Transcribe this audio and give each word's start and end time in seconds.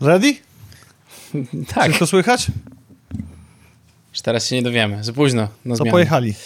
Ready? 0.00 0.34
Tak, 1.74 1.84
Wszystko 1.84 2.06
słychać? 2.06 2.46
już 4.12 4.20
teraz 4.22 4.46
się 4.46 4.56
nie 4.56 4.62
dowiemy. 4.62 5.04
Za 5.04 5.12
późno 5.12 5.48
na 5.64 5.72
To 5.74 5.76
zmianę. 5.76 5.90
pojechali. 5.90 6.34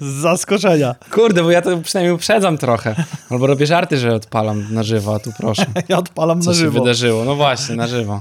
Z 0.00 0.04
zaskoczenia. 0.22 0.94
Kurde, 1.10 1.42
bo 1.42 1.50
ja 1.50 1.62
to 1.62 1.76
przynajmniej 1.78 2.14
uprzedzam 2.14 2.58
trochę. 2.58 3.04
Albo 3.30 3.46
robię 3.46 3.66
żarty, 3.66 3.98
że 3.98 4.14
odpalam 4.14 4.74
na 4.74 4.82
żywo, 4.82 5.14
a 5.14 5.18
tu 5.18 5.32
proszę. 5.38 5.66
Ja 5.88 5.98
odpalam 5.98 6.42
Co 6.42 6.50
na 6.50 6.54
się 6.56 6.60
żywo. 6.60 6.80
wydarzyło? 6.80 7.24
No 7.24 7.34
właśnie, 7.34 7.76
na 7.76 7.86
żywo. 7.86 8.20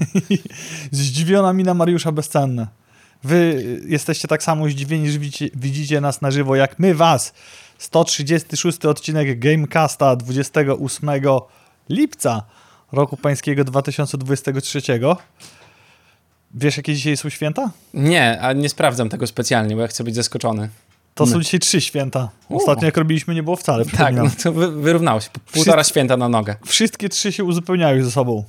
Zdziwiona 0.91 1.53
mina 1.53 1.73
Mariusza 1.73 2.11
bezcenne. 2.11 2.67
Wy 3.23 3.63
jesteście 3.87 4.27
tak 4.27 4.43
samo 4.43 4.69
zdziwieni, 4.69 5.11
że 5.11 5.19
widzicie, 5.19 5.49
widzicie 5.55 6.01
nas 6.01 6.21
na 6.21 6.31
żywo, 6.31 6.55
jak 6.55 6.79
my 6.79 6.95
was. 6.95 7.33
136 7.77 8.85
odcinek 8.85 9.39
Gamecasta 9.39 10.15
28 10.15 11.09
lipca 11.89 12.43
roku 12.91 13.17
pańskiego 13.17 13.63
2023. 13.63 14.81
Wiesz, 16.53 16.77
jakie 16.77 16.93
dzisiaj 16.95 17.17
są 17.17 17.29
święta? 17.29 17.71
Nie, 17.93 18.41
a 18.41 18.53
nie 18.53 18.69
sprawdzam 18.69 19.09
tego 19.09 19.27
specjalnie, 19.27 19.75
bo 19.75 19.81
ja 19.81 19.87
chcę 19.87 20.03
być 20.03 20.15
zaskoczony. 20.15 20.69
To 21.15 21.25
są 21.25 21.33
No. 21.35 21.41
dzisiaj 21.41 21.59
trzy 21.59 21.81
święta. 21.81 22.29
U. 22.49 22.57
Ostatnio 22.57 22.85
jak 22.85 22.97
robiliśmy 22.97 23.35
nie 23.35 23.43
było 23.43 23.55
wcale, 23.55 23.85
Tak, 23.85 24.15
no 24.15 24.23
to 24.43 24.51
wy, 24.51 24.71
wyrównało 24.81 25.21
się. 25.21 25.29
Półtora 25.53 25.83
święta 25.83 26.17
na 26.17 26.29
nogę. 26.29 26.55
Wszystkie 26.65 27.09
trzy 27.09 27.31
się 27.31 27.43
uzupełniają 27.43 28.03
ze 28.03 28.11
sobą. 28.11 28.43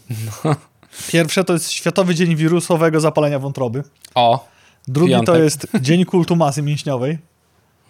Pierwsze 1.08 1.44
to 1.44 1.52
jest 1.52 1.70
Światowy 1.70 2.14
Dzień 2.14 2.36
Wirusowego 2.36 3.00
Zapalenia 3.00 3.38
Wątroby. 3.38 3.82
O, 4.14 4.48
Drugi 4.88 5.12
to 5.12 5.18
Piątek. 5.18 5.42
jest 5.44 5.66
Dzień 5.80 6.04
Kultu 6.04 6.36
Masy 6.36 6.62
Mięśniowej. 6.62 7.18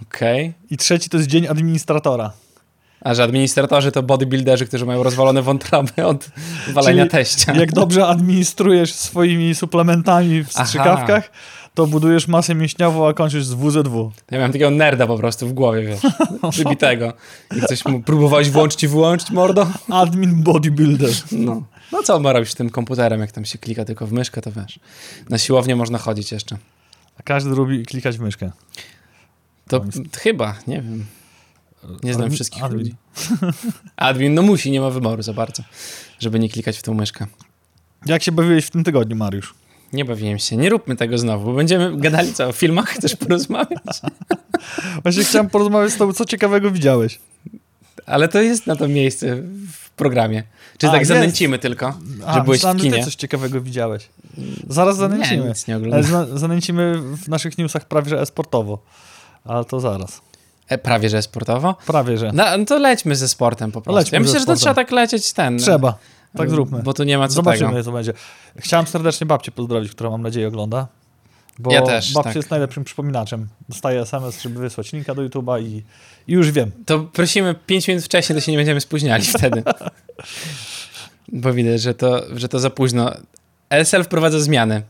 Okej. 0.03 0.55
I 0.71 0.77
trzeci 0.77 1.11
to 1.11 1.17
jest 1.17 1.29
Dzień 1.29 1.47
Administratora. 1.47 2.33
A 3.01 3.15
że 3.15 3.25
administratorzy 3.25 3.93
to 3.93 4.03
bodybuilderzy, 4.03 4.67
którzy 4.67 4.87
mają 4.87 5.03
rozwalone 5.03 5.43
wątroby 5.43 6.07
od 6.07 6.31
walenia 6.73 7.03
Czyli 7.03 7.11
teścia. 7.11 7.53
Jak 7.53 7.73
dobrze 7.73 8.07
administrujesz 8.07 8.95
swoimi 8.95 9.55
suplementami 9.55 10.45
w 10.45 10.51
Aha. 10.55 10.67
strzykawkach, 10.67 11.31
to 11.75 11.87
budujesz 11.87 12.29
masę 12.29 12.55
mięśniową, 12.55 13.09
a 13.09 13.15
kończysz 13.15 13.45
z 13.45 13.55
WZW. 13.55 14.13
Ja 14.31 14.39
miałem 14.39 14.53
takiego 14.53 14.71
nerda 14.71 15.07
po 15.07 15.19
prostu 15.19 15.49
w 15.49 15.53
głowie, 15.53 15.83
wiesz, 15.83 16.01
przybitego. 16.51 17.13
I 17.57 17.61
coś 17.61 17.85
mu 17.85 18.03
próbowałeś 18.03 18.51
włączyć 18.51 18.83
i 18.83 18.89
wyłączyć, 18.89 19.31
mordo? 19.31 19.67
Admin 19.91 20.43
bodybuilder. 20.43 21.11
No. 21.33 21.63
No 21.93 22.03
co 22.03 22.21
ma 22.21 22.33
robić 22.33 22.51
z 22.51 22.55
tym 22.55 22.71
komputerem, 22.71 23.21
jak 23.21 23.33
tam 23.33 23.45
się 23.45 23.59
klika 23.59 23.85
tylko 23.85 24.07
w 24.07 24.13
myszkę, 24.13 24.41
to 24.41 24.53
wiesz. 24.53 24.81
Na 25.31 25.39
siłownię 25.39 25.77
można 25.77 25.99
chodzić 25.99 26.33
jeszcze. 26.33 26.57
A 27.21 27.23
każdy 27.23 27.51
lubi 27.51 27.87
klikać 27.87 28.19
w 28.19 28.21
myszkę. 28.21 28.51
To 29.69 29.85
chyba, 30.19 30.55
nie 30.67 30.77
wiem. 30.83 31.07
Nie 32.03 32.15
znam 32.15 32.29
Admin- 32.29 32.35
wszystkich 32.35 32.65
admin. 32.65 32.79
ludzi. 32.79 32.95
Admin, 33.97 34.35
no 34.35 34.43
musi, 34.43 34.71
nie 34.71 34.81
ma 34.81 34.91
wyboru 34.91 35.23
za 35.23 35.33
bardzo, 35.33 35.63
żeby 36.19 36.39
nie 36.39 36.49
klikać 36.49 36.79
w 36.79 36.83
tą 36.83 36.95
myszkę. 36.95 37.27
Jak 38.07 38.23
się 38.23 38.33
bawiłeś 38.33 38.65
w 38.67 38.71
tym 38.71 38.85
tygodniu, 38.85 39.17
Mariusz? 39.17 39.55
Nie 39.93 40.05
bawiłem 40.05 40.39
się, 40.39 40.57
nie 40.57 40.69
róbmy 40.71 40.97
tego 40.97 41.19
znowu, 41.19 41.45
bo 41.45 41.53
będziemy 41.53 41.97
gadali 42.01 42.35
co, 42.35 42.49
o 42.49 42.53
filmach 42.53 42.89
chcesz 42.89 43.17
porozmawiać? 43.27 44.01
Właśnie 45.03 45.25
chciałem 45.25 45.51
porozmawiać 45.51 45.93
z 45.93 45.97
tobą, 45.97 46.13
co 46.13 46.25
ciekawego 46.25 46.71
widziałeś. 46.71 47.19
Ale 48.07 48.29
to 48.29 48.41
jest 48.41 48.67
na 48.67 48.77
to 48.77 48.89
miejsce 48.89 49.37
w 49.73 49.91
programie. 49.91 50.43
Czy 50.79 50.87
A, 50.89 50.91
tak 50.91 51.01
jest. 51.01 51.09
zanęcimy 51.09 51.59
tylko, 51.59 51.99
A, 52.27 52.35
że 52.35 52.41
byłeś 52.41 52.59
myślałem, 52.59 52.79
w 52.79 52.81
że 52.81 52.87
kinie? 52.87 52.99
ty 52.99 53.05
coś 53.05 53.15
ciekawego 53.15 53.61
widziałeś. 53.61 54.09
Zaraz 54.69 54.97
Nie, 54.97 55.01
zanęcimy. 55.01 55.49
nic 55.49 55.67
nie 55.67 55.77
oglądałem. 55.77 56.05
zna- 56.07 56.39
zanęcimy 56.39 57.01
w 57.17 57.29
naszych 57.29 57.59
newsach 57.59 57.85
prawie, 57.89 58.11
że 58.11 58.21
esportowo. 58.21 58.79
Ale 59.49 59.65
to 59.65 59.81
zaraz. 59.81 60.21
E, 60.69 60.79
prawie, 60.79 61.09
że 61.09 61.23
sportowo? 61.23 61.75
Prawie, 61.87 62.19
że. 62.19 62.31
No, 62.35 62.45
no 62.59 62.65
to 62.65 62.79
lećmy 62.79 63.17
ze 63.17 63.29
sportem 63.29 63.73
po 63.73 63.81
prostu. 63.81 63.97
Lećmy 63.99 64.17
ja 64.17 64.21
myślę, 64.21 64.41
że 64.41 64.47
to 64.47 64.57
trzeba 64.57 64.75
tak 64.75 64.91
lecieć 64.91 65.33
ten. 65.33 65.59
Trzeba. 65.59 65.99
Tak 66.37 66.51
zróbmy. 66.51 66.83
Bo 66.83 66.95
tu 66.95 67.05
nie 67.05 67.19
ma 67.19 67.29
co 67.29 67.35
Zobaczymy, 67.35 67.71
tego. 67.71 67.83
co 67.85 67.93
będzie. 67.93 68.13
Chciałem 68.57 68.87
serdecznie 68.87 69.27
babcię 69.27 69.53
pozdrowić, 69.53 69.91
która 69.93 70.11
mam 70.11 70.23
nadzieję 70.23 70.49
ogląda. 70.49 70.87
Bo 71.59 71.73
Ja 71.73 71.83
też, 71.83 72.13
babcia 72.13 72.29
tak. 72.31 72.37
jest 72.37 72.51
najlepszym 72.51 72.85
przypominaczem. 72.85 73.49
Dostaję 73.69 74.01
SMS, 74.01 74.43
żeby 74.43 74.61
wysłać 74.61 74.93
linka 74.93 75.15
do 75.15 75.23
YouTube'a 75.23 75.63
i, 75.63 75.83
i 76.29 76.33
już 76.33 76.51
wiem. 76.51 76.71
To 76.87 76.99
prosimy 76.99 77.55
5 77.55 77.89
minut 77.89 78.05
wcześniej, 78.05 78.37
to 78.37 78.41
się 78.41 78.53
nie 78.53 78.59
będziemy 78.59 78.81
spóźniali 78.81 79.25
wtedy. 79.39 79.63
Bo 81.29 81.53
widać, 81.53 81.83
że 81.83 81.95
to, 81.95 82.23
że 82.37 82.49
to 82.49 82.59
za 82.59 82.71
późno. 82.71 83.13
LSL 83.71 84.05
wprowadza 84.05 84.41
zmiany. 84.41 84.83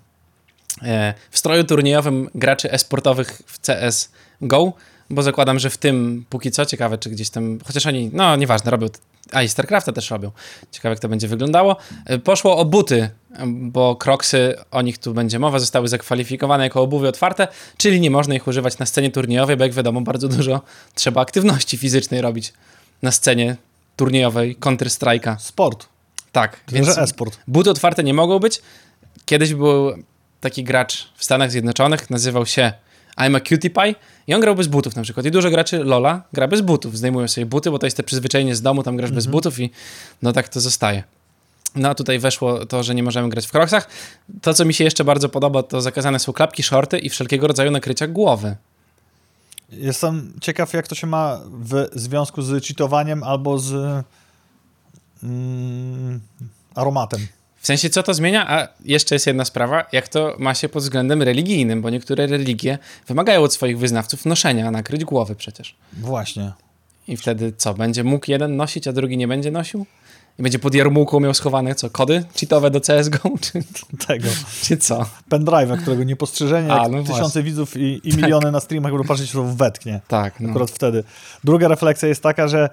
E, 0.83 1.15
W 1.31 1.39
stroju 1.39 1.65
turniejowym 1.65 2.31
graczy 2.35 2.71
esportowych 2.71 3.43
w 3.47 3.61
CS 3.61 4.11
GO, 4.41 4.73
bo 5.11 5.23
zakładam, 5.23 5.59
że 5.59 5.71
w 5.71 5.79
tym 5.79 6.25
póki 6.31 6.51
co, 6.51 6.67
ciekawe 6.67 6.99
czy 6.99 7.11
gdzieś 7.11 7.31
tam, 7.31 7.59
chociaż 7.67 7.87
oni, 7.87 8.11
no 8.13 8.37
nieważne, 8.37 8.71
robią, 8.71 8.87
a 9.33 9.43
i 9.43 9.49
StarCrafta 9.49 9.93
też 9.93 10.11
robią. 10.11 10.31
Ciekawe 10.71 10.93
jak 10.93 10.99
to 10.99 11.09
będzie 11.09 11.29
wyglądało. 11.29 11.77
E, 12.07 12.19
Poszło 12.19 12.57
o 12.57 12.65
buty, 12.65 13.11
bo 13.47 13.97
Crocsy, 13.97 14.55
o 14.71 14.83
nich 14.83 14.99
tu 14.99 15.15
będzie 15.15 15.39
mowa, 15.39 15.59
zostały 15.59 15.89
zakwalifikowane 15.89 16.65
jako 16.65 16.83
obuwie 16.83 17.09
otwarte, 17.09 17.49
czyli 17.77 18.01
nie 18.01 18.11
można 18.11 18.35
ich 18.35 18.47
używać 18.47 18.79
na 18.79 18.87
scenie 18.87 19.11
turniejowej, 19.11 19.57
bo 19.57 19.65
jak 19.65 19.73
wiadomo, 19.73 20.01
bardzo 20.01 20.29
dużo 20.29 20.61
trzeba 20.95 21.21
aktywności 21.21 21.77
fizycznej 21.79 22.21
robić 22.21 22.53
na 23.03 23.13
scenie 23.13 23.57
turniejowej 23.97 24.57
Counter-Strike'a. 24.57 25.39
Sport. 25.39 25.87
Tak, 26.33 26.61
Więc... 26.73 26.99
e-sport. 26.99 27.39
buty 27.49 27.71
otwarte 27.71 28.05
nie 28.05 28.15
mogą 28.15 28.39
być. 28.39 28.63
Kiedyś 29.25 29.55
był 29.55 29.93
taki 30.41 30.65
gracz 30.65 31.09
w 31.17 31.25
Stanach 31.25 31.51
Zjednoczonych, 31.51 32.11
nazywał 32.11 32.47
się 32.47 32.73
I'm 33.17 33.37
a 33.37 33.41
Cutie 33.41 33.71
Pie 33.71 33.95
i 34.27 34.35
on 34.35 34.41
grał 34.41 34.55
bez 34.55 34.67
butów 34.67 34.97
na 34.97 35.03
przykład. 35.03 35.27
I 35.27 35.31
dużo 35.31 35.51
graczy 35.51 35.85
Lola 35.85 36.23
gra 36.33 36.49
bez 36.49 36.61
butów. 36.61 36.99
Zdejmują 36.99 37.29
sobie 37.29 37.47
buty, 37.47 37.71
bo 37.71 37.79
to 37.79 37.87
jest 37.87 37.97
te 37.97 38.03
przyzwyczajenie 38.03 38.57
z 38.57 38.63
domu, 38.63 38.83
tam 38.83 38.97
grasz 38.97 39.11
bez 39.11 39.27
butów 39.27 39.61
i 39.61 39.71
no 40.23 40.33
tak 40.33 40.49
to 40.49 40.61
zostaje. 40.61 41.05
No 41.75 41.89
a 41.89 41.95
tutaj 41.95 42.19
weszło 42.19 42.67
to, 42.67 42.83
że 42.83 42.95
nie 42.95 43.03
możemy 43.03 43.29
grać 43.29 43.47
w 43.47 43.51
kroksach. 43.51 43.89
To, 44.43 44.55
co 44.55 44.65
mi 44.65 44.75
się 44.75 44.85
jeszcze 44.85 45.05
bardzo 45.05 45.29
podoba, 45.29 45.63
to 45.63 45.81
zakazane 45.81 46.19
są 46.19 46.33
klapki, 46.33 46.63
shorty 46.63 46.99
i 46.99 47.09
wszelkiego 47.09 47.47
rodzaju 47.47 47.71
nakrycia 47.71 48.07
głowy. 48.07 48.57
Jestem 49.71 50.33
ciekaw, 50.41 50.73
jak 50.73 50.89
to 50.89 50.95
się 50.95 51.07
ma 51.07 51.41
w 51.53 51.89
związku 51.93 52.43
z 52.43 52.65
cheatowaniem 52.65 53.23
albo 53.23 53.59
z 53.59 54.05
mm, 55.23 56.21
aromatem. 56.75 57.27
W 57.67 57.73
sensie, 57.75 57.91
co 57.91 58.03
to 58.03 58.15
zmienia? 58.15 58.51
A 58.51 58.69
jeszcze 58.85 59.15
jest 59.15 59.27
jedna 59.27 59.45
sprawa, 59.45 59.85
jak 59.93 60.09
to 60.09 60.37
ma 60.39 60.55
się 60.55 60.69
pod 60.69 60.83
względem 60.83 61.23
religijnym, 61.23 61.83
bo 61.83 61.91
niektóre 61.91 62.27
religie 62.27 62.79
wymagają 63.09 63.43
od 63.43 63.55
swoich 63.55 63.79
wyznawców 63.79 64.27
noszenia 64.27 64.71
nakryć 64.71 65.05
głowy 65.05 65.35
przecież. 65.35 65.75
Właśnie. 65.93 66.53
I 67.09 67.17
wtedy 67.17 67.53
co? 67.57 67.75
Będzie 67.75 68.05
mógł 68.05 68.31
jeden 68.31 68.57
nosić, 68.57 68.89
a 68.89 68.93
drugi 68.93 69.17
nie 69.17 69.29
będzie 69.29 69.51
nosił? 69.51 69.87
I 70.39 70.43
będzie 70.43 70.59
pod 70.59 70.75
jarmułką 70.75 71.21
miał 71.21 71.35
schowane 71.35 71.75
co? 71.75 71.91
Kody 71.91 72.25
cheatowe 72.41 72.71
do 72.71 72.81
CSGO? 72.81 73.31
Czy, 73.41 73.63
Tego. 74.07 74.29
czy 74.63 74.77
co? 74.77 75.07
Pendrive'a, 75.31 75.81
którego 75.81 76.05
niepostrzeżenie, 76.05 76.73
A, 76.73 76.89
no 76.89 77.03
tysiące 77.03 77.21
właśnie. 77.21 77.43
widzów 77.43 77.77
i, 77.77 78.01
i 78.05 78.17
miliony 78.17 78.53
na 78.53 78.61
streamach 78.61 78.93
będą 78.93 79.09
patrzeć, 79.09 79.33
to 79.33 79.45
wetknie. 79.45 80.01
Tak, 80.09 80.41
no. 80.41 80.51
Akurat 80.51 80.71
wtedy. 80.71 81.05
Druga 81.45 81.69
refleksja 81.69 82.09
jest 82.09 82.23
taka, 82.23 82.49
że 82.49 82.69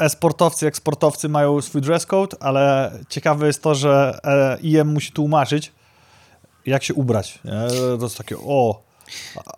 e-sportowcy 0.00 0.64
jak 0.64 0.76
sportowcy 0.76 1.28
mają 1.28 1.60
swój 1.60 1.80
dress 1.80 2.06
code, 2.06 2.36
ale 2.40 2.92
ciekawe 3.08 3.46
jest 3.46 3.62
to, 3.62 3.74
że 3.74 4.18
e, 4.24 4.58
IM 4.62 4.92
musi 4.92 5.12
tłumaczyć, 5.12 5.72
jak 6.66 6.84
się 6.84 6.94
ubrać. 6.94 7.38
Nie? 7.44 7.96
To 7.98 8.04
jest 8.04 8.18
takie, 8.18 8.36
o... 8.38 8.82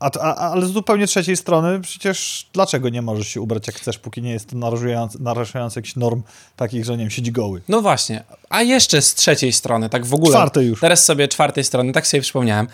A, 0.00 0.10
a, 0.20 0.34
ale 0.34 0.66
z 0.66 0.70
zupełnie 0.70 1.06
trzeciej 1.06 1.36
strony, 1.36 1.80
przecież 1.80 2.46
dlaczego 2.52 2.88
nie 2.88 3.02
możesz 3.02 3.28
się 3.28 3.40
ubrać 3.40 3.66
jak 3.66 3.76
chcesz, 3.76 3.98
póki 3.98 4.22
nie 4.22 4.32
jest 4.32 4.50
to 4.50 4.56
narażający, 4.56 5.22
narażający 5.22 5.78
jakichś 5.78 5.96
norm 5.96 6.22
takich, 6.56 6.84
że 6.84 6.92
nie 6.92 6.98
wiem, 6.98 7.10
siedzi 7.10 7.32
goły. 7.32 7.62
No 7.68 7.80
właśnie. 7.80 8.24
A 8.48 8.62
jeszcze 8.62 9.02
z 9.02 9.14
trzeciej 9.14 9.52
strony, 9.52 9.88
tak 9.88 10.06
w 10.06 10.14
ogóle. 10.14 10.30
Czwartej 10.30 10.66
już. 10.66 10.80
Teraz 10.80 11.04
sobie 11.04 11.28
czwartej 11.28 11.64
strony, 11.64 11.92
tak 11.92 12.06
sobie 12.06 12.20
przypomniałem, 12.20 12.66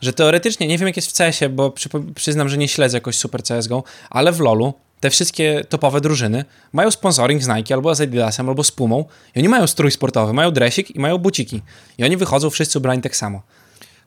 że 0.00 0.12
teoretycznie, 0.12 0.66
nie 0.66 0.78
wiem 0.78 0.86
jak 0.86 0.96
jest 0.96 1.10
w 1.10 1.16
CS-ie, 1.16 1.48
bo 1.48 1.68
przypo- 1.68 2.14
przyznam, 2.14 2.48
że 2.48 2.58
nie 2.58 2.68
śledzę 2.68 2.96
jakoś 2.96 3.16
super 3.16 3.42
CSGO, 3.42 3.84
ale 4.10 4.32
w 4.32 4.40
LoLu 4.40 4.74
te 5.04 5.10
wszystkie 5.10 5.64
topowe 5.68 6.00
drużyny 6.00 6.44
mają 6.72 6.90
sponsoring 6.90 7.42
z 7.42 7.48
Nike 7.48 7.74
albo 7.74 7.94
z 7.94 8.00
Adidasem, 8.00 8.48
albo 8.48 8.64
z 8.64 8.70
Pumą 8.70 9.04
i 9.34 9.38
oni 9.38 9.48
mają 9.48 9.66
strój 9.66 9.90
sportowy, 9.90 10.32
mają 10.32 10.50
dresik 10.50 10.96
i 10.96 11.00
mają 11.00 11.18
buciki. 11.18 11.62
I 11.98 12.04
oni 12.04 12.16
wychodzą 12.16 12.50
wszyscy 12.50 12.78
ubrani 12.78 13.02
tak 13.02 13.16
samo. 13.16 13.42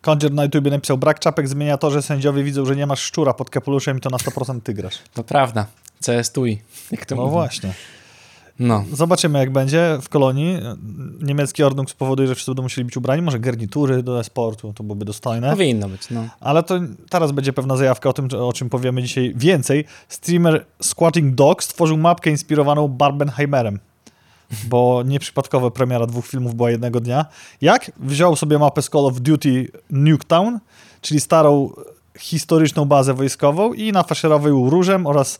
Kondzier 0.01 0.31
na 0.31 0.43
YouTubie 0.43 0.71
napisał, 0.71 0.97
brak 0.97 1.19
czapek 1.19 1.47
zmienia 1.47 1.77
to, 1.77 1.91
że 1.91 2.01
sędziowie 2.01 2.43
widzą, 2.43 2.65
że 2.65 2.75
nie 2.75 2.85
masz 2.87 2.99
szczura 3.01 3.33
pod 3.33 3.49
kapeluszem 3.49 3.97
i 3.97 4.01
to 4.01 4.09
na 4.09 4.17
100% 4.17 4.61
ty 4.61 4.73
grasz. 4.73 4.95
To 5.13 5.23
prawda. 5.23 5.65
CS. 6.05 6.31
Jak 6.91 7.05
to 7.05 7.15
No 7.15 7.21
mówią. 7.21 7.31
właśnie. 7.33 7.73
No. 8.59 8.83
Zobaczymy, 8.93 9.39
jak 9.39 9.51
będzie 9.51 9.97
w 10.01 10.09
kolonii. 10.09 10.57
Niemiecki 11.21 11.63
ordnung 11.63 11.89
spowoduje, 11.89 12.27
że 12.27 12.35
wszyscy 12.35 12.51
będą 12.51 12.63
musieli 12.63 12.85
być 12.85 12.97
ubrani. 12.97 13.21
Może 13.21 13.39
garnitury 13.39 14.03
do 14.03 14.19
e-sportu, 14.19 14.73
to 14.73 14.83
byłoby 14.83 15.05
dostojne. 15.05 15.49
Powinno 15.49 15.89
być, 15.89 16.09
no. 16.09 16.27
Ale 16.39 16.63
to 16.63 16.79
teraz 17.09 17.31
będzie 17.31 17.53
pewna 17.53 17.77
zajawka 17.77 18.09
o 18.09 18.13
tym, 18.13 18.27
o 18.39 18.53
czym 18.53 18.69
powiemy 18.69 19.03
dzisiaj 19.03 19.33
więcej. 19.35 19.85
Streamer 20.09 20.65
Squatting 20.81 21.35
Dog 21.35 21.63
stworzył 21.63 21.97
mapkę 21.97 22.29
inspirowaną 22.29 22.87
Barbenheimerem. 22.87 23.79
Bo 24.67 25.03
nieprzypadkowo 25.05 25.71
premiera 25.71 26.07
dwóch 26.07 26.27
filmów 26.27 26.55
była 26.55 26.71
jednego 26.71 26.99
dnia. 26.99 27.25
Jak? 27.61 27.91
Wziął 27.99 28.35
sobie 28.35 28.59
mapę 28.59 28.81
z 28.81 28.89
Call 28.89 29.05
of 29.05 29.21
Duty 29.21 29.71
Nuketown, 29.89 30.59
czyli 31.01 31.19
starą 31.19 31.71
historyczną 32.19 32.85
bazę 32.85 33.13
wojskową 33.13 33.73
i 33.73 33.91
nafaszerował 33.91 34.49
ją 34.49 34.69
różem 34.69 35.07
oraz 35.07 35.39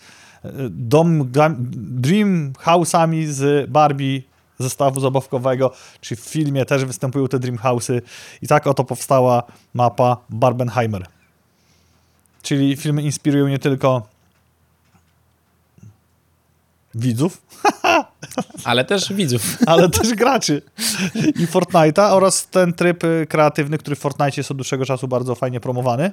dom, 0.69 1.31
Dream 1.75 2.53
House'ami 2.53 3.25
z 3.25 3.69
Barbie 3.69 4.21
zestawu 4.59 4.99
zabawkowego, 4.99 5.71
czy 6.01 6.15
w 6.15 6.19
filmie 6.19 6.65
też 6.65 6.85
występują 6.85 7.27
te 7.27 7.39
Dream 7.39 7.57
House'y 7.57 8.01
i 8.41 8.47
tak 8.47 8.67
oto 8.67 8.83
powstała 8.83 9.44
mapa 9.73 10.17
Barbenheimer. 10.29 11.05
Czyli 12.41 12.75
filmy 12.75 13.01
inspirują 13.01 13.47
nie 13.47 13.59
tylko 13.59 14.07
widzów, 16.95 17.41
ale 18.63 18.85
też 18.85 19.13
widzów, 19.13 19.57
ale 19.65 19.89
też 19.89 20.13
graczy 20.13 20.61
i 21.15 21.47
Fortnite'a 21.47 22.11
oraz 22.11 22.47
ten 22.47 22.73
tryb 22.73 23.03
kreatywny, 23.29 23.77
który 23.77 23.95
w 23.95 23.99
Fortnite 23.99 24.33
jest 24.38 24.51
od 24.51 24.57
dłuższego 24.57 24.85
czasu 24.85 25.07
bardzo 25.07 25.35
fajnie 25.35 25.59
promowany 25.59 26.11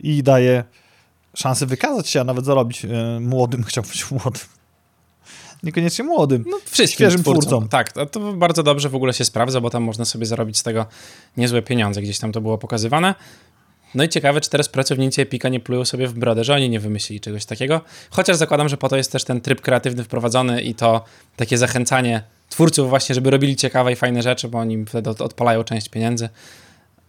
i 0.00 0.22
daje 0.22 0.64
szansę 1.36 1.66
wykazać 1.66 2.08
się, 2.08 2.20
a 2.20 2.24
nawet 2.24 2.44
zarobić 2.44 2.84
y, 2.84 2.88
młodym, 3.20 3.64
chciałbym 3.68 3.92
być 3.92 4.10
młodym, 4.10 4.42
niekoniecznie 5.62 6.04
młodym, 6.04 6.44
no, 6.46 6.58
wszystkim 6.64 6.94
świeżym 6.94 7.22
twórcom. 7.22 7.42
twórcom. 7.42 7.68
Tak, 7.68 7.92
to, 7.92 8.06
to 8.06 8.32
bardzo 8.32 8.62
dobrze 8.62 8.88
w 8.88 8.94
ogóle 8.94 9.12
się 9.12 9.24
sprawdza, 9.24 9.60
bo 9.60 9.70
tam 9.70 9.82
można 9.82 10.04
sobie 10.04 10.26
zarobić 10.26 10.58
z 10.58 10.62
tego 10.62 10.86
niezłe 11.36 11.62
pieniądze, 11.62 12.02
gdzieś 12.02 12.18
tam 12.18 12.32
to 12.32 12.40
było 12.40 12.58
pokazywane. 12.58 13.14
No 13.94 14.04
i 14.04 14.08
ciekawe, 14.08 14.40
czy 14.40 14.50
teraz 14.50 14.68
pracownicy 14.68 15.22
Epika 15.22 15.48
nie 15.48 15.60
plują 15.60 15.84
sobie 15.84 16.08
w 16.08 16.12
brodę, 16.12 16.44
że 16.44 16.54
oni 16.54 16.70
nie 16.70 16.80
wymyślili 16.80 17.20
czegoś 17.20 17.44
takiego. 17.44 17.80
Chociaż 18.10 18.36
zakładam, 18.36 18.68
że 18.68 18.76
po 18.76 18.88
to 18.88 18.96
jest 18.96 19.12
też 19.12 19.24
ten 19.24 19.40
tryb 19.40 19.60
kreatywny 19.60 20.04
wprowadzony 20.04 20.62
i 20.62 20.74
to 20.74 21.04
takie 21.36 21.58
zachęcanie 21.58 22.22
twórców 22.48 22.88
właśnie, 22.88 23.14
żeby 23.14 23.30
robili 23.30 23.56
ciekawe 23.56 23.92
i 23.92 23.96
fajne 23.96 24.22
rzeczy, 24.22 24.48
bo 24.48 24.58
oni 24.58 24.84
wtedy 24.86 25.10
odpalają 25.10 25.64
część 25.64 25.88
pieniędzy 25.88 26.28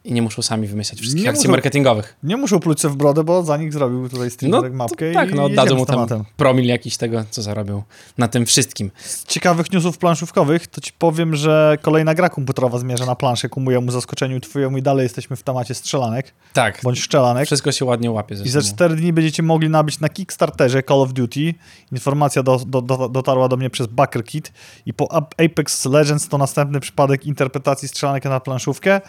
i 0.08 0.14
nie 0.14 0.22
muszą 0.22 0.42
sami 0.42 0.68
wymyślać 0.68 1.00
wszystkich 1.00 1.24
nie 1.24 1.30
akcji 1.30 1.44
muszą, 1.44 1.52
marketingowych. 1.52 2.18
Nie 2.24 2.38
muszą 2.38 2.60
pluć 2.60 2.82
w 2.82 2.96
brodę, 2.96 3.24
bo 3.24 3.44
za 3.44 3.58
nich 3.58 3.74
zrobił 3.74 4.10
tutaj 4.10 4.32
streamer 4.32 4.72
no, 4.72 4.78
mapkę 4.78 5.12
tak, 5.12 5.34
no 5.34 5.44
oddadzą 5.44 5.76
mu 5.76 5.86
tam 5.86 6.08
promil 6.38 6.66
jakiś 6.66 6.98
tego, 6.98 7.24
co 7.30 7.42
zarobił 7.42 7.84
na 8.18 8.28
tym 8.28 8.46
wszystkim. 8.46 8.92
Z 8.98 9.26
ciekawych 9.26 9.72
newsów 9.72 9.98
planszówkowych, 9.98 10.68
to 10.68 10.82
ci 10.82 10.92
powiem, 11.00 11.36
że 11.36 11.78
kolejna 11.82 12.16
gra 12.16 12.30
komputerowa 12.30 12.80
zmierza 12.80 13.06
na 13.06 13.16
planszę 13.16 13.50
ku 13.50 13.60
mojemu 13.60 13.92
zaskoczeniu 13.92 14.40
twojemu 14.40 14.78
i 14.78 14.82
dalej 14.82 15.04
jesteśmy 15.04 15.36
w 15.36 15.44
temacie 15.44 15.76
strzelanek. 15.76 16.34
Tak. 16.54 16.80
Bądź 16.84 17.00
szczelanek. 17.00 17.46
Wszystko 17.46 17.72
się 17.72 17.86
ładnie 17.86 18.12
łapie. 18.12 18.36
I 18.46 18.50
za 18.50 18.62
4 18.62 18.96
dni 18.96 19.14
będziecie 19.14 19.44
mogli 19.44 19.70
nabyć 19.70 20.00
na 20.00 20.10
Kickstarterze 20.10 20.84
Call 20.84 21.02
of 21.02 21.14
Duty. 21.14 21.54
Informacja 21.92 22.44
do, 22.44 22.62
do, 22.68 22.82
do, 22.82 23.10
dotarła 23.10 23.48
do 23.48 23.58
mnie 23.58 23.70
przez 23.70 23.88
Backer 23.88 24.24
Kit 24.24 24.52
i 24.86 24.94
po 24.94 25.12
Apex 25.46 25.86
Legends 25.86 26.28
to 26.28 26.38
następny 26.38 26.80
przypadek 26.80 27.26
interpretacji 27.26 27.88
strzelanek 27.88 28.24
na 28.24 28.40
planszówkę 28.40 29.02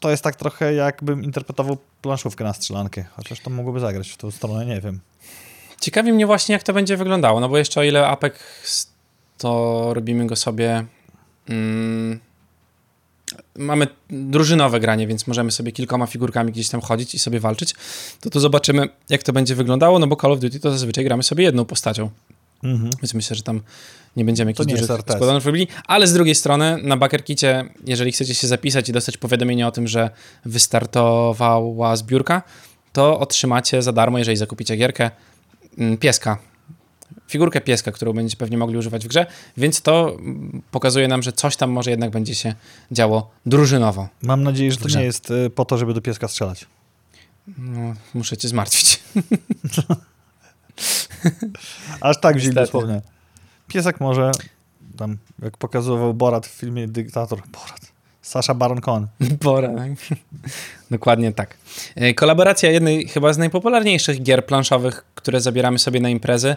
to 0.00 0.10
jest 0.10 0.22
tak 0.22 0.36
trochę 0.36 0.74
jakbym 0.74 1.24
interpretował 1.24 1.76
planszówkę 2.02 2.44
na 2.44 2.52
strzelankę, 2.52 3.04
chociaż 3.16 3.40
to 3.40 3.50
mogłoby 3.50 3.80
zagrać 3.80 4.10
w 4.10 4.16
tą 4.16 4.30
stronę, 4.30 4.66
nie 4.66 4.80
wiem. 4.80 5.00
Ciekawi 5.80 6.12
mnie 6.12 6.26
właśnie, 6.26 6.52
jak 6.52 6.62
to 6.62 6.72
będzie 6.72 6.96
wyglądało, 6.96 7.40
no 7.40 7.48
bo 7.48 7.58
jeszcze 7.58 7.80
o 7.80 7.82
ile 7.82 8.06
Apex 8.06 8.90
to 9.38 9.90
robimy 9.94 10.26
go 10.26 10.36
sobie... 10.36 10.84
Mm, 11.48 12.20
mamy 13.58 13.86
drużynowe 14.10 14.80
granie, 14.80 15.06
więc 15.06 15.26
możemy 15.26 15.52
sobie 15.52 15.72
kilkoma 15.72 16.06
figurkami 16.06 16.52
gdzieś 16.52 16.68
tam 16.68 16.80
chodzić 16.80 17.14
i 17.14 17.18
sobie 17.18 17.40
walczyć, 17.40 17.74
to 18.20 18.30
tu 18.30 18.40
zobaczymy, 18.40 18.88
jak 19.08 19.22
to 19.22 19.32
będzie 19.32 19.54
wyglądało, 19.54 19.98
no 19.98 20.06
bo 20.06 20.16
Call 20.16 20.32
of 20.32 20.40
Duty 20.40 20.60
to 20.60 20.70
zazwyczaj 20.70 21.04
gramy 21.04 21.22
sobie 21.22 21.44
jedną 21.44 21.64
postacią. 21.64 22.10
Mhm. 22.62 22.90
Więc 23.02 23.14
myślę, 23.14 23.36
że 23.36 23.42
tam 23.42 23.60
nie 24.16 24.24
będziemy 24.24 24.50
jakichś 24.50 24.68
dużych 24.68 25.00
składanów 25.00 25.46
robili. 25.46 25.68
Ale 25.86 26.06
z 26.06 26.12
drugiej 26.12 26.34
strony 26.34 26.78
na 26.82 26.96
Backerkicie, 26.96 27.64
jeżeli 27.86 28.12
chcecie 28.12 28.34
się 28.34 28.46
zapisać 28.46 28.88
i 28.88 28.92
dostać 28.92 29.16
powiadomienie 29.16 29.66
o 29.66 29.70
tym, 29.70 29.88
że 29.88 30.10
wystartowała 30.44 31.96
zbiórka, 31.96 32.42
to 32.92 33.18
otrzymacie 33.18 33.82
za 33.82 33.92
darmo, 33.92 34.18
jeżeli 34.18 34.36
zakupicie 34.36 34.76
gierkę, 34.76 35.10
mm, 35.78 35.98
pieska. 35.98 36.38
Figurkę 37.28 37.60
pieska, 37.60 37.92
którą 37.92 38.12
będziecie 38.12 38.36
pewnie 38.36 38.58
mogli 38.58 38.76
używać 38.76 39.04
w 39.04 39.08
grze, 39.08 39.26
więc 39.56 39.82
to 39.82 40.16
pokazuje 40.70 41.08
nam, 41.08 41.22
że 41.22 41.32
coś 41.32 41.56
tam 41.56 41.70
może 41.70 41.90
jednak 41.90 42.10
będzie 42.10 42.34
się 42.34 42.54
działo 42.92 43.30
drużynowo. 43.46 44.08
Mam 44.22 44.42
nadzieję, 44.42 44.72
że 44.72 44.78
to 44.78 44.88
nie 44.88 45.04
jest 45.04 45.30
y, 45.30 45.50
po 45.50 45.64
to, 45.64 45.78
żeby 45.78 45.94
do 45.94 46.00
pieska 46.00 46.28
strzelać. 46.28 46.66
No, 47.58 47.94
muszę 48.14 48.36
cię 48.36 48.48
zmartwić. 48.48 49.00
Aż 52.00 52.20
tak 52.20 52.36
wzięli 52.36 52.54
dosłownie. 52.54 53.02
Piesek 53.68 54.00
może, 54.00 54.32
tam 54.96 55.16
jak 55.42 55.56
pokazywał 55.56 56.14
Borat 56.14 56.46
w 56.46 56.50
filmie 56.50 56.88
Dyktator, 56.88 57.42
Borat, 57.52 57.92
Sasha 58.22 58.54
Baron 58.54 58.80
Cohen. 58.80 59.06
Borat, 59.44 59.72
dokładnie 60.90 61.32
tak. 61.32 61.56
E, 61.94 62.14
kolaboracja 62.14 62.70
jednej 62.70 63.08
chyba 63.08 63.32
z 63.32 63.38
najpopularniejszych 63.38 64.22
gier 64.22 64.46
planszowych, 64.46 65.04
które 65.14 65.40
zabieramy 65.40 65.78
sobie 65.78 66.00
na 66.00 66.08
imprezy, 66.08 66.56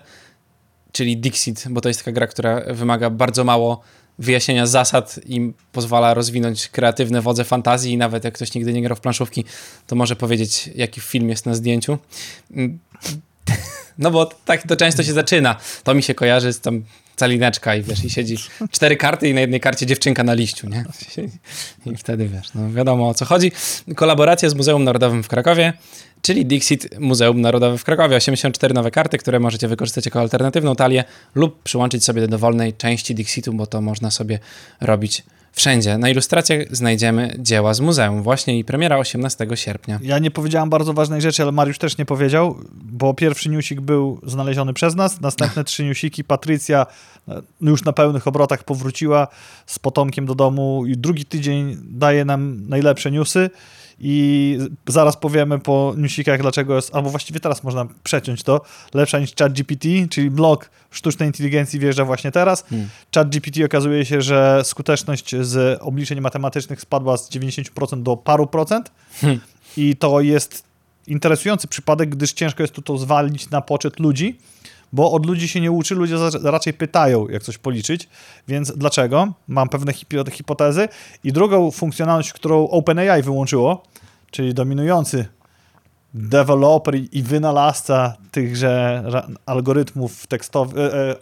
czyli 0.91 1.17
Dixit, 1.17 1.65
bo 1.69 1.81
to 1.81 1.89
jest 1.89 1.99
taka 1.99 2.11
gra, 2.11 2.27
która 2.27 2.61
wymaga 2.73 3.09
bardzo 3.09 3.43
mało 3.43 3.81
wyjaśnienia 4.19 4.65
zasad 4.65 5.19
i 5.25 5.53
pozwala 5.71 6.13
rozwinąć 6.13 6.67
kreatywne 6.67 7.21
wodze 7.21 7.43
fantazji 7.43 7.93
i 7.93 7.97
nawet 7.97 8.23
jak 8.23 8.33
ktoś 8.33 8.53
nigdy 8.53 8.73
nie 8.73 8.81
grał 8.81 8.95
w 8.95 9.01
planszówki, 9.01 9.45
to 9.87 9.95
może 9.95 10.15
powiedzieć, 10.15 10.69
jaki 10.75 11.01
film 11.01 11.29
jest 11.29 11.45
na 11.45 11.55
zdjęciu. 11.55 11.97
No 13.99 14.11
bo 14.11 14.25
tak 14.25 14.67
to 14.67 14.75
często 14.75 15.03
się 15.03 15.13
zaczyna. 15.13 15.55
To 15.83 15.93
mi 15.93 16.03
się 16.03 16.15
kojarzy 16.15 16.53
z 16.53 16.61
tam 16.61 16.83
calineczka 17.15 17.75
i 17.75 17.81
wiesz, 17.81 18.05
i 18.05 18.09
siedzi 18.09 18.37
cztery 18.71 18.97
karty 18.97 19.29
i 19.29 19.33
na 19.33 19.41
jednej 19.41 19.59
karcie 19.59 19.85
dziewczynka 19.85 20.23
na 20.23 20.33
liściu, 20.33 20.69
nie? 20.69 20.85
I 21.85 21.97
wtedy 21.97 22.27
wiesz, 22.27 22.53
no 22.55 22.71
wiadomo 22.71 23.09
o 23.09 23.13
co 23.13 23.25
chodzi. 23.25 23.51
Kolaboracja 23.95 24.49
z 24.49 24.55
Muzeum 24.55 24.83
Narodowym 24.83 25.23
w 25.23 25.27
Krakowie, 25.27 25.73
czyli 26.21 26.45
Dixit 26.45 26.99
Muzeum 26.99 27.41
Narodowe 27.41 27.77
w 27.77 27.83
Krakowie. 27.83 28.15
84 28.15 28.73
nowe 28.73 28.91
karty, 28.91 29.17
które 29.17 29.39
możecie 29.39 29.67
wykorzystać 29.67 30.05
jako 30.05 30.19
alternatywną 30.19 30.75
talię 30.75 31.03
lub 31.35 31.63
przyłączyć 31.63 32.05
sobie 32.05 32.21
do 32.21 32.27
dowolnej 32.27 32.73
części 32.73 33.15
Dixitu, 33.15 33.53
bo 33.53 33.67
to 33.67 33.81
można 33.81 34.11
sobie 34.11 34.39
robić 34.81 35.23
Wszędzie. 35.51 35.97
Na 35.97 36.09
ilustracjach 36.09 36.59
znajdziemy 36.71 37.35
dzieła 37.39 37.73
z 37.73 37.79
muzeum. 37.79 38.23
Właśnie 38.23 38.59
i 38.59 38.63
premiera 38.63 38.97
18 38.97 39.47
sierpnia. 39.55 39.99
Ja 40.01 40.19
nie 40.19 40.31
powiedziałam 40.31 40.69
bardzo 40.69 40.93
ważnej 40.93 41.21
rzeczy, 41.21 41.43
ale 41.43 41.51
Mariusz 41.51 41.77
też 41.77 41.97
nie 41.97 42.05
powiedział, 42.05 42.57
bo 42.71 43.13
pierwszy 43.13 43.49
newsik 43.49 43.81
był 43.81 44.19
znaleziony 44.23 44.73
przez 44.73 44.95
nas, 44.95 45.21
następne 45.21 45.63
trzy 45.63 45.83
newsiki 45.83 46.23
Patrycja 46.23 46.85
e, 47.27 47.41
już 47.61 47.83
na 47.83 47.93
pełnych 47.93 48.27
obrotach 48.27 48.63
powróciła 48.63 49.27
z 49.65 49.79
potomkiem 49.79 50.25
do 50.25 50.35
domu 50.35 50.85
i 50.85 50.97
drugi 50.97 51.25
tydzień 51.25 51.77
daje 51.83 52.25
nam 52.25 52.67
najlepsze 52.67 53.11
newsy 53.11 53.49
i 53.99 54.57
zaraz 54.87 55.17
powiemy 55.17 55.59
po 55.59 55.93
newsikach, 55.97 56.41
dlaczego 56.41 56.75
jest, 56.75 56.95
albo 56.95 57.09
właściwie 57.09 57.39
teraz 57.39 57.63
można 57.63 57.87
przeciąć 58.03 58.43
to, 58.43 58.61
lepsza 58.93 59.19
niż 59.19 59.35
ChatGPT, 59.35 59.87
czyli 60.09 60.31
blok 60.31 60.69
sztucznej 60.91 61.29
inteligencji 61.29 61.79
wjeżdża 61.79 62.05
właśnie 62.05 62.31
teraz. 62.31 62.63
Hmm. 62.63 62.89
ChatGPT 63.15 63.65
okazuje 63.65 64.05
się, 64.05 64.21
że 64.21 64.61
skuteczność 64.63 65.35
z 65.41 65.81
obliczeń 65.81 66.21
matematycznych 66.21 66.81
spadła 66.81 67.17
z 67.17 67.29
90% 67.29 68.03
do 68.03 68.17
paru 68.17 68.47
procent 68.47 68.91
hmm. 69.21 69.39
i 69.77 69.95
to 69.95 70.21
jest 70.21 70.63
interesujący 71.07 71.67
przypadek, 71.67 72.09
gdyż 72.09 72.33
ciężko 72.33 72.63
jest 72.63 72.73
tu 72.73 72.81
to 72.81 72.97
zwalić 72.97 73.49
na 73.49 73.61
poczet 73.61 73.99
ludzi, 73.99 74.37
bo 74.93 75.11
od 75.11 75.25
ludzi 75.25 75.47
się 75.47 75.61
nie 75.61 75.71
uczy, 75.71 75.95
ludzie 75.95 76.15
raczej 76.43 76.73
pytają, 76.73 77.27
jak 77.27 77.43
coś 77.43 77.57
policzyć, 77.57 78.09
więc 78.47 78.71
dlaczego? 78.77 79.33
Mam 79.47 79.69
pewne 79.69 79.93
hipotezy. 80.31 80.87
I 81.23 81.33
drugą 81.33 81.71
funkcjonalność, 81.71 82.33
którą 82.33 82.69
OpenAI 82.69 83.23
wyłączyło, 83.23 83.83
czyli 84.31 84.53
dominujący 84.53 85.25
deweloper 86.13 86.95
i 87.11 87.23
wynalazca 87.23 88.17
tychże 88.31 89.03
algorytmów 89.45 90.27
tekstowych, 90.27 90.77
e, 90.77 91.09
e, 91.09 91.15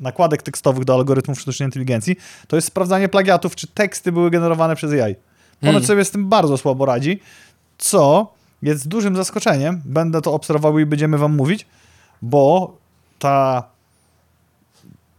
nakładek 0.00 0.42
tekstowych 0.42 0.84
do 0.84 0.94
algorytmów 0.94 1.40
sztucznej 1.40 1.66
inteligencji, 1.66 2.16
to 2.48 2.56
jest 2.56 2.68
sprawdzanie 2.68 3.08
plagiatów, 3.08 3.56
czy 3.56 3.66
teksty 3.66 4.12
były 4.12 4.30
generowane 4.30 4.76
przez 4.76 4.92
AI. 4.92 5.14
Ponoć 5.60 5.74
hmm. 5.74 5.86
sobie 5.86 6.04
z 6.04 6.10
tym 6.10 6.28
bardzo 6.28 6.58
słabo 6.58 6.86
radzi, 6.86 7.20
co 7.78 8.32
jest 8.62 8.88
dużym 8.88 9.16
zaskoczeniem. 9.16 9.82
Będę 9.84 10.20
to 10.20 10.32
obserwował 10.32 10.78
i 10.78 10.86
będziemy 10.86 11.18
wam 11.18 11.36
mówić, 11.36 11.66
bo 12.22 12.76
ta 13.22 13.62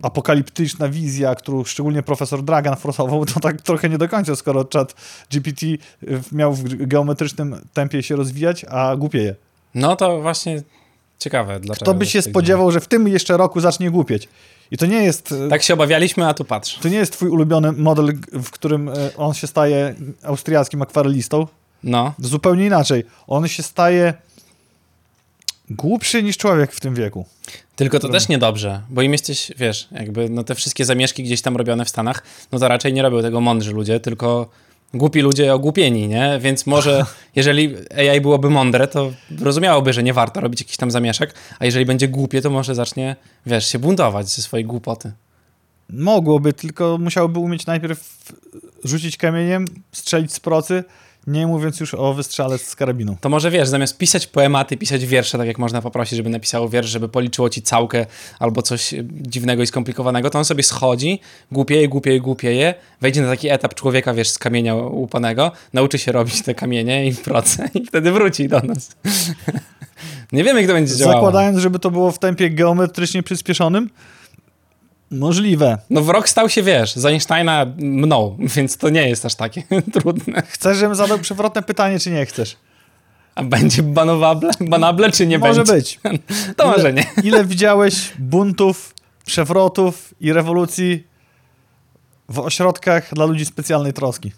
apokaliptyczna 0.01 0.89
wizja, 0.89 1.36
którą 1.36 1.63
szczególnie 1.63 2.03
profesor 2.03 2.43
Dragan 2.43 2.75
forsował, 2.75 3.25
to 3.25 3.39
tak 3.39 3.62
trochę 3.62 3.89
nie 3.89 3.98
do 3.98 4.10
końca, 4.10 4.36
skoro 4.36 4.65
czat 4.65 4.95
GPT 5.31 5.65
miał 6.31 6.53
w 6.53 6.63
geometrycznym 6.88 7.62
tempie 7.74 8.03
się 8.03 8.15
rozwijać, 8.15 8.65
a 8.69 8.95
głupieje. 8.95 9.36
No 9.75 9.95
to 9.95 10.22
właśnie 10.22 10.62
ciekawe. 11.19 11.60
Dlaczego 11.60 11.86
Kto 11.86 11.93
by 11.93 12.05
się 12.05 12.22
spodziewał, 12.22 12.72
że 12.72 12.79
w 12.79 12.88
tym 12.88 13.07
jeszcze 13.07 13.38
roku 13.38 13.60
zacznie 13.60 13.91
głupieć? 13.91 14.29
I 14.72 14.77
to 14.77 14.86
nie 14.86 15.03
jest... 15.03 15.31
E, 15.45 15.50
tak 15.50 15.63
się 15.63 15.74
obawialiśmy, 15.74 16.27
a 16.27 16.33
tu 16.33 16.45
patrz. 16.45 16.79
To 16.79 16.89
nie 16.89 16.98
jest 16.98 17.13
twój 17.13 17.29
ulubiony 17.29 17.72
model, 17.72 18.13
w 18.31 18.51
którym 18.51 18.89
e, 18.89 18.93
on 19.17 19.33
się 19.33 19.48
staje 19.48 19.95
austriackim 20.24 20.81
akwarelistą. 20.81 21.48
No. 21.83 22.13
Zupełnie 22.19 22.65
inaczej. 22.65 23.03
On 23.27 23.48
się 23.48 23.63
staje 23.63 24.13
głupszy 25.69 26.24
niż 26.24 26.38
człowiek 26.38 26.72
w 26.72 26.79
tym 26.79 26.95
wieku. 26.95 27.25
Tylko 27.75 28.00
to 28.00 28.10
też 28.10 28.30
niedobrze, 28.30 28.82
bo 28.89 29.01
im 29.01 29.12
jesteś, 29.12 29.51
wiesz, 29.58 29.88
jakby 29.92 30.30
no 30.30 30.44
te 30.44 30.56
wszystkie 30.56 30.86
zamieszki 30.86 31.24
gdzieś 31.24 31.42
tam 31.42 31.58
robione 31.58 31.86
w 31.86 31.89
Stanach, 31.89 32.24
no 32.51 32.60
to 32.60 32.68
raczej 32.68 32.94
nie 32.94 33.01
robią 33.01 33.22
tego 33.22 33.42
mądrzy 33.42 33.72
ludzie, 33.72 34.00
tylko 34.00 34.50
głupi 34.94 35.22
ludzie 35.22 35.53
ogłupieni, 35.53 36.08
nie? 36.08 36.39
Więc 36.42 36.65
może, 36.65 37.06
jeżeli 37.36 37.75
AI 37.98 38.22
byłoby 38.22 38.50
mądre, 38.50 38.88
to 38.88 39.12
rozumiałoby, 39.42 39.94
że 39.94 40.03
nie 40.03 40.13
warto 40.13 40.42
robić 40.42 40.62
jakiś 40.62 40.77
tam 40.77 40.92
zamieszek, 40.92 41.34
a 41.60 41.65
jeżeli 41.65 41.86
będzie 41.86 42.08
głupie, 42.08 42.42
to 42.42 42.50
może 42.50 42.75
zacznie, 42.75 43.15
wiesz, 43.46 43.68
się 43.68 43.80
buntować 43.80 44.30
ze 44.30 44.42
swojej 44.42 44.65
głupoty. 44.65 45.12
Mogłoby, 45.89 46.53
tylko 46.53 46.98
musiałoby 46.98 47.39
umieć 47.39 47.65
najpierw 47.65 48.32
rzucić 48.84 49.18
kamieniem, 49.18 49.65
strzelić 49.92 50.34
z 50.34 50.39
procy, 50.39 50.84
nie 51.27 51.48
mówiąc 51.48 51.80
już 51.80 51.94
o 51.94 52.13
wystrzale 52.13 52.58
z 52.58 52.75
karabinu. 52.75 53.18
To 53.22 53.30
może 53.30 53.51
wiesz, 53.51 53.68
zamiast 53.68 53.98
pisać 53.98 54.27
poematy, 54.27 54.77
pisać 54.77 55.06
wiersze, 55.06 55.38
tak 55.38 55.48
jak 55.48 55.58
można 55.58 55.82
poprosić, 55.82 56.18
żeby 56.18 56.30
napisało 56.30 56.70
wiersz, 56.70 56.89
żeby 56.89 57.10
policzyło 57.10 57.50
ci 57.50 57.62
całkę 57.62 58.06
albo 58.39 58.62
coś 58.62 58.94
dziwnego 59.12 59.63
i 59.63 59.68
skomplikowanego, 59.68 60.30
to 60.30 60.39
on 60.39 60.46
sobie 60.46 60.63
schodzi, 60.63 61.20
głupieje, 61.51 61.88
głupieje, 61.88 62.22
głupieje, 62.22 62.74
wejdzie 63.01 63.22
na 63.22 63.27
taki 63.27 63.50
etap 63.50 63.74
człowieka, 63.74 64.13
wiesz, 64.13 64.30
z 64.30 64.38
kamienia 64.38 64.75
łupanego, 64.75 65.51
nauczy 65.74 66.00
się 66.00 66.12
robić 66.12 66.42
te 66.42 66.56
kamienie 66.56 67.08
i 67.08 67.15
proce 67.15 67.70
i 67.74 67.86
wtedy 67.86 68.12
wróci 68.12 68.48
do 68.48 68.60
nas. 68.60 68.92
Nie 70.32 70.44
wiemy, 70.44 70.60
jak 70.60 70.68
to 70.68 70.74
będzie 70.74 70.96
działało. 70.96 71.18
Zakładając, 71.18 71.58
żeby 71.58 71.80
to 71.80 71.92
było 71.92 72.12
w 72.12 72.20
tempie 72.20 72.50
geometrycznie 72.50 73.24
przyspieszonym, 73.24 73.89
Możliwe. 75.13 75.77
No 75.89 76.01
wrok 76.01 76.29
stał 76.29 76.50
się, 76.50 76.63
wiesz, 76.63 76.96
z 76.96 77.05
Einsteina 77.05 77.65
mną, 77.77 78.38
więc 78.55 78.77
to 78.77 78.89
nie 78.89 79.10
jest 79.10 79.25
aż 79.25 79.36
takie 79.36 79.63
trudne. 79.93 80.43
Chcesz, 80.48 80.77
żebym 80.77 80.96
zadał 80.96 81.20
przewrotne 81.20 81.63
pytanie, 81.63 82.00
czy 82.00 82.12
nie 82.12 82.25
chcesz? 82.25 82.58
A 83.36 83.43
będzie 83.43 83.84
banowable, 83.84 84.51
banable, 84.62 85.12
czy 85.12 85.27
nie 85.27 85.39
może 85.39 85.63
będzie? 85.63 85.74
być. 85.74 86.00
to 86.58 86.63
ile, 86.63 86.74
może 86.77 86.93
nie. 86.93 87.05
Ile 87.24 87.46
widziałeś 87.46 88.13
buntów, 88.20 88.93
przewrotów 89.25 90.13
i 90.22 90.34
rewolucji 90.34 91.08
w 92.29 92.39
ośrodkach 92.39 93.13
dla 93.13 93.25
ludzi 93.25 93.46
specjalnej 93.46 93.93
troski? 93.93 94.32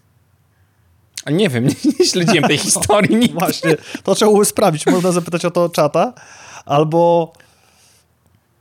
A 1.25 1.31
nie 1.31 1.49
wiem, 1.49 1.67
nie, 1.67 1.75
nie 1.99 2.05
śledziłem 2.05 2.43
tej 2.43 2.57
historii. 2.57 3.15
Nigdy. 3.15 3.39
Właśnie, 3.39 3.75
to 4.03 4.15
trzeba 4.15 4.45
sprawdzić. 4.45 4.85
Można 4.85 5.11
zapytać 5.11 5.45
o 5.45 5.51
to 5.51 5.69
czata, 5.69 6.13
albo 6.65 7.33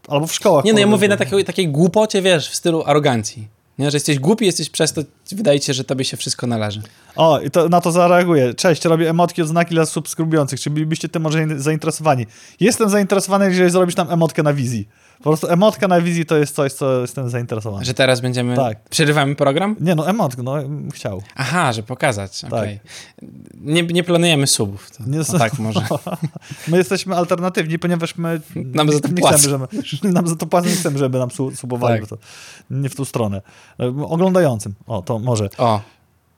Albo 0.08 0.26
w 0.26 0.34
szkołach. 0.34 0.64
Nie, 0.64 0.72
no 0.72 0.78
ja 0.78 0.86
mówię 0.86 1.08
na 1.08 1.16
takiej, 1.16 1.44
takiej 1.44 1.68
głupocie, 1.68 2.22
wiesz, 2.22 2.50
w 2.50 2.54
stylu 2.54 2.82
arogancji. 2.86 3.48
Nie, 3.78 3.90
że 3.90 3.96
jesteś 3.96 4.18
głupi, 4.18 4.46
jesteś 4.46 4.70
przez 4.70 4.92
to, 4.92 5.02
wydaje 5.32 5.60
ci 5.60 5.66
się, 5.66 5.74
że 5.74 5.84
tobie 5.84 6.04
się 6.04 6.16
wszystko 6.16 6.46
należy. 6.46 6.82
O, 7.16 7.40
i 7.40 7.50
to, 7.50 7.68
na 7.68 7.80
to 7.80 7.92
zareaguję. 7.92 8.54
Cześć, 8.54 8.84
robię 8.84 9.10
emotki 9.10 9.42
odznaki 9.42 9.74
dla 9.74 9.86
subskrybujących. 9.86 10.60
Czy 10.60 10.70
bylibyście 10.70 11.08
tym 11.08 11.22
może 11.22 11.46
zainteresowani? 11.56 12.26
Jestem 12.60 12.90
zainteresowany, 12.90 13.44
jeżeli 13.44 13.70
zrobisz 13.70 13.94
tam 13.94 14.10
emotkę 14.10 14.42
na 14.42 14.52
wizji. 14.52 14.88
Po 15.18 15.22
prostu 15.22 15.48
emotka 15.48 15.88
na 15.88 16.00
wizji 16.00 16.26
to 16.26 16.36
jest 16.36 16.54
coś, 16.54 16.72
co 16.72 17.00
jestem 17.00 17.30
zainteresowany. 17.30 17.84
Że 17.84 17.94
teraz 17.94 18.20
będziemy... 18.20 18.56
Tak. 18.56 18.88
Przerywamy 18.88 19.34
program? 19.34 19.76
Nie, 19.80 19.94
no 19.94 20.08
emotkę, 20.08 20.42
no 20.42 20.56
chciał. 20.92 21.22
Aha, 21.34 21.72
że 21.72 21.82
pokazać. 21.82 22.44
Okay. 22.44 22.78
Tak. 22.80 22.90
Nie, 23.60 23.82
nie 23.82 24.04
planujemy 24.04 24.46
subów, 24.46 24.90
to, 24.90 25.04
nie 25.06 25.24
to 25.24 25.38
tak 25.38 25.58
może. 25.58 25.80
my 26.68 26.76
jesteśmy 26.76 27.16
alternatywni, 27.16 27.78
ponieważ 27.78 28.16
my 28.16 28.40
nam 28.56 28.92
za 28.92 29.00
to 29.00 29.08
nie 29.08 29.14
płacą. 29.14 29.38
chcemy, 29.38 29.66
żeby, 29.82 30.12
nam 30.18 30.28
za 30.28 30.36
to 30.36 30.46
płacą, 30.46 30.68
nie 30.68 30.74
chcemy, 30.74 30.98
żeby 30.98 31.18
nam 31.18 31.28
subowali, 31.54 32.00
tak. 32.00 32.08
to 32.08 32.18
nie 32.70 32.88
w 32.88 32.94
tą 32.94 33.04
stronę. 33.04 33.42
Oglądającym, 34.08 34.74
o, 34.86 35.02
to 35.02 35.18
może. 35.18 35.48
O. 35.58 35.80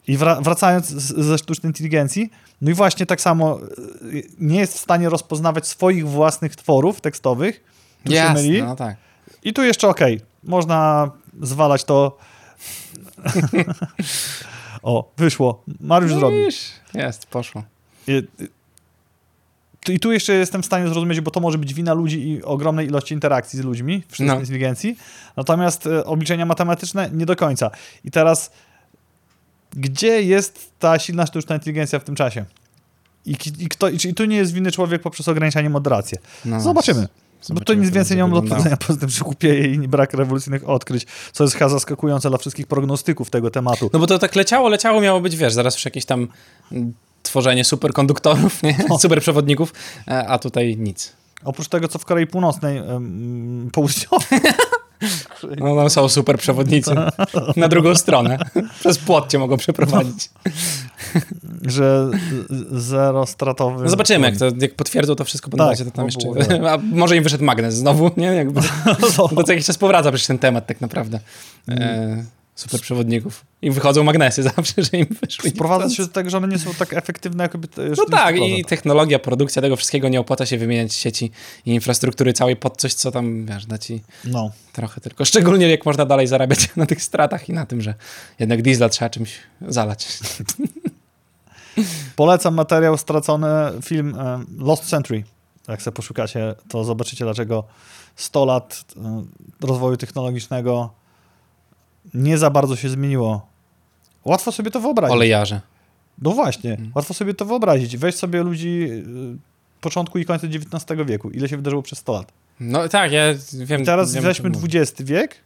I 0.08 0.16
wracając 0.40 0.86
ze 0.88 1.38
sztucznej 1.38 1.70
inteligencji, 1.70 2.30
no 2.60 2.70
i 2.70 2.74
właśnie 2.74 3.06
tak 3.06 3.20
samo 3.20 3.60
e, 3.60 3.62
nie 4.38 4.58
jest 4.58 4.74
w 4.74 4.80
stanie 4.80 5.08
rozpoznawać 5.08 5.66
swoich 5.66 6.08
własnych 6.08 6.56
tworów 6.56 7.00
tekstowych, 7.00 7.75
tu 8.06 8.12
Jasne, 8.12 8.42
się 8.42 8.48
myli. 8.48 8.62
No 8.62 8.76
tak. 8.76 8.96
I 9.44 9.52
tu 9.52 9.62
jeszcze 9.62 9.88
okay. 9.88 10.20
można 10.42 11.10
zwalać 11.42 11.84
to. 11.84 12.18
o, 14.82 15.10
wyszło. 15.16 15.62
Mariusz 15.80 16.12
no 16.12 16.18
zrobił. 16.18 16.48
Jest, 16.94 17.26
poszło. 17.26 17.62
I, 18.06 18.22
I, 19.88 20.00
tu 20.00 20.12
jeszcze 20.12 20.32
jestem 20.32 20.62
w 20.62 20.66
stanie 20.66 20.88
zrozumieć, 20.88 21.20
bo 21.20 21.30
to 21.30 21.40
może 21.40 21.58
być 21.58 21.74
wina 21.74 21.94
ludzi 21.94 22.28
i 22.28 22.42
ogromnej 22.42 22.86
ilości 22.86 23.14
interakcji 23.14 23.58
z 23.58 23.62
ludźmi 23.62 24.02
w 24.08 24.14
sztucznej 24.14 24.28
no. 24.28 24.40
inteligencji. 24.40 24.96
Natomiast 25.36 25.86
e, 25.86 26.04
obliczenia 26.04 26.46
matematyczne 26.46 27.10
nie 27.12 27.26
do 27.26 27.36
końca. 27.36 27.70
I 28.04 28.10
teraz, 28.10 28.50
gdzie 29.70 30.22
jest 30.22 30.70
ta 30.78 30.98
silna 30.98 31.26
sztuczna 31.26 31.54
inteligencja 31.54 31.98
w 31.98 32.04
tym 32.04 32.14
czasie? 32.14 32.44
I, 33.26 33.36
i, 33.58 33.68
kto, 33.68 33.88
i, 33.88 33.98
i 34.08 34.14
tu 34.14 34.24
nie 34.24 34.36
jest 34.36 34.52
winy 34.52 34.72
człowiek 34.72 35.02
poprzez 35.02 35.28
ograniczanie 35.28 35.70
moderacji. 35.70 36.18
No, 36.44 36.60
Zobaczymy. 36.60 37.08
Bo 37.50 37.60
to 37.60 37.74
nic 37.74 37.90
więcej 37.90 38.16
nie 38.16 38.22
mam 38.22 38.32
do 38.32 38.42
powiedzenia, 38.42 38.76
poza 38.76 39.00
tym, 39.00 39.08
że 39.08 39.24
głupieje 39.24 39.66
i 39.66 39.78
brak 39.78 40.14
rewolucyjnych 40.14 40.68
odkryć, 40.68 41.06
co 41.32 41.44
jest 41.44 41.56
chyba 41.56 41.68
zaskakujące 41.68 42.28
dla 42.28 42.38
wszystkich 42.38 42.66
prognostyków 42.66 43.30
tego 43.30 43.50
tematu. 43.50 43.90
No 43.92 43.98
bo 43.98 44.06
to 44.06 44.18
tak 44.18 44.36
leciało, 44.36 44.68
leciało, 44.68 45.00
miało 45.00 45.20
być, 45.20 45.36
wiesz, 45.36 45.52
zaraz 45.52 45.74
już 45.74 45.84
jakieś 45.84 46.04
tam 46.04 46.28
tworzenie 47.22 47.64
superkonduktorów, 47.64 48.62
nie? 48.62 48.78
No. 48.88 48.98
superprzewodników, 49.04 49.72
e, 50.08 50.28
a 50.28 50.38
tutaj 50.38 50.76
nic. 50.76 51.12
Oprócz 51.44 51.68
tego, 51.68 51.88
co 51.88 51.98
w 51.98 52.04
Korei 52.04 52.26
Północnej, 52.26 52.80
um, 52.80 53.70
południowej, 53.72 54.40
No 55.58 55.90
są 55.90 56.08
super 56.08 56.38
przewodnicy. 56.38 56.94
Na 57.56 57.68
drugą 57.68 57.94
stronę. 57.94 58.38
Przez 58.80 58.98
płot 58.98 59.30
cię 59.30 59.38
mogą 59.38 59.56
przeprowadzić. 59.56 60.30
Że 61.66 62.10
zero 62.70 63.26
stratowy. 63.26 63.84
No 63.84 63.90
zobaczymy, 63.90 64.26
jak, 64.26 64.36
to, 64.36 64.44
jak 64.60 64.74
potwierdzą 64.74 65.14
to 65.14 65.24
wszystko 65.24 65.50
po 65.50 65.56
tak, 65.56 65.78
to 65.78 65.90
tam 65.90 66.04
jeszcze... 66.06 66.28
A 66.72 66.78
może 66.78 67.16
im 67.16 67.22
wyszedł 67.22 67.44
magnes 67.44 67.74
znowu, 67.74 68.10
nie? 68.16 68.26
Jakby, 68.26 68.60
bo 69.34 69.44
co 69.44 69.52
jakiś 69.52 69.66
czas 69.66 69.78
powraca 69.78 70.10
przecież 70.10 70.26
ten 70.26 70.38
temat 70.38 70.66
tak 70.66 70.80
naprawdę. 70.80 71.20
E, 71.68 72.24
super 72.56 72.80
przewodników. 72.80 73.44
I 73.62 73.70
wychodzą 73.70 74.04
magnesy 74.04 74.42
zawsze, 74.56 74.82
że 74.82 74.98
im 74.98 75.06
wyszły. 75.22 75.50
Sprowadza 75.50 75.94
się 75.94 76.02
do 76.02 76.08
tego, 76.08 76.30
że 76.30 76.36
one 76.36 76.48
nie 76.48 76.58
są 76.58 76.74
tak 76.74 76.92
efektywne, 76.92 77.44
jakby... 77.44 77.68
No 77.96 78.04
tak, 78.10 78.36
i 78.36 78.64
technologia, 78.64 79.18
produkcja 79.18 79.62
tego 79.62 79.76
wszystkiego 79.76 80.08
nie 80.08 80.20
opłaca 80.20 80.46
się 80.46 80.58
wymieniać 80.58 80.94
sieci 80.94 81.30
i 81.66 81.74
infrastruktury 81.74 82.32
całej 82.32 82.56
pod 82.56 82.76
coś, 82.76 82.94
co 82.94 83.10
tam, 83.10 83.46
wiesz, 83.46 83.66
da 83.66 83.78
ci 83.78 84.02
no. 84.24 84.50
trochę 84.72 85.00
tylko. 85.00 85.24
Szczególnie 85.24 85.68
jak 85.68 85.86
można 85.86 86.06
dalej 86.06 86.26
zarabiać 86.26 86.68
na 86.76 86.86
tych 86.86 87.02
stratach 87.02 87.48
i 87.48 87.52
na 87.52 87.66
tym, 87.66 87.82
że 87.82 87.94
jednak 88.38 88.62
diesla 88.62 88.88
trzeba 88.88 89.10
czymś 89.10 89.38
zalać. 89.68 90.08
Polecam 92.16 92.54
materiał 92.54 92.96
stracony, 92.98 93.46
film 93.84 94.14
e, 94.18 94.44
Lost 94.58 94.84
Century. 94.84 95.24
Jak 95.68 95.82
sobie 95.82 95.94
poszukacie, 95.94 96.54
to 96.68 96.84
zobaczycie, 96.84 97.24
dlaczego 97.24 97.64
100 98.16 98.44
lat 98.44 98.84
e, 98.96 99.24
rozwoju 99.66 99.96
technologicznego 99.96 100.90
nie 102.14 102.38
za 102.38 102.50
bardzo 102.50 102.76
się 102.76 102.88
zmieniło. 102.88 103.46
Łatwo 104.24 104.52
sobie 104.52 104.70
to 104.70 104.80
wyobrazić. 104.80 105.14
Olejarze. 105.14 105.60
No 106.22 106.30
właśnie, 106.30 106.76
hmm. 106.76 106.92
łatwo 106.94 107.14
sobie 107.14 107.34
to 107.34 107.44
wyobrazić. 107.44 107.96
Weź 107.96 108.14
sobie 108.14 108.42
ludzi 108.42 108.88
y, 108.90 109.80
początku 109.80 110.18
i 110.18 110.24
końca 110.24 110.46
XIX 110.46 111.00
wieku. 111.06 111.30
Ile 111.30 111.48
się 111.48 111.56
wydarzyło 111.56 111.82
przez 111.82 111.98
100 111.98 112.12
lat. 112.12 112.32
No 112.60 112.88
tak, 112.88 113.12
ja 113.12 113.22
wiem. 113.52 113.82
I 113.82 113.84
teraz 113.84 114.14
wiem, 114.14 114.24
weźmy 114.24 114.50
XX 114.64 115.02
wiek. 115.02 115.36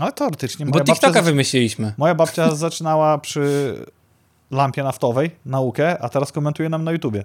Ale 0.00 0.12
teoretycznie. 0.12 0.66
Bo 0.66 0.80
TikToka 0.80 1.22
wymyśliliśmy. 1.22 1.92
Moja 1.96 2.14
babcia 2.14 2.54
zaczynała 2.66 3.18
przy 3.18 3.74
lampie 4.50 4.82
naftowej 4.82 5.30
naukę, 5.46 5.98
a 5.98 6.08
teraz 6.08 6.32
komentuje 6.32 6.68
nam 6.68 6.84
na 6.84 6.92
YouTubie. 6.92 7.24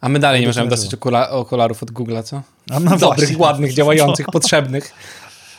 A 0.00 0.08
my 0.08 0.18
dalej 0.18 0.40
nie 0.40 0.46
możemy 0.46 0.70
dostać 0.70 0.94
okula 0.94 1.30
okularów 1.30 1.82
od 1.82 1.90
Google'a, 1.90 2.22
co? 2.22 2.42
A 2.70 2.80
no 2.80 2.90
Dobrych, 2.90 3.18
właśnie. 3.18 3.38
ładnych, 3.38 3.74
działających, 3.74 4.26
potrzebnych. 4.32 4.92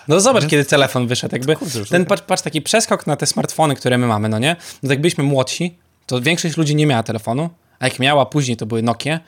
No 0.08 0.20
zobacz, 0.20 0.48
kiedy 0.48 0.66
telefon 0.66 1.08
wyszedł. 1.08 1.36
Jakby 1.36 1.56
ten, 1.90 2.06
patrz, 2.06 2.24
patrz, 2.24 2.44
taki 2.44 2.62
przeskok 2.62 3.08
na 3.08 3.16
te 3.16 3.26
smartfony, 3.26 3.76
które 3.76 3.98
my 3.98 4.08
mamy, 4.08 4.30
no 4.30 4.40
nie? 4.40 4.56
No 4.84 4.90
jak 4.90 5.02
byliśmy 5.02 5.24
młodsi, 5.24 5.78
to 6.06 6.22
większość 6.22 6.58
ludzi 6.58 6.76
nie 6.76 6.88
miała 6.88 7.04
telefonu, 7.04 7.50
a 7.80 7.88
jak 7.88 8.00
miała 8.00 8.26
później, 8.26 8.58
to 8.58 8.66
były 8.66 8.82
Nokie, 8.82 9.20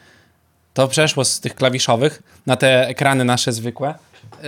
to 0.74 0.88
przeszło 0.88 1.26
z 1.26 1.40
tych 1.40 1.56
klawiszowych 1.56 2.24
na 2.46 2.56
te 2.56 2.88
ekrany 2.88 3.26
nasze 3.26 3.54
zwykłe, 3.54 3.96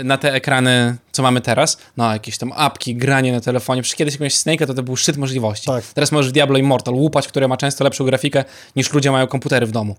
na 0.03 0.17
te 0.17 0.34
ekrany, 0.34 0.96
co 1.12 1.24
mamy 1.24 1.41
teraz, 1.41 1.77
no 1.98 2.13
jakieś 2.13 2.38
tam 2.38 2.51
apki, 2.55 2.96
granie 2.96 3.32
na 3.32 3.41
telefonie. 3.41 3.82
Przecież 3.82 3.98
kiedyś 3.98 4.13
jakąś 4.13 4.34
Snake'a 4.34 4.67
to, 4.67 4.74
to 4.74 4.84
był 4.84 4.96
szczyt 4.96 5.17
możliwości. 5.17 5.67
Tak. 5.67 5.84
Teraz 5.86 6.12
możesz 6.12 6.32
Diablo 6.32 6.58
Immortal 6.58 6.94
łupać, 6.94 7.27
które 7.27 7.48
ma 7.48 7.58
często 7.58 7.84
lepszą 7.84 8.05
grafikę 8.05 8.44
niż 8.75 8.94
ludzie 8.94 9.12
mają 9.12 9.27
komputery 9.27 9.65
w 9.65 9.72
domu. 9.72 9.96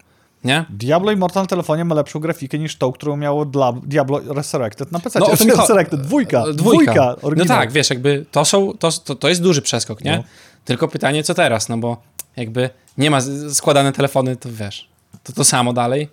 Nie? 0.47 0.65
Diablo 0.71 1.13
Immortal 1.13 1.47
telefonie 1.47 1.85
ma 1.85 1.95
lepszą 1.95 2.21
grafikę 2.21 2.59
niż 2.59 2.77
tą, 2.77 2.93
którą 2.93 3.17
miało 3.17 3.45
dla 3.45 3.73
Diablo 3.73 4.21
Resurrected 4.35 4.93
na 4.93 5.01
PC. 5.01 5.19
No, 5.19 5.27
o 5.27 5.37
tym 5.37 5.51
Resurrected, 5.51 6.01
dwójka, 6.01 6.45
e, 6.45 6.53
dwójka. 6.53 7.17
dwójka 7.21 7.37
no 7.37 7.45
tak, 7.45 7.73
wiesz, 7.73 7.91
jakby 7.91 8.27
to 8.31 8.45
są, 8.45 8.73
to, 8.79 8.93
to, 8.93 9.15
to 9.15 9.29
jest 9.29 9.43
duży 9.43 9.63
przeskok, 9.63 10.05
nie? 10.05 10.17
No. 10.17 10.25
Tylko 10.65 10.89
pytanie, 10.89 11.23
co 11.25 11.35
teraz, 11.35 11.69
no 11.69 11.79
bo 11.79 11.97
jakby 12.37 12.71
nie 12.99 13.11
ma 13.11 13.19
składane 13.53 13.93
telefony, 13.93 14.37
to 14.37 14.49
wiesz, 14.53 14.89
to 15.23 15.33
to 15.33 15.45
samo 15.45 15.73
dalej. 15.73 16.09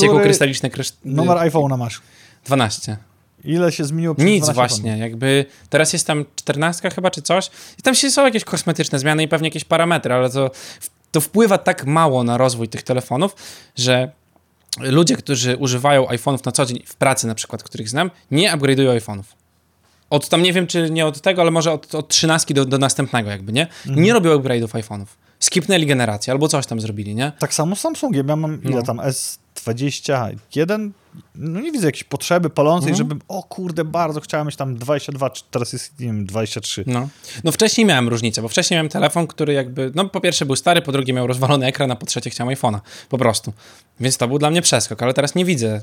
Ciekło 0.00 0.20
krystaliczne 0.20 0.70
krysz... 0.70 0.92
Numer 1.04 1.36
iPhone'a 1.36 1.78
masz. 1.78 2.00
12. 2.44 2.96
Ile 3.44 3.72
się 3.72 3.84
zmieniło 3.84 4.14
przez 4.14 4.26
Nic 4.26 4.50
właśnie, 4.50 4.98
jakby 4.98 5.44
teraz 5.70 5.92
jest 5.92 6.06
tam 6.06 6.24
14 6.36 6.90
chyba 6.90 7.10
czy 7.10 7.22
coś 7.22 7.50
i 7.78 7.82
tam 7.82 7.94
się 7.94 8.10
są 8.10 8.24
jakieś 8.24 8.44
kosmetyczne 8.44 8.98
zmiany 8.98 9.22
i 9.22 9.28
pewnie 9.28 9.48
jakieś 9.48 9.64
parametry, 9.64 10.14
ale 10.14 10.30
to 10.30 10.50
to 11.12 11.20
wpływa 11.20 11.58
tak 11.58 11.86
mało 11.86 12.24
na 12.24 12.38
rozwój 12.38 12.68
tych 12.68 12.82
telefonów, 12.82 13.34
że 13.76 14.10
ludzie, 14.80 15.16
którzy 15.16 15.56
używają 15.56 16.06
iPhone'ów 16.06 16.46
na 16.46 16.52
co 16.52 16.66
dzień 16.66 16.82
w 16.86 16.94
pracy 16.94 17.26
na 17.26 17.34
przykład, 17.34 17.62
których 17.62 17.88
znam, 17.88 18.10
nie 18.30 18.52
upgrade'ują 18.52 18.98
iPhone'ów. 18.98 19.22
Od 20.10 20.28
tam 20.28 20.42
nie 20.42 20.52
wiem, 20.52 20.66
czy 20.66 20.90
nie 20.90 21.06
od 21.06 21.20
tego, 21.20 21.42
ale 21.42 21.50
może 21.50 21.72
od, 21.72 21.94
od 21.94 22.08
13 22.08 22.54
do, 22.54 22.64
do 22.64 22.78
następnego 22.78 23.30
jakby, 23.30 23.52
nie? 23.52 23.62
Mhm. 23.86 24.02
Nie 24.04 24.12
robią 24.12 24.38
upgrade'ów 24.38 24.68
iPhone'ów. 24.68 25.06
Skipnęli 25.40 25.86
generację 25.86 26.32
albo 26.32 26.48
coś 26.48 26.66
tam 26.66 26.80
zrobili, 26.80 27.14
nie? 27.14 27.32
Tak 27.38 27.54
samo 27.54 27.76
z 27.76 27.80
Samsungiem. 27.80 28.28
Ja 28.28 28.36
mam 28.36 28.62
ile 28.62 28.76
No. 28.76 28.82
tam 28.82 29.00
S21? 29.54 30.90
No 31.34 31.60
nie 31.60 31.72
widzę 31.72 31.86
jakiejś 31.86 32.04
potrzeby 32.04 32.50
palącej, 32.50 32.90
Mhm. 32.90 32.96
żebym, 32.96 33.20
o 33.28 33.42
kurde, 33.42 33.84
bardzo 33.84 34.20
chciałem 34.20 34.46
mieć 34.46 34.56
tam 34.56 34.74
22, 34.76 35.30
czy 35.30 35.42
teraz 35.50 35.72
jest, 35.72 36.00
nie 36.00 36.06
wiem, 36.06 36.26
23. 36.26 36.84
No. 36.86 37.08
no 37.44 37.52
wcześniej 37.52 37.86
miałem 37.86 38.08
różnicę, 38.08 38.42
bo 38.42 38.48
wcześniej 38.48 38.76
miałem 38.76 38.88
telefon, 38.88 39.26
który 39.26 39.52
jakby, 39.52 39.92
no 39.94 40.08
po 40.08 40.20
pierwsze 40.20 40.46
był 40.46 40.56
stary, 40.56 40.82
po 40.82 40.92
drugie 40.92 41.12
miał 41.12 41.26
rozwalony 41.26 41.66
ekran, 41.66 41.90
a 41.90 41.96
po 41.96 42.06
trzecie 42.06 42.30
chciałem 42.30 42.54
iPhone'a, 42.54 42.80
po 43.08 43.18
prostu. 43.18 43.52
Więc 44.00 44.16
to 44.16 44.28
był 44.28 44.38
dla 44.38 44.50
mnie 44.50 44.62
przeskok, 44.62 45.02
ale 45.02 45.14
teraz 45.14 45.34
nie 45.34 45.44
widzę 45.44 45.82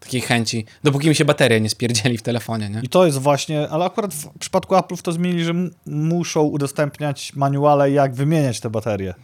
takiej 0.00 0.20
chęci, 0.20 0.66
dopóki 0.84 1.08
mi 1.08 1.14
się 1.14 1.24
bateria 1.24 1.58
nie 1.58 1.70
spierdzieli 1.70 2.18
w 2.18 2.22
telefonie, 2.22 2.68
nie? 2.68 2.80
I 2.82 2.88
to 2.88 3.06
jest 3.06 3.18
właśnie, 3.18 3.68
ale 3.68 3.84
akurat 3.84 4.14
w 4.14 4.38
przypadku 4.38 4.74
Apple'ów 4.74 5.02
to 5.02 5.12
zmienili, 5.12 5.44
że 5.44 5.52
muszą 5.86 6.42
udostępniać 6.42 7.32
manuale, 7.34 7.90
jak 7.90 8.14
wymieniać 8.14 8.60
te 8.60 8.70
baterie. 8.70 9.14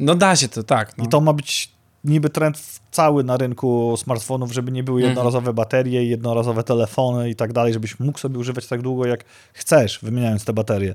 No 0.00 0.14
da 0.14 0.36
się 0.36 0.48
to, 0.48 0.62
tak. 0.62 0.98
No. 0.98 1.04
I 1.04 1.08
to 1.08 1.20
ma 1.20 1.32
być 1.32 1.70
niby 2.08 2.30
trend 2.30 2.80
cały 2.90 3.24
na 3.24 3.36
rynku 3.36 3.94
smartfonów, 3.96 4.52
żeby 4.52 4.72
nie 4.72 4.82
były 4.84 5.00
Mhm. 5.00 5.10
jednorazowe 5.10 5.52
baterie, 5.52 6.04
jednorazowe 6.04 6.62
telefony 6.62 7.30
i 7.30 7.36
tak 7.36 7.52
dalej, 7.52 7.72
żebyś 7.72 8.00
mógł 8.00 8.18
sobie 8.18 8.38
używać 8.38 8.66
tak 8.66 8.82
długo, 8.82 9.06
jak 9.06 9.24
chcesz, 9.52 9.98
wymieniając 10.02 10.44
te 10.44 10.52
baterie. 10.52 10.94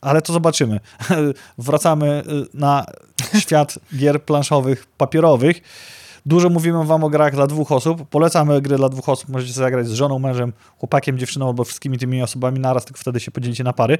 Ale 0.00 0.22
to 0.22 0.32
zobaczymy. 0.32 0.80
Wracamy 1.58 2.22
y, 2.26 2.46
na 2.54 2.86
świat 3.42 3.78
gier 3.96 4.22
planszowych, 4.22 4.86
papierowych. 4.98 5.60
Dużo 6.26 6.48
mówimy 6.48 6.84
wam 6.84 7.04
o 7.04 7.10
grach 7.10 7.34
dla 7.34 7.46
dwóch 7.46 7.72
osób. 7.72 8.08
Polecamy 8.08 8.60
gry 8.62 8.76
dla 8.76 8.88
dwóch 8.88 9.08
osób. 9.08 9.28
Możecie 9.28 9.52
zagrać 9.52 9.88
z 9.88 9.92
żoną, 9.92 10.18
mężem, 10.18 10.52
chłopakiem, 10.78 11.18
dziewczyną 11.18 11.46
albo 11.48 11.64
wszystkimi 11.64 11.98
tymi 11.98 12.22
osobami 12.22 12.60
naraz, 12.60 12.84
tylko 12.84 13.00
wtedy 13.00 13.20
się 13.20 13.30
podzielicie 13.30 13.64
na 13.64 13.72
pary. 13.72 13.98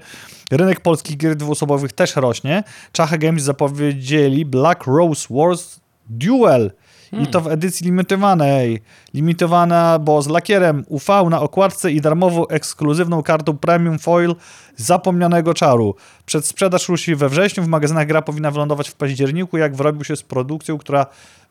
Rynek 0.50 0.80
polskich 0.80 1.16
gier 1.16 1.36
dwuosobowych 1.36 1.92
też 1.92 2.16
rośnie. 2.16 2.64
Czacha 2.92 3.18
Games 3.18 3.42
zapowiedzieli 3.42 4.44
Black 4.44 4.86
Rose 4.86 5.26
Wars 5.30 5.80
Duel. 6.18 6.70
I 7.12 7.26
to 7.26 7.40
w 7.40 7.48
edycji 7.48 7.86
limitowanej. 7.86 8.82
Limitowana, 9.14 9.98
bo 9.98 10.22
z 10.22 10.28
lakierem 10.28 10.84
UV 10.88 11.30
na 11.30 11.40
okładce 11.40 11.92
i 11.92 12.00
darmową 12.00 12.46
ekskluzywną 12.46 13.22
kartą 13.22 13.58
Premium 13.58 13.98
Foil 13.98 14.34
zapomnianego 14.76 15.54
czaru. 15.54 15.94
Przedsprzedaż 16.26 16.88
ruszy 16.88 17.16
we 17.16 17.28
wrześniu, 17.28 17.62
w 17.62 17.68
magazynach 17.68 18.06
gra 18.06 18.22
powinna 18.22 18.50
wylądować 18.50 18.88
w 18.88 18.94
październiku, 18.94 19.58
jak 19.58 19.76
wyrobił 19.76 20.04
się 20.04 20.16
z 20.16 20.22
produkcją, 20.22 20.78
która 20.78 21.06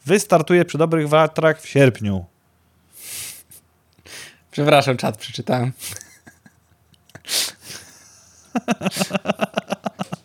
wystartuje 0.05 0.65
przy 0.65 0.77
dobrych 0.77 1.09
watrach 1.09 1.61
w 1.61 1.67
sierpniu. 1.67 2.25
Przepraszam, 4.51 4.97
czat 4.97 5.17
przeczytałem. 5.17 5.71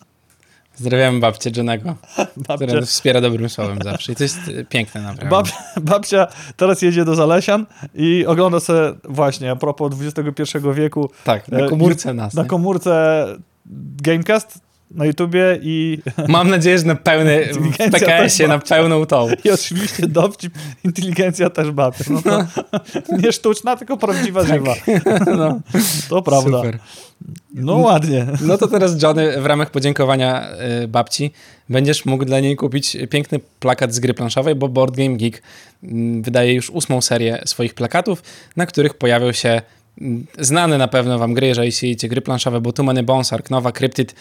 Pozdrawiam 0.77 1.21
babcię 1.21 1.51
Johnego, 1.57 1.95
która 2.45 2.57
Babcia, 2.59 2.81
nas 2.81 2.91
wspiera 2.91 3.21
dobrym 3.21 3.49
słowem 3.49 3.79
zawsze. 3.85 4.13
I 4.13 4.17
to 4.17 4.23
jest 4.23 4.39
e, 4.49 4.65
piękne 4.65 5.03
naprawdę. 5.03 5.31
bab, 5.31 5.47
babcia 5.91 6.27
teraz 6.57 6.83
jedzie 6.83 7.05
do 7.05 7.15
Zalesian 7.15 7.67
i 7.95 8.27
ogląda 8.27 8.61
sobie 8.61 8.81
właśnie, 9.05 9.51
a 9.51 9.57
propos 9.57 9.93
XXI 10.01 10.59
wieku, 10.75 11.11
tak, 11.25 11.49
na 11.49 11.59
e, 11.59 11.69
komórce 11.69 12.15
nas. 12.15 12.35
na 12.35 12.45
komórce 12.45 13.27
Gamecast 14.03 14.66
na 14.91 15.05
YouTubie 15.05 15.59
i, 15.63 15.99
Mam 16.29 16.51
nadzieję, 16.51 16.79
że 16.79 16.85
na 16.85 16.95
pełny, 16.95 17.49
w 17.55 17.91
PKS-ie 17.91 18.49
na 18.49 18.59
pełną 18.59 19.07
tą. 19.07 19.29
i 19.45 19.51
oczywiście 19.51 20.07
dowcip, 20.07 20.55
inteligencja 20.85 21.51
też 21.51 21.71
babcia. 21.71 22.05
No 22.11 22.23
to 22.23 22.45
nie 23.23 23.33
sztuczna, 23.33 23.77
tylko 23.77 23.97
prawdziwa, 23.97 24.45
żywa. 24.45 24.75
No, 25.37 25.61
To 26.09 26.23
prawda. 26.23 26.57
super. 26.59 26.79
No 27.55 27.77
ładnie. 27.77 28.27
No 28.41 28.59
to 28.59 28.67
teraz 28.67 29.03
Johnny 29.03 29.41
w 29.41 29.47
ramach 29.47 29.71
podziękowania 29.71 30.49
y, 30.83 30.89
babci 30.89 31.31
będziesz 31.69 32.05
mógł 32.05 32.25
dla 32.25 32.41
niej 32.41 32.57
kupić 32.57 32.97
piękny 33.11 33.41
plakat 33.61 33.95
z 33.95 34.01
gry 34.01 34.15
planszowej, 34.15 34.55
bo 34.55 34.69
Board 34.69 34.97
Game 34.97 35.17
Geek 35.17 35.43
mm, 35.83 36.23
wydaje 36.23 36.55
już 36.55 36.71
ósmą 36.71 37.01
serię 37.01 37.43
swoich 37.45 37.75
plakatów, 37.75 38.23
na 38.57 38.67
których 38.67 38.95
pojawią 38.95 39.33
się 39.33 39.63
mm, 40.01 40.27
znane 40.39 40.79
na 40.79 40.89
pewno 40.89 41.19
wam 41.19 41.35
gry, 41.35 41.47
jeżeli 41.47 41.73
siedzicie 41.73 42.09
gry 42.09 42.21
planszowe, 42.21 42.61
bo 42.61 42.73
Too 42.73 42.85
Many 42.85 43.03
Bones, 43.03 43.33
Ark 43.33 43.51
Nova, 43.51 43.73
Cryptid 43.73 44.15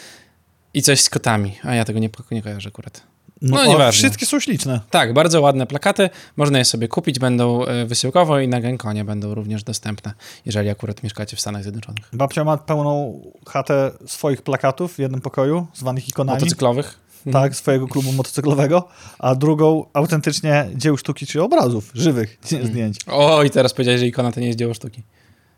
i 0.75 0.81
coś 0.81 1.01
z 1.01 1.09
kotami. 1.09 1.55
A 1.63 1.75
ja 1.75 1.85
tego 1.85 1.99
nie, 1.99 2.09
nie 2.31 2.41
kojarzę 2.41 2.69
akurat. 2.69 3.01
No, 3.41 3.59
a 3.59 3.65
nieważne. 3.67 3.91
Wszystkie 3.91 4.25
są 4.25 4.39
śliczne. 4.39 4.81
Tak, 4.89 5.13
bardzo 5.13 5.41
ładne 5.41 5.67
plakaty. 5.67 6.09
Można 6.38 6.57
je 6.59 6.65
sobie 6.65 6.88
kupić, 6.88 7.19
będą 7.19 7.65
y, 7.67 7.85
wysyłkowo 7.85 8.39
i 8.39 8.47
na 8.47 8.61
Genkonie 8.61 9.05
będą 9.05 9.33
również 9.33 9.63
dostępne, 9.63 10.13
jeżeli 10.45 10.69
akurat 10.69 11.03
mieszkacie 11.03 11.38
w 11.38 11.41
Stanach 11.41 11.63
Zjednoczonych. 11.63 12.09
Babcia 12.13 12.43
ma 12.43 12.57
pełną 12.57 13.21
chatę 13.47 13.91
swoich 14.05 14.41
plakatów 14.41 14.95
w 14.95 14.99
jednym 14.99 15.21
pokoju, 15.21 15.67
zwanych 15.73 16.09
ikonami. 16.09 16.39
Motocyklowych. 16.39 16.99
Tak, 17.31 17.55
swojego 17.55 17.88
klubu 17.88 18.11
motocyklowego, 18.11 18.88
a 19.19 19.35
drugą 19.35 19.85
autentycznie 19.93 20.65
dzieł 20.75 20.97
sztuki, 20.97 21.25
czy 21.27 21.43
obrazów 21.43 21.91
żywych, 21.93 22.38
Mhm. 22.43 22.67
zdjęć. 22.67 22.97
O, 23.07 23.43
i 23.43 23.49
teraz 23.49 23.73
powiedziałeś, 23.73 23.99
że 23.99 24.07
ikona 24.07 24.31
to 24.31 24.39
nie 24.39 24.47
jest 24.47 24.59
dzieło 24.59 24.73
sztuki. 24.73 25.03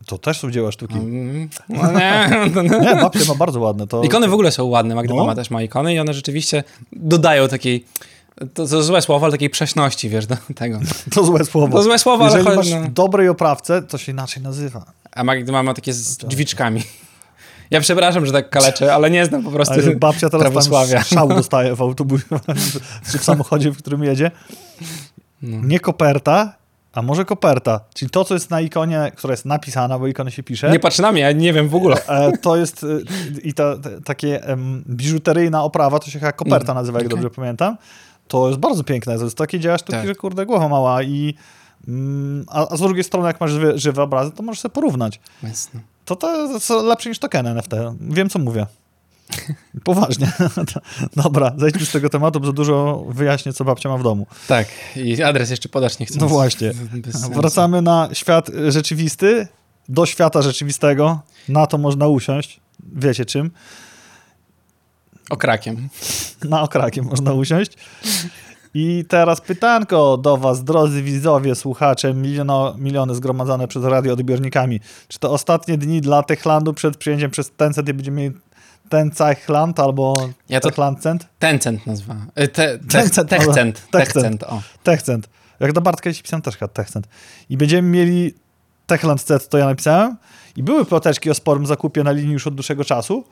To 0.08 0.18
też 0.18 0.40
są 0.40 0.52
dzieła 0.52 0.72
sztuki. 0.72 0.94
Mm, 0.96 1.50
No 1.70 1.92
nie, 1.92 2.30
to 2.54 2.62
nie. 2.86 2.96
Ma 3.28 3.36
bardzo 3.38 3.60
ładne. 3.60 3.88
To, 3.88 4.04
Ikony 4.04 4.28
w 4.28 4.34
ogóle 4.34 4.52
są 4.52 4.66
ładne, 4.66 4.96
Magda 4.96 5.14
No. 5.14 5.20
mama 5.22 5.36
też 5.36 5.50
ma 5.50 5.62
ikony 5.62 5.94
i 5.94 6.00
one 6.00 6.14
rzeczywiście 6.14 6.64
dodają 6.92 7.48
takiej, 7.48 7.86
to, 8.54 8.68
to 8.68 8.84
złe 8.84 9.02
słowo, 9.02 9.26
ale 9.26 9.32
takiej 9.32 9.50
prześności, 9.50 10.10
wiesz, 10.10 10.26
do 10.26 10.38
tego. 10.56 10.80
to 11.16 11.24
złe 11.24 11.46
słowo. 11.46 11.78
To 11.78 11.84
złe 11.84 12.00
słowo, 12.00 12.26
ale 12.26 12.38
Jeżeli 12.38 12.56
chodzi, 12.58 12.74
masz 12.74 12.82
no. 12.84 12.90
dobrej 12.94 13.30
oprawce, 13.30 13.82
to 13.82 13.98
się 13.98 14.12
inaczej 14.12 14.44
nazywa. 14.44 14.86
A 15.12 15.24
Magda 15.24 15.52
mama 15.52 15.74
takie 15.74 15.94
z 15.94 16.18
drzwiczkami. 16.18 16.84
Ja 17.72 17.82
przepraszam, 17.82 18.26
że 18.26 18.32
tak 18.32 18.50
kaleczę, 18.50 18.94
ale 18.94 19.10
nie 19.12 19.26
znam 19.26 19.44
po 19.44 19.52
prostu 19.52 19.74
Ale 19.74 19.96
babcia 19.96 20.30
teraz 20.30 20.54
tam 20.70 21.04
szał 21.04 21.28
dostaje 21.28 21.76
w 21.76 21.82
autobusie, 21.82 22.26
czy 23.12 23.18
w 23.18 23.24
samochodzie, 23.24 23.72
w 23.72 23.78
którym 23.78 24.04
jedzie. 24.04 24.32
No. 25.42 25.58
Nie 25.68 25.80
koperta, 25.80 26.54
a 26.98 27.02
może 27.02 27.26
koperta. 27.26 27.80
Czyli 27.94 28.12
to, 28.12 28.26
co 28.26 28.34
jest 28.34 28.50
na 28.50 28.62
ikonie, 28.62 29.12
która 29.16 29.34
jest 29.34 29.46
napisana, 29.46 30.00
bo 30.00 30.08
ikonę 30.08 30.32
się 30.32 30.44
pisze. 30.44 30.72
Nie 30.72 30.80
patrz 30.80 31.00
na 31.00 31.12
mnie, 31.12 31.22
ja 31.22 31.32
nie 31.32 31.54
wiem 31.54 31.70
w 31.70 31.76
ogóle. 31.76 32.08
E, 32.08 32.38
to 32.38 32.56
jest 32.58 32.84
e, 32.84 32.88
i 33.44 33.54
ta, 33.54 33.78
te, 33.78 34.02
takie 34.02 34.44
em, 34.44 34.84
biżuteryjna 34.90 35.64
oprawa, 35.64 36.00
to 36.00 36.10
się 36.12 36.20
chyba 36.20 36.32
koperta 36.32 36.74
nazywa, 36.74 37.00
jak 37.00 37.08
okej. 37.08 37.18
dobrze 37.18 37.36
pamiętam. 37.36 37.78
To 38.28 38.48
jest 38.48 38.60
bardzo 38.60 38.84
piękne. 38.84 39.18
To 39.18 39.24
jest 39.24 39.38
takie 39.38 39.60
dzieła 39.60 39.78
sztuki, 39.78 39.92
Tak. 39.92 40.08
że 40.08 40.16
kurde, 40.16 40.46
głowa 40.46 40.68
mała 40.68 41.04
i 41.04 41.34
mm, 41.88 42.46
a, 42.50 42.68
a 42.70 42.78
z 42.78 42.80
drugiej 42.80 43.04
strony, 43.04 43.28
jak 43.28 43.42
masz 43.42 43.52
żywe, 43.52 43.78
żywe 43.78 44.04
obrazy, 44.04 44.32
to 44.32 44.44
możesz 44.44 44.62
sobie 44.62 44.74
porównać. 44.74 45.20
Jasne. 45.44 45.80
To 46.06 46.16
to 46.16 46.54
jest 46.54 46.70
lepsze 46.70 47.10
niż 47.10 47.20
token 47.20 47.48
NFT. 47.48 47.72
Wiem, 48.02 48.30
co 48.30 48.40
mówię. 48.40 48.66
Poważnie. 49.84 50.32
Dobra, 51.24 51.52
zejdźmy 51.58 51.86
z 51.86 51.92
tego 51.92 52.10
tematu, 52.10 52.40
bo 52.40 52.46
za 52.46 52.54
dużo 52.54 53.06
wyjaśnię, 53.10 53.54
co 53.54 53.66
babcia 53.66 53.90
ma 53.90 53.98
w 53.98 54.04
domu. 54.04 54.28
Tak, 54.48 54.68
i 54.96 55.24
adres 55.24 55.50
jeszcze 55.50 55.70
podać 55.70 56.00
nie 56.00 56.06
chcę. 56.06 56.20
No 56.20 56.28
właśnie. 56.28 56.72
Wracamy 57.34 57.82
na 57.82 58.10
świat 58.14 58.50
rzeczywisty, 58.68 59.48
do 59.90 60.06
świata 60.06 60.42
rzeczywistego. 60.42 61.20
Na 61.50 61.68
to 61.68 61.78
można 61.78 62.08
usiąść. 62.08 62.60
Wiecie 62.96 63.26
czym? 63.26 63.52
Okrakiem. 65.30 65.90
Na 66.44 66.62
okrakiem 66.62 67.06
można 67.06 67.34
usiąść. 67.34 67.72
I 68.74 69.06
teraz 69.08 69.42
pytanko 69.42 70.18
do 70.18 70.38
was, 70.38 70.64
drodzy 70.64 71.04
widzowie, 71.04 71.56
słuchacze, 71.56 72.14
miliono, 72.14 72.76
miliony 72.78 73.16
zgromadzone 73.16 73.68
przez 73.68 73.84
radioodbiornikami. 73.84 74.80
Czy 75.08 75.20
to 75.20 75.32
ostatnie 75.32 75.78
dni 75.78 76.02
dla 76.02 76.24
Techlandu 76.24 76.74
przed 76.74 76.98
przyjęciem 76.98 77.32
przez 77.32 77.52
Tencent 77.52 77.90
i 77.90 77.94
będziemy 77.94 78.22
mieli 78.22 78.36
Tencent 78.90 79.80
albo 79.80 80.14
Ja 80.50 80.60
to- 80.60 80.70
Techland 80.70 81.00
Cent? 81.02 81.28
Tencent 81.40 81.88
nazwa. 81.88 82.16
E, 82.36 82.48
Te, 82.48 82.78
te, 82.80 82.88
Tencent, 82.88 83.30
Techcent. 83.30 83.88
Techcent, 83.92 84.44
o. 84.44 84.62
Techcent. 84.84 85.30
Jak 85.60 85.74
do 85.74 85.82
Bartka 85.82 86.10
jeśli 86.10 86.24
pisałem 86.24 86.42
też 86.42 86.58
Techcent. 86.74 87.08
I 87.50 87.58
będziemy 87.58 87.90
mieli 87.90 88.34
Techland 88.88 89.24
Cent, 89.24 89.50
to 89.50 89.58
ja 89.58 89.66
napisałem. 89.66 90.18
I 90.56 90.64
były 90.64 90.86
ploteczki 90.86 91.30
o 91.30 91.34
sporym 91.34 91.66
zakupie 91.66 92.04
na 92.04 92.12
linii 92.12 92.34
już 92.34 92.48
od 92.48 92.56
dłuższego 92.56 92.86
czasu. 92.86 93.24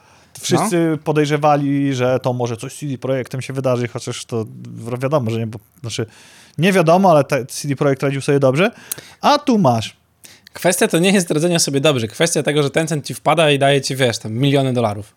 Wszyscy 0.41 0.87
No. 0.91 0.97
podejrzewali, 0.97 1.93
że 1.93 2.19
to 2.19 2.33
może 2.33 2.57
coś 2.57 2.73
z 2.73 2.79
CD 2.79 2.97
Projektem 2.97 3.41
się 3.41 3.53
wydarzy, 3.53 3.87
chociaż 3.87 4.25
to 4.25 4.45
wiadomo, 5.01 5.31
że 5.31 5.39
nie, 5.39 5.47
bo, 5.47 5.59
znaczy 5.81 6.05
nie 6.57 6.73
wiadomo, 6.73 7.11
ale 7.11 7.23
te 7.23 7.45
CD 7.45 7.75
Projekt 7.75 8.03
radził 8.03 8.21
sobie 8.21 8.39
dobrze. 8.39 8.71
A 9.21 9.37
tu 9.39 9.57
masz. 9.57 9.95
Kwestia 10.53 10.87
to 10.87 10.99
nie 10.99 11.11
jest 11.11 11.31
radzenia 11.31 11.59
sobie 11.59 11.79
dobrze. 11.81 12.07
Kwestia 12.07 12.43
tego, 12.43 12.63
że 12.63 12.69
Tencent 12.69 13.05
ci 13.05 13.13
wpada 13.13 13.51
i 13.51 13.59
daje 13.59 13.81
ci, 13.81 13.95
wiesz, 13.95 14.17
tam 14.17 14.31
miliony 14.33 14.73
dolarów. 14.73 15.15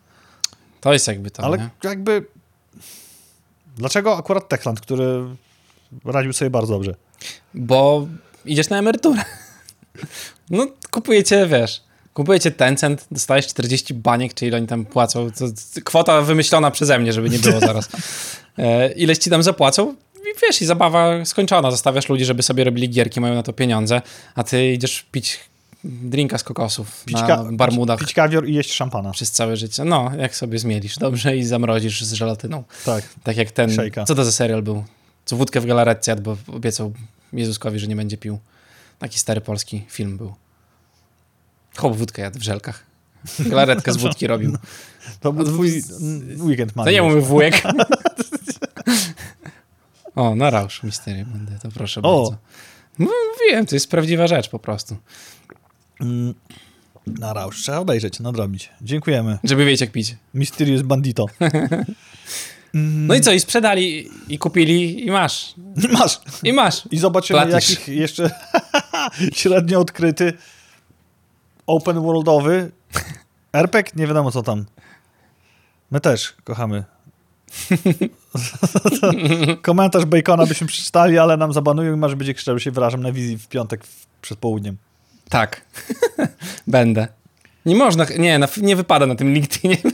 To 0.81 0.93
jest 0.93 1.09
jakby 1.09 1.31
to, 1.31 1.43
ale 1.43 1.59
nie? 1.59 1.69
jakby 1.85 2.25
dlaczego 3.77 4.17
akurat 4.17 4.49
Techland, 4.49 4.81
który 4.81 5.25
radził 6.05 6.33
sobie 6.33 6.51
bardzo 6.51 6.75
dobrze? 6.75 6.95
Bo 7.55 8.07
idziesz 8.45 8.69
na 8.69 8.79
emeryturę. 8.79 9.23
No, 10.51 10.67
kupujecie, 10.91 11.47
wiesz, 11.47 11.83
kupujecie 12.15 12.51
Tencent, 12.51 13.07
dostajesz 13.11 13.47
40 13.47 13.95
baniek, 13.95 14.35
czy 14.35 14.47
ile 14.47 14.57
oni 14.57 14.67
tam 14.67 14.85
płacą. 14.85 15.31
To 15.31 15.45
kwota 15.85 16.23
wymyślona 16.23 16.71
przeze 16.71 16.99
mnie, 16.99 17.13
żeby 17.13 17.31
nie 17.31 17.39
było 17.39 17.61
zaraz. 17.61 17.89
E, 18.59 18.93
ileś 18.93 19.19
ci 19.19 19.31
tam 19.31 19.43
zapłacą 19.43 19.95
i 20.17 20.41
wiesz, 20.43 20.63
i 20.63 20.67
zabawa 20.67 21.25
skończona. 21.25 21.71
Zostawiasz 21.71 22.09
ludzi, 22.09 22.25
żeby 22.25 22.43
sobie 22.43 22.65
robili 22.65 22.91
gierki, 22.91 23.21
mają 23.21 23.35
na 23.35 23.43
to 23.43 23.53
pieniądze, 23.53 24.03
a 24.35 24.45
ty 24.45 24.73
idziesz 24.73 25.07
pić 25.13 25.41
drinka 25.85 26.39
z 26.39 26.45
kokosów 26.45 27.05
Pić, 27.05 27.17
na 27.17 27.45
Barmudach 27.53 27.99
pić 27.99 28.15
kawior 28.15 28.49
i 28.49 28.55
jeść 28.55 28.73
szampana. 28.73 29.11
przez 29.11 29.31
całe 29.31 29.57
życie. 29.57 29.85
No, 29.85 30.11
jak 30.19 30.37
sobie 30.37 30.59
zmielisz, 30.59 30.99
dobrze, 30.99 31.37
i 31.37 31.45
zamrozisz 31.45 32.05
z 32.05 32.13
żelatyną. 32.13 32.65
Tak. 32.85 33.05
Tak 33.23 33.37
jak 33.37 33.51
ten, 33.51 33.75
Szejka. 33.75 34.05
co 34.05 34.15
to 34.15 34.25
za 34.25 34.33
serial 34.33 34.63
był? 34.63 34.85
Co 35.25 35.37
wódkę 35.37 35.61
w 35.61 35.67
galaretce 35.67 36.11
jadł, 36.11 36.23
bo 36.23 36.37
obiecał 36.57 36.93
Jezuskowi, 37.33 37.79
że 37.79 37.87
nie 37.87 37.97
będzie 37.97 38.17
pił. 38.17 38.39
Taki 38.99 39.19
stary 39.19 39.41
polski 39.41 39.85
film 39.89 40.17
był. 40.17 40.35
Chłop 41.77 41.97
wódkę 41.97 42.23
jadł 42.23 42.39
w 42.39 42.43
żelkach. 42.43 42.87
Galaretkę 43.41 43.93
z 43.93 43.97
wódki 44.03 44.27
robił. 44.27 44.57
To 45.21 45.33
był 45.33 45.45
twój 45.45 45.83
mm, 46.01 46.47
weekend 46.47 46.75
To 46.75 46.91
nie 46.91 47.03
mówię 47.03 47.21
wujek. 47.21 47.63
o, 50.15 50.35
na 50.35 50.51
rausz 50.51 50.83
misterię 50.83 51.25
będę, 51.25 51.59
to 51.63 51.69
proszę 51.69 52.03
O. 52.03 52.23
bardzo. 52.23 52.37
No, 52.99 53.07
Mówiłem, 53.33 53.67
to 53.67 53.77
jest 53.77 53.91
prawdziwa 53.91 54.27
rzecz 54.27 54.49
po 54.49 54.59
prostu. 54.59 54.97
Mm, 56.01 56.35
Na 57.07 57.33
rausz. 57.33 57.63
Trzeba 57.63 57.79
obejrzeć, 57.79 58.21
nadrobić. 58.21 58.71
Dziękujemy. 58.83 59.39
Żeby 59.45 59.65
wiedzieć 59.65 59.81
jak 59.81 59.93
pić. 59.93 60.17
Mysterious 60.35 60.83
Bandito. 60.83 61.27
No 62.75 63.15
i 63.15 63.21
co, 63.21 63.33
i 63.33 63.41
sprzedali, 63.41 64.09
i 64.29 64.39
kupili, 64.39 65.07
i 65.07 65.11
masz. 65.11 65.55
Masz. 65.93 66.21
I 66.43 66.53
masz. 66.53 66.83
I 66.91 66.99
zobaczymy, 66.99 67.47
Platisz. 67.47 67.71
jakich 67.71 67.89
jeszcze 67.89 68.31
średnio 69.35 69.81
odkryty 69.81 70.33
open 71.67 72.01
worldowy 72.01 72.71
RPG, 73.53 73.93
nie 73.97 74.07
wiadomo 74.07 74.31
co 74.31 74.43
tam. 74.43 74.65
My 75.91 76.01
też 76.01 76.35
kochamy. 76.45 76.85
Komentarz 79.63 80.05
Bacona 80.05 80.47
byśmy 80.47 80.67
przeczytali, 80.67 81.19
ale 81.19 81.37
nam 81.37 81.53
zabanują 81.53 81.95
i 81.95 81.97
masz 81.97 82.15
będzie 82.15 82.35
krzyczał, 82.35 82.59
się 82.59 82.71
wyrażam 82.71 83.03
na 83.03 83.13
wizji 83.13 83.39
w 83.39 83.49
piątek 83.49 83.85
przed 84.23 84.39
południem. 84.39 84.77
Tak. 85.29 85.61
Będę. 86.67 87.09
Nie 87.67 87.77
można, 87.77 88.07
nie, 88.19 88.39
na, 88.39 88.49
nie 88.57 88.77
wypada 88.77 89.07
na 89.07 89.15
tym 89.15 89.35
LinkedInie. 89.35 89.77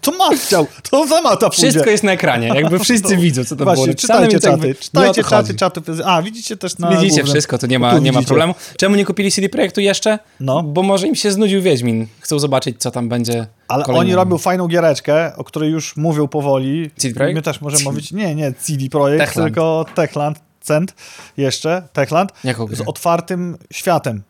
to 0.00 0.12
Mat 0.12 0.38
chciał, 0.38 0.66
to 0.90 1.06
za 1.06 1.22
Mata 1.22 1.50
pójdzie. 1.50 1.70
Wszystko 1.70 1.90
jest 1.90 2.04
na 2.04 2.12
ekranie, 2.12 2.48
jakby 2.54 2.78
wszyscy 2.78 3.16
widzą, 3.16 3.44
co 3.44 3.56
to 3.56 3.64
było 3.64 3.76
Właśnie, 3.76 3.86
napisane, 3.92 4.28
czytajcie 4.28 4.50
jakby 4.50 4.66
czaty, 4.74 4.80
o 4.80 4.82
czytajcie 4.84 5.24
czaty, 5.24 5.54
czatów. 5.54 5.84
A, 6.04 6.22
widzicie 6.22 6.56
też 6.56 6.78
na 6.78 6.88
Widzicie 6.90 7.08
głównym. 7.08 7.26
wszystko, 7.26 7.58
to 7.58 7.66
nie 7.66 7.76
Tu 7.76 7.80
ma, 7.80 7.98
nie 7.98 8.12
ma 8.12 8.22
problemu. 8.22 8.54
Czemu 8.78 8.96
nie 8.96 9.04
kupili 9.04 9.32
CD 9.32 9.48
Projektu 9.48 9.80
jeszcze? 9.80 10.18
No. 10.40 10.62
Bo 10.62 10.82
może 10.82 11.06
im 11.06 11.14
się 11.14 11.30
znudził 11.30 11.62
Wiedźmin. 11.62 12.06
Chcą 12.20 12.38
zobaczyć, 12.38 12.76
co 12.78 12.90
tam 12.90 13.08
będzie 13.08 13.46
Ale 13.68 13.84
kolejnego. 13.84 14.00
oni 14.00 14.14
robią 14.14 14.38
fajną 14.38 14.68
giereczkę, 14.68 15.36
o 15.36 15.44
której 15.44 15.70
już 15.70 15.96
mówią 15.96 16.28
powoli. 16.28 16.90
CD 16.96 17.14
Projekt? 17.14 17.36
My 17.36 17.42
też 17.42 17.60
możemy 17.60 17.84
mówić, 17.84 18.12
nie, 18.12 18.34
nie 18.34 18.52
CD 18.52 18.88
Projekt, 18.88 19.24
Techland. 19.26 19.48
tylko 19.48 19.86
Techland, 19.94 20.38
Cent 20.66 20.94
jeszcze, 21.36 21.88
Techland, 21.92 22.32
z 22.70 22.80
otwartym 22.86 23.58
światem. 23.72 24.22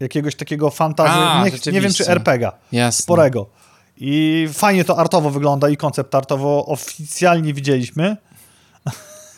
Jakiegoś 0.00 0.34
takiego 0.34 0.70
fantazy, 0.70 1.10
A, 1.12 1.44
nie, 1.44 1.72
nie 1.72 1.80
wiem 1.80 1.92
czy 1.92 2.08
RPGa, 2.08 2.52
Jasne. 2.72 3.02
sporego. 3.02 3.46
I 3.96 4.48
fajnie 4.52 4.84
to 4.84 4.98
artowo 4.98 5.30
wygląda 5.30 5.68
i 5.68 5.76
koncept 5.76 6.14
artowo 6.14 6.66
oficjalnie 6.66 7.54
widzieliśmy. 7.54 8.16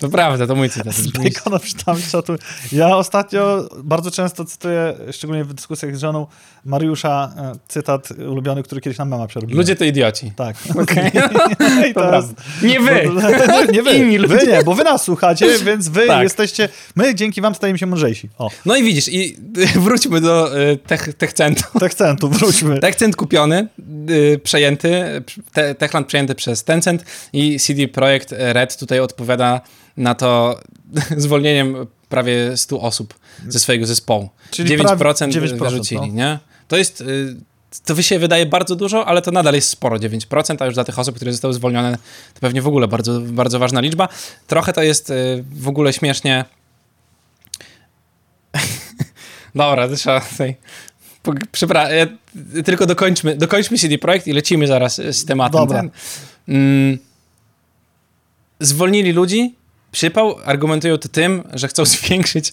To 0.03 0.09
prawda, 0.09 0.47
to 0.47 0.55
mój 0.55 0.71
cytat. 0.71 0.95
Z 0.95 1.07
Bacona 1.11 1.59
z 1.99 2.11
czatu. 2.11 2.33
Ja 2.73 2.97
ostatnio 2.97 3.69
bardzo 3.85 4.11
często 4.11 4.45
cytuję, 4.45 4.95
szczególnie 5.13 5.45
w 5.45 5.55
dyskusjach 5.55 5.97
z 5.97 6.01
żoną, 6.01 6.27
Mariusza, 6.65 7.33
e, 7.37 7.53
cytat 7.69 8.09
ulubiony, 8.11 8.63
który 8.63 8.81
kiedyś 8.81 8.99
nam 8.99 9.09
mama 9.09 9.27
przerobił. 9.27 9.57
Ludzie 9.57 9.77
to 9.77 9.85
idioci. 9.85 10.33
Tak. 10.37 10.57
I 10.67 11.17
jest, 11.83 11.95
prawda. 11.95 12.43
Nie 12.63 12.81
wy! 12.81 12.91
nie, 13.67 13.73
nie 13.73 13.83
wy, 13.83 13.95
Inni 13.95 14.19
ludzie. 14.19 14.37
wy 14.37 14.47
nie, 14.47 14.63
bo 14.63 14.75
wy 14.75 14.85
nas 14.85 15.03
słuchacie, 15.05 15.47
więc 15.65 15.89
wy 15.89 16.07
Tak. 16.07 16.23
jesteście, 16.23 16.69
my 16.97 17.15
dzięki 17.15 17.41
wam 17.41 17.55
stajemy 17.55 17.79
się 17.79 17.87
mądrzejsi. 17.87 18.29
O, 18.39 18.51
No 18.67 18.77
i 18.77 18.83
widzisz, 18.83 19.09
i 19.09 19.37
wróćmy 19.75 20.21
do 20.21 20.61
y, 20.61 20.77
tech, 20.77 21.15
techcentu. 21.15 21.79
Techcentu, 21.81 22.29
wróćmy. 22.29 22.79
Techcent 22.81 23.17
kupiony, 23.17 23.69
y, 24.11 24.41
przejęty, 24.45 25.23
te, 25.53 25.75
Techland 25.75 26.07
przejęty 26.07 26.35
przez 26.35 26.65
Tencent 26.65 27.05
i 27.33 27.59
CD 27.59 27.89
Projekt 27.89 28.35
Red 28.39 28.77
tutaj 28.77 29.01
odpowiada 29.01 29.61
na 29.97 30.15
to 30.15 30.61
zwolnieniem 31.17 31.87
prawie 32.09 32.57
100 32.57 32.81
osób 32.81 33.15
ze 33.49 33.59
swojego 33.59 33.87
zespołu. 33.87 34.29
Czyli 34.51 34.79
9%, 34.79 34.99
prawie 34.99 35.15
9%, 35.15 35.59
wyrzucili, 35.59 36.01
no. 36.01 36.15
nie? 36.15 36.39
To 36.69 36.77
jest... 36.77 37.01
y, 37.01 37.37
To 37.85 37.95
wy 37.95 38.03
się 38.03 38.19
wydaje 38.19 38.47
bardzo 38.47 38.77
dużo, 38.77 39.07
ale 39.07 39.23
to 39.23 39.31
nadal 39.31 39.55
jest 39.55 39.69
sporo, 39.69 39.97
9%, 39.97 40.57
a 40.61 40.65
już 40.65 40.75
dla 40.75 40.85
tych 40.85 40.99
osób, 40.99 41.17
które 41.17 41.33
zostały 41.33 41.55
zwolnione, 41.55 41.99
to 42.35 42.41
pewnie 42.41 42.63
w 42.63 42.67
ogóle 42.69 42.89
bardzo, 42.89 43.21
bardzo 43.21 43.59
ważna 43.59 43.81
liczba. 43.81 44.09
Trochę 44.47 44.73
to 44.73 44.83
jest 44.83 45.11
y, 45.11 45.45
w 45.53 45.69
ogóle 45.69 45.93
śmiesznie... 45.93 46.45
Dobra, 49.55 49.89
to 49.89 49.97
trzeba 49.97 50.21
tutaj... 50.21 50.57
Przepraszam, 51.53 51.93
ja, 51.97 52.07
tylko 52.65 52.87
dokończmy, 52.87 53.37
dokończmy 53.37 53.79
CD 53.79 53.99
Projekt 53.99 54.27
i 54.27 54.33
lecimy 54.33 54.67
zaraz 54.67 54.97
z 54.97 55.25
tematem. 55.25 55.61
Dobra. 55.61 55.83
Mm, 56.49 56.99
zwolnili 58.61 59.13
ludzi, 59.13 59.55
przypał, 59.93 60.37
argumentują 60.45 60.99
to 60.99 61.09
tym, 61.09 61.43
że 61.55 61.69
chcą 61.69 61.85
zwiększyć 61.95 62.49
y, 62.49 62.53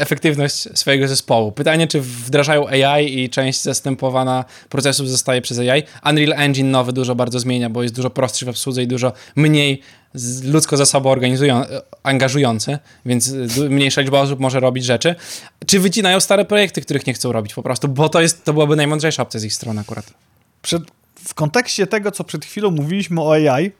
efektywność 0.00 0.78
swojego 0.78 1.08
zespołu. 1.08 1.52
Pytanie, 1.52 1.86
czy 1.86 2.00
wdrażają 2.00 2.68
AI 2.68 3.20
i 3.20 3.30
część 3.30 3.62
zastępowana 3.62 4.44
procesów 4.68 5.08
zostaje 5.08 5.42
przez 5.42 5.58
AI. 5.58 5.82
Unreal 6.10 6.32
Engine 6.32 6.70
nowy 6.70 6.92
dużo 6.92 7.14
bardzo 7.14 7.40
zmienia, 7.40 7.70
bo 7.70 7.82
jest 7.82 7.94
dużo 7.94 8.10
prostszy 8.10 8.46
w 8.46 8.48
obsłudze 8.48 8.82
i 8.82 8.86
dużo 8.86 9.12
mniej 9.36 9.82
ludzko 10.44 10.76
zasobo 10.76 11.10
organizują, 11.10 11.64
angażujący, 12.02 12.78
więc 13.06 13.28
y, 13.28 13.70
mniejsza 13.70 14.00
liczba 14.00 14.20
osób 14.20 14.40
może 14.40 14.60
robić 14.60 14.84
rzeczy. 14.84 15.14
Czy 15.66 15.80
wycinają 15.80 16.20
stare 16.20 16.44
projekty, 16.44 16.80
których 16.80 17.06
nie 17.06 17.14
chcą 17.14 17.32
robić 17.32 17.54
po 17.54 17.62
prostu, 17.62 17.88
bo 17.88 18.08
to, 18.08 18.20
jest, 18.20 18.44
to 18.44 18.52
byłaby 18.52 18.76
najmądrzejsza 18.76 19.22
opcja 19.22 19.40
z 19.40 19.44
ich 19.44 19.54
strony 19.54 19.80
akurat. 19.80 20.14
Przed, 20.62 20.82
w 21.24 21.34
kontekście 21.34 21.86
tego, 21.86 22.10
co 22.10 22.24
przed 22.24 22.44
chwilą 22.44 22.70
mówiliśmy 22.70 23.20
o 23.20 23.32
AI, 23.32 23.70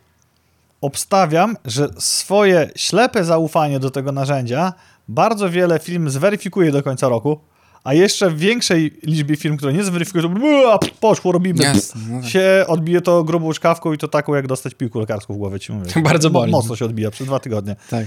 obstawiam, 0.81 1.57
że 1.65 1.89
swoje 1.99 2.71
ślepe 2.77 3.25
zaufanie 3.25 3.81
do 3.81 3.91
tego 3.91 4.13
narzędzia 4.13 4.73
bardzo 5.09 5.51
wiele 5.51 5.79
firm 5.79 6.09
zweryfikuje 6.11 6.73
do 6.73 6.83
końca 6.83 7.09
roku, 7.09 7.41
a 7.85 7.95
jeszcze 7.95 8.31
w 8.31 8.39
większej 8.39 8.99
liczbie 9.03 9.37
firm, 9.37 9.57
które 9.57 9.73
nie 9.73 9.85
zweryfikują, 9.85 10.23
to 10.35 10.41
"Ua, 10.47 10.79
pff, 10.79 10.99
poszło, 10.99 11.33
robimy. 11.33 11.63
Jasne, 11.65 12.01
no 12.09 12.21
tak. 12.21 12.31
się 12.31 12.65
odbije 12.69 13.01
to 13.01 13.25
grubą 13.25 13.53
szkawką 13.53 13.93
i 13.93 13.99
to 13.99 14.09
taką, 14.09 14.35
jak 14.35 14.47
dostać 14.47 14.75
piłkę 14.75 14.99
lekarską 14.99 15.35
w 15.35 15.37
głowę, 15.37 15.61
ci 15.61 15.73
mówię. 15.73 15.91
Bardzo 16.03 16.31
boli. 16.31 16.53
Mocno 16.53 16.77
się 16.77 16.85
odbija, 16.85 17.11
przez 17.11 17.27
dwa 17.27 17.39
tygodnie. 17.41 17.77
Tak. 17.91 18.07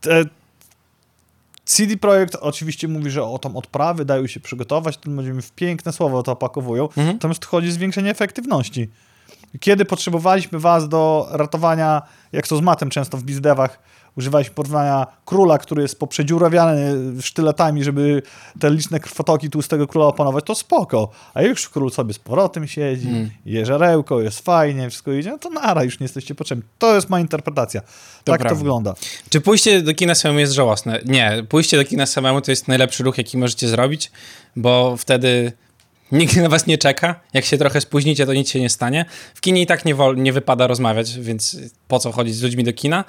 Te, 0.00 0.24
CD 1.64 1.96
Projekt 1.96 2.36
oczywiście 2.40 2.88
mówi, 2.88 3.10
że 3.10 3.24
o 3.24 3.38
tam 3.38 3.56
odprawy 3.56 4.04
dają 4.04 4.26
się 4.26 4.40
przygotować, 4.40 4.96
to 4.96 5.10
będziemy 5.10 5.42
w 5.42 5.52
piękne 5.52 5.92
słowa 5.92 6.22
to 6.22 6.32
opakowują, 6.32 6.84
Mhm. 6.84 7.06
natomiast 7.06 7.44
chodzi 7.44 7.68
o 7.68 7.72
zwiększenie 7.72 8.10
efektywności. 8.10 8.88
Kiedy 9.60 9.84
potrzebowaliśmy 9.84 10.58
was 10.58 10.88
do 10.88 11.28
ratowania, 11.30 12.02
jak 12.32 12.48
to 12.48 12.56
z 12.56 12.60
matem 12.60 12.90
często 12.90 13.16
w 13.16 13.22
bizdewach, 13.22 13.78
używaliśmy 14.16 14.54
porównania 14.54 15.06
króla, 15.24 15.58
który 15.58 15.82
jest 15.82 15.98
poprzedziurawiany 15.98 16.94
sztyletami, 17.22 17.84
żeby 17.84 18.22
te 18.60 18.70
liczne 18.70 19.00
krwotoki 19.00 19.50
tłustego 19.50 19.86
króla 19.86 20.06
opanować, 20.06 20.44
to 20.44 20.54
spoko. 20.54 21.10
A 21.34 21.42
już 21.42 21.68
król 21.68 21.90
sobie 21.90 22.14
z 22.14 22.18
powrotem 22.18 22.68
siedzi, 22.68 23.08
Mm. 23.08 23.30
je 23.44 23.66
żerełko, 23.66 24.20
jest 24.20 24.40
fajnie, 24.40 24.90
wszystko 24.90 25.12
idzie, 25.12 25.30
no 25.30 25.38
to 25.38 25.50
nara, 25.50 25.84
już 25.84 26.00
nie 26.00 26.04
jesteście 26.04 26.34
potrzebni. 26.34 26.64
To 26.78 26.94
jest 26.94 27.10
moja 27.10 27.20
interpretacja. 27.20 27.80
tak 27.80 28.24
prawda. 28.24 28.48
to 28.48 28.54
wygląda. 28.56 28.94
Czy 29.30 29.40
pójście 29.40 29.82
do 29.82 29.94
kina 29.94 30.14
samemu 30.14 30.40
jest 30.40 30.52
żałosne? 30.52 31.00
Nie, 31.04 31.44
pójście 31.48 31.76
do 31.76 31.84
kina 31.84 32.06
samemu 32.06 32.40
to 32.40 32.50
jest 32.50 32.68
najlepszy 32.68 33.04
ruch, 33.04 33.18
jaki 33.18 33.38
możecie 33.38 33.68
zrobić, 33.68 34.10
bo 34.56 34.96
wtedy 34.96 35.52
nikt 36.12 36.36
na 36.36 36.48
was 36.48 36.66
nie 36.66 36.78
czeka. 36.78 37.20
Jak 37.34 37.44
się 37.44 37.58
trochę 37.58 37.80
spóźnicie, 37.80 38.26
to 38.26 38.34
nic 38.34 38.50
się 38.50 38.60
nie 38.60 38.70
stanie. 38.70 39.04
W 39.34 39.40
kinie 39.40 39.62
i 39.62 39.66
tak 39.66 39.84
nie, 39.84 39.94
wol, 39.94 40.16
nie 40.16 40.32
wypada 40.32 40.66
rozmawiać, 40.66 41.18
więc 41.18 41.56
po 41.88 41.98
co 41.98 42.12
chodzić 42.12 42.34
z 42.34 42.42
ludźmi 42.42 42.64
do 42.64 42.72
kina? 42.72 43.04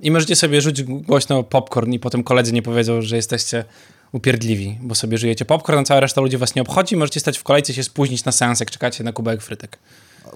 I 0.00 0.10
możecie 0.10 0.36
sobie 0.36 0.60
rzucić 0.60 0.84
głośno 0.84 1.42
popcorn 1.42 1.92
i 1.92 1.98
potem 1.98 2.24
koledzy 2.24 2.52
nie 2.52 2.62
powiedzą, 2.62 3.02
że 3.02 3.16
jesteście 3.16 3.64
upierdliwi, 4.12 4.78
bo 4.80 4.94
sobie 4.94 5.18
żyjecie 5.18 5.44
popcorn, 5.44 5.78
a 5.78 5.84
cała 5.84 6.00
reszta 6.00 6.20
ludzi 6.20 6.36
was 6.36 6.54
nie 6.54 6.62
obchodzi. 6.62 6.96
Możecie 6.96 7.20
stać 7.20 7.38
w 7.38 7.42
kolejce, 7.42 7.74
się 7.74 7.82
spóźnić 7.82 8.24
na 8.24 8.32
seans, 8.32 8.60
jak 8.60 8.70
czekacie 8.70 9.04
na 9.04 9.12
kubełek 9.12 9.42
frytek. 9.42 9.78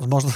Można... 0.08 0.32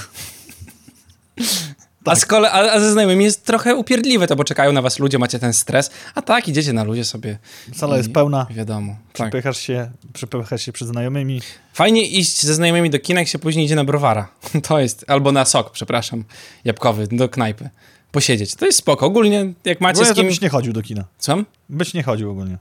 A, 2.05 2.15
z 2.15 2.25
kole- 2.25 2.49
a, 2.51 2.71
a 2.71 2.79
ze 2.79 2.91
znajomymi 2.91 3.23
jest 3.23 3.45
trochę 3.45 3.75
upierdliwe 3.75 4.27
to, 4.27 4.35
bo 4.35 4.43
czekają 4.43 4.71
na 4.71 4.81
was 4.81 4.99
ludzie, 4.99 5.19
macie 5.19 5.39
ten 5.39 5.53
stres, 5.53 5.91
a 6.15 6.21
tak, 6.21 6.47
idziecie 6.47 6.73
na 6.73 6.83
ludzie 6.83 7.05
sobie. 7.05 7.37
Sala 7.75 7.97
jest 7.97 8.11
pełna, 8.13 8.47
Wiadomo. 8.49 8.95
Tak. 9.13 9.13
przepychasz 9.13 9.57
się, 9.57 9.91
przepychasz 10.13 10.61
się 10.61 10.71
przed 10.71 10.87
znajomymi. 10.87 11.41
Fajnie 11.73 12.07
iść 12.07 12.43
ze 12.43 12.53
znajomymi 12.53 12.89
do 12.89 12.99
kina, 12.99 13.19
jak 13.19 13.29
się 13.29 13.39
później 13.39 13.65
idzie 13.65 13.75
na 13.75 13.83
browara. 13.83 14.27
To 14.67 14.79
jest, 14.79 15.05
albo 15.07 15.31
na 15.31 15.45
sok, 15.45 15.71
przepraszam, 15.71 16.23
jabłkowy, 16.65 17.07
do 17.11 17.29
knajpy. 17.29 17.69
Posiedzieć. 18.11 18.55
To 18.55 18.65
jest 18.65 18.77
spoko. 18.77 19.05
Ogólnie, 19.05 19.53
jak 19.65 19.81
macie 19.81 19.97
Ogólnie 20.01 20.13
z 20.13 20.15
kim... 20.15 20.27
byś 20.27 20.41
nie 20.41 20.49
chodził 20.49 20.73
do 20.73 20.81
kina. 20.81 21.03
Co? 21.19 21.37
Byś 21.69 21.93
nie 21.93 22.03
chodził 22.03 22.31
ogólnie. 22.31 22.57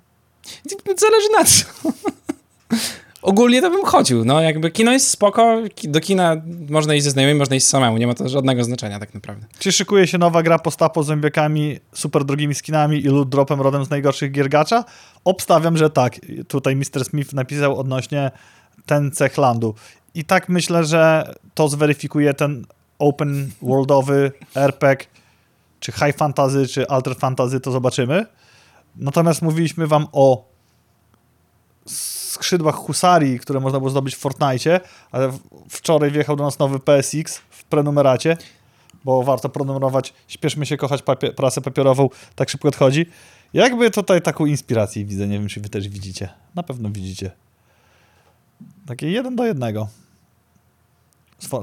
Zależy 0.97 1.29
na 1.39 1.45
co. 1.45 1.65
ogólnie 3.25 3.61
to 3.63 3.71
bym 3.71 3.85
chodził, 3.85 4.25
no 4.25 4.41
jakby 4.41 4.71
kino 4.71 4.93
jest 4.93 5.11
spoko, 5.11 5.63
do 5.85 6.01
kina 6.01 6.37
można 6.71 6.95
iść 6.95 7.05
ze 7.05 7.11
znajomymi, 7.11 7.39
można 7.39 7.57
iść 7.57 7.67
samemu, 7.67 7.97
nie 7.97 8.07
ma 8.07 8.15
to 8.15 8.29
żadnego 8.29 8.65
znaczenia 8.65 8.99
tak 8.99 9.15
naprawdę. 9.15 9.47
Czy 9.59 9.73
szykuje 9.73 10.07
się 10.07 10.19
nowa 10.19 10.43
gra 10.43 10.59
postapo 10.59 11.03
z 11.03 11.07
zombiakami, 11.07 11.79
super 11.93 12.25
drogimi 12.25 12.55
skinami 12.55 12.99
i 12.99 13.09
loot 13.09 13.29
dropem 13.29 13.61
rodem 13.61 13.85
z 13.85 13.91
najgorszych 13.91 14.33
gier 14.33 14.49
gacza? 14.49 14.85
Obstawiam, 15.25 15.77
że 15.77 15.91
tak. 15.91 16.21
Tutaj 16.49 16.77
Mr. 16.77 17.05
Smith 17.05 17.33
napisał 17.33 17.81
odnośnie 17.81 18.31
ten 18.87 19.11
cech 19.11 19.39
landu. 19.39 19.75
I 20.15 20.25
tak 20.25 20.49
myślę, 20.49 20.85
że 20.85 21.35
to 21.55 21.69
zweryfikuje 21.69 22.35
ten 22.35 22.67
open 22.99 23.51
worldowy 23.63 24.33
RPG, 24.55 25.07
czy 25.81 25.93
high 25.93 26.17
fantasy, 26.17 26.67
czy 26.67 26.89
alter 26.89 27.17
fantasy, 27.17 27.61
to 27.61 27.71
zobaczymy. 27.71 28.27
Natomiast 28.97 29.43
mówiliśmy 29.43 29.87
wam 29.87 30.07
o 30.13 30.54
skrzydłach 32.35 32.75
husarii, 32.75 33.41
które 33.41 33.61
można 33.61 33.79
było 33.79 33.91
zdobyć 33.91 34.15
w 34.15 34.19
Fortnite, 34.19 34.81
ale 35.13 35.33
wczoraj 35.71 36.11
wjechał 36.11 36.37
do 36.37 36.45
nas 36.45 36.59
nowy 36.59 36.81
PSX 36.81 37.39
w 37.51 37.65
prenumeracie, 37.65 38.37
bo 39.05 39.23
warto 39.23 39.49
prenumerować. 39.49 40.15
Śpieszmy 40.29 40.67
się 40.67 40.77
kochać 40.77 41.03
papie- 41.03 41.33
prasę 41.33 41.61
papierową, 41.61 42.09
tak 42.35 42.51
szybko 42.51 42.69
odchodzi. 42.69 43.07
Jakby 43.53 43.91
tutaj 43.91 44.23
taką 44.23 44.47
inspirację 44.47 45.05
widzę, 45.05 45.29
nie 45.29 45.39
wiem, 45.39 45.49
czy 45.49 45.61
wy 45.61 45.69
też 45.69 45.89
widzicie. 45.89 46.29
Na 46.55 46.63
pewno 46.63 46.91
widzicie. 46.91 47.31
Takie 48.87 49.11
jeden 49.11 49.37
do 49.37 49.47
jednego. 49.47 49.89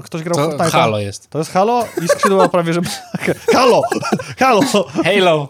Ktoś 0.04 0.22
grał 0.22 0.34
w 0.34 0.38
To 0.38 0.44
Fortnite? 0.44 0.70
Halo 0.70 0.98
jest. 0.98 1.30
To 1.30 1.38
jest 1.38 1.50
Halo 1.52 1.84
i 2.04 2.08
skrzydła 2.08 2.48
prawie, 2.48 2.72
że... 2.72 2.80
Halo! 3.54 3.82
Halo! 4.38 4.60
Halo! 5.04 5.48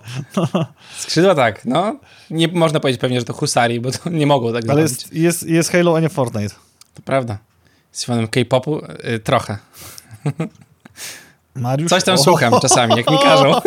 Skrzydła 0.98 1.34
tak, 1.34 1.64
no. 1.64 1.96
Nie 2.30 2.48
można 2.48 2.80
powiedzieć 2.80 3.00
pewnie, 3.00 3.20
że 3.20 3.26
to 3.26 3.32
Husari, 3.32 3.80
bo 3.80 3.90
to 3.90 4.10
nie 4.10 4.26
mogło 4.26 4.52
tak 4.52 4.68
Ale 4.68 4.88
zrobić. 4.88 5.02
jest, 5.02 5.12
jest, 5.12 5.42
jest 5.42 5.72
Halo, 5.72 5.96
a 5.96 6.00
nie 6.00 6.08
Fortnite. 6.08 6.54
To 6.94 7.02
prawda. 7.04 7.38
Jest 7.92 8.04
fanem 8.04 8.28
K-popu? 8.28 8.80
Y, 9.14 9.18
trochę. 9.18 9.58
Mariusz? 11.54 11.90
Coś 11.90 12.04
tam 12.04 12.14
O, 12.14 12.18
słucham 12.18 12.60
czasami, 12.60 12.96
jak 12.96 13.10
mi 13.10 13.18
każą. 13.18 13.52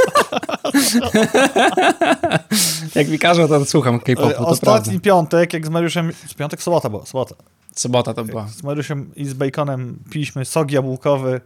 jak 2.96 3.08
mi 3.08 3.20
każą, 3.20 3.48
to 3.48 3.66
słucham 3.66 4.00
K-popu. 4.00 4.46
Ostatni 4.46 5.00
piątek, 5.00 5.54
jak 5.54 5.66
z 5.66 5.70
Mariuszem... 5.70 6.12
Z 6.28 6.34
piątek? 6.34 6.64
Sobota 6.64 6.90
była, 6.90 7.06
sobota. 7.06 7.36
Sobota 7.76 8.14
to 8.14 8.24
była. 8.24 8.48
Z 8.48 8.64
Mariuszem 8.64 9.12
i 9.16 9.26
z 9.26 9.34
Baconem 9.34 10.00
piliśmy 10.12 10.46
sok 10.46 10.72
jabłkowy 10.72 11.42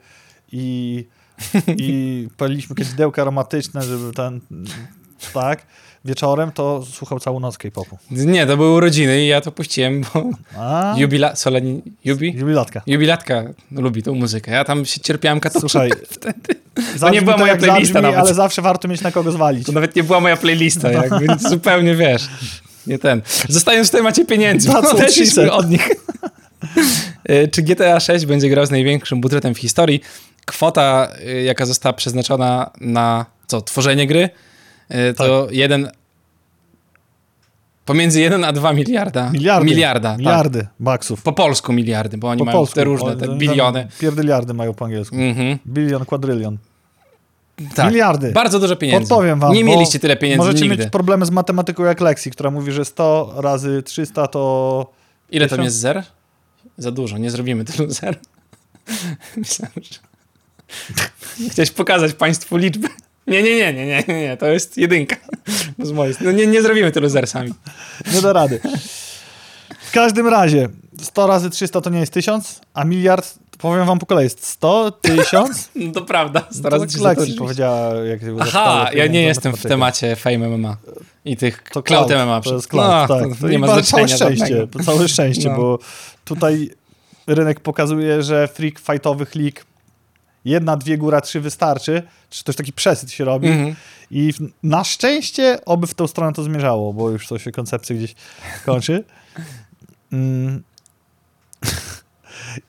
i, 0.51 1.05
i 1.77 2.27
paliliśmy 2.37 2.75
kadzidełka 2.75 3.21
aromatyczne, 3.21 3.83
żeby 3.83 4.13
ten... 4.13 4.41
Tak. 5.33 5.65
Wieczorem 6.05 6.51
to 6.51 6.85
słuchał 6.91 7.19
całą 7.19 7.39
noc 7.39 7.57
K-popu. 7.57 7.97
Nie, 8.11 8.45
to 8.45 8.57
były 8.57 8.71
urodziny 8.71 9.23
i 9.23 9.27
ja 9.27 9.41
to 9.41 9.51
puściłem, 9.51 10.01
bo 10.13 10.29
A? 10.57 10.95
jubila... 10.97 11.35
Soleni... 11.35 11.81
Jubi? 12.05 12.33
Jubilatka. 12.37 12.81
Jubilatka 12.87 13.43
lubi 13.71 14.03
tą 14.03 14.15
muzykę. 14.15 14.51
Ja 14.51 14.63
tam 14.63 14.85
się 14.85 14.99
cierpiałem 14.99 15.39
katowczukiem 15.39 15.89
Słuchaj, 16.11 16.33
zabrzmi 16.99 17.19
nie 17.19 17.21
była 17.21 17.33
to 17.33 17.39
moja 17.39 17.57
playlista 17.57 17.93
zabrzmi, 17.93 18.11
nawet. 18.11 18.19
ale 18.19 18.33
zawsze 18.33 18.61
warto 18.61 18.87
mieć 18.87 19.01
na 19.01 19.11
kogo 19.11 19.31
zwalić. 19.31 19.65
To 19.65 19.71
nawet 19.71 19.95
nie 19.95 20.03
była 20.03 20.19
moja 20.19 20.37
playlista, 20.37 20.91
jakby 21.01 21.27
zupełnie 21.49 21.95
wiesz. 21.95 22.29
Nie 22.89 22.99
ten. 22.99 23.21
Zostając 23.49 23.87
w 23.87 23.91
temacie 23.91 24.25
pieniędzy, 24.25 24.77
odeszliśmy 24.77 25.51
od 25.51 25.69
nich. 25.69 25.89
Y, 27.29 27.47
Czy 27.53 27.61
GTA 27.61 27.99
6 27.99 28.25
będzie 28.25 28.49
grał 28.49 28.65
z 28.65 28.71
największym 28.71 29.21
budżetem 29.21 29.55
w 29.55 29.57
historii? 29.57 30.01
Kwota, 30.45 31.07
y, 31.27 31.43
jaka 31.43 31.65
została 31.65 31.93
przeznaczona 31.93 32.71
na 32.81 33.25
co, 33.47 33.61
tworzenie 33.61 34.07
gry, 34.07 34.29
y, 35.09 35.13
to 35.13 35.43
Tak. 35.45 35.55
jeden 35.55 35.89
pomiędzy 37.85 38.21
1 38.21 38.43
a 38.43 38.51
2 38.53 38.73
miliarda. 38.73 39.29
Miliardy. 39.29 39.65
Miliarda, 39.65 40.09
tak. 40.09 40.19
Miliardy 40.19 40.67
baksów. 40.79 41.21
Po 41.23 41.33
polsku 41.33 41.73
miliardy, 41.73 42.17
bo 42.17 42.27
oni 42.29 42.39
Po 42.39 42.45
mają 42.45 42.57
polsku. 42.57 42.75
te 42.75 42.83
różne, 42.83 43.15
te 43.15 43.27
biliony. 43.37 43.87
Pierdyliardy 43.99 44.53
mają 44.53 44.73
po 44.73 44.85
angielsku. 44.85 45.15
Mhm. 45.15 45.57
Bilion, 45.67 46.05
kwadrylion. 46.05 46.57
Tak. 47.75 47.87
Miliardy. 47.91 48.31
Bardzo 48.31 48.59
dużo 48.59 48.75
pieniędzy. 48.75 49.09
Podpowiem 49.09 49.39
wam, 49.39 49.53
Nie 49.53 49.63
mieliście 49.63 49.99
tyle 49.99 50.17
pieniędzy 50.17 50.37
Możecie 50.37 50.61
nigdy. 50.61 50.77
mieć 50.83 50.91
problemy 50.91 51.25
z 51.25 51.31
matematyką 51.31 51.83
jak 51.83 52.01
Lexi, 52.01 52.31
która 52.31 52.51
mówi, 52.51 52.71
że 52.71 52.85
100 52.85 53.33
razy 53.37 53.83
300 53.83 54.27
to... 54.27 54.93
Ile 55.31 55.47
tam 55.47 55.57
Tysiąc? 55.57 55.65
jest 55.65 55.77
zer? 55.77 56.03
Za 56.77 56.91
dużo, 56.91 57.17
nie 57.17 57.31
zrobimy 57.31 57.65
tylu 57.65 57.91
zer. 57.91 58.19
Myślałem, 59.37 59.73
że... 59.75 59.99
Chciałeś 61.49 61.71
pokazać 61.71 62.13
państwu 62.13 62.57
liczbę. 62.57 62.87
Nie, 63.27 63.43
nie, 63.43 63.55
nie, 63.55 63.73
nie, 63.73 63.85
nie, 63.85 64.03
nie, 64.07 64.21
nie, 64.21 64.37
to 64.37 64.45
jest 64.45 64.77
jedynka. 64.77 65.15
No 65.77 65.85
z 65.85 65.91
mojej. 65.91 66.15
No 66.21 66.31
nie, 66.31 66.47
nie 66.47 66.61
zrobimy 66.61 66.91
tylu 66.91 67.09
zer 67.09 67.27
sami. 67.27 67.53
Nie 68.13 68.21
da 68.21 68.33
rady. 68.33 68.59
W 69.79 69.91
każdym 69.91 70.27
razie 70.27 70.69
100 71.01 71.27
razy 71.27 71.49
300 71.49 71.81
to 71.81 71.89
nie 71.89 71.99
jest 71.99 72.13
1000, 72.13 72.61
a 72.73 72.83
miliard, 72.83 73.33
powiem 73.59 73.85
wam 73.85 73.99
po 73.99 74.05
kolei, 74.05 74.23
jest 74.23 74.45
100, 74.45 74.91
1000. 74.91 75.69
No 75.75 75.91
to 75.91 76.01
prawda. 76.01 76.41
To 76.41 76.53
Stara 76.53 76.79
tak 76.79 76.89
Lexi 76.97 77.33
powiedziała, 77.33 77.93
jak 77.93 78.19
Aha, 78.39 78.89
ja 78.93 79.07
nie 79.07 79.21
jestem 79.21 79.53
w 79.57 79.61
temacie 79.61 80.15
Fame 80.15 80.49
MMA 80.49 80.77
i 81.25 81.37
tych 81.37 81.63
To 81.63 81.83
Cloud 81.83 82.07
cloud, 82.07 82.25
MMA. 82.25 82.41
To 82.41 82.53
jest 82.53 82.73
No, 82.73 82.79
cloud, 82.79 83.07
to 83.07 83.19
tak. 83.19 83.39
To 83.41 83.47
nie 83.47 83.55
i 83.55 83.57
ma 83.57 83.67
znaczenia 83.67 84.17
Całe 84.17 84.35
szczęście, 84.35 84.67
całe 84.85 85.07
szczęście, 85.07 85.49
No. 85.49 85.55
bo 85.55 85.79
tutaj 86.25 86.69
rynek 87.27 87.59
pokazuje, 87.59 88.23
że 88.23 88.47
freak 88.47 88.79
fightowych 88.79 89.35
lig 89.35 89.65
jedna, 90.45 90.77
dwie, 90.77 90.97
góra, 90.97 91.21
trzy 91.21 91.41
wystarczy, 91.41 92.03
czy 92.29 92.43
też 92.43 92.55
taki 92.55 92.73
przesyt 92.73 93.11
się 93.11 93.25
robi 93.25 93.47
Mhm. 93.47 93.75
i 94.11 94.33
w, 94.33 94.37
na 94.63 94.83
szczęście 94.83 95.65
oby 95.65 95.87
w 95.87 95.93
tą 95.93 96.07
stronę 96.07 96.33
to 96.33 96.43
zmierzało, 96.43 96.93
bo 96.93 97.09
już 97.09 97.27
to 97.27 97.39
się 97.39 97.51
koncepcja 97.51 97.95
gdzieś 97.95 98.15
kończy. 98.65 99.03
Mm. 100.13 100.63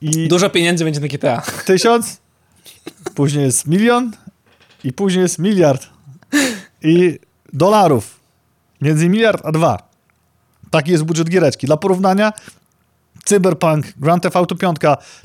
I 0.01 0.27
Dużo 0.27 0.49
pieniędzy 0.49 0.83
będzie 0.83 0.99
na 0.99 1.07
GTA. 1.07 1.41
tysiąc, 1.65 2.17
później 3.15 3.43
jest 3.45 3.67
milion 3.67 4.11
i 4.83 4.93
później 4.93 5.21
jest 5.21 5.39
miliard. 5.39 5.87
I 6.81 7.19
dolarów. 7.53 8.19
Między 8.81 9.09
miliard 9.09 9.45
a 9.45 9.51
dwa. 9.51 9.89
Taki 10.71 10.91
jest 10.91 11.03
budżet 11.03 11.29
giereczki. 11.29 11.67
Dla 11.67 11.77
porównania 11.77 12.33
Cyberpunk, 13.25 13.85
Grand 13.97 14.23
Theft 14.23 14.35
Auto 14.35 14.55
5 14.55 14.77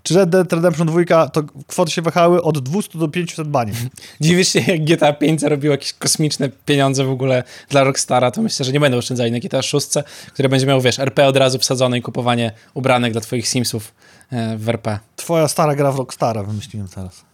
czy 0.03 0.14
Red 0.14 0.31
Dead 0.31 0.53
Redemption 0.53 0.87
2 0.87 1.29
to 1.29 1.42
kwoty 1.66 1.90
się 1.90 2.03
wahały 2.03 2.42
od 2.42 2.59
200 2.59 2.99
do 2.99 3.09
500 3.09 3.49
bani. 3.49 3.73
Dziwisz 4.21 4.49
się, 4.49 4.61
jak 4.61 4.85
GTA 4.85 5.12
5 5.12 5.40
zarobiło 5.40 5.73
jakieś 5.73 5.92
kosmiczne 5.92 6.49
pieniądze 6.49 7.05
w 7.05 7.11
ogóle 7.11 7.45
dla 7.69 7.85
Rockstara, 7.85 8.31
to 8.31 8.42
myślę, 8.42 8.64
że 8.66 8.73
nie 8.73 8.81
będą 8.81 8.99
oszczędzali 8.99 9.33
na 9.33 9.38
GTA 9.38 9.62
6, 9.62 9.88
które 10.33 10.49
będzie 10.49 10.66
miał, 10.66 10.81
wiesz, 10.81 10.99
RP 10.99 11.27
od 11.27 11.37
razu 11.37 11.59
wsadzone 11.59 11.99
i 11.99 12.03
kupowanie 12.03 12.53
ubranek 12.75 13.12
dla 13.12 13.21
twoich 13.21 13.49
Simsów 13.49 13.92
w 14.57 14.69
RP. 14.69 14.99
Twoja 15.17 15.49
stara 15.49 15.75
gra 15.75 15.93
w 15.93 15.99
Rockstara, 15.99 16.43
wymyśliłem 16.43 16.89
teraz. 16.89 17.25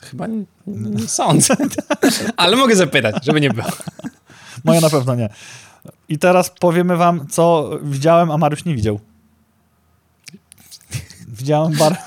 Chyba 0.00 0.26
nie, 0.26 0.44
nie 0.66 1.08
sądzę. 1.08 1.54
Ale 2.36 2.56
mogę 2.56 2.76
zapytać, 2.76 3.24
żeby 3.24 3.40
nie 3.40 3.50
było. 3.50 3.68
Moja 4.64 4.80
na 4.80 4.90
pewno 4.90 5.14
nie. 5.14 5.28
I 6.08 6.18
teraz 6.18 6.50
powiemy 6.50 6.96
wam, 6.96 7.26
co 7.28 7.70
widziałem, 7.82 8.30
a 8.30 8.38
Mariusz 8.38 8.64
nie 8.64 8.74
widział. 8.74 9.00
Widziałem 11.28 11.76
bar... 11.76 11.96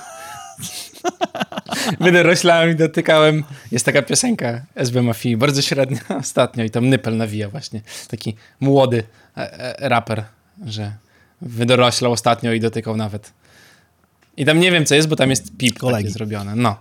Wydoroślałem 2.00 2.72
i 2.72 2.76
dotykałem. 2.76 3.44
Jest 3.72 3.86
taka 3.86 4.02
piosenka 4.02 4.62
SB 4.76 5.02
Mafii, 5.02 5.38
bardzo 5.38 5.62
średnia 5.62 6.00
ostatnio 6.20 6.64
i 6.64 6.70
tam 6.70 6.90
Nypel 6.90 7.18
nawija 7.18 7.50
właśnie. 7.50 7.82
Taki 8.08 8.36
młody 8.60 9.04
e, 9.38 9.80
e, 9.80 9.90
raper, 9.90 10.24
że 10.66 10.92
wydoroślał 11.42 12.12
ostatnio 12.12 12.54
i 12.54 12.60
dotykał 12.60 12.98
nawet. 12.98 13.34
I 14.38 14.46
tam 14.46 14.60
nie 14.60 14.72
wiem, 14.72 14.86
co 14.86 14.96
jest, 14.96 15.08
bo 15.08 15.16
tam 15.16 15.30
jest 15.30 15.58
pip 15.58 15.80
Kolegi. 15.80 16.10
zrobione. 16.10 16.56
No. 16.56 16.76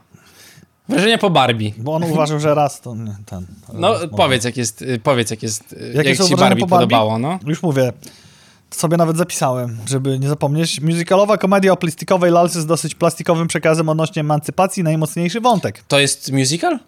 Wrażenia 0.88 1.18
po 1.18 1.30
Barbie. 1.30 1.72
Bo 1.78 1.94
on 1.94 2.04
uważał, 2.04 2.40
że 2.40 2.54
raz 2.54 2.80
to 2.80 2.94
nie, 2.94 3.16
ten. 3.26 3.46
No, 3.72 3.94
powiedz, 4.16 4.44
jak 4.44 4.56
jest, 4.56 4.82
y, 4.82 5.00
powiedz, 5.02 5.30
jak 5.30 5.42
jest, 5.42 5.72
y, 5.72 6.02
jak 6.04 6.16
są 6.16 6.28
ci 6.28 6.36
Barbie, 6.36 6.60
po 6.60 6.66
Barbie? 6.66 6.86
podobało, 6.86 7.18
no. 7.18 7.38
Już 7.46 7.62
mówię. 7.62 7.92
Sobie 8.70 8.96
nawet 8.96 9.16
zapisałem, 9.16 9.78
żeby 9.86 10.18
nie 10.18 10.28
zapomnieć. 10.28 10.80
Musicalowa 10.80 11.38
komedia 11.38 11.72
o 11.72 11.76
plastikowej 11.76 12.30
lalce 12.30 12.60
z 12.60 12.66
dosyć 12.66 12.94
plastikowym 12.94 13.48
przekazem 13.48 13.88
odnośnie 13.88 14.20
emancypacji, 14.20 14.82
najmocniejszy 14.82 15.40
wątek. 15.40 15.84
To 15.88 15.98
jest 16.00 16.32
musical? 16.32 16.78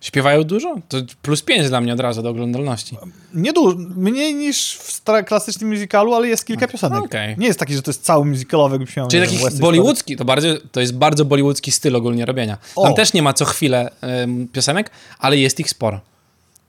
Śpiewają 0.00 0.44
dużo? 0.44 0.76
To 0.88 0.98
plus 1.22 1.42
5 1.42 1.68
dla 1.68 1.80
mnie 1.80 1.92
od 1.92 2.00
razu 2.00 2.22
do 2.22 2.30
oglądalności. 2.30 2.96
Nie 3.34 3.52
dużo, 3.52 3.76
mniej 3.96 4.34
niż 4.34 4.74
w 4.74 5.02
klasycznym 5.26 5.70
musicalu, 5.70 6.14
ale 6.14 6.28
jest 6.28 6.46
kilka 6.46 6.68
piosenek. 6.68 7.04
okej. 7.04 7.34
Nie 7.38 7.46
jest 7.46 7.58
taki, 7.58 7.74
że 7.74 7.82
to 7.82 7.90
jest 7.90 8.02
cały 8.04 8.24
musicalowy, 8.24 8.74
jakbyś 8.74 8.96
miał 8.96 9.08
Czyli 9.08 9.38
taki 9.38 9.58
bollywoodzki, 9.60 10.16
to, 10.16 10.24
bardzo, 10.24 10.48
to 10.72 10.80
jest 10.80 10.94
bardzo 10.94 11.24
bollywoodzki 11.24 11.72
styl 11.72 11.96
ogólnie 11.96 12.26
robienia. 12.26 12.58
O. 12.76 12.82
Tam 12.82 12.94
też 12.94 13.12
nie 13.12 13.22
ma 13.22 13.32
co 13.32 13.44
chwilę 13.44 13.90
piosenek, 14.52 14.90
ale 15.18 15.36
jest 15.36 15.60
ich 15.60 15.70
sporo. 15.70 16.00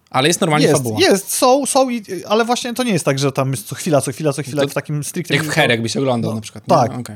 Ale 0.10 0.28
jest 0.28 0.42
normalnie 0.42 0.68
Jest, 0.68 0.78
fabuła. 0.78 1.00
jest, 1.00 1.34
są, 1.34 1.66
są, 1.66 1.90
i, 1.90 2.04
ale 2.28 2.46
właśnie 2.46 2.74
to 2.74 2.84
nie 2.84 2.94
jest 2.94 3.06
tak, 3.06 3.20
że 3.20 3.32
tam 3.32 3.52
jest 3.52 3.68
co 3.68 3.76
chwila, 3.76 4.02
co 4.02 4.12
chwila, 4.12 4.34
co 4.34 4.44
chwila 4.44 4.62
To 4.62 4.68
w 4.68 4.74
takim 4.74 5.04
stricte... 5.04 5.36
Jak 5.36 5.44
w 5.44 5.50
Her, 5.50 5.70
jakbyś 5.70 5.98
oglądał 5.98 6.32
No, 6.32 6.36
na 6.36 6.42
przykład. 6.42 6.64
tak. 6.68 6.92
No, 6.94 7.00
okej. 7.00 7.16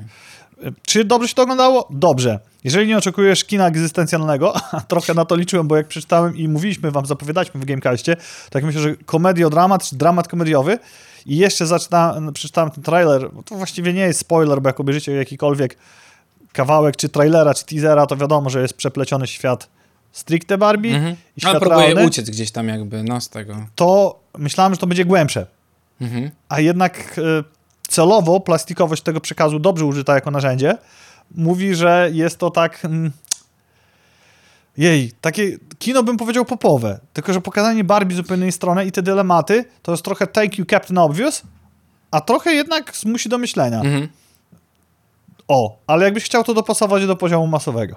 Czy 0.85 1.05
dobrze 1.05 1.27
się 1.27 1.35
to 1.35 1.41
oglądało? 1.41 1.87
Dobrze. 1.89 2.39
Jeżeli 2.63 2.87
nie 2.87 2.97
oczekujesz 2.97 3.43
kina 3.45 3.67
egzystencjalnego, 3.67 4.53
a 4.71 4.81
trochę 4.81 5.13
na 5.13 5.25
to 5.25 5.35
liczyłem, 5.35 5.67
bo 5.67 5.77
jak 5.77 5.87
przeczytałem 5.87 6.37
i 6.37 6.47
mówiliśmy 6.47 6.91
wam, 6.91 7.05
zapowiadaliśmy 7.05 7.59
w 7.61 7.65
Gamecastie, 7.65 8.15
tak 8.49 8.63
myślę, 8.63 8.81
że 8.81 8.95
komediodramat, 8.95 9.83
czy 9.89 9.95
dramat 9.95 10.27
komediowy 10.27 10.79
i 11.25 11.37
jeszcze 11.37 11.65
zaczyna, 11.67 12.15
przeczytałem 12.33 12.71
ten 12.71 12.83
trailer, 12.83 13.29
bo 13.33 13.43
to 13.43 13.55
właściwie 13.55 13.93
nie 13.93 14.01
jest 14.01 14.19
spoiler, 14.19 14.61
bo 14.61 14.69
jak 14.69 14.79
obejrzycie 14.79 15.11
jakikolwiek 15.11 15.77
kawałek, 16.53 16.95
czy 16.95 17.09
trailera, 17.09 17.53
czy 17.53 17.65
teasera, 17.65 18.05
to 18.05 18.17
wiadomo, 18.17 18.49
że 18.49 18.61
jest 18.61 18.73
przepleciony 18.73 19.27
świat 19.27 19.69
stricte 20.11 20.57
Barbie 20.57 20.95
Mhm. 20.95 21.13
i 21.13 21.45
Ale 21.45 21.51
świat 21.51 21.59
próbuje 21.63 21.85
realny, 21.85 22.05
uciec 22.05 22.29
gdzieś 22.29 22.51
tam 22.51 22.67
jakby, 22.67 23.03
no 23.03 23.21
z 23.21 23.29
tego. 23.29 23.55
to 23.75 24.19
myślałem, 24.37 24.73
że 24.73 24.79
to 24.79 24.87
będzie 24.87 25.05
głębsze. 25.05 25.45
Mhm. 26.01 26.31
A 26.49 26.59
jednak 26.59 27.15
e, 27.17 27.43
celowo 27.87 28.39
plastikowość 28.39 29.03
tego 29.03 29.21
przekazu 29.21 29.59
dobrze 29.59 29.85
użyta 29.85 30.15
jako 30.15 30.31
narzędzie 30.31 30.77
mówi, 31.31 31.75
że 31.75 32.09
jest 32.13 32.37
to 32.37 32.49
tak. 32.49 32.85
Mm, 32.85 33.11
jej, 34.77 35.11
takie 35.21 35.57
kino 35.79 36.03
bym 36.03 36.17
powiedział 36.17 36.45
popowe. 36.45 36.99
Tylko, 37.13 37.33
że 37.33 37.41
pokazanie 37.41 37.83
Barbie 37.83 38.13
z 38.13 38.17
zupełnie 38.17 38.41
innej 38.41 38.51
strony 38.51 38.85
i 38.85 38.91
te 38.91 39.01
dylematy 39.01 39.65
to 39.81 39.91
jest 39.91 40.03
trochę 40.03 40.27
take 40.27 40.57
you 40.57 40.65
Captain 40.65 40.97
Obvious, 40.97 41.41
a 42.11 42.21
trochę 42.21 42.53
jednak 42.53 42.97
zmusi 42.97 43.29
do 43.29 43.37
myślenia. 43.37 43.81
Mhm. 43.81 44.07
O, 45.47 45.77
ale 45.87 46.05
jakbyś 46.05 46.23
chciał 46.23 46.43
to 46.43 46.53
dopasować 46.53 47.05
do 47.07 47.15
poziomu 47.15 47.47
masowego. 47.47 47.95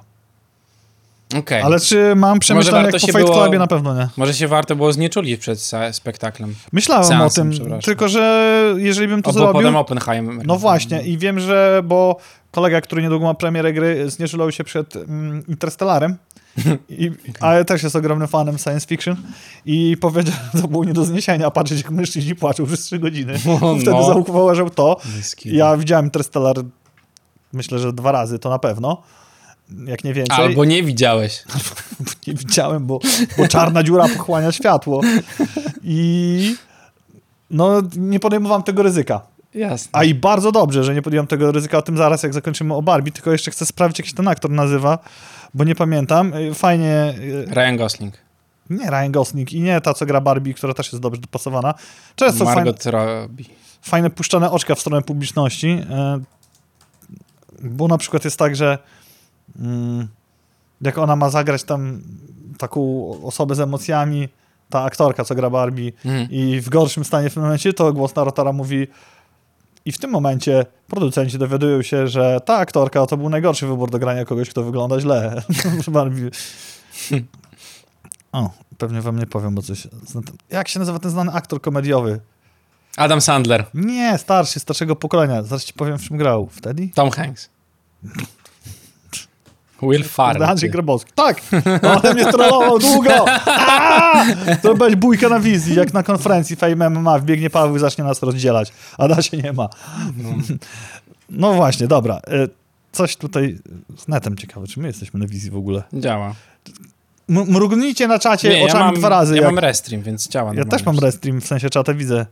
Okej. 1.36 1.62
Ale 1.62 1.80
czy 1.80 2.14
mam 2.16 2.38
przemyślenie 2.38 2.82
warto 2.82 2.96
jak 2.96 3.00
po 3.00 3.06
Fight 3.06 3.30
było- 3.30 3.42
Clubie? 3.42 3.58
Na 3.58 3.66
pewno 3.66 3.94
nie. 3.94 4.08
Może 4.16 4.34
się 4.34 4.48
warto 4.48 4.76
było 4.76 4.92
znieczulić 4.92 5.40
przed 5.40 5.70
spektaklem. 5.92 6.54
Myślałem 6.72 7.04
Seansem, 7.04 7.50
o 7.50 7.54
tym, 7.54 7.80
tylko 7.80 8.08
że 8.08 8.74
jeżeli 8.76 9.08
bym 9.08 9.22
to 9.22 9.30
Albo 9.30 9.40
zrobił... 9.40 9.60
potem 9.60 9.76
Oppenheimer. 9.76 10.46
No 10.46 10.56
właśnie 10.56 11.02
i 11.02 11.18
wiem, 11.18 11.40
że, 11.40 11.82
bo 11.84 12.16
kolega, 12.50 12.80
który 12.80 13.02
niedługo 13.02 13.26
ma 13.26 13.34
premierę 13.34 13.72
gry, 13.72 14.10
znieczulał 14.10 14.52
się 14.52 14.64
przed 14.64 14.96
mm, 14.96 15.46
Interstellarem, 15.46 16.16
I, 16.88 17.10
ale 17.40 17.64
też 17.64 17.82
jest 17.82 17.96
ogromnym 17.96 18.28
fanem 18.28 18.58
science 18.58 18.86
fiction 18.86 19.16
i 19.66 19.96
powiedział, 20.00 20.34
że 20.54 20.62
to 20.62 20.68
było 20.68 20.84
nie 20.84 20.92
do 20.92 21.04
zniesienia, 21.04 21.50
patrzeć 21.50 21.82
jak 21.82 21.90
mężczyźni 21.90 22.34
płaczą 22.34 22.66
przez 22.66 22.80
trzy 22.80 22.98
godziny. 22.98 23.34
O, 23.60 23.74
Wtedy 23.74 23.90
no. 23.90 24.04
zauważył 24.06 24.70
to. 24.70 25.00
Ja 25.44 25.76
widziałem 25.76 26.04
Interstellar 26.04 26.56
myślę, 27.52 27.78
że 27.78 27.92
dwa 27.92 28.12
razy, 28.12 28.38
to 28.38 28.50
na 28.50 28.58
pewno. 28.58 29.02
Jak 29.86 30.04
nie 30.04 30.14
więcej. 30.14 30.36
Albo 30.44 30.64
nie 30.64 30.82
widziałeś. 30.82 31.44
Nie 32.26 32.34
widziałem, 32.34 32.86
bo, 32.86 32.98
bo 33.38 33.48
czarna 33.48 33.82
dziura 33.82 34.08
pochłania 34.08 34.52
światło. 34.52 35.00
I 35.84 36.56
no, 37.50 37.82
nie 37.96 38.20
podejmowałem 38.20 38.62
tego 38.62 38.82
ryzyka. 38.82 39.20
Jasne. 39.54 39.90
A 39.92 40.04
i 40.04 40.14
bardzo 40.14 40.52
dobrze, 40.52 40.84
że 40.84 40.94
nie 40.94 41.02
podjąłem 41.02 41.26
tego 41.26 41.52
ryzyka, 41.52 41.78
o 41.78 41.82
tym 41.82 41.96
zaraz 41.96 42.22
jak 42.22 42.34
zakończymy 42.34 42.74
o 42.74 42.82
Barbie, 42.82 43.12
tylko 43.12 43.32
jeszcze 43.32 43.50
chcę 43.50 43.66
sprawdzić, 43.66 43.98
jak 43.98 44.06
się 44.06 44.14
ten 44.14 44.28
aktor 44.28 44.50
nazywa, 44.50 44.98
bo 45.54 45.64
nie 45.64 45.74
pamiętam. 45.74 46.34
Y, 46.34 46.54
Fajnie, 46.54 47.14
y, 47.18 47.46
Ryan 47.54 47.76
Gosling. 47.76 48.14
nie 48.70 48.90
Ryan 48.90 49.12
Gosling 49.12 49.52
i 49.52 49.60
nie 49.60 49.80
ta, 49.80 49.94
co 49.94 50.06
gra 50.06 50.20
Barbie, 50.20 50.54
która 50.54 50.74
też 50.74 50.92
jest 50.92 51.02
dobrze 51.02 51.20
dopasowana. 51.20 51.74
Często 52.16 52.44
fajne, 52.44 52.54
Margot 52.54 52.86
Robbie. 52.86 53.44
fajne 53.82 54.10
puszczane 54.10 54.50
oczka 54.50 54.74
w 54.74 54.80
stronę 54.80 55.02
publiczności, 55.02 55.68
y, 55.68 57.60
bo 57.62 57.88
na 57.88 57.98
przykład 57.98 58.24
jest 58.24 58.36
tak, 58.36 58.56
że 58.56 58.78
jak 60.80 60.98
ona 60.98 61.16
ma 61.16 61.30
zagrać 61.30 61.64
tam 61.64 62.00
taką 62.58 63.08
osobę 63.22 63.54
z 63.54 63.60
emocjami, 63.60 64.28
ta 64.70 64.82
aktorka, 64.82 65.24
co 65.24 65.34
gra 65.34 65.50
Barbie, 65.50 65.92
Mhm. 66.04 66.28
i 66.30 66.60
w 66.60 66.68
gorszym 66.68 67.04
stanie 67.04 67.30
w 67.30 67.34
tym 67.34 67.42
momencie, 67.42 67.72
to 67.72 67.92
głos 67.92 68.14
narratora 68.14 68.52
mówi 68.52 68.86
i 69.84 69.92
w 69.92 69.98
tym 69.98 70.10
momencie 70.10 70.66
producenci 70.86 71.38
dowiadują 71.38 71.82
się, 71.82 72.08
że 72.08 72.40
ta 72.44 72.56
aktorka 72.56 73.06
to 73.06 73.16
był 73.16 73.28
najgorszy 73.28 73.66
wybór 73.66 73.90
do 73.90 73.98
grania 73.98 74.24
kogoś, 74.24 74.50
kto 74.50 74.62
wygląda 74.62 75.00
źle. 75.00 75.42
Barbie. 75.88 76.30
o, 78.32 78.50
pewnie 78.78 79.00
wam 79.00 79.18
nie 79.18 79.26
powiem, 79.26 79.54
bo 79.54 79.62
coś... 79.62 79.88
Jak 80.50 80.68
się 80.68 80.78
nazywa 80.78 80.98
ten 80.98 81.10
znany 81.10 81.32
aktor 81.32 81.60
komediowy? 81.60 82.20
Adam 82.96 83.20
Sandler. 83.20 83.64
Nie, 83.74 84.18
starszy, 84.18 84.60
starszego 84.60 84.96
pokolenia. 84.96 85.42
Zaraz 85.42 85.64
ci 85.64 85.72
powiem, 85.72 85.98
w 85.98 86.02
czym 86.08 86.16
grał. 86.16 86.48
Wtedy? 86.52 86.88
Tom 86.94 87.10
Hanks. 87.10 87.48
Will 89.82 90.04
Farrell. 90.04 90.42
Andrzej 90.44 90.70
Grabowski. 90.70 91.12
Tak! 91.14 91.40
On 92.04 92.14
mnie 92.14 92.24
trollował 92.32 92.78
długo! 92.78 93.28
Aaaa! 93.28 94.24
To 94.62 94.74
będzie 94.74 94.96
bójka 94.96 95.28
na 95.28 95.40
wizji, 95.40 95.74
jak 95.76 95.94
na 95.94 96.02
konferencji 96.02 96.56
Fame 96.56 96.90
MMA. 96.90 97.18
Wbiegnie 97.18 97.50
Paweł 97.50 97.76
i 97.76 97.78
zacznie 97.78 98.04
nas 98.04 98.22
rozdzielać. 98.22 98.72
A 98.98 99.08
da 99.08 99.22
się 99.22 99.36
nie 99.36 99.52
ma. 99.52 99.68
No 101.30 101.54
właśnie, 101.54 101.86
dobra. 101.86 102.14
E, 102.16 102.48
Coś 102.92 103.16
tutaj 103.16 103.58
z 103.96 104.08
netem 104.08 104.36
ciekawe, 104.36 104.66
czy 104.66 104.80
my 104.80 104.86
jesteśmy 104.86 105.20
na 105.20 105.26
wizji 105.26 105.50
w 105.50 105.56
ogóle. 105.56 105.82
Działa. 105.92 106.34
Mrugnijcie 107.28 108.08
na 108.08 108.18
czacie 108.18 108.48
Nie, 108.48 108.58
ja 108.58 108.64
oczami 108.64 108.84
mam, 108.84 108.94
dwa 108.94 109.08
razy. 109.08 109.34
ja 109.36 109.42
jak... 109.42 109.50
mam 109.54 109.58
restream, 109.58 110.02
więc 110.02 110.28
działa. 110.28 110.54
ja 110.54 110.64
też 110.64 110.84
mam 110.84 110.98
restream, 110.98 111.40
w 111.40 111.46
sensie 111.46 111.70
czata 111.70 111.94
widzę. 111.94 112.26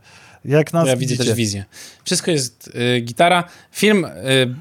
Jak 0.47 0.73
nas 0.73 0.87
Ja 0.87 0.95
widzę 0.95 1.13
widzicie. 1.13 1.29
też 1.29 1.37
wizję. 1.37 1.65
Wszystko 2.03 2.31
jest 2.31 2.71
y, 2.97 3.01
gitara. 3.01 3.43
Film 3.71 4.05
y, 4.05 4.09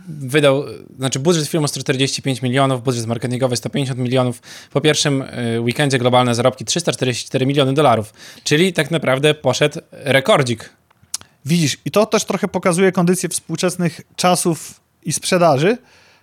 wydał, 0.08 0.64
znaczy 0.98 1.18
budżet 1.18 1.48
filmu 1.48 1.68
145 1.68 2.42
milionów, 2.42 2.82
budżet 2.82 3.06
marketingowy 3.06 3.56
150 3.56 4.00
milionów. 4.00 4.42
Po 4.72 4.80
pierwszym 4.80 5.22
y, 5.22 5.60
weekendzie 5.60 5.98
globalne 5.98 6.34
zarobki 6.34 6.64
344 6.64 7.46
miliony 7.46 7.74
dolarów. 7.74 8.12
Czyli 8.44 8.72
tak 8.72 8.90
naprawdę 8.90 9.34
poszedł 9.34 9.80
rekordzik. 9.90 10.70
Widzisz, 11.44 11.76
i 11.84 11.90
to 11.90 12.06
też 12.06 12.24
trochę 12.24 12.48
pokazuje 12.48 12.92
kondycję 12.92 13.28
współczesnych 13.28 14.00
czasów 14.16 14.80
i 15.02 15.12
sprzedaży, 15.12 15.78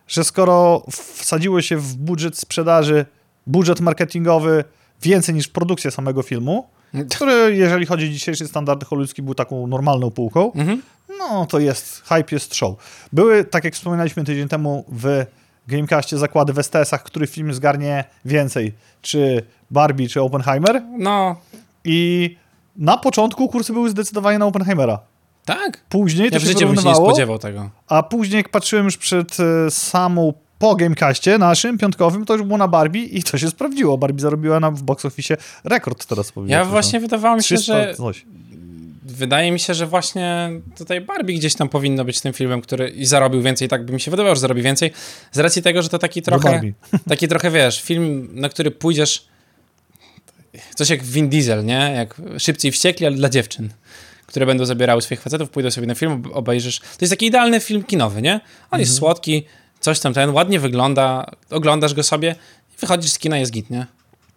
że 0.08 0.24
skoro 0.24 0.86
wsadziło 0.92 1.62
się 1.62 1.78
w 1.78 1.96
budżet 1.96 2.38
sprzedaży, 2.38 3.06
budżet 3.48 3.80
marketingowy 3.80 4.64
więcej 5.02 5.36
niż 5.36 5.48
produkcja 5.48 5.92
samego 5.92 6.22
filmu, 6.22 6.68
który 7.10 7.56
jeżeli 7.56 7.86
chodzi 7.86 8.06
o 8.06 8.10
dzisiejsze 8.10 8.48
standardy 8.48 8.86
hollywoodzkie 8.86 9.22
był 9.22 9.36
taką 9.36 9.68
normalną 9.68 10.12
półką, 10.12 10.52
Mhm. 10.56 10.82
no 11.20 11.46
to 11.46 11.60
jest, 11.60 12.02
hype 12.06 12.26
jest 12.36 12.56
show. 12.56 12.76
Były, 13.14 13.44
tak 13.46 13.64
jak 13.64 13.74
wspominaliśmy 13.74 14.24
tydzień 14.24 14.48
temu 14.48 14.86
w 14.92 15.26
Gamecastie 15.68 16.18
zakłady 16.18 16.54
w 16.54 16.58
STS-ach, 16.60 17.04
który 17.04 17.28
film 17.28 17.54
zgarnie 17.54 18.04
więcej, 18.26 18.74
czy 19.02 19.44
Barbie, 19.72 20.08
czy 20.08 20.22
Oppenheimer 20.22 20.82
No, 20.98 21.36
i 21.84 22.36
na 22.76 22.98
początku 22.98 23.50
kursy 23.50 23.74
były 23.74 23.90
zdecydowanie 23.90 24.38
na 24.40 24.46
Oppenheimera. 24.46 25.00
tak. 25.46 25.84
Później 25.90 26.30
to 26.30 26.36
Ja 26.36 26.40
w 26.40 26.44
się 26.44 26.48
życiu 26.50 26.68
bym 26.68 26.76
się 26.78 26.88
nie 26.90 26.96
spodziewał 26.96 27.40
tego. 27.40 27.70
a 27.88 28.04
później 28.04 28.38
jak 28.38 28.50
patrzyłem 28.50 28.86
już 28.86 28.98
przed 28.98 29.38
e, 29.40 29.72
samą 29.72 30.34
po 30.64 30.76
Gamecaście 30.76 31.38
naszym, 31.38 31.78
piątkowym, 31.78 32.26
to 32.26 32.34
już 32.34 32.44
było 32.44 32.58
na 32.58 32.68
Barbie 32.68 33.04
i 33.04 33.24
to 33.24 33.38
się 33.38 33.50
sprawdziło. 33.50 33.98
Barbie 33.98 34.22
zarobiła 34.22 34.60
na, 34.60 34.72
w 34.72 34.84
box 34.84 35.06
office 35.06 35.38
rekord 35.64 36.06
teraz 36.06 36.32
powiedział. 36.32 36.60
Ja 36.60 36.66
właśnie 36.66 37.00
wydawało 37.00 37.36
mi 37.36 37.44
się, 37.44 37.56
300 37.56 37.84
że 37.84 37.96
coś. 37.96 38.26
wydaje 39.04 39.52
mi 39.52 39.60
się, 39.60 39.74
że 39.74 39.88
właśnie 39.88 40.50
tutaj 40.78 41.02
Barbie 41.02 41.36
gdzieś 41.36 41.56
tam 41.56 41.70
powinno 41.70 42.06
być 42.06 42.22
tym 42.22 42.34
filmem, 42.34 42.62
który 42.62 42.90
i 42.90 43.06
zarobił 43.06 43.42
więcej, 43.42 43.68
tak 43.68 43.86
by 43.86 43.94
mi 43.94 44.02
się 44.02 44.12
wydawało, 44.12 44.36
że 44.36 44.42
zarobi 44.42 44.62
więcej, 44.62 44.92
z 45.32 45.40
racji 45.40 45.62
tego, 45.62 45.82
że 45.82 45.90
to 45.90 46.00
taki 46.00 46.22
trochę, 46.22 46.62
taki 47.10 47.28
trochę, 47.28 47.52
wiesz, 47.52 47.82
film, 47.82 48.30
na 48.32 48.50
który 48.50 48.72
pójdziesz 48.72 49.28
coś 50.76 50.90
jak 50.90 51.04
Vin 51.04 51.30
Diesel, 51.30 51.66
nie? 51.66 51.94
Jak 51.96 52.22
szybciej 52.38 52.72
wściekli, 52.72 53.06
ale 53.06 53.16
dla 53.16 53.30
dziewczyn, 53.30 53.70
które 54.26 54.46
będą 54.46 54.66
zabierały 54.66 55.02
swoich 55.02 55.22
facetów, 55.22 55.50
pójdą 55.50 55.72
sobie 55.72 55.88
na 55.88 55.96
film, 55.96 56.12
ob- 56.12 56.32
obejrzysz. 56.34 56.80
To 56.80 56.98
jest 57.02 57.12
taki 57.12 57.26
idealny 57.26 57.60
film 57.60 57.84
kinowy, 57.84 58.22
nie? 58.22 58.40
On 58.72 58.80
jest 58.80 58.96
słodki, 58.96 59.46
coś 59.84 60.00
tam 60.00 60.14
ten, 60.14 60.30
ładnie 60.30 60.60
wygląda, 60.60 61.32
oglądasz 61.50 61.94
go 61.94 62.04
sobie 62.04 62.36
i 62.78 62.80
wychodzisz 62.80 63.12
z 63.12 63.20
kina, 63.20 63.38
jest 63.38 63.52
git, 63.52 63.70
nie? 63.70 63.88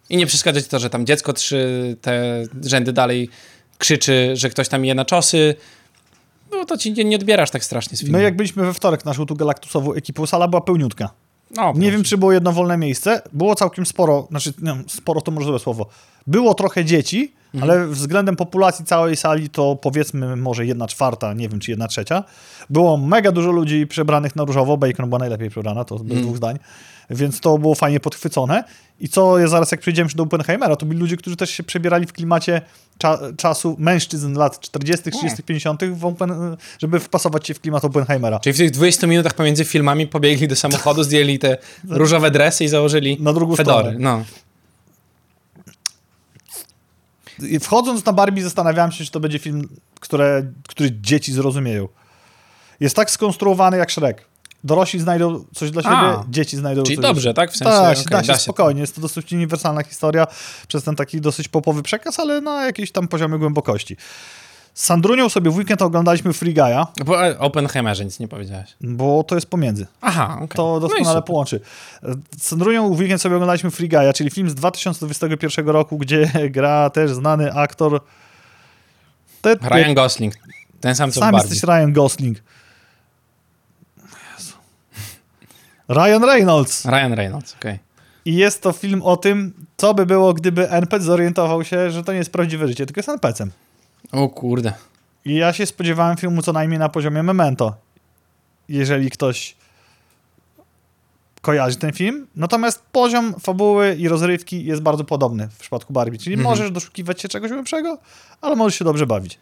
I 0.09 0.17
nie 0.17 0.25
przeszkadza 0.25 0.61
ci 0.61 0.69
to, 0.69 0.79
że 0.79 0.89
tam 0.89 1.05
dziecko 1.05 1.33
trzy 1.33 1.95
te 2.01 2.43
rzędy 2.63 2.93
dalej 2.93 3.29
krzyczy, 3.77 4.31
że 4.33 4.49
ktoś 4.49 4.67
tam 4.67 4.85
je 4.85 4.95
na 4.95 5.05
czosy. 5.05 5.55
No 6.51 6.65
to 6.65 6.77
ci 6.77 6.93
nie, 6.93 7.03
nie 7.03 7.15
odbierasz 7.15 7.51
tak 7.51 7.63
strasznie 7.63 7.97
z 7.97 8.01
filmu. 8.01 8.17
My 8.17 8.23
jak 8.23 8.35
byliśmy 8.35 8.65
we 8.65 8.73
wtorek 8.73 9.05
naszą 9.05 9.25
tu 9.25 9.35
galaktusową 9.35 9.93
ekipą, 9.93 10.25
sala 10.25 10.47
była 10.47 10.61
pełniutka. 10.61 11.09
no, 11.51 11.73
Nie 11.75 11.91
wiem, 11.91 12.03
czy 12.03 12.17
było 12.17 12.31
jedno 12.31 12.51
wolne 12.51 12.77
miejsce. 12.77 13.21
Było 13.33 13.55
całkiem 13.55 13.85
sporo, 13.85 14.27
znaczy 14.29 14.53
nie 14.61 14.75
sporo 14.87 15.21
to 15.21 15.31
może 15.31 15.47
złe 15.47 15.59
słowo. 15.59 15.89
Było 16.27 16.53
trochę 16.53 16.85
dzieci, 16.85 17.33
Mhm. 17.53 17.71
ale 17.71 17.87
względem 17.87 18.35
populacji 18.35 18.85
całej 18.85 19.15
sali 19.15 19.49
to 19.49 19.75
powiedzmy 19.75 20.35
może 20.35 20.65
jedna 20.65 20.87
czwarta, 20.87 21.33
nie 21.33 21.49
wiem, 21.49 21.59
czy 21.59 21.71
jedna 21.71 21.87
trzecia. 21.87 22.23
Było 22.69 22.97
mega 22.97 23.31
dużo 23.31 23.51
ludzi 23.51 23.87
przebranych 23.87 24.35
na 24.35 24.43
różowo. 24.43 24.77
Bacon 24.77 25.05
była 25.09 25.19
najlepiej 25.19 25.49
przebrana, 25.49 25.83
to 25.85 25.95
bez 25.95 26.03
Mhm. 26.03 26.21
dwóch 26.21 26.37
zdań. 26.37 26.59
Więc 27.09 27.39
to 27.39 27.57
było 27.57 27.75
fajnie 27.75 27.99
podchwycone. 27.99 28.63
I 28.99 29.09
co 29.09 29.39
ja 29.39 29.47
zaraz 29.47 29.71
jak 29.71 29.81
przyjdziemy 29.81 30.09
do 30.15 30.23
Oppenheimera, 30.23 30.75
to 30.75 30.85
byli 30.85 30.99
ludzie, 30.99 31.17
którzy 31.17 31.35
też 31.35 31.49
się 31.49 31.63
przebierali 31.63 32.05
w 32.05 32.13
klimacie 32.13 32.61
cza 32.97 33.19
czasu 33.37 33.75
mężczyzn 33.79 34.33
lat 34.37 34.59
40., 34.59 35.11
30., 35.11 35.43
50., 35.43 35.81
w 35.93 36.05
Open, 36.05 36.33
żeby 36.79 36.99
wpasować 36.99 37.47
się 37.47 37.53
w 37.53 37.59
klimat 37.61 37.85
Oppenheimera. 37.85 38.39
Czyli 38.39 38.53
w 38.53 38.57
tych 38.57 38.71
20 38.71 39.07
minutach 39.07 39.33
pomiędzy 39.33 39.65
filmami 39.65 40.07
pobiegli 40.07 40.47
do 40.47 40.55
samochodu, 40.55 41.03
zdjęli 41.03 41.39
te 41.39 41.57
różowe 41.89 42.31
dresy 42.31 42.63
i 42.63 42.67
założyli 42.67 43.17
Na 43.19 43.33
drugą 43.33 43.55
fedory. 43.55 43.79
stronę. 43.89 43.99
No. 43.99 44.23
Wchodząc 47.61 48.05
na 48.05 48.13
Barbie 48.13 48.43
zastanawiałem 48.43 48.91
się, 48.91 49.05
czy 49.05 49.11
to 49.11 49.19
będzie 49.19 49.39
film, 49.39 49.69
które, 49.99 50.43
który 50.67 50.91
dzieci 51.01 51.33
zrozumieją. 51.33 51.87
Jest 52.79 52.95
tak 52.95 53.11
skonstruowany 53.11 53.77
jak 53.77 53.91
Shrek. 53.91 54.25
dorośli 54.63 54.99
znajdą 54.99 55.45
coś 55.55 55.71
dla 55.71 55.81
siebie, 55.81 55.95
A. 55.95 56.25
dzieci 56.29 56.57
znajdą 56.57 56.83
Czyli 56.83 56.95
coś 56.95 57.03
dobrze, 57.03 57.33
tak? 57.33 57.51
W 57.51 57.57
sensie, 57.57 57.73
tak, 57.73 57.91
okej, 57.97 58.05
da 58.11 58.21
się 58.21 58.27
da 58.27 58.33
się. 58.33 58.39
spokojnie. 58.39 58.81
Jest 58.81 58.95
to 58.95 59.01
dosyć 59.01 59.33
uniwersalna 59.33 59.83
historia 59.83 60.27
przez 60.67 60.83
ten 60.83 60.95
taki 60.95 61.21
dosyć 61.21 61.47
popowy 61.47 61.83
przekaz, 61.83 62.19
ale 62.19 62.41
na 62.41 62.65
jakiejś 62.65 62.91
tam 62.91 63.07
poziomie 63.07 63.37
głębokości. 63.39 63.97
Z 64.77 64.85
Sandrunią 64.85 65.29
sobie 65.29 65.51
w 65.51 65.55
weekend 65.57 65.81
oglądaliśmy 65.81 66.33
Free 66.33 66.53
Guy'a, 66.53 66.85
Bo 67.05 67.13
o 67.17 67.37
Oppenheimerze 67.39 68.05
nic 68.05 68.19
nie 68.19 68.27
powiedziałeś. 68.27 68.75
bo 68.81 69.23
to 69.23 69.35
jest 69.35 69.47
pomiędzy. 69.49 69.87
Aha, 70.01 70.33
okej. 70.35 70.47
To 70.55 70.73
No 70.73 70.79
doskonale 70.79 71.05
super. 71.09 71.23
połączy. 71.23 71.59
Z 72.37 72.43
Sandrunią 72.47 72.93
w 72.93 72.99
weekend 72.99 73.21
sobie 73.21 73.35
oglądaliśmy 73.35 73.71
Free 73.71 73.89
Guy'a, 73.89 74.13
czyli 74.13 74.29
film 74.29 74.49
z 74.49 74.55
2021 74.55 75.69
roku, 75.69 75.97
gdzie 75.97 76.31
gra 76.55 76.89
też 76.89 77.11
znany 77.11 77.53
aktor... 77.53 78.01
Ryan 79.43 79.93
Gosling. 79.93 80.33
Ten 80.81 80.95
sam 80.95 81.11
co 81.11 81.19
Sam 81.19 81.35
jesteś 81.35 81.63
Ryan 81.63 81.93
Gosling. 81.93 82.37
Jezu. 84.37 84.53
Ryan 85.89 86.23
Reynolds. 86.23 86.85
Ryan 86.85 87.13
Reynolds, 87.13 87.55
okej. 87.59 87.79
I 88.25 88.35
jest 88.35 88.61
to 88.61 88.71
film 88.71 89.01
o 89.01 89.17
tym, 89.17 89.53
co 89.77 89.93
by 89.93 90.05
było, 90.05 90.33
gdyby 90.33 90.69
NPC 90.69 91.05
zorientował 91.05 91.63
się, 91.63 91.91
że 91.91 92.03
to 92.03 92.11
nie 92.11 92.17
jest 92.17 92.31
prawdziwe 92.31 92.67
życie, 92.67 92.85
tylko 92.85 92.99
jest 92.99 93.09
NPC-em. 93.09 93.51
O 94.11 94.29
kurde. 94.29 94.73
I 95.25 95.35
ja 95.35 95.53
się 95.53 95.65
spodziewałem 95.65 96.17
filmu 96.17 96.41
co 96.41 96.53
najmniej 96.53 96.79
na 96.79 96.89
poziomie 96.89 97.23
Memento. 97.23 97.75
Jeżeli 98.69 99.11
ktoś 99.11 99.55
kojarzy 101.41 101.75
ten 101.77 101.93
film. 101.93 102.27
Natomiast 102.35 102.83
poziom 102.91 103.33
fabuły 103.39 103.95
i 103.95 104.07
rozrywki 104.07 104.65
jest 104.65 104.81
bardzo 104.81 105.03
podobny 105.03 105.47
w 105.47 105.57
przypadku 105.57 105.93
Barbie. 105.93 106.17
Czyli 106.17 106.35
Mhm. 106.35 106.49
możesz 106.51 106.71
doszukiwać 106.71 107.21
się 107.21 107.27
czegoś 107.27 107.51
lepszego, 107.51 107.97
ale 108.41 108.55
możesz 108.55 108.79
się 108.79 108.85
dobrze 108.85 109.05
bawić. 109.05 109.39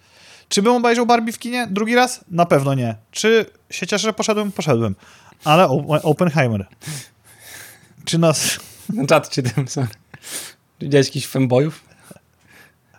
Czy 0.49 0.61
bym 0.61 0.73
obejrzał 0.73 1.05
Barbie 1.05 1.33
w 1.33 1.39
kinie 1.39 1.67
drugi 1.71 1.95
raz? 1.95 2.25
Na 2.31 2.45
pewno 2.45 2.73
nie. 2.73 2.95
Czy 3.11 3.45
się 3.69 3.87
cieszę, 3.87 4.03
że 4.03 4.13
poszedłem? 4.13 4.51
Poszedłem. 4.51 4.95
Ale 5.43 5.67
Oppenheimer. 6.03 6.67
Czy 8.05 8.17
nas... 8.17 8.59
No 8.93 9.07
czat 9.07 9.29
czy 9.29 9.43
tym, 9.43 9.67
sorry. 9.67 9.87
Widziałeś 10.81 11.07
jakichś 11.07 11.27
fanboyów? 11.27 11.83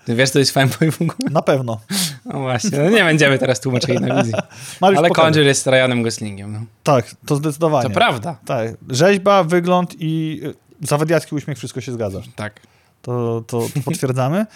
Wiesz, 0.09 0.31
to 0.31 0.39
jest 0.39 0.51
fanboy 0.51 0.91
w 0.91 1.03
ogóle? 1.03 1.31
Na 1.31 1.43
pewno. 1.43 1.81
No 2.25 2.41
właśnie, 2.41 2.79
no 2.79 2.91
nie 2.91 3.05
będziemy 3.05 3.39
teraz 3.39 3.61
tłumaczyli 3.61 4.01
na 4.01 4.23
wizji. 4.23 4.35
Ale. 4.81 5.11
Conjure 5.11 5.47
jest 5.47 5.67
Ryanem 5.67 6.03
Goslingiem, 6.03 6.53
no. 6.53 6.61
Tak, 6.83 7.15
to 7.27 7.37
zdecydowanie. 7.37 7.89
To 7.89 7.95
prawda. 7.95 8.37
Tak. 8.45 8.69
Rzeźba, 8.89 9.45
wygląd 9.45 9.95
i 9.99 10.41
y, 10.83 10.87
zawadiacki 10.87 11.35
uśmiech, 11.35 11.59
wszystko 11.59 11.81
się 11.81 11.93
zgadza. 11.93 12.21
Tak. 12.37 12.61
To, 13.03 13.45
to, 13.47 13.61
to 13.75 13.81
potwierdzamy. 13.85 14.47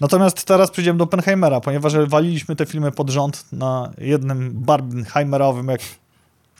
Natomiast 0.00 0.44
teraz 0.44 0.70
przejdziemy 0.70 0.98
do 0.98 1.04
Oppenheimera, 1.04 1.60
ponieważ 1.60 1.96
waliliśmy 1.96 2.56
te 2.56 2.66
filmy 2.66 2.92
pod 2.92 3.10
rząd 3.10 3.44
na 3.52 3.92
jednym 3.98 4.52
Barbenheimerowym, 4.54 5.68
jak 5.68 5.80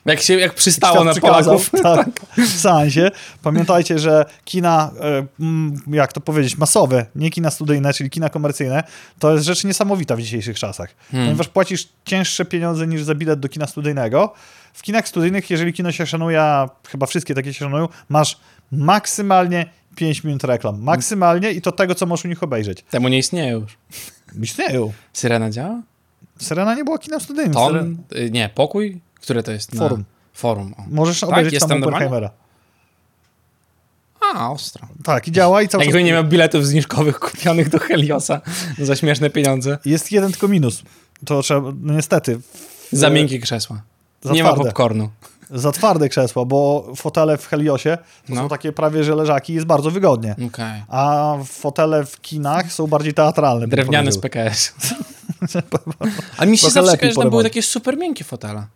Jak 0.07 0.21
się, 0.21 0.35
jak 0.35 0.55
przystało 0.55 0.95
świat 0.95 1.05
na 1.05 1.13
przykazał, 1.13 1.59
Polaków. 1.59 1.71
tak, 1.83 2.07
seansie. 2.47 3.11
Pamiętajcie, 3.43 3.99
że 3.99 4.25
kina, 4.45 4.91
e, 5.01 5.97
jak 5.97 6.13
to 6.13 6.21
powiedzieć, 6.21 6.59
masowe, 6.59 7.07
nie 7.15 7.31
kina 7.31 7.51
studyjne, 7.51 7.93
czyli 7.93 8.11
kina 8.11 8.29
komercyjne, 8.29 8.83
to 9.19 9.33
jest 9.33 9.45
rzecz 9.45 9.65
niesamowita 9.65 10.17
w 10.17 10.21
dzisiejszych 10.21 10.59
czasach. 10.59 10.95
Hmm. 11.11 11.29
Ponieważ 11.29 11.49
płacisz 11.49 11.89
cięższe 12.05 12.45
pieniądze 12.45 12.87
niż 12.87 13.03
za 13.03 13.15
bilet 13.15 13.41
do 13.41 13.49
kina 13.49 13.67
studyjnego. 13.67 14.35
W 14.73 14.83
kinach 14.83 15.09
studyjnych, 15.09 15.51
jeżeli 15.51 15.73
kino 15.73 15.93
się 15.93 16.07
szanuje, 16.07 16.41
a 16.41 16.69
chyba 16.89 17.07
wszystkie 17.07 17.35
takie 17.35 17.55
się 17.55 17.59
szanują, 17.59 17.89
masz 18.09 18.39
maksymalnie 18.73 19.67
5 19.97 20.25
minut 20.25 20.45
reklam. 20.45 20.83
Maksymalnie 20.83 21.53
i 21.53 21.63
to 21.63 21.73
tego, 21.73 21.95
co 21.95 22.07
możesz 22.07 22.25
u 22.25 22.29
nich 22.29 22.43
obejrzeć. 22.43 22.83
Temu 22.91 23.09
nie 23.09 23.19
istnieje 23.19 23.53
już. 23.53 23.79
Istnieją. 24.43 24.93
Syrena 25.13 25.51
działa? 25.51 25.83
Syrena 26.39 26.75
nie 26.75 26.85
była 26.85 26.99
kinem 26.99 27.21
studyjnym. 27.21 27.55
Ton? 27.55 27.97
Y, 28.17 28.31
Nie, 28.31 28.51
pokój? 28.55 29.01
Które 29.21 29.43
to 29.43 29.53
jest? 29.53 29.75
Na... 29.75 29.79
Forum. 29.81 30.05
Forum. 30.33 30.75
O. 30.79 30.83
Możesz 30.91 31.21
Tak? 31.21 31.31
obejrzeć 31.31 31.61
tam? 31.61 31.83
Oppenheimera. 31.83 32.31
A, 34.35 34.51
ostro. 34.51 34.89
Tak, 35.05 35.29
i 35.29 35.33
działa 35.33 35.63
i 35.63 35.69
cały 35.69 35.85
czas... 35.85 35.87
Jakby 35.87 36.05
nie 36.05 36.13
miał 36.13 36.25
biletów 36.25 36.67
zniżkowych 36.67 37.19
kupionych 37.31 37.69
do 37.69 37.79
Heliosa 37.79 38.41
za 38.79 38.97
śmieszne 38.97 39.31
pieniądze. 39.31 39.79
Jest 39.85 40.13
jeden 40.13 40.31
tylko 40.33 40.49
minus. 40.49 40.83
To 41.25 41.43
trzeba, 41.43 41.73
no 41.83 41.93
niestety, 41.95 42.41
Za 42.93 43.11
miękkie 43.11 43.39
krzesła. 43.39 43.83
za 44.23 44.33
nie 44.33 44.43
ma 44.43 44.49
twarde. 44.49 44.65
popcornu. 44.65 45.11
za 45.51 45.73
twarde 45.73 46.09
krzesła, 46.09 46.45
bo 46.45 46.87
fotele 46.97 47.39
w 47.39 47.47
Heliosie 47.47 47.99
to 48.27 48.35
No. 48.35 48.41
są 48.41 48.49
takie 48.49 48.73
prawie 48.73 49.05
że 49.05 49.15
leżaki 49.15 49.53
i 49.53 49.55
jest 49.55 49.67
bardzo 49.67 49.91
wygodnie. 49.91 50.35
Okej. 50.47 50.83
A 50.89 51.35
fotele 51.45 52.07
w 52.07 52.21
kinach 52.21 52.73
są 52.73 52.87
bardziej 52.87 53.15
teatralne. 53.15 53.69
Drewniane 53.69 54.13
z. 54.13 54.19
PKS. 54.19 54.73
A 56.39 56.47
mi 56.47 56.59
się 56.59 56.71
zawsze 56.71 56.97
że 57.11 57.15
tam 57.15 57.31
były 57.31 57.43
takie 57.43 57.63
super 57.63 57.97
miękkie 57.99 58.25
fotele. 58.25 58.67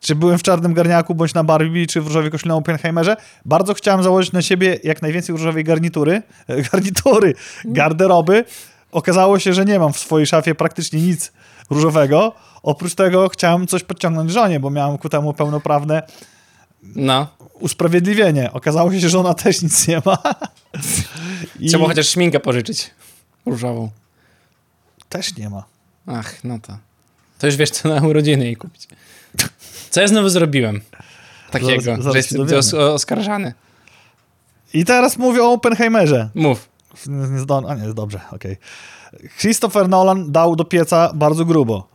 Czy 0.00 0.14
byłem 0.14 0.38
w 0.38 0.42
czarnym 0.42 0.74
garniaku, 0.74 1.14
bądź 1.14 1.34
na 1.34 1.44
Barbie, 1.44 1.86
czy 1.86 2.00
w 2.00 2.06
różowej 2.06 2.30
koszuli 2.30 2.48
na 2.48 2.54
Oppenheimerze? 2.54 3.16
Bardzo 3.44 3.74
chciałem 3.74 4.02
założyć 4.02 4.32
na 4.32 4.42
siebie 4.42 4.78
jak 4.84 5.02
najwięcej 5.02 5.32
różowej 5.32 5.64
garnitury, 5.64 6.22
garnitury, 6.72 7.34
garderoby. 7.64 8.44
Okazało 8.92 9.38
się, 9.38 9.54
że 9.54 9.64
nie 9.64 9.78
mam 9.78 9.92
w 9.92 9.98
swojej 9.98 10.26
szafie 10.26 10.54
praktycznie 10.54 11.00
nic 11.02 11.32
różowego. 11.70 12.32
Oprócz 12.62 12.94
tego 12.94 13.28
chciałem 13.28 13.66
coś 13.66 13.84
podciągnąć 13.84 14.30
żonie, 14.32 14.60
bo 14.60 14.70
miałem 14.70 14.98
ku 14.98 15.08
temu 15.08 15.32
pełnoprawne 15.34 16.02
No. 16.82 17.26
usprawiedliwienie. 17.52 18.52
Okazało 18.52 18.92
się, 18.92 19.00
że 19.00 19.08
żona 19.08 19.34
też 19.34 19.62
nic 19.62 19.88
nie 19.88 20.02
ma. 20.04 20.18
I 21.60 21.68
Trzeba 21.68 21.86
chociaż 21.86 22.08
szminkę 22.08 22.40
pożyczyć. 22.40 22.90
Różową. 23.46 23.90
też 25.08 25.36
nie 25.36 25.50
ma. 25.50 25.64
Ach, 26.06 26.44
no 26.44 26.58
to. 26.58 26.78
To 27.38 27.46
już 27.46 27.56
wiesz, 27.56 27.70
co 27.70 27.88
na 27.88 28.06
urodziny 28.06 28.44
jej 28.44 28.56
kupić. 28.56 28.88
Co 29.90 30.00
ja 30.00 30.08
znowu 30.08 30.28
zrobiłem? 30.28 30.80
Takiego, 31.50 31.82
Zaraz- 31.82 32.02
zaraz 32.02 32.12
że 32.12 32.18
jestem 32.18 32.58
os 32.58 32.74
oskarżany. 32.74 33.52
I 34.74 34.84
teraz 34.84 35.16
mówię 35.16 35.42
o 35.42 35.52
Oppenheimerze. 35.52 36.30
Mów. 36.34 36.68
Nie. 37.06 37.68
A 37.68 37.74
nie, 37.74 37.94
dobrze, 37.94 38.20
okej. 38.32 38.56
Christopher 39.38 39.88
Nolan 39.88 40.32
dał 40.32 40.56
do 40.56 40.64
pieca 40.64 41.12
bardzo 41.14 41.44
grubo. 41.44 41.88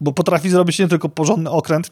Bo 0.00 0.12
potrafi 0.12 0.50
zrobić 0.50 0.78
nie 0.78 0.88
tylko 0.88 1.08
porządny 1.08 1.50
okręt, 1.50 1.90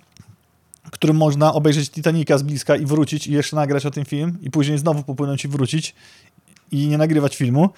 którym 0.91 1.17
można 1.17 1.55
obejrzeć 1.55 1.91
Titanica 1.91 2.39
z 2.39 2.43
bliska 2.43 2.77
i 2.77 2.87
wrócić 2.87 3.27
i 3.27 3.33
jeszcze 3.33 3.57
nagrać 3.57 3.87
o 3.87 3.91
tym 3.91 4.05
film 4.05 4.39
i 4.43 4.51
później 4.51 4.79
znowu 4.79 5.03
popłynąć 5.03 5.45
i 5.45 5.49
wrócić 5.49 5.95
i 6.71 6.89
nie 6.89 6.99
nagrywać 6.99 7.37
filmu, 7.37 7.71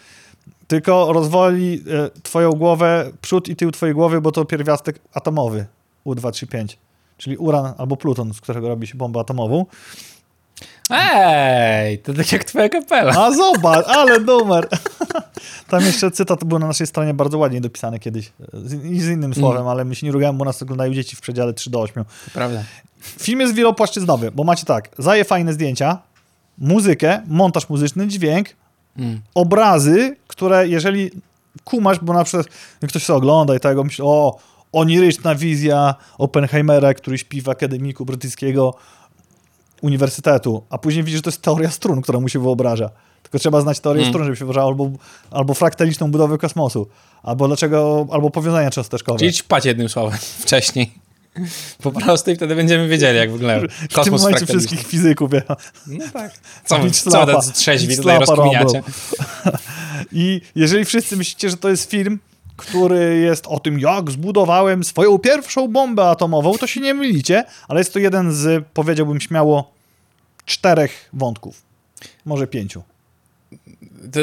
tylko 0.66 1.12
rozwoli 1.12 1.84
e, 1.91 2.20
twoją 2.22 2.53
głowę, 2.53 3.11
przód 3.20 3.49
i 3.49 3.57
tył 3.57 3.70
twojej 3.70 3.95
głowy, 3.95 4.20
bo 4.20 4.32
to 4.32 4.45
pierwiastek 4.45 4.99
atomowy 5.14 5.66
U235, 6.07 6.76
czyli 7.16 7.36
uran 7.36 7.74
albo 7.78 7.97
pluton, 7.97 8.34
z 8.34 8.41
którego 8.41 8.68
robi 8.68 8.86
się 8.86 8.99
bombę 8.99 9.20
atomową. 9.20 9.66
Ej, 10.91 11.99
to 11.99 12.14
tak 12.14 12.32
jak 12.32 12.45
twoja 12.45 12.68
kapela. 12.68 13.26
A 13.26 13.32
zobacz, 13.32 13.86
ale 13.88 14.20
numer. 14.20 14.68
Tam 15.68 15.84
jeszcze 15.84 16.11
cytat 16.11 16.45
był 16.45 16.59
na 16.59 16.66
naszej 16.66 16.86
stronie 16.86 17.14
bardzo 17.14 17.38
ładnie 17.38 17.61
dopisany 17.61 17.99
kiedyś. 17.99 18.32
Z, 18.53 18.84
I 18.84 19.01
z 19.01 19.09
innym 19.09 19.34
słowem, 19.34 19.68
ale 19.68 19.84
my 19.84 19.95
się 19.95 20.07
nie 20.07 20.12
rugałem, 20.12 20.38
bo 20.38 20.45
nas 20.45 20.62
oglądają 20.62 20.95
dzieci 20.95 21.16
w 21.16 21.20
przedziale 21.20 21.53
3 21.53 21.70
do 21.70 21.80
8. 21.80 22.05
Prawda. 22.32 22.62
Film 23.01 23.41
jest 23.41 23.55
wielopłaszczyznowy, 23.55 24.30
bo 24.30 24.45
macie 24.45 24.64
tak, 24.64 24.88
zaje 24.99 25.24
fajne 25.24 25.53
zdjęcia, 25.53 25.99
muzykę, 26.59 27.22
montaż 27.26 27.68
muzyczny, 27.68 28.09
dźwięk, 28.09 28.49
Mm. 29.01 29.20
obrazy, 29.34 30.16
które 30.26 30.68
jeżeli 30.68 31.11
kumasz, 31.64 31.98
bo 32.03 32.12
na 32.12 32.24
przykład 32.24 32.46
ktoś 32.88 33.05
sobie 33.05 33.16
ogląda 33.16 33.57
i 33.57 33.61
tego 33.61 33.84
myśli, 33.84 34.05
o, 34.05 34.38
oniryczna 34.72 35.34
wizja 35.34 35.94
Oppenheimera, 36.18 36.94
który 36.94 37.18
śpi 37.18 37.42
w 37.42 37.48
akademiku 37.48 38.05
brytyjskiego 38.05 38.74
uniwersytetu, 39.82 40.62
a 40.70 40.78
później 40.78 41.05
widzisz, 41.05 41.18
że 41.18 41.22
to 41.22 41.30
jest 41.30 41.42
teoria 41.42 41.70
strun, 41.70 42.03
która 42.03 42.20
mu 42.20 42.28
się 42.28 42.38
wyobraża. 42.38 42.90
Tylko 43.22 43.38
trzeba 43.38 43.61
znać 43.61 43.80
teorię 43.80 44.01
Mm. 44.03 44.12
strun, 44.12 44.24
żeby 44.24 44.36
się 44.36 44.44
wyobrażało, 44.44 44.68
albo, 44.70 44.90
albo 45.30 45.55
fraktaliczną 45.55 46.11
budowę 46.11 46.38
kosmosu, 46.38 46.86
albo 47.22 47.46
dlaczego, 47.46 48.07
albo 48.11 48.30
powiązania 48.30 48.70
cząsteczkowe. 48.70 49.18
Czyli 49.18 49.32
ćpać 49.32 49.64
jednym 49.64 49.88
słowem 49.88 50.18
wcześniej. 50.44 50.92
Po 51.82 51.93
prostu 51.93 52.30
i 52.30 52.36
wtedy 52.36 52.57
będziemy 52.57 52.88
wiedzieli, 52.88 53.18
jak 53.18 53.32
wygląda 53.32 53.68
w 53.68 53.78
tym 53.78 53.88
kosmos 53.88 54.20
momencie 54.20 54.38
fraktaliczny. 54.38 54.68
wszystkich 54.68 54.91
fizyków. 54.91 55.32
Ja. 55.32 55.57
No 55.86 56.05
tak. 56.12 56.32
Co, 56.64 56.78
Bić 56.78 57.03
co 57.03 57.26
tacy 57.26 57.53
trzeźwi 57.53 57.97
tutaj 57.97 58.18
rozkminiacie? 58.18 58.82
I 60.12 60.41
jeżeli 60.55 60.84
wszyscy 60.84 61.16
myślicie, 61.16 61.51
że 61.51 61.57
to 61.57 61.68
jest 61.68 61.91
film, 61.91 62.18
który 62.57 63.18
jest 63.18 63.47
o 63.47 63.61
tym, 63.61 63.80
jak 63.80 64.11
zbudowałem 64.11 64.84
swoją 64.84 65.18
pierwszą 65.18 65.68
bombę 65.68 66.11
atomową, 66.11 66.59
to 66.59 66.66
się 66.66 66.80
nie 66.80 66.95
mylicie, 66.95 67.45
ale 67.68 67.80
jest 67.80 67.93
to 67.93 67.99
jeden 67.99 68.32
z, 68.32 68.64
powiedziałbym 68.74 69.20
śmiało, 69.20 69.72
czterech 70.45 71.09
wątków. 71.12 71.62
Może 72.24 72.47
pięciu. 72.47 72.82
To, 74.12 74.20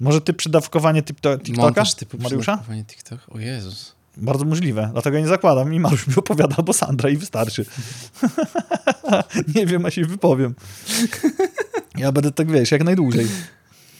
Może 0.00 0.20
ty 0.20 0.32
przydawkowanie 0.32 1.02
TikToka, 1.02 1.42
montaż 1.56 1.94
typu 1.94 2.18
Mariusza? 2.18 2.52
przydatkowanie 2.52 2.84
TikTok. 2.84 3.20
O 3.28 3.38
Jezus. 3.38 3.94
Bardzo 4.16 4.44
możliwe, 4.44 4.88
dlatego 4.92 5.18
nie 5.18 5.28
zakładam 5.28 5.74
i 5.74 5.80
Mariusz 5.80 6.06
mi 6.06 6.14
opowiada, 6.16 6.56
albo 6.56 6.72
Sandra 6.72 7.10
i 7.10 7.16
wystarczy. 7.16 7.64
nie 9.54 9.66
wiem, 9.66 9.86
a 9.86 9.90
się 9.90 10.04
wypowiem. 10.04 10.54
Ja 11.98 12.12
będę 12.12 12.32
tak, 12.32 12.50
wiesz, 12.50 12.70
jak 12.70 12.84
najdłużej. 12.84 13.26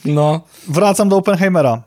No. 0.05 0.41
Wracam 0.67 1.09
do 1.09 1.17
Oppenheimera. 1.17 1.83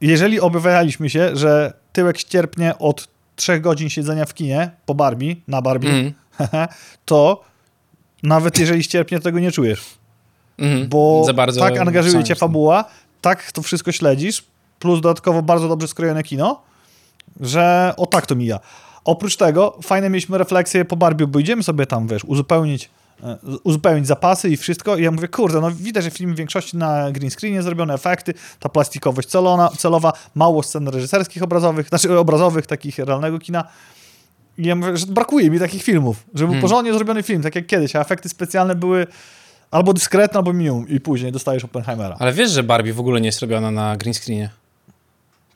Jeżeli 0.00 0.40
obawialiśmy 0.40 1.10
się, 1.10 1.36
że 1.36 1.72
tyłek 1.92 2.18
ścierpnie 2.18 2.78
od 2.78 3.08
trzech 3.36 3.60
godzin 3.60 3.90
siedzenia 3.90 4.24
w 4.24 4.34
kinie 4.34 4.70
po 4.86 4.94
Barbie, 4.94 5.36
na 5.48 5.62
Barbie, 5.62 5.88
Mhm. 6.38 6.68
to 7.04 7.44
nawet 8.22 8.58
jeżeli 8.58 8.82
ścierpnie, 8.82 9.20
tego 9.20 9.38
nie 9.38 9.52
czujesz. 9.52 9.84
Mhm. 10.58 10.88
Bo 10.88 11.26
tak 11.58 11.78
angażuje 11.78 12.24
cię 12.24 12.34
fabuła, 12.34 12.84
tak 13.20 13.52
to 13.52 13.62
wszystko 13.62 13.92
śledzisz, 13.92 14.44
plus 14.86 15.00
dodatkowo 15.00 15.42
bardzo 15.42 15.68
dobrze 15.68 15.88
skrojone 15.88 16.22
kino, 16.22 16.62
że 17.40 17.94
o 17.96 18.06
tak 18.06 18.26
to 18.26 18.34
mija. 18.34 18.60
Oprócz 19.04 19.36
tego, 19.36 19.78
fajne 19.82 20.10
mieliśmy 20.10 20.38
refleksje 20.38 20.84
po 20.84 20.96
Barbie, 20.96 21.26
bo 21.26 21.38
idziemy 21.38 21.62
sobie 21.62 21.86
tam, 21.86 22.08
wiesz, 22.08 22.24
uzupełnić, 22.24 22.90
e, 23.22 23.36
uzupełnić 23.64 24.06
zapasy 24.06 24.48
i 24.48 24.56
wszystko 24.56 24.96
i 24.96 25.02
ja 25.02 25.10
mówię, 25.10 25.28
kurde, 25.28 25.60
no 25.60 25.70
widać, 25.70 26.04
że 26.04 26.10
film 26.10 26.34
w 26.34 26.36
większości 26.36 26.76
na 26.76 27.12
green 27.12 27.30
screenie 27.30 27.62
zrobione 27.62 27.94
efekty, 27.94 28.34
ta 28.60 28.68
plastikowość 28.68 29.28
celona, 29.28 29.68
celowa, 29.68 30.12
mało 30.34 30.62
scen 30.62 30.88
reżyserskich 30.88 31.42
obrazowych, 31.42 31.88
znaczy 31.88 32.18
obrazowych, 32.18 32.66
takich 32.66 32.98
realnego 32.98 33.38
kina. 33.38 33.64
I 34.58 34.66
ja 34.66 34.76
mówię, 34.76 34.96
że 34.96 35.06
brakuje 35.06 35.50
mi 35.50 35.58
takich 35.58 35.82
filmów, 35.82 36.16
żeby 36.26 36.36
był 36.36 36.46
Hmm. 36.46 36.62
porządnie 36.62 36.92
zrobiony 36.92 37.22
film, 37.22 37.42
tak 37.42 37.54
jak 37.54 37.66
kiedyś, 37.66 37.96
a 37.96 38.00
efekty 38.00 38.28
specjalne 38.28 38.74
były 38.74 39.06
albo 39.70 39.92
dyskretne, 39.92 40.38
albo 40.38 40.52
minimum 40.52 40.88
i 40.88 41.00
później 41.00 41.32
dostajesz 41.32 41.64
Oppenheimera. 41.64 42.16
Ale 42.18 42.32
wiesz, 42.32 42.50
że 42.50 42.62
Barbie 42.62 42.92
w 42.92 43.00
ogóle 43.00 43.20
nie 43.20 43.28
jest 43.28 43.40
robiona 43.40 43.70
na 43.70 43.96
green 43.96 44.14
screenie. 44.14 44.50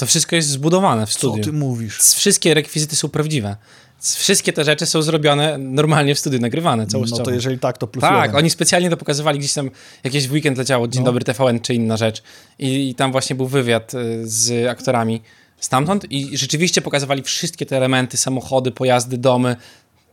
To 0.01 0.07
wszystko 0.07 0.37
jest 0.37 0.49
zbudowane 0.49 1.07
w 1.07 1.11
Co 1.13 1.19
studiu. 1.19 1.45
ty 1.45 1.53
mówisz? 1.53 1.99
Wszystkie 1.99 2.55
rekwizyty 2.55 2.97
są 2.97 3.09
prawdziwe. 3.09 3.57
Wszystkie 4.01 4.53
te 4.53 4.65
rzeczy 4.65 4.87
są 4.87 5.03
zrobione 5.03 5.59
normalnie 5.59 6.15
w 6.15 6.19
studiu, 6.19 6.39
nagrywane 6.41 6.83
No 6.83 6.89
całościowo. 6.89 7.25
to 7.25 7.31
jeżeli 7.31 7.59
tak, 7.59 7.79
to 7.79 7.87
plus 7.87 8.01
Tak, 8.03 8.23
jeden. 8.23 8.37
oni 8.37 8.51
specjalnie 8.51 8.91
to 8.91 8.97
pokazywali 8.97 9.39
gdzieś 9.39 9.53
tam, 9.53 9.71
jakieś 10.05 10.29
w 10.29 10.33
weekend 10.33 10.59
leciało 10.59 10.89
Dzień 10.89 11.03
No. 11.03 11.07
Dobry 11.07 11.25
TVN 11.25 11.61
czy 11.61 11.75
inna 11.75 11.97
rzecz 11.97 12.23
i, 12.59 12.89
i 12.91 12.95
tam 12.95 13.13
właśnie 13.13 13.37
był 13.37 13.47
wywiad 13.47 13.95
y, 13.95 14.29
z 14.29 14.67
aktorami 14.69 15.23
stamtąd 15.59 16.13
i 16.13 16.37
rzeczywiście 16.39 16.81
pokazywali 16.83 17.23
wszystkie 17.23 17.67
te 17.67 17.77
elementy, 17.77 18.17
samochody, 18.17 18.71
pojazdy, 18.71 19.19
domy, 19.19 19.57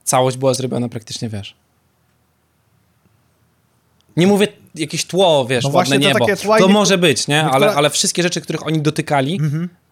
całość 0.03 0.37
była 0.37 0.53
zrobiona 0.53 0.89
praktycznie, 0.89 1.29
wiesz. 1.29 1.55
Nie 4.17 4.27
mówię 4.27 4.47
jakieś 4.79 5.05
tło, 5.05 5.45
wiesz, 5.45 5.63
No 5.63 5.69
ładne 5.69 5.97
niebo. 5.97 6.19
To 6.19 6.25
niektóre- 6.25 6.67
może 6.67 6.97
być, 6.97 7.27
nie? 7.27 7.43
Ale, 7.43 7.55
Mhm. 7.55 7.77
ale 7.77 7.89
wszystkie 7.89 8.23
rzeczy, 8.23 8.41
których 8.41 8.67
oni 8.67 8.81
dotykali, 8.81 9.39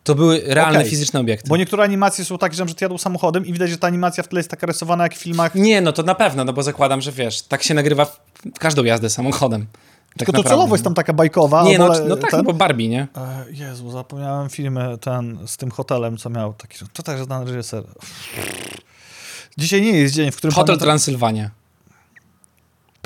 to 0.04 0.16
były 0.16 0.42
realne 0.46 0.80
Okej. 0.80 0.90
fizyczne 0.90 1.20
obiekty. 1.20 1.50
Bo 1.50 1.58
niektóre 1.58 1.84
animacje 1.84 2.26
są 2.26 2.38
takie, 2.38 2.56
że 2.56 2.62
na 2.62 2.66
przykład 2.66 2.82
jadą 2.82 2.98
samochodem 2.98 3.46
i 3.46 3.54
widać, 3.54 3.70
że 3.70 3.78
ta 3.78 3.88
animacja 3.88 4.24
w 4.24 4.28
tle 4.28 4.40
jest 4.40 4.50
taka 4.50 4.68
rysowana 4.68 5.04
jak 5.04 5.16
w 5.16 5.18
filmach. 5.18 5.56
Nie, 5.56 5.82
no 5.82 5.92
to 5.94 6.04
na 6.04 6.16
pewno, 6.16 6.44
no 6.44 6.54
bo 6.54 6.64
zakładam, 6.64 7.02
że 7.02 7.12
wiesz, 7.12 7.42
tak 7.42 7.64
się 7.64 7.74
nagrywa 7.74 8.06
w 8.06 8.20
w 8.56 8.60
każdą 8.60 8.84
jazdę 8.84 9.10
samochodem. 9.10 9.66
Tak 9.66 10.18
Tylko 10.18 10.32
to 10.32 10.38
naprawdę. 10.38 10.58
celowo 10.58 10.76
jest 10.76 10.84
tam 10.84 10.94
taka 10.94 11.14
bajkowa. 11.14 11.64
Nie, 11.64 11.78
no, 11.80 11.92
no 12.10 12.16
tak, 12.16 12.32
ten... 12.32 12.44
bo 12.44 12.54
Barbie, 12.54 12.88
nie? 12.90 13.08
E, 13.18 13.46
Jezu, 13.52 13.92
zapomniałem 13.92 14.50
filmy 14.50 14.98
ten 15.02 15.38
z 15.48 15.58
tym 15.58 15.72
hotelem, 15.72 16.18
co 16.18 16.30
miał 16.30 16.54
taki, 16.54 16.78
to 16.94 17.04
też 17.04 17.24
znany 17.24 17.46
reżyser. 17.46 17.84
Dzisiaj 19.58 19.82
nie 19.82 19.92
jest 19.92 20.14
dzień, 20.16 20.32
w 20.32 20.36
którym 20.38 20.54
Hotel 20.54 20.66
pamiętam... 20.66 20.86
Transylwania. 20.86 21.50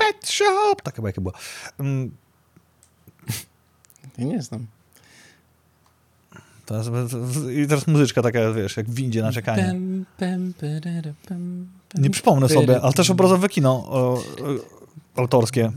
Pet 0.00 0.28
Shop! 0.30 0.74
Taka 0.82 1.02
bajka 1.02 1.20
była. 1.20 1.32
Mm, 1.80 2.10
Ja 4.18 4.24
nie 4.24 4.42
znam. 4.42 4.66
Teraz, 6.66 6.86
I 7.64 7.66
teraz 7.68 7.86
muzyczka 7.86 8.22
taka, 8.22 8.52
wiesz, 8.52 8.76
jak 8.76 8.86
w 8.86 8.94
windzie 8.94 9.22
na 9.22 9.32
czekanie. 9.32 9.62
Pem, 9.64 10.06
pem, 10.16 10.54
perere, 10.54 11.12
pem, 11.28 11.68
pem. 11.88 12.02
Nie 12.02 12.10
przypomnę 12.10 12.48
sobie, 12.48 12.80
ale 12.82 12.92
też 12.92 13.10
obrazowe 13.10 13.48
kino 13.48 13.70
o, 13.88 13.98
o, 14.14 14.20
autorskie. 15.16 15.72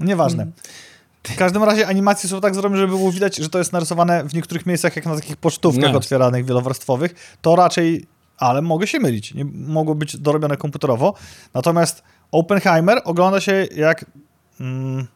Nieważne. 0.00 0.46
W 1.22 1.36
każdym 1.36 1.62
razie 1.64 1.86
animacje 1.86 2.28
są 2.30 2.40
tak 2.40 2.54
zrobione, 2.54 2.76
żeby 2.76 2.96
było 2.96 3.12
widać, 3.12 3.36
że 3.36 3.48
to 3.48 3.58
jest 3.58 3.72
narysowane 3.72 4.24
w 4.24 4.34
niektórych 4.34 4.66
miejscach 4.66 4.96
jak 4.96 5.06
na 5.06 5.14
takich 5.14 5.36
pocztówkach 5.36 5.92
No. 5.92 5.98
otwieranych, 5.98 6.44
wielowarstwowych. 6.46 7.36
To 7.42 7.56
raczej, 7.56 8.06
ale 8.38 8.62
mogę 8.62 8.86
się 8.86 9.00
mylić, 9.00 9.34
nie 9.34 9.44
mogło 9.44 9.94
być 9.94 10.16
dorobione 10.16 10.56
komputerowo. 10.56 11.14
Natomiast 11.54 12.02
Oppenheimer 12.32 13.00
ogląda 13.04 13.40
się 13.40 13.66
jak 13.76 14.04
mm, 14.60 15.06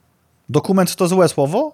dokument 0.48 0.96
to 0.96 1.08
złe 1.08 1.28
słowo, 1.28 1.72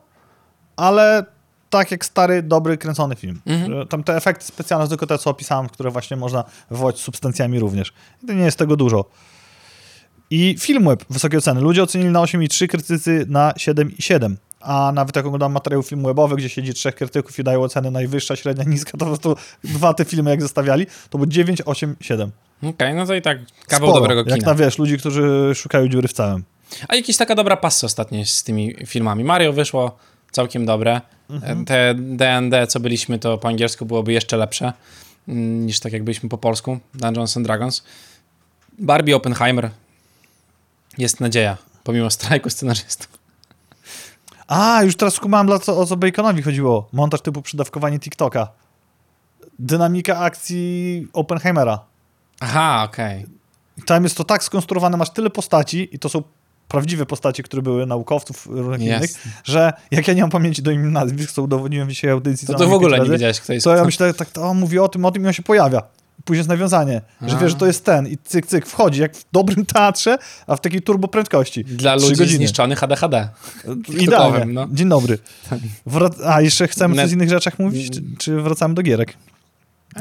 ale 0.76 1.24
tak 1.70 1.90
jak 1.90 2.04
stary, 2.04 2.42
dobry, 2.42 2.78
kręcony 2.78 3.16
film. 3.16 3.40
Mhm. 3.46 3.88
Tam 3.88 4.04
te 4.04 4.16
efekty 4.16 4.44
specjalne, 4.44 4.88
tylko 4.88 5.06
te, 5.06 5.18
co 5.18 5.30
opisałem, 5.30 5.68
które 5.68 5.90
właśnie 5.90 6.16
można 6.16 6.44
wywołać 6.70 6.98
substancjami 6.98 7.60
również. 7.60 7.92
I 8.22 8.26
to 8.26 8.32
nie 8.32 8.44
jest 8.44 8.58
tego 8.58 8.76
dużo. 8.76 9.04
I 10.30 10.56
Filmweb, 10.58 11.04
wysokie 11.10 11.38
oceny. 11.38 11.60
Ludzie 11.60 11.82
ocenili 11.82 12.10
na 12.10 12.20
8,3, 12.20 12.66
krytycy 12.68 13.26
na 13.28 13.52
7,7. 13.52 14.34
A 14.66 14.92
nawet 14.92 15.16
jak 15.16 15.26
oglądam 15.26 15.52
materiał 15.52 15.82
filmwebowy, 15.82 16.36
gdzie 16.36 16.48
siedzi 16.48 16.74
trzech 16.74 16.94
krytyków 16.94 17.38
i 17.38 17.44
dają 17.44 17.62
oceny 17.62 17.90
najwyższa, 17.90 18.36
średnia, 18.36 18.64
niska, 18.64 18.90
to 18.90 18.98
po 18.98 19.04
prostu 19.04 19.36
dwa 19.64 19.94
te 19.94 20.04
filmy 20.04 20.30
jak 20.30 20.42
zostawiali, 20.42 20.86
to 21.10 21.18
było 21.18 21.26
9, 21.26 21.62
8, 21.64 21.96
7. 22.00 22.30
Okej, 22.62 22.94
no 22.94 23.06
to 23.06 23.14
i 23.14 23.22
tak 23.22 23.38
kawał 23.68 23.88
Sporo, 23.88 24.00
dobrego 24.00 24.30
Jak 24.30 24.38
kina. 24.38 24.52
na, 24.52 24.54
wiesz, 24.54 24.78
ludzi, 24.78 24.98
którzy 24.98 25.52
szukają 25.54 25.88
dziury 25.88 26.08
w 26.08 26.12
całym. 26.12 26.44
A 26.88 26.96
jakaś 26.96 27.16
taka 27.16 27.34
dobra 27.34 27.56
passa 27.56 27.86
ostatnio 27.86 28.24
z 28.24 28.42
tymi 28.42 28.74
filmami. 28.86 29.24
Mario 29.24 29.52
wyszło 29.52 29.98
całkiem 30.30 30.66
dobre. 30.66 31.00
Mhm. 31.30 31.64
Te 31.64 31.94
D&D, 31.94 32.66
co 32.66 32.80
byliśmy, 32.80 33.18
to 33.18 33.38
po 33.38 33.48
angielsku 33.48 33.86
byłoby 33.86 34.12
jeszcze 34.12 34.36
lepsze 34.36 34.72
mm, 35.28 35.66
niż 35.66 35.80
tak 35.80 35.92
jak 35.92 36.04
byliśmy 36.04 36.28
po 36.28 36.38
polsku. 36.38 36.78
Dungeons 36.94 37.36
and 37.36 37.46
Dragons. 37.46 37.82
Barbie 38.78 39.16
Oppenheimer. 39.16 39.70
Jest 40.98 41.20
nadzieja, 41.20 41.56
pomimo 41.84 42.10
strajku 42.10 42.50
scenarzystów. 42.50 43.25
A, 44.48 44.82
już 44.82 44.96
teraz 44.96 45.14
skumałem, 45.14 45.46
dla 45.46 45.58
co, 45.58 45.78
o 45.78 45.86
co 45.86 45.96
Baconowi 45.96 46.42
chodziło. 46.42 46.88
Montaż 46.92 47.20
typu 47.20 47.42
przydawkowanie 47.42 47.98
TikToka. 47.98 48.48
Dynamika 49.58 50.18
akcji 50.18 51.08
Oppenheimera. 51.12 51.78
Aha, 52.40 52.82
okej. 52.90 53.26
I 53.78 53.82
Tam 53.82 54.04
jest 54.04 54.16
to 54.16 54.24
tak 54.24 54.44
skonstruowane, 54.44 54.96
masz 54.96 55.10
tyle 55.10 55.30
postaci 55.30 55.88
i 55.92 55.98
to 55.98 56.08
są 56.08 56.22
prawdziwe 56.68 57.06
postacie, 57.06 57.42
które 57.42 57.62
były 57.62 57.86
naukowców 57.86 58.46
różnych 58.46 58.80
Jest. 58.80 58.98
innych, 58.98 59.38
że 59.44 59.72
jak 59.90 60.08
ja 60.08 60.14
nie 60.14 60.20
mam 60.20 60.30
pamięci 60.30 60.62
do 60.62 60.70
im 60.70 60.92
nazwisk, 60.92 61.32
co 61.32 61.42
udowodniłem 61.42 61.88
dzisiaj 61.88 62.10
audycji, 62.10 62.46
To, 62.48 62.54
to 62.54 62.68
w 62.68 62.72
ogóle 62.72 63.00
nie 63.00 63.10
wiedziałeś, 63.10 63.40
kto 63.40 63.52
jest 63.52 63.64
To 63.64 63.76
ja 63.76 63.84
myślę, 63.84 64.14
tak, 64.14 64.30
to 64.30 64.42
on 64.42 64.58
mówi 64.58 64.78
o 64.78 64.88
tym, 64.88 65.04
o 65.04 65.10
tym 65.10 65.24
i 65.24 65.26
on 65.26 65.32
się 65.32 65.42
pojawia. 65.42 65.82
Później 66.24 66.38
jest 66.38 66.48
nawiązanie, 66.48 67.00
że 67.22 67.38
wiesz, 67.38 67.50
że 67.50 67.56
to 67.58 67.66
jest 67.66 67.84
ten 67.84 68.06
i 68.06 68.18
cyk, 68.24 68.46
cyk, 68.46 68.66
wchodzi 68.66 69.00
jak 69.00 69.16
w 69.16 69.24
dobrym 69.32 69.66
teatrze, 69.66 70.18
a 70.46 70.56
w 70.56 70.60
takiej 70.60 70.82
turboprędkości. 70.82 71.64
Dla 71.64 71.96
Trzy 71.96 72.06
ludzi 72.06 72.18
godziny. 72.18 72.36
zniszczonych 72.36 72.82
ADHD. 72.82 73.28
Idealnie. 73.88 74.52
no. 74.52 74.68
Dzień 74.72 74.88
dobry. 74.88 75.18
Wrac- 75.86 76.22
a, 76.26 76.40
jeszcze 76.40 76.68
chcemy 76.68 76.96
coś 76.96 77.08
z 77.08 77.12
innych 77.12 77.28
rzeczach 77.28 77.58
mówić, 77.58 77.90
czy, 77.90 78.02
czy 78.18 78.40
wracamy 78.40 78.74
do 78.74 78.82
gierek? 78.82 79.14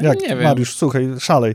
Jak, 0.00 0.20
nie 0.20 0.28
wiem. 0.28 0.42
Mariusz, 0.42 0.76
słuchaj, 0.76 1.08
szalej. 1.20 1.54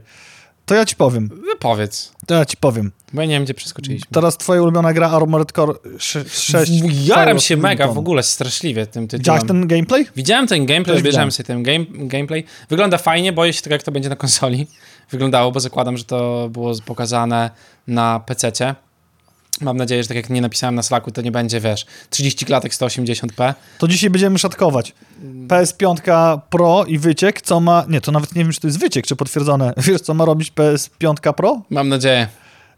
To 0.66 0.76
ja 0.76 0.86
ci 0.86 0.96
powiem, 0.96 1.30
No 1.48 1.56
powiedz, 1.60 2.12
to 2.28 2.34
ja 2.36 2.46
ci 2.46 2.58
powiem. 2.58 2.92
bo 3.14 3.22
ja 3.22 3.28
nie 3.28 3.34
wiem, 3.36 3.44
gdzie 3.44 3.54
przeskoczyliśmy. 3.54 4.08
Teraz 4.12 4.38
twoja 4.38 4.62
ulubiona 4.62 4.94
gra 4.94 5.10
Armored 5.10 5.52
Core 5.52 5.74
6. 6.00 6.70
Jaram 7.06 7.40
się 7.40 7.58
mega 7.58 7.88
w 7.88 7.98
ogóle 7.98 8.24
straszliwie 8.24 8.86
tym 8.86 9.08
tytułem. 9.08 9.20
Widziałeś 9.20 9.44
ten 9.48 9.68
gameplay? 9.68 10.06
Widziałem 10.16 10.48
ten 10.48 10.66
gameplay, 10.66 11.00
obejrzałem 11.00 11.32
sobie 11.32 11.48
ten 11.48 11.64
game, 11.64 11.86
gameplay. 11.90 12.44
Wygląda 12.70 12.98
fajnie, 12.98 13.34
boję 13.34 13.54
się 13.54 13.62
tego, 13.62 13.74
jak 13.76 13.84
to 13.84 13.92
będzie 13.92 14.10
na 14.10 14.16
konsoli. 14.16 14.68
Wyglądało, 15.12 15.52
bo 15.52 15.60
zakładam, 15.60 15.98
że 15.98 16.04
to 16.04 16.50
było 16.52 16.74
pokazane 16.86 17.52
na 17.88 18.20
PC-cie. 18.20 18.76
Mam 19.62 19.78
nadzieję, 19.78 20.04
że 20.04 20.08
tak 20.08 20.18
jak 20.18 20.30
nie 20.30 20.42
napisałem 20.42 20.76
na 20.76 20.84
Slacku, 20.84 21.12
to 21.12 21.22
nie 21.22 21.32
będzie, 21.32 21.60
wiesz, 21.60 21.86
30 22.10 22.46
klatek 22.46 22.74
180p. 22.74 23.54
To 23.78 23.88
dzisiaj 23.88 24.10
będziemy 24.10 24.40
szatkować. 24.40 24.94
PS5 25.48 26.40
Pro 26.50 26.86
i 26.86 26.98
wyciek, 26.98 27.42
co 27.42 27.60
ma... 27.60 27.86
Nie, 27.88 28.02
to 28.02 28.12
nawet 28.12 28.36
nie 28.36 28.44
wiem, 28.44 28.54
czy 28.54 28.60
to 28.60 28.68
jest 28.68 28.80
wyciek, 28.80 29.08
czy 29.08 29.16
potwierdzone. 29.16 29.74
Wiesz, 29.88 30.02
co 30.02 30.14
ma 30.14 30.26
robić 30.26 30.52
PS5 30.52 31.34
Pro? 31.34 31.62
Mam 31.70 31.90
nadzieję. 31.90 32.28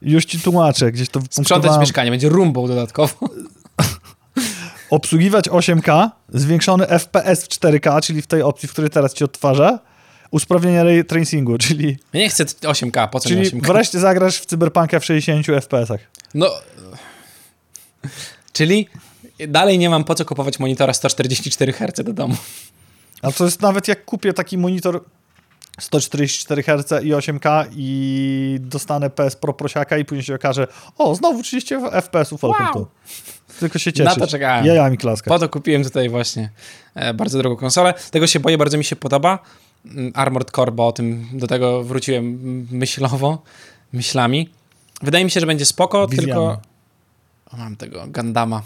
Już 0.01 0.25
ci 0.25 0.39
tłumaczę, 0.39 0.91
gdzieś 0.91 1.09
to 1.09 1.21
Sprzątać 1.29 1.79
mieszkanie, 1.79 2.11
będzie 2.11 2.29
rumbą 2.29 2.67
dodatkowo. 2.67 3.15
Obsługiwać 4.89 5.49
8K, 5.49 6.09
zwiększony 6.29 6.85
FPS 6.87 7.43
w 7.43 7.47
4K, 7.47 8.01
czyli 8.01 8.21
w 8.21 8.27
tej 8.27 8.41
opcji, 8.41 8.69
w 8.69 8.71
której 8.71 8.89
teraz 8.89 9.13
ci 9.13 9.23
odtwarza, 9.23 9.79
usprawnienie 10.33 10.83
ray 10.83 11.05
tracingu, 11.05 11.57
czyli, 11.57 11.97
Ja 12.13 12.19
nie 12.19 12.29
chcę 12.29 12.43
8K, 12.43 13.09
po 13.09 13.19
co 13.19 13.29
mi 13.29 13.35
czyli 13.35 13.61
8K? 13.61 13.67
wreszcie 13.67 13.99
zagrasz 13.99 14.39
w 14.39 14.45
Cyberpunka 14.45 14.99
w 14.99 15.05
60 15.05 15.47
FPS-ach. 15.47 15.99
No, 16.33 16.49
czyli 18.53 18.87
dalej 19.47 19.79
nie 19.79 19.89
mam 19.89 20.03
po 20.03 20.15
co 20.15 20.25
kupować 20.25 20.59
monitora 20.59 20.93
144 20.93 21.73
Hz 21.73 22.05
do 22.05 22.13
domu. 22.13 22.35
A 23.21 23.31
to 23.31 23.45
jest 23.45 23.61
nawet 23.61 23.87
jak 23.87 24.05
kupię 24.05 24.33
taki 24.33 24.57
monitor 24.57 25.03
144 25.79 26.63
Hz 26.63 27.03
i 27.03 27.13
8K 27.13 27.65
i 27.75 28.57
dostanę 28.61 29.09
PS 29.09 29.35
Pro 29.35 29.53
prosiaka 29.53 29.97
i 29.97 30.05
później 30.05 30.23
się 30.23 30.35
okaże, 30.35 30.67
o, 30.97 31.15
znowu 31.15 31.43
30 31.43 31.75
FPS-ów, 31.75 32.41
welcome 32.41 32.69
Wow. 32.75 32.87
Tylko 33.59 33.79
się 33.79 33.93
cieszyć. 33.93 34.17
Na 34.17 34.25
to 34.25 34.31
czekałem. 34.31 34.65
Jajami 34.65 34.97
klaskać. 34.97 35.27
Po 35.27 35.39
to 35.39 35.49
kupiłem 35.49 35.83
tutaj 35.83 36.09
właśnie 36.09 36.49
e, 36.95 37.13
bardzo 37.13 37.37
drogą 37.37 37.55
konsolę. 37.55 37.93
Tego 38.11 38.27
się 38.27 38.39
boję, 38.39 38.57
bardzo 38.57 38.77
mi 38.77 38.83
się 38.83 38.95
podoba. 38.95 39.39
Mm, 39.85 40.11
Armored 40.15 40.51
Core, 40.51 40.71
bo 40.71 40.87
o 40.87 40.91
tym 40.91 41.27
do 41.33 41.47
tego 41.47 41.83
wróciłem 41.83 42.67
myślowo, 42.71 43.41
myślami. 43.93 44.49
Wydaje 45.01 45.25
mi 45.25 45.31
się, 45.31 45.39
że 45.39 45.45
będzie 45.45 45.65
spoko, 45.65 46.07
Wizjami. 46.07 46.25
tylko 46.25 46.61
o, 47.51 47.57
mam 47.57 47.75
tego 47.75 48.07
Gandama 48.07 48.61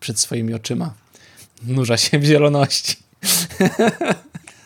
przed 0.00 0.20
swoimi 0.20 0.54
oczyma. 0.54 0.94
Nurza 1.62 1.96
się 1.96 2.18
w 2.18 2.24
zieloności. 2.24 2.96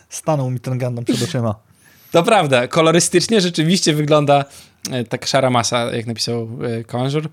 stanął 0.08 0.50
mi 0.50 0.60
ten 0.60 0.78
Gundam 0.78 1.04
przed 1.04 1.22
oczyma. 1.22 1.54
To 2.12 2.22
prawda, 2.22 2.68
kolorystycznie 2.68 3.40
rzeczywiście 3.40 3.94
wygląda 3.94 4.44
e, 4.90 5.04
tak 5.04 5.26
szara 5.26 5.50
masa, 5.50 5.94
jak 5.94 6.06
napisał 6.06 6.48
Conjure 6.86 7.28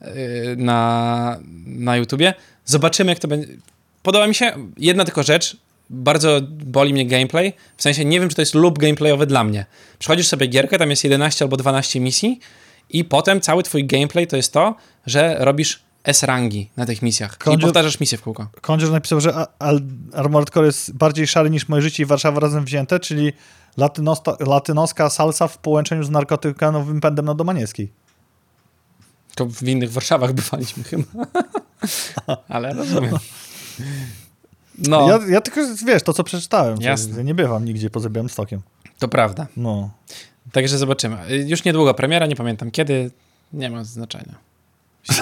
e, 0.00 0.06
na, 0.56 1.38
na 1.66 1.96
YouTubie. 1.96 2.34
Zobaczymy, 2.64 3.10
jak 3.12 3.18
to 3.18 3.28
będzie. 3.28 3.48
Podoba 4.02 4.26
mi 4.26 4.34
się 4.34 4.52
jedna 4.76 5.04
tylko 5.04 5.22
rzecz. 5.22 5.56
Bardzo 5.90 6.40
boli 6.50 6.92
mnie 6.92 7.06
gameplay. 7.06 7.52
W 7.76 7.82
sensie 7.82 8.04
nie 8.04 8.20
wiem, 8.20 8.28
czy 8.28 8.36
to 8.36 8.42
jest 8.42 8.54
lub 8.54 8.78
gameplayowy 8.78 9.26
dla 9.26 9.44
mnie. 9.44 9.66
Przechodzisz 9.98 10.26
sobie 10.26 10.46
gierkę, 10.46 10.78
tam 10.78 10.90
jest 10.90 11.04
11 11.04 11.44
albo 11.44 11.56
12 11.56 12.00
misji 12.00 12.40
i 12.90 13.04
potem 13.04 13.40
cały 13.40 13.62
twój 13.62 13.86
gameplay 13.86 14.26
to 14.26 14.36
jest 14.36 14.52
to, 14.52 14.74
że 15.06 15.36
robisz 15.38 15.82
S-rangi 16.04 16.70
na 16.76 16.86
tych 16.86 17.02
misjach. 17.02 17.38
I 17.54 17.58
powtarzasz 17.58 18.00
misję 18.00 18.18
w 18.18 18.22
kółko. 18.22 18.48
Conjure 18.60 18.92
napisał, 18.92 19.20
że 19.20 19.46
Armored 20.12 20.50
Core 20.50 20.66
jest 20.66 20.92
bardziej 20.92 21.26
szary 21.26 21.50
niż 21.50 21.68
moje 21.68 21.82
życie 21.82 22.02
i 22.02 22.06
Warszawa 22.06 22.40
razem 22.40 22.64
wzięte, 22.64 23.00
czyli 23.00 23.32
latynosta, 23.76 24.36
latynoska 24.40 25.10
salsa 25.10 25.48
w 25.48 25.58
połączeniu 25.58 26.04
z 26.04 26.10
narkotykanowym 26.10 27.00
pędem 27.00 27.24
na 27.24 27.34
Domaniewskiej. 27.34 27.92
To 29.34 29.46
w 29.46 29.62
innych 29.62 29.92
Warszawach 29.92 30.32
bywaliśmy 30.32 30.84
chyba. 30.84 31.04
Ale 32.48 32.74
rozumiem. 32.74 33.18
No, 34.78 35.08
Ja, 35.08 35.18
ja 35.28 35.40
tylko, 35.40 35.60
wiesz, 35.86 36.02
to 36.02 36.12
co 36.12 36.24
przeczytałem. 36.24 36.80
Jasne. 36.80 37.16
Ja 37.16 37.22
nie 37.22 37.34
bywam 37.34 37.64
nigdzie 37.64 37.90
poza 37.90 38.10
Białymstokiem. 38.10 38.60
to 38.98 39.08
prawda. 39.08 39.46
No. 39.56 39.90
Także 40.52 40.78
zobaczymy. 40.78 41.16
Już 41.46 41.64
niedługo 41.64 41.94
premiera, 41.94 42.26
nie 42.26 42.36
pamiętam 42.36 42.70
kiedy. 42.70 43.10
Nie 43.52 43.70
ma 43.70 43.84
znaczenia. 43.84 44.34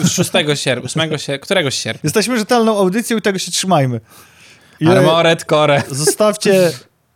6 0.08 0.30
sierpnia, 0.54 0.84
8 0.84 1.18
sierpnia, 1.18 1.38
któregoś 1.38 1.74
sierpnia. 1.74 2.00
Jesteśmy 2.04 2.38
rzetelną 2.38 2.78
audycją 2.78 3.16
i 3.16 3.22
tego 3.22 3.38
się 3.38 3.52
trzymajmy. 3.52 4.00
I 4.80 4.88
Armored 4.88 5.44
Core. 5.44 5.82
Zostawcie, 5.90 6.72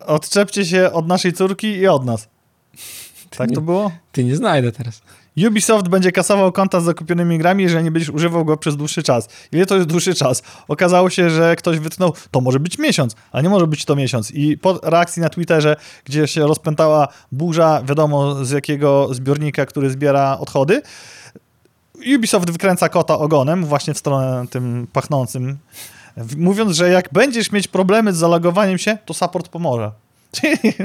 odczepcie 0.06 0.66
się 0.66 0.92
od 0.92 1.06
naszej 1.06 1.32
córki 1.32 1.66
i 1.66 1.86
od 1.86 2.04
nas. 2.04 2.28
Tak 3.36 3.50
to 3.54 3.60
było? 3.60 3.92
Ty 4.12 4.24
nie 4.24 4.36
znajdę 4.36 4.72
teraz. 4.72 5.02
Ubisoft 5.48 5.88
będzie 5.88 6.12
kasował 6.12 6.52
konta 6.52 6.80
z 6.80 6.84
zakupionymi 6.84 7.38
grami, 7.38 7.62
jeżeli 7.62 7.84
nie 7.84 7.90
będziesz 7.90 8.10
używał 8.10 8.44
go 8.44 8.56
przez 8.56 8.76
dłuższy 8.76 9.02
czas. 9.02 9.28
Ile 9.52 9.66
to 9.66 9.76
jest 9.76 9.88
dłuższy 9.88 10.14
czas? 10.14 10.42
Okazało 10.68 11.10
się, 11.10 11.30
że 11.30 11.56
ktoś 11.56 11.78
wytknął, 11.78 12.12
to 12.30 12.40
może 12.40 12.60
być 12.60 12.78
miesiąc, 12.78 13.16
a 13.32 13.40
nie 13.40 13.48
może 13.48 13.66
być 13.66 13.84
to 13.84 13.96
miesiąc. 13.96 14.30
I 14.30 14.58
po 14.58 14.80
reakcji 14.82 15.22
na 15.22 15.28
Twitterze, 15.28 15.76
gdzie 16.04 16.26
się 16.26 16.46
rozpętała 16.46 17.08
burza, 17.32 17.82
wiadomo 17.84 18.44
z 18.44 18.50
jakiego 18.50 19.14
zbiornika, 19.14 19.66
który 19.66 19.90
zbiera 19.90 20.38
odchody, 20.38 20.82
Ubisoft 22.16 22.50
wykręca 22.50 22.88
kota 22.88 23.18
ogonem 23.18 23.64
właśnie 23.64 23.94
w 23.94 23.98
stronę 23.98 24.46
tym 24.50 24.86
pachnącym, 24.92 25.58
mówiąc, 26.36 26.76
że 26.76 26.90
jak 26.90 27.08
będziesz 27.12 27.52
mieć 27.52 27.68
problemy 27.68 28.12
z 28.12 28.16
zalogowaniem 28.16 28.78
się, 28.78 28.98
to 29.06 29.14
support 29.14 29.48
pomoże. 29.48 29.92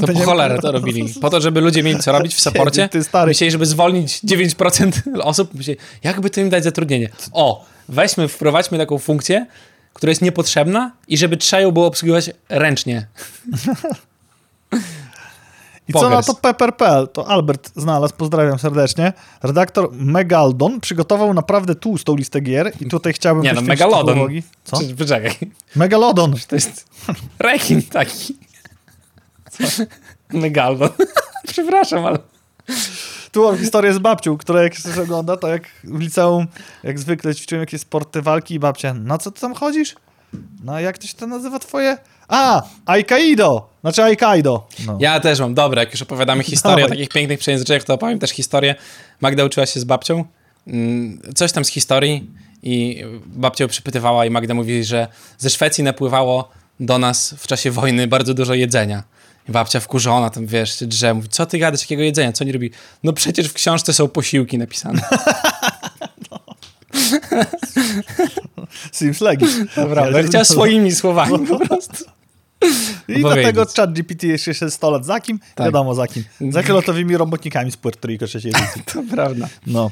To 0.02 0.08
po 0.14 0.20
cholerę 0.20 0.60
to 0.60 0.72
robili. 0.80 1.14
Po 1.22 1.30
to, 1.30 1.42
żeby 1.42 1.62
ludzie 1.62 1.84
mieli 1.84 2.00
co 2.00 2.12
robić 2.12 2.36
w 2.36 2.40
saporcie. 2.40 2.90
Ty 2.90 3.04
stary. 3.04 3.30
Myśleli, 3.30 3.52
żeby 3.52 3.66
zwolnić 3.66 4.24
9% 4.24 4.92
osób. 5.22 5.54
Myśleli, 5.54 5.80
jakby 6.04 6.30
to 6.30 6.42
im 6.42 6.50
dać 6.50 6.64
zatrudnienie. 6.64 7.10
O, 7.32 7.66
weźmy, 7.90 8.28
wprowadźmy 8.28 8.78
taką 8.78 8.98
funkcję, 8.98 9.46
która 9.94 10.12
jest 10.12 10.22
niepotrzebna 10.22 10.92
i 11.08 11.18
żeby 11.18 11.38
trzeba 11.38 11.62
ją 11.62 11.72
było 11.72 11.88
obsługiwać 11.88 12.32
ręcznie. 12.50 13.08
I 15.88 15.94
co 15.94 16.02
na 16.02 16.10
Pogers. 16.10 16.26
to 16.26 16.34
Pepper.pl? 16.34 17.08
To 17.08 17.28
Albert 17.28 17.72
znalazł, 17.76 18.14
pozdrawiam 18.18 18.60
serdecznie. 18.60 19.14
Redaktor 19.44 19.90
Megaldon 19.92 20.80
przygotował 20.80 21.34
naprawdę 21.34 21.76
tłustą 21.76 22.16
listę 22.16 22.42
gier 22.42 22.72
i 22.82 22.86
tutaj 22.86 23.14
chciałbym... 23.14 23.44
Nie 23.44 23.54
no, 23.54 23.62
Megalodon. 23.62 24.18
Co? 24.64 24.78
Poczekaj. 24.98 25.32
Megalodon. 25.76 26.36
To 26.48 26.56
jest 26.56 26.86
rekin 27.40 27.82
taki. 27.82 28.38
Megalodon. 30.34 30.90
Przepraszam, 31.48 32.06
ale... 32.06 32.18
Tu 33.32 33.44
mam 33.44 33.58
historię 33.58 33.94
z 33.94 34.00
babcią, 34.00 34.38
która 34.38 34.64
jak 34.64 34.76
się 34.76 35.02
ogląda, 35.04 35.38
to 35.38 35.48
jak 35.48 35.64
w 35.84 36.00
liceum, 36.00 36.48
jak 36.84 37.00
zwykle 37.00 37.36
ćwiczyłem 37.36 37.60
jakieś 37.60 37.82
sporty 37.82 38.22
walki 38.22 38.54
i 38.54 38.60
babcia, 38.60 38.94
na 38.94 39.18
co 39.18 39.32
ty 39.32 39.42
tam 39.42 39.54
chodzisz? 39.56 39.96
No 40.64 40.80
jak 40.80 40.98
to 40.98 41.08
się 41.08 41.14
to 41.14 41.28
nazywa 41.28 41.60
twoje? 41.60 41.98
A, 42.28 42.64
Aikaido! 42.86 43.70
Znaczy 43.82 44.04
Aikaido. 44.04 44.68
No. 44.86 44.98
Ja 45.02 45.20
też 45.20 45.40
mam. 45.40 45.54
Dobra, 45.54 45.82
jak 45.82 45.92
już 45.92 46.02
opowiadamy 46.02 46.44
historię 46.44 46.86
o 46.86 46.88
Dawaj. 46.88 46.98
takich 46.98 47.10
pięknych 47.14 47.40
przejęzyczeniach, 47.40 47.84
to 47.84 47.94
opowiem 47.94 48.20
też 48.20 48.30
historię. 48.32 48.76
Magda 49.22 49.44
uczyła 49.46 49.66
się 49.66 49.80
z 49.80 49.84
babcią. 49.84 50.26
mm, 50.68 51.22
Coś 51.36 51.52
tam 51.52 51.66
z 51.66 51.70
historii 51.70 52.30
i 52.64 53.04
babcia 53.26 53.64
ją 53.64 53.68
przypytywała 53.68 54.26
i 54.26 54.30
Magda 54.30 54.54
mówi, 54.54 54.84
że 54.84 55.08
ze 55.38 55.50
Szwecji 55.50 55.84
napływało 55.84 56.50
do 56.80 56.98
nas 56.98 57.36
w 57.38 57.48
czasie 57.48 57.72
wojny 57.72 58.08
bardzo 58.08 58.34
dużo 58.34 58.54
jedzenia. 58.54 59.04
I 59.50 59.52
babcia 59.52 59.80
wkurzona 59.80 60.30
tam, 60.30 60.46
wiesz, 60.46 60.80
się 60.80 60.86
drze, 60.88 61.14
mówi, 61.14 61.30
co 61.30 61.46
ty 61.46 61.58
gadasz, 61.58 61.82
jakiego 61.82 62.04
jedzenia, 62.04 62.32
co 62.34 62.44
oni 62.44 62.52
robi? 62.52 62.72
No 63.04 63.14
przecież 63.14 63.48
w 63.48 63.54
książce 63.54 63.94
są 63.94 64.08
posiłki 64.08 64.58
napisane. 64.58 65.02
Seems 68.92 69.22
legit. 69.22 69.50
Prawda? 69.74 70.24
Chciała 70.24 70.44
swoimi 70.56 70.92
słowami 70.92 71.48
po 71.48 71.60
prostu. 71.68 72.06
I 73.08 73.24
opowiedzieć. 73.24 73.24
dlatego 73.24 73.66
chat 73.78 73.94
GPT 73.94 74.28
jeszcze 74.28 74.54
się 74.54 74.70
100 74.70 74.92
lat 74.92 75.06
za 75.06 75.20
kim? 75.20 75.40
Tak. 75.56 75.66
Wiadomo 75.68 75.96
za 75.96 76.08
kim. 76.08 76.24
Za 76.50 76.64
filotowymi 76.68 77.18
robotnikami 77.18 77.72
z 77.72 77.78
Puerto 77.78 78.08
Rico 78.08 78.26
edycji. 78.26 78.84
To 78.94 79.04
prawda. 79.12 79.48
No. 79.68 79.92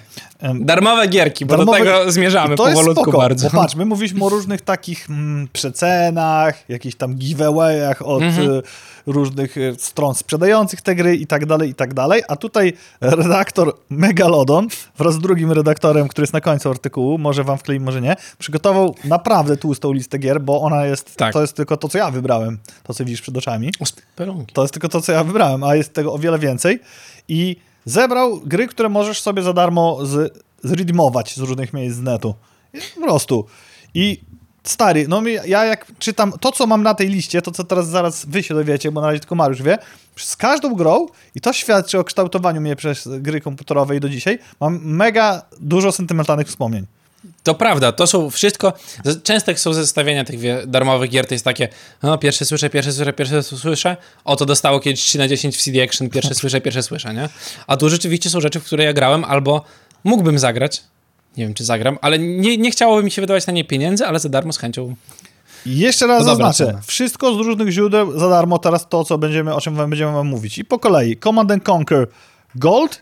Darmowe 0.56 1.08
gierki, 1.08 1.45
bo 1.45 1.56
Darmowe- 1.56 1.66
do 1.66 1.72
tego 1.74 2.12
zmierzamy 2.12 2.56
to 2.56 2.64
jest 2.68 2.76
powolutku 2.80 3.04
spoko, 3.04 3.18
bardzo. 3.18 3.49
Bo 3.49 3.58
patrz, 3.62 3.76
my 3.76 3.86
mówiliśmy 3.86 4.26
o 4.26 4.30
różnych 4.30 4.62
takich 4.62 5.10
mm, 5.10 5.47
przecenach, 5.54 6.70
jakichś 6.70 6.95
tam 6.95 7.16
giveawayach 7.16 8.01
od 8.01 8.22
Mhm. 8.24 8.49
y, 8.51 8.62
różnych 9.06 9.58
y, 9.58 9.76
stron 9.80 10.16
sprzedających 10.16 10.82
te 10.82 10.95
gry 10.95 11.16
i 11.16 11.28
tak 11.28 11.45
dalej, 11.45 11.70
i 11.70 11.76
tak 11.76 11.93
dalej. 11.93 12.24
A 12.28 12.36
tutaj 12.36 12.74
redaktor 13.01 13.78
Megalodon 13.89 14.68
wraz 14.97 15.14
z 15.14 15.20
drugim 15.20 15.51
redaktorem, 15.51 16.08
który 16.08 16.24
jest 16.24 16.34
na 16.34 16.41
końcu 16.41 16.70
artykułu, 16.70 17.18
może 17.18 17.43
wam 17.43 17.58
wklei, 17.58 17.80
może 17.80 18.01
nie, 18.01 18.16
przygotował 18.38 18.95
naprawdę 19.06 19.58
tłustą 19.58 19.93
listę 19.93 20.20
gier, 20.20 20.41
bo 20.41 20.62
ona 20.62 20.86
jest, 20.86 21.16
Tak. 21.16 21.34
to 21.34 21.41
jest 21.41 21.56
tylko 21.56 21.78
to, 21.78 21.89
co 21.89 21.97
ja 21.97 22.12
wybrałem, 22.12 22.60
to, 22.84 22.93
co 22.93 23.06
widzisz 23.06 23.22
przed 23.22 23.38
oczami. 23.38 23.72
To 24.54 24.62
jest 24.62 24.74
tylko 24.74 24.89
to, 24.89 25.01
co 25.01 25.12
ja 25.12 25.24
wybrałem, 25.24 25.64
a 25.64 25.76
jest 25.76 25.93
tego 25.93 26.14
o 26.14 26.20
wiele 26.20 26.39
więcej. 26.39 26.80
I 27.28 27.56
zebrał 27.86 28.39
gry, 28.45 28.68
które 28.68 28.89
możesz 28.89 29.22
sobie 29.22 29.41
za 29.41 29.54
darmo 29.54 30.06
z, 30.06 30.43
zredeemować 30.64 31.36
z 31.36 31.39
różnych 31.39 31.74
miejsc 31.74 31.95
z 31.95 32.01
netu. 32.01 32.36
Po 32.95 33.01
prostu. 33.01 33.45
I 33.93 34.22
stary, 34.64 35.07
no 35.07 35.22
ja 35.45 35.66
jak 35.66 35.86
czytam 35.99 36.34
to, 36.39 36.51
co 36.51 36.68
mam 36.68 36.84
na 36.84 36.93
tej 36.93 37.09
liście, 37.09 37.41
to 37.41 37.51
co 37.51 37.64
teraz 37.64 37.89
zaraz 37.89 38.26
wy 38.26 38.43
się 38.43 38.53
dowiecie, 38.53 38.91
bo 38.91 39.01
na 39.01 39.07
razie 39.07 39.20
tylko 39.20 39.36
Mariusz 39.36 39.61
wie, 39.61 39.78
z 40.16 40.36
każdą 40.36 40.76
grą, 40.76 41.07
i 41.36 41.41
to 41.41 41.53
świadczy 41.53 41.99
o 41.99 42.03
kształtowaniu 42.03 42.61
mnie 42.61 42.76
przez 42.76 43.07
gry 43.07 43.41
komputerowe 43.41 43.95
i 43.95 43.99
do 43.99 44.09
dzisiaj, 44.09 44.39
mam 44.59 44.80
mega 44.84 45.41
dużo 45.59 45.91
sentymentalnych 45.91 46.47
wspomnień. 46.47 46.86
To 47.43 47.55
prawda, 47.55 47.91
to 47.91 48.07
są 48.07 48.30
wszystko. 48.30 48.74
jak 49.47 49.59
są 49.59 49.74
zestawienia 49.74 50.26
tych 50.26 50.68
darmowych 50.68 51.09
gier, 51.09 51.28
to 51.28 51.36
jest 51.36 51.45
takie, 51.45 51.68
no 52.03 52.18
pierwsze 52.18 52.45
słyszę, 52.45 52.70
pierwsze 52.70 52.93
słyszę, 52.93 53.14
pierwsze 53.14 53.43
słyszę. 53.43 53.97
O, 54.24 54.36
to 54.36 54.45
dostało 54.45 54.80
kiedyś 54.80 55.01
3 55.01 55.18
na 55.18 55.28
10 55.28 55.57
w 55.57 55.61
CD 55.61 55.84
Action, 55.84 56.09
pierwsze 56.09 56.36
słyszę, 56.36 56.61
pierwsze 56.61 56.84
słyszę, 56.84 57.14
nie? 57.14 57.30
A 57.68 57.78
tu 57.78 57.89
rzeczywiście 57.89 58.30
są 58.30 58.41
rzeczy, 58.41 58.59
w 58.59 58.64
które 58.64 58.84
ja 58.84 58.93
grałem, 58.93 59.24
albo 59.24 59.64
mógłbym 60.03 60.39
zagrać. 60.39 60.84
Nie 61.38 61.45
wiem, 61.45 61.53
czy 61.53 61.63
zagram, 61.65 61.97
ale 62.01 62.19
nie, 62.19 62.57
nie 62.57 62.71
chciałoby 62.71 63.03
mi 63.03 63.11
się 63.11 63.21
wydawać 63.21 63.47
na 63.47 63.53
nie 63.53 63.65
pieniędzy, 63.65 64.05
ale 64.05 64.19
za 64.19 64.29
darmo 64.29 64.53
z 64.53 64.57
chęcią. 64.57 64.95
Jeszcze 65.65 66.07
raz 66.07 66.19
No 66.19 66.25
zaznaczę, 66.25 66.65
cena. 66.65 66.81
wszystko 66.86 67.34
z 67.34 67.38
różnych 67.38 67.69
źródeł 67.69 68.19
za 68.19 68.29
darmo 68.29 68.57
teraz 68.59 68.89
to, 68.89 69.03
co 69.03 69.17
będziemy, 69.17 69.53
o 69.55 69.61
czym 69.61 69.75
będziemy 69.75 70.11
wam 70.11 70.27
mówić. 70.27 70.57
I 70.57 70.65
po 70.65 70.79
kolei 70.79 71.17
Command 71.17 71.51
and 71.51 71.69
Conquer 71.69 72.07
Gold, 72.55 73.01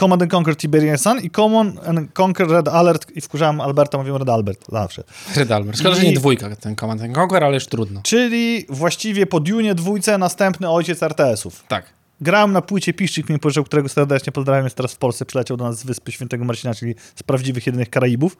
Command 0.00 0.22
and 0.22 0.34
Conquer 0.34 0.56
Tiberian 0.56 0.98
Sun 0.98 1.18
i 1.20 1.30
Command 1.30 1.88
and 1.88 2.20
Conquer 2.20 2.48
Red 2.48 2.68
Alert 2.68 3.06
i 3.16 3.20
wkurzałem 3.20 3.60
Alberta, 3.60 3.98
mówimy 3.98 4.18
Red 4.18 4.28
Albert 4.28 4.60
zawsze. 4.72 5.04
Red 5.36 5.50
Alert. 5.52 5.78
Szkoda, 5.78 5.94
że 5.94 6.02
I- 6.04 6.08
nie 6.08 6.12
dwójka, 6.12 6.56
ten 6.56 6.76
Command 6.76 7.02
and 7.02 7.16
Conquer, 7.18 7.44
ale 7.44 7.54
już 7.54 7.66
trudno. 7.66 8.00
Czyli 8.02 8.66
właściwie 8.68 9.26
po 9.26 9.40
Dune 9.40 9.74
dwójce 9.74 10.18
następny 10.18 10.70
ojciec 10.70 11.02
RTS-ów. 11.02 11.64
Tak. 11.68 11.84
Grałem 12.24 12.52
na 12.52 12.62
płycie 12.62 12.92
Piszczyk 12.92 13.28
mi 13.28 13.38
pożyczył, 13.38 13.64
którego 13.64 13.88
serdecznie 13.88 14.32
pozdrawiam, 14.32 14.64
jest 14.64 14.76
teraz 14.76 14.94
w 14.94 14.98
Polsce, 14.98 15.24
przyleciał 15.26 15.56
do 15.56 15.64
nas 15.64 15.78
z 15.78 15.84
Wyspy 15.84 16.12
Świętego 16.12 16.44
Marcina, 16.44 16.74
czyli 16.74 16.94
z 17.14 17.22
prawdziwych 17.22 17.66
jedynych 17.66 17.90
Karaibów. 17.90 18.36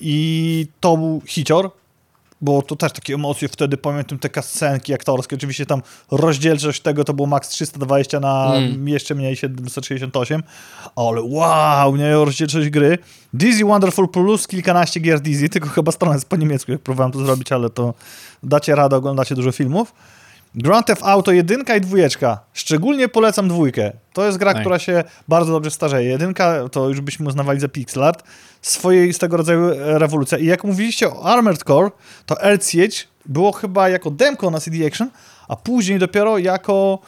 I 0.00 0.66
to 0.80 0.96
był 0.96 1.22
hicior, 1.26 1.70
bo 2.40 2.62
to 2.62 2.76
też 2.76 2.92
takie 2.92 3.14
emocje 3.14 3.48
wtedy, 3.48 3.76
pamiętam 3.76 4.18
te 4.18 4.28
kascenki 4.28 4.94
aktorskie, 4.94 5.36
oczywiście 5.36 5.66
tam 5.66 5.82
rozdzielczość 6.10 6.80
tego 6.80 7.04
to 7.04 7.14
było 7.14 7.28
max 7.28 7.48
320 7.48 8.20
na 8.20 8.54
Mm. 8.54 8.88
jeszcze 8.88 9.14
mniej 9.14 9.36
768, 9.36 10.42
ale 10.96 11.22
wow, 11.22 11.96
nie, 11.96 12.12
rozdzielczość 12.12 12.70
gry. 12.70 12.98
Dizzy 13.34 13.64
Wonderful 13.64 14.08
Plus, 14.08 14.46
kilkanaście 14.46 15.00
gier 15.00 15.20
Dizzy, 15.20 15.48
tylko 15.48 15.68
chyba 15.68 15.92
strona 15.92 16.14
jest 16.14 16.28
po 16.28 16.36
niemiecku, 16.36 16.72
jak 16.72 16.80
próbowałem 16.80 17.12
to 17.12 17.18
zrobić, 17.18 17.52
ale 17.52 17.70
to 17.70 17.94
dacie 18.42 18.74
radę, 18.74 18.96
oglądacie 18.96 19.34
dużo 19.34 19.52
filmów. 19.52 19.94
Grand 20.54 20.86
Theft 20.86 21.02
Auto 21.04 21.32
jedynka 21.32 21.76
i 21.76 21.80
dwójeczka. 21.80 22.40
Szczególnie 22.52 23.08
polecam 23.08 23.48
dwójkę. 23.48 23.92
To 24.12 24.26
jest 24.26 24.38
gra, 24.38 24.52
Tak. 24.52 24.62
która 24.62 24.78
się 24.78 25.04
bardzo 25.28 25.52
dobrze 25.52 25.70
starzeje. 25.70 26.08
Jedynka 26.10 26.68
to 26.68 26.88
już 26.88 27.00
byśmy 27.00 27.28
uznawali 27.28 27.60
za 27.60 27.68
pixel 27.68 28.02
art. 28.04 28.22
Swojej 28.62 29.12
z 29.12 29.18
tego 29.18 29.36
rodzaju 29.36 29.70
rewolucja. 29.76 30.38
I 30.38 30.46
jak 30.46 30.64
mówiliście 30.64 31.10
o 31.10 31.24
Armored 31.24 31.62
Core, 31.64 31.90
to 32.26 32.36
LCH 32.42 33.06
było 33.26 33.52
chyba 33.52 33.88
jako 33.88 34.10
demko 34.10 34.50
na 34.50 34.60
CD 34.60 34.86
Action, 34.86 35.10
a 35.48 35.56
później 35.56 35.98
dopiero 35.98 36.38
jako 36.38 36.98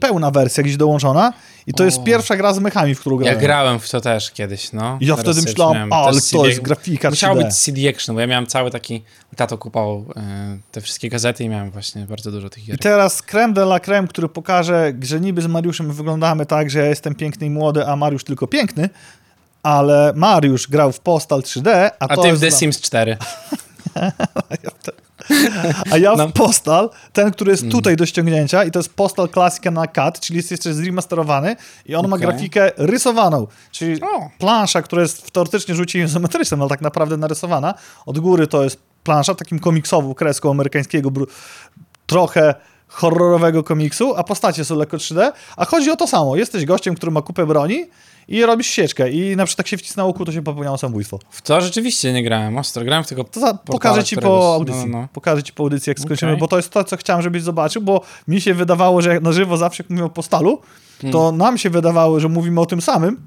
pełna 0.00 0.30
wersja 0.30 0.62
gdzieś 0.62 0.76
dołączona. 0.76 1.32
I 1.66 1.72
to 1.74 1.82
O. 1.82 1.86
jest 1.86 2.02
pierwsza 2.04 2.36
gra 2.36 2.52
z 2.54 2.58
mechami, 2.58 2.94
w 2.94 3.00
którą 3.00 3.16
Ja 3.16 3.22
grałem. 3.22 3.40
grałem 3.40 3.80
w 3.80 3.90
to 3.90 4.00
też 4.00 4.30
kiedyś, 4.30 4.72
no. 4.72 4.98
I 5.00 5.06
ja 5.06 5.16
Teraz 5.16 5.34
wtedy 5.36 5.48
myślałem, 5.50 5.92
ale 5.92 6.14
to 6.14 6.20
CD 6.20 6.48
jest 6.48 6.60
grafika 6.60 7.10
Musiało 7.10 7.36
3D. 7.36 7.44
być 7.44 7.54
CD 7.56 7.88
Action, 7.88 8.14
bo 8.14 8.20
ja 8.20 8.26
miałem 8.26 8.46
cały 8.46 8.70
taki... 8.70 9.02
Tato 9.36 9.58
kupował 9.58 10.04
e, 10.16 10.58
te 10.72 10.80
wszystkie 10.80 11.08
gazety 11.08 11.44
i 11.44 11.48
miałem 11.48 11.70
właśnie 11.70 12.02
bardzo 12.06 12.30
dużo 12.30 12.50
tych 12.50 12.62
I 12.62 12.66
gier. 12.66 12.78
teraz 12.78 13.22
creme 13.22 13.54
de 13.54 13.62
la 13.62 13.80
creme, 13.80 14.08
który 14.08 14.28
pokaże, 14.28 14.92
że 15.02 15.20
niby 15.20 15.42
z 15.42 15.46
Mariuszem 15.46 15.92
wyglądamy 15.92 16.46
tak, 16.46 16.70
że 16.70 16.78
ja 16.78 16.86
jestem 16.86 17.14
piękny 17.14 17.46
i 17.46 17.50
młody, 17.50 17.86
a 17.86 17.96
Mariusz 17.96 18.24
tylko 18.24 18.46
piękny, 18.46 18.88
ale 19.62 20.12
Mariusz 20.16 20.68
grał 20.68 20.92
w 20.92 21.00
Postal 21.00 21.40
3D, 21.40 21.70
a, 21.70 21.90
A 21.98 22.16
to 22.16 22.22
ty 22.22 22.32
w 22.32 22.40
The 22.40 22.50
Sims 22.50 22.80
4. 22.80 23.16
A 25.92 25.96
ja 25.98 26.14
w 26.14 26.18
No. 26.18 26.28
Postal, 26.28 26.90
ten, 27.12 27.30
który 27.30 27.50
jest 27.50 27.68
tutaj 27.70 27.96
do 27.96 28.06
ściągnięcia 28.06 28.64
i 28.64 28.70
to 28.70 28.78
jest 28.78 28.94
Postal 28.94 29.28
Classic 29.28 29.64
na 29.64 29.86
CAD, 29.86 30.20
czyli 30.20 30.36
jest 30.36 30.50
jeszcze 30.50 30.74
zremasterowany 30.74 31.56
i 31.86 31.94
on 31.94 32.08
ma 32.08 32.16
Okej. 32.16 32.28
grafikę 32.28 32.70
rysowaną, 32.76 33.46
czyli 33.70 34.02
O. 34.02 34.30
plansza, 34.38 34.82
która 34.82 35.02
jest 35.02 35.30
teoretycznie 35.30 35.74
rzuciłem 35.74 36.06
izometryczną, 36.06 36.60
ale 36.60 36.68
tak 36.68 36.80
naprawdę 36.80 37.16
narysowana. 37.16 37.74
Od 38.06 38.18
góry 38.18 38.46
to 38.46 38.64
jest 38.64 38.80
plansza 39.04 39.34
takim 39.34 39.58
komiksową 39.58 40.14
kreską 40.14 40.50
amerykańskiego, 40.50 41.10
trochę 42.06 42.54
horrorowego 42.90 43.62
komiksu, 43.64 44.14
a 44.16 44.24
postacie 44.24 44.64
są 44.64 44.76
lekko 44.76 44.96
3D, 44.96 45.32
a 45.56 45.64
chodzi 45.64 45.90
o 45.90 45.96
to 45.96 46.06
samo. 46.06 46.36
Jesteś 46.36 46.64
gościem, 46.64 46.94
który 46.94 47.12
ma 47.12 47.22
kupę 47.22 47.46
broni 47.46 47.84
i 48.28 48.42
robisz 48.46 48.66
sieczkę 48.66 49.10
i 49.10 49.36
na 49.36 49.46
przykład 49.46 49.58
jak 49.58 49.68
się 49.68 49.76
wcisnęło 49.76 50.14
kół, 50.14 50.26
to 50.26 50.32
się 50.32 50.42
popełniało 50.42 50.78
samobójstwo. 50.78 51.18
W 51.30 51.42
to 51.42 51.60
rzeczywiście 51.60 52.12
nie 52.12 52.22
grałem 52.24 52.58
ostro. 52.58 52.84
Grałem 52.84 53.04
w 53.04 53.06
tego 53.08 53.24
To 53.24 53.40
za, 53.40 53.54
pokażę 53.54 54.04
ci 54.04 54.16
któregoś- 54.16 54.22
po 54.40 54.54
audycji. 54.54 54.86
No, 54.86 55.00
no. 55.00 55.08
Pokażę 55.12 55.42
ci 55.42 55.52
po 55.52 55.62
audycji, 55.62 55.90
jak 55.90 56.00
skończymy, 56.00 56.32
Okej. 56.32 56.40
bo 56.40 56.48
to 56.48 56.56
jest 56.56 56.70
to, 56.70 56.84
co 56.84 56.96
chciałem, 56.96 57.22
żebyś 57.22 57.42
zobaczył, 57.42 57.82
bo 57.82 58.00
mi 58.28 58.40
się 58.40 58.54
wydawało, 58.54 59.02
że 59.02 59.10
jak 59.14 59.22
na 59.22 59.32
żywo 59.32 59.56
zawsze 59.56 59.82
jak 59.82 59.90
mówimy 59.90 60.06
o 60.06 60.10
postalu, 60.10 60.60
Hmm. 61.00 61.12
to 61.12 61.32
nam 61.32 61.58
się 61.58 61.70
wydawało, 61.70 62.20
że 62.20 62.28
mówimy 62.28 62.60
o 62.60 62.66
tym 62.66 62.80
samym, 62.80 63.20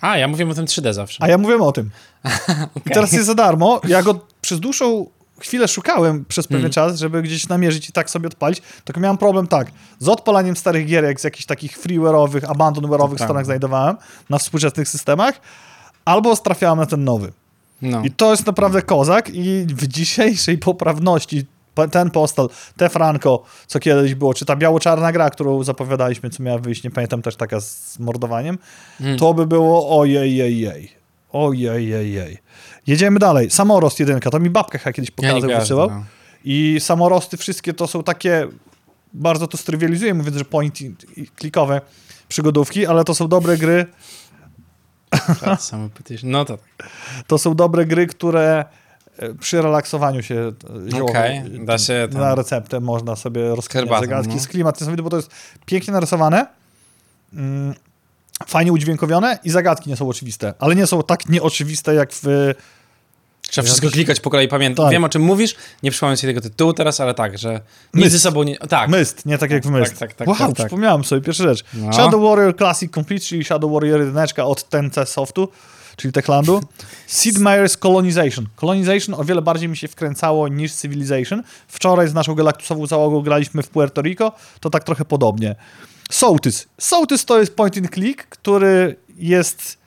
A, 0.00 0.16
ja 0.18 0.28
mówię 0.28 0.48
o 0.50 0.54
tym 0.54 0.64
3D 0.66 0.92
zawsze. 0.94 1.22
a 1.24 1.28
ja 1.28 1.38
mówię 1.38 1.56
o 1.58 1.72
tym. 1.72 1.90
I 2.86 2.90
teraz 2.90 3.12
jest 3.12 3.26
za 3.26 3.34
darmo. 3.34 3.80
Ja 3.88 4.02
go 4.02 4.20
przez 4.40 4.60
dłuższą 4.60 5.06
chwilę 5.40 5.68
szukałem 5.68 6.24
przez 6.24 6.46
pewien 6.46 6.60
Hmm. 6.60 6.72
czas, 6.72 6.98
żeby 6.98 7.22
gdzieś 7.22 7.48
namierzyć 7.48 7.88
i 7.88 7.92
tak 7.92 8.10
sobie 8.10 8.26
odpalić, 8.26 8.62
tylko 8.84 9.00
miałem 9.00 9.18
problem 9.18 9.46
tak, 9.46 9.70
z 9.98 10.08
odpalaniem 10.08 10.56
starych 10.56 10.86
gierek 10.86 11.20
z 11.20 11.24
jakichś 11.24 11.46
takich 11.46 11.78
freeware'owych, 11.78 12.40
abandonware'owych 12.40 12.98
prawda. 12.98 13.24
stronach 13.24 13.44
znajdowałem 13.44 13.96
na 14.30 14.38
współczesnych 14.38 14.88
systemach, 14.88 15.40
albo 16.04 16.36
trafiałem 16.36 16.78
na 16.78 16.86
ten 16.86 17.04
nowy. 17.04 17.32
No. 17.82 18.02
I 18.04 18.10
to 18.10 18.30
jest 18.30 18.46
naprawdę 18.46 18.82
kozak 18.82 19.30
i 19.34 19.66
w 19.68 19.86
dzisiejszej 19.86 20.58
poprawności 20.58 21.46
po- 21.74 21.88
ten 21.88 22.10
postal, 22.10 22.48
te 22.76 22.88
Franco, 22.88 23.42
co 23.66 23.80
kiedyś 23.80 24.14
było, 24.14 24.34
czy 24.34 24.44
ta 24.44 24.56
biało-czarna 24.56 25.12
gra, 25.12 25.30
którą 25.30 25.64
zapowiadaliśmy, 25.64 26.30
co 26.30 26.42
miała 26.42 26.58
wyjść, 26.58 26.84
nie 26.84 26.90
pamiętam, 26.90 27.22
też 27.22 27.36
taka 27.36 27.60
z 27.60 27.98
mordowaniem, 27.98 28.58
Mm. 29.00 29.18
to 29.18 29.34
by 29.34 29.46
było 29.46 29.98
ojej, 31.32 31.96
ojej. 31.96 32.38
Jedziemy 32.86 33.18
dalej. 33.18 33.50
Samorost 33.50 34.00
jedynka, 34.00 34.30
to 34.30 34.40
mi 34.40 34.50
babka 34.50 34.78
chyba 34.78 34.92
kiedyś 34.92 35.10
Ja 35.10 35.16
pokazał, 35.16 35.40
kojarzę 35.40 35.60
wysyłał. 35.60 35.88
tego. 35.88 36.04
I 36.44 36.76
samorosty 36.80 37.36
wszystkie 37.36 37.72
to 37.72 37.86
są 37.86 38.02
takie, 38.02 38.48
bardzo 39.12 39.46
to 39.46 39.56
strywializuję, 39.56 40.14
mówiąc, 40.14 40.36
że 40.36 40.44
point 40.44 40.80
i, 40.82 40.94
i 41.16 41.26
klikowe 41.26 41.80
przygodówki, 42.28 42.86
ale 42.86 43.04
to 43.04 43.14
są 43.14 43.28
dobre 43.28 43.56
gry. 43.58 43.86
No 46.22 46.44
to 46.44 46.56
tak. 46.56 46.88
to 47.26 47.38
są 47.38 47.54
dobre 47.54 47.86
gry, 47.86 48.06
które 48.06 48.64
e, 49.18 49.34
przy 49.34 49.62
relaksowaniu 49.62 50.22
się 50.22 50.52
e, 50.86 50.90
zioło, 50.90 51.10
Okej, 51.10 51.36
e, 51.38 51.42
da 51.64 51.78
się 51.78 52.08
tam- 52.12 52.20
na 52.20 52.34
receptę 52.34 52.80
można 52.80 53.16
sobie 53.16 53.54
Herbatą, 53.72 54.00
zagadki. 54.00 54.34
no. 54.34 54.40
Z 54.40 54.48
klimat 54.48 54.80
niesamowity, 54.80 55.02
bo 55.02 55.10
to 55.10 55.16
jest 55.16 55.30
pięknie 55.66 55.92
narysowane, 55.92 56.46
mm, 57.32 57.74
fajnie 58.46 58.72
udźwiękowione 58.72 59.38
i 59.44 59.50
zagadki 59.50 59.90
nie 59.90 59.96
są 59.96 60.08
oczywiste, 60.08 60.54
ale 60.58 60.74
nie 60.74 60.86
są 60.86 61.02
tak 61.02 61.28
nieoczywiste 61.28 61.94
jak 61.94 62.10
w... 62.12 62.52
Trzeba 63.42 63.64
wszystko 63.66 63.90
klikać 63.90 64.20
po 64.20 64.30
kolei, 64.30 64.48
pamiętam. 64.48 64.84
Tak. 64.84 64.92
Wiem 64.92 65.04
o 65.04 65.08
czym 65.08 65.22
mówisz, 65.22 65.54
nie 65.82 65.90
przypomnę 65.90 66.16
sobie 66.16 66.34
tego 66.34 66.48
tytułu 66.48 66.72
teraz, 66.72 67.00
ale 67.00 67.14
tak, 67.14 67.38
że 67.38 67.60
nic 67.94 68.04
Myst. 68.04 68.12
ze 68.12 68.18
sobą 68.18 68.42
nie... 68.42 68.56
Tak, 68.56 68.90
Myst, 68.90 69.26
nie 69.26 69.38
tak 69.38 69.50
jak 69.50 69.62
w 69.62 69.70
Myst. 69.70 69.98
tak, 69.98 69.98
tak, 69.98 70.14
tak, 70.14 70.28
wow, 70.28 70.36
tak, 70.36 70.46
tak. 70.46 70.56
przypomniałem 70.56 71.04
sobie, 71.04 71.20
pierwsza 71.20 71.44
rzecz. 71.44 71.64
No. 71.74 71.92
Shadow 71.92 72.22
Warrior 72.22 72.56
Classic 72.56 72.92
Complete, 72.92 73.24
czyli 73.24 73.44
Shadow 73.44 73.72
Warrior 73.72 74.00
1 74.00 74.26
od 74.44 74.68
TNC 74.68 75.08
Softu, 75.08 75.48
czyli 75.96 76.12
Techlandu. 76.12 76.60
Sid 77.06 77.38
Meier's 77.38 77.78
Colonization. 77.78 78.46
Colonization 78.56 79.14
o 79.20 79.24
wiele 79.24 79.42
bardziej 79.42 79.68
mi 79.68 79.76
się 79.76 79.88
wkręcało 79.88 80.48
niż 80.48 80.72
Civilization. 80.72 81.42
Wczoraj 81.68 82.08
z 82.08 82.14
naszą 82.14 82.34
galaktusową 82.34 82.86
załogą 82.86 83.20
graliśmy 83.20 83.62
w 83.62 83.68
Puerto 83.68 84.02
Rico, 84.02 84.32
to 84.60 84.70
tak 84.70 84.84
trochę 84.84 85.04
podobnie. 85.04 85.56
Sołtys. 86.10 86.66
Sołtys 86.78 87.24
to 87.24 87.40
jest 87.40 87.56
point 87.56 87.76
and 87.78 87.90
click, 87.94 88.24
który 88.26 88.96
jest 89.16 89.78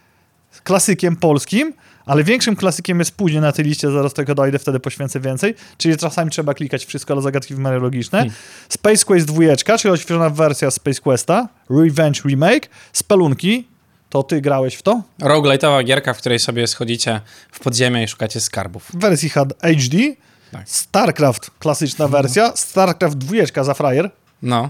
klasykiem 0.63 1.15
polskim, 1.15 1.73
ale 2.05 2.23
większym 2.23 2.55
klasykiem 2.55 2.99
jest 2.99 3.11
później 3.11 3.41
na 3.41 3.51
tej 3.51 3.65
liście, 3.65 3.91
zaraz 3.91 4.13
tego 4.13 4.35
dojdę, 4.35 4.59
wtedy 4.59 4.79
poświęcę 4.79 5.19
więcej, 5.19 5.55
czyli 5.77 5.97
czasami 5.97 6.31
trzeba 6.31 6.53
klikać 6.53 6.85
wszystko, 6.85 7.13
ale 7.13 7.21
zagadki 7.21 7.55
w 7.55 7.59
miarę 7.59 7.79
logiczne. 7.79 8.19
Hmm. 8.19 8.35
Space 8.69 9.05
Quest 9.05 9.27
2, 9.27 9.77
czyli 9.77 9.93
odświeżona 9.93 10.29
wersja 10.29 10.71
Space 10.71 11.01
Questa, 11.01 11.47
Revenge 11.69 12.21
Remake, 12.25 12.69
Spelunki, 12.93 13.67
to 14.09 14.23
ty 14.23 14.41
grałeś 14.41 14.75
w 14.75 14.81
to? 14.81 15.01
roguelite'owa 15.21 15.83
gierka, 15.83 16.13
w 16.13 16.17
której 16.17 16.39
sobie 16.39 16.67
schodzicie 16.67 17.21
w 17.51 17.59
podziemie 17.59 18.03
i 18.03 18.07
szukacie 18.07 18.39
skarbów. 18.39 18.83
W 18.93 18.97
wersji 18.99 19.29
HD, 19.29 19.55
Tak. 20.51 20.69
StarCraft, 20.69 21.51
klasyczna 21.59 22.07
wersja, 22.07 22.51
StarCraft 22.55 23.17
2 23.17 23.63
za 23.63 23.73
frajer, 23.73 24.09
No. 24.41 24.69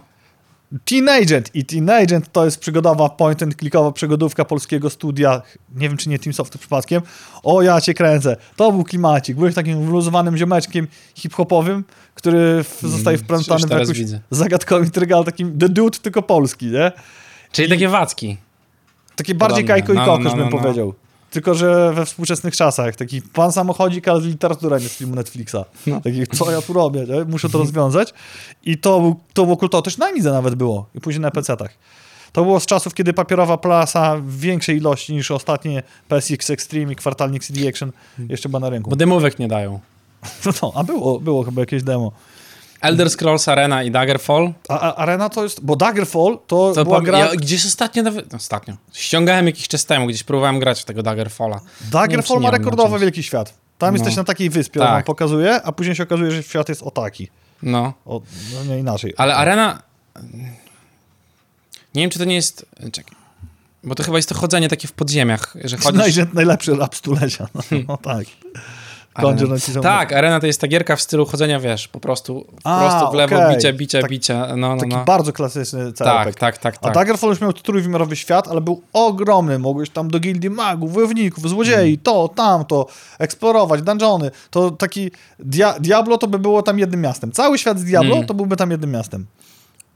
Teen 0.86 1.09
Agent 1.09 1.55
i 1.55 1.65
Teen 1.65 1.89
Agent 1.89 2.32
to 2.32 2.45
jest 2.45 2.59
przygodowa 2.59 3.09
point 3.09 3.43
and 3.43 3.55
clickowa 3.55 3.91
przygodówka 3.91 4.45
polskiego 4.45 4.89
studia, 4.89 5.41
nie 5.76 5.89
wiem 5.89 5.97
czy 5.97 6.09
nie 6.09 6.19
Teamsoftu 6.19 6.57
przypadkiem, 6.57 7.01
o 7.43 7.61
ja 7.61 7.82
cię 7.82 7.93
kręcę, 7.93 8.38
to 8.55 8.71
był 8.71 8.84
klimacik, 8.84 9.38
byłeś 9.38 9.55
takim 9.55 9.86
wyluzowanym 9.86 10.38
ziomeczkiem 10.38 10.88
hip-hopowym, 11.15 11.84
który 12.15 12.63
w, 12.63 12.82
zostaje 12.82 13.17
wplątany 13.17 13.67
w 13.67 13.69
jakąś 13.69 13.97
zagadkową 14.32 14.84
intrygę, 14.84 15.15
ale 15.15 15.26
takim 15.26 15.57
the 15.59 15.69
dude 15.69 15.99
tylko 15.99 16.21
polski, 16.21 16.65
nie? 16.65 16.91
Czyli 17.51 17.69
takie 17.69 17.88
wacki. 17.88 18.38
Takie 19.15 19.36
bardziej 19.36 19.63
Podobne. 19.63 19.82
Kajko 19.82 19.93
i 19.93 19.95
No, 19.95 20.05
Kokosz 20.05 20.24
no, 20.24 20.30
no, 20.30 20.43
bym 20.43 20.53
no. 20.53 20.59
powiedział. 20.61 20.93
Tylko, 21.34 21.55
że 21.55 21.93
we 21.93 22.05
współczesnych 22.05 22.55
czasach. 22.55 22.95
Taki 22.95 23.21
pan 23.21 23.51
samochodzik, 23.51 24.07
ale 24.07 24.21
literatura 24.21 24.79
nie 24.79 24.89
z 24.89 24.97
filmu 24.97 25.15
Netflixa. 25.15 25.55
No. 25.88 26.01
Taki, 26.01 26.27
co 26.27 26.51
ja 26.51 26.61
tu 26.61 26.73
robię? 26.73 27.05
Nie? 27.09 27.25
Muszę 27.25 27.49
to 27.49 27.57
rozwiązać. 27.57 28.13
I 28.65 28.77
to, 28.77 29.15
to 29.34 29.43
było 29.43 29.57
kultowe. 29.57 29.84
Też 29.84 29.97
na 29.97 30.05
Amidze 30.05 30.31
nawet 30.31 30.55
było. 30.55 30.86
I 30.95 31.01
później 31.01 31.21
na 31.21 31.29
PC-tach. 31.29 31.69
To 32.31 32.43
było 32.43 32.59
z 32.59 32.65
czasów, 32.65 32.93
kiedy 32.93 33.13
papierowa 33.13 33.57
plasa 33.57 34.17
w 34.17 34.38
większej 34.38 34.77
ilości 34.77 35.13
niż 35.13 35.31
ostatnie 35.31 35.84
PSX 36.07 36.49
Extreme 36.49 36.93
i 36.93 36.95
kwartalnik 36.95 37.43
CD 37.43 37.69
Action 37.69 37.91
jeszcze 38.29 38.49
była 38.49 38.59
na 38.59 38.69
rynku. 38.69 38.89
Bo 38.89 38.95
demówek 38.95 39.39
nie 39.39 39.47
dają. 39.47 39.79
No, 40.45 40.51
no, 40.61 40.71
a 40.75 40.84
było, 40.84 41.19
było 41.19 41.43
chyba 41.43 41.61
jakieś 41.61 41.84
demo. 41.84 42.11
Elder 42.84 43.09
Scrolls 43.09 43.47
Arena 43.47 43.84
i 43.84 43.91
Daggerfall. 43.91 44.53
A, 44.69 44.79
a 44.79 44.95
Arena 44.95 45.29
to 45.29 45.43
jest... 45.43 45.61
Bo 45.65 45.75
Daggerfall 45.75 46.39
to, 46.47 46.73
To 46.75 46.84
była 46.84 47.01
gra... 47.01 47.19
ja 47.19 47.36
gdzieś 47.36 47.65
ostatnio, 47.65 48.03
nawet, 48.03 48.31
no, 48.31 48.36
ostatnio, 48.38 48.73
ściągałem 48.93 49.45
jakiś 49.45 49.67
czas 49.67 49.86
temu, 49.86 50.07
gdzieś 50.07 50.23
próbowałem 50.23 50.59
grać 50.59 50.81
w 50.81 50.86
tego 50.86 51.03
Daggerfalla. 51.03 51.59
Daggerfall 51.91 52.38
ma 52.38 52.41
wiem, 52.41 52.51
nie 52.51 52.57
rekordowo 52.57 52.99
wielki 52.99 53.23
świat. 53.23 53.53
Tam 53.77 53.93
No. 53.93 53.97
jesteś 53.97 54.15
na 54.15 54.23
takiej 54.23 54.49
wyspie, 54.49 54.79
Tak. 54.79 54.89
on 54.89 54.93
wam 54.95 55.03
pokazuje, 55.03 55.61
a 55.63 55.71
później 55.71 55.95
się 55.95 56.03
okazuje, 56.03 56.31
że 56.31 56.43
świat 56.43 56.69
jest 56.69 56.84
o 56.84 56.91
taki. 56.91 57.27
No, 57.63 57.93
O, 58.05 58.21
no 58.53 58.63
nie 58.63 58.79
inaczej. 58.79 59.13
ale 59.17 59.36
Arena... 59.36 59.81
Nie 61.95 62.01
wiem, 62.01 62.09
czy 62.09 62.19
to 62.19 62.25
nie 62.25 62.36
jest... 62.36 62.65
Czekaj. 62.91 63.15
Bo 63.84 63.95
to 63.95 64.03
chyba 64.03 64.17
jest 64.17 64.29
to 64.29 64.36
chodzenie 64.36 64.69
takie 64.69 64.88
w 64.88 64.91
podziemiach, 64.91 65.53
że 65.63 65.77
chodzisz... 65.84 66.25
Najlepszy 66.34 66.75
rap 66.75 66.95
stulecia. 66.95 67.47
No, 67.55 67.61
no 67.88 67.97
tak. 67.97 68.25
Kądzior 69.14 69.49
Arena. 69.53 69.82
Tak, 69.82 70.14
Arena 70.14 70.39
to 70.39 70.47
jest 70.47 70.61
ta 70.61 70.68
gierka 70.68 70.95
w 70.95 71.01
stylu 71.01 71.26
chodzenia, 71.26 71.59
wiesz, 71.59 71.88
po 71.88 71.99
prostu, 71.99 72.45
po 72.64 72.70
A, 72.70 72.80
prostu 72.89 73.11
w 73.11 73.14
lewo, 73.14 73.36
okej. 73.36 73.55
bicie, 73.55 73.74
bicie, 73.74 74.01
Tak- 74.01 74.11
bicie, 74.11 74.36
no, 74.49 74.55
no, 74.57 74.78
Taki 74.78 74.89
no. 74.91 75.03
bardzo 75.05 75.34
klasyczny 75.34 75.93
Tak, 75.93 76.07
CRPG. 76.26 76.39
tak, 76.39 76.57
tak, 76.57 76.76
A 76.76 76.78
tak. 76.80 76.93
Daggerfall 76.93 77.30
już 77.30 77.41
miał 77.41 77.53
trójwymiarowy 77.53 78.16
świat, 78.16 78.47
ale 78.47 78.61
był 78.61 78.82
ogromny. 78.93 79.59
Mogłeś 79.59 79.89
tam 79.89 80.07
do 80.07 80.20
gildii 80.20 80.49
magów, 80.49 80.93
wojowników, 80.93 81.49
złodziei, 81.49 81.74
Hmm. 81.76 81.97
to, 82.03 82.28
tamto, 82.36 82.88
eksplorować, 83.20 83.82
dungeony. 83.82 84.32
To 84.49 84.72
taki 84.72 85.11
Dia 85.39 85.76
Diablo 85.80 86.18
to 86.18 86.28
by 86.28 86.39
było 86.39 86.61
tam 86.61 86.80
jednym 86.80 87.01
miastem. 87.01 87.32
Cały 87.32 87.57
świat 87.57 87.80
z 87.80 87.84
Diablo 87.84 88.16
Mm. 88.16 88.28
to 88.28 88.34
byłby 88.34 88.57
tam 88.57 88.72
jednym 88.72 88.91
miastem. 88.91 89.26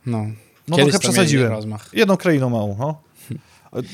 No, 0.06 0.26
No 0.68 0.76
Kiedyś 0.78 0.92
trochę 0.94 1.00
przesadziłem. 1.08 1.54
Jedną 1.94 2.18
krainą 2.18 2.50
małą. 2.50 2.76
No. 2.80 3.02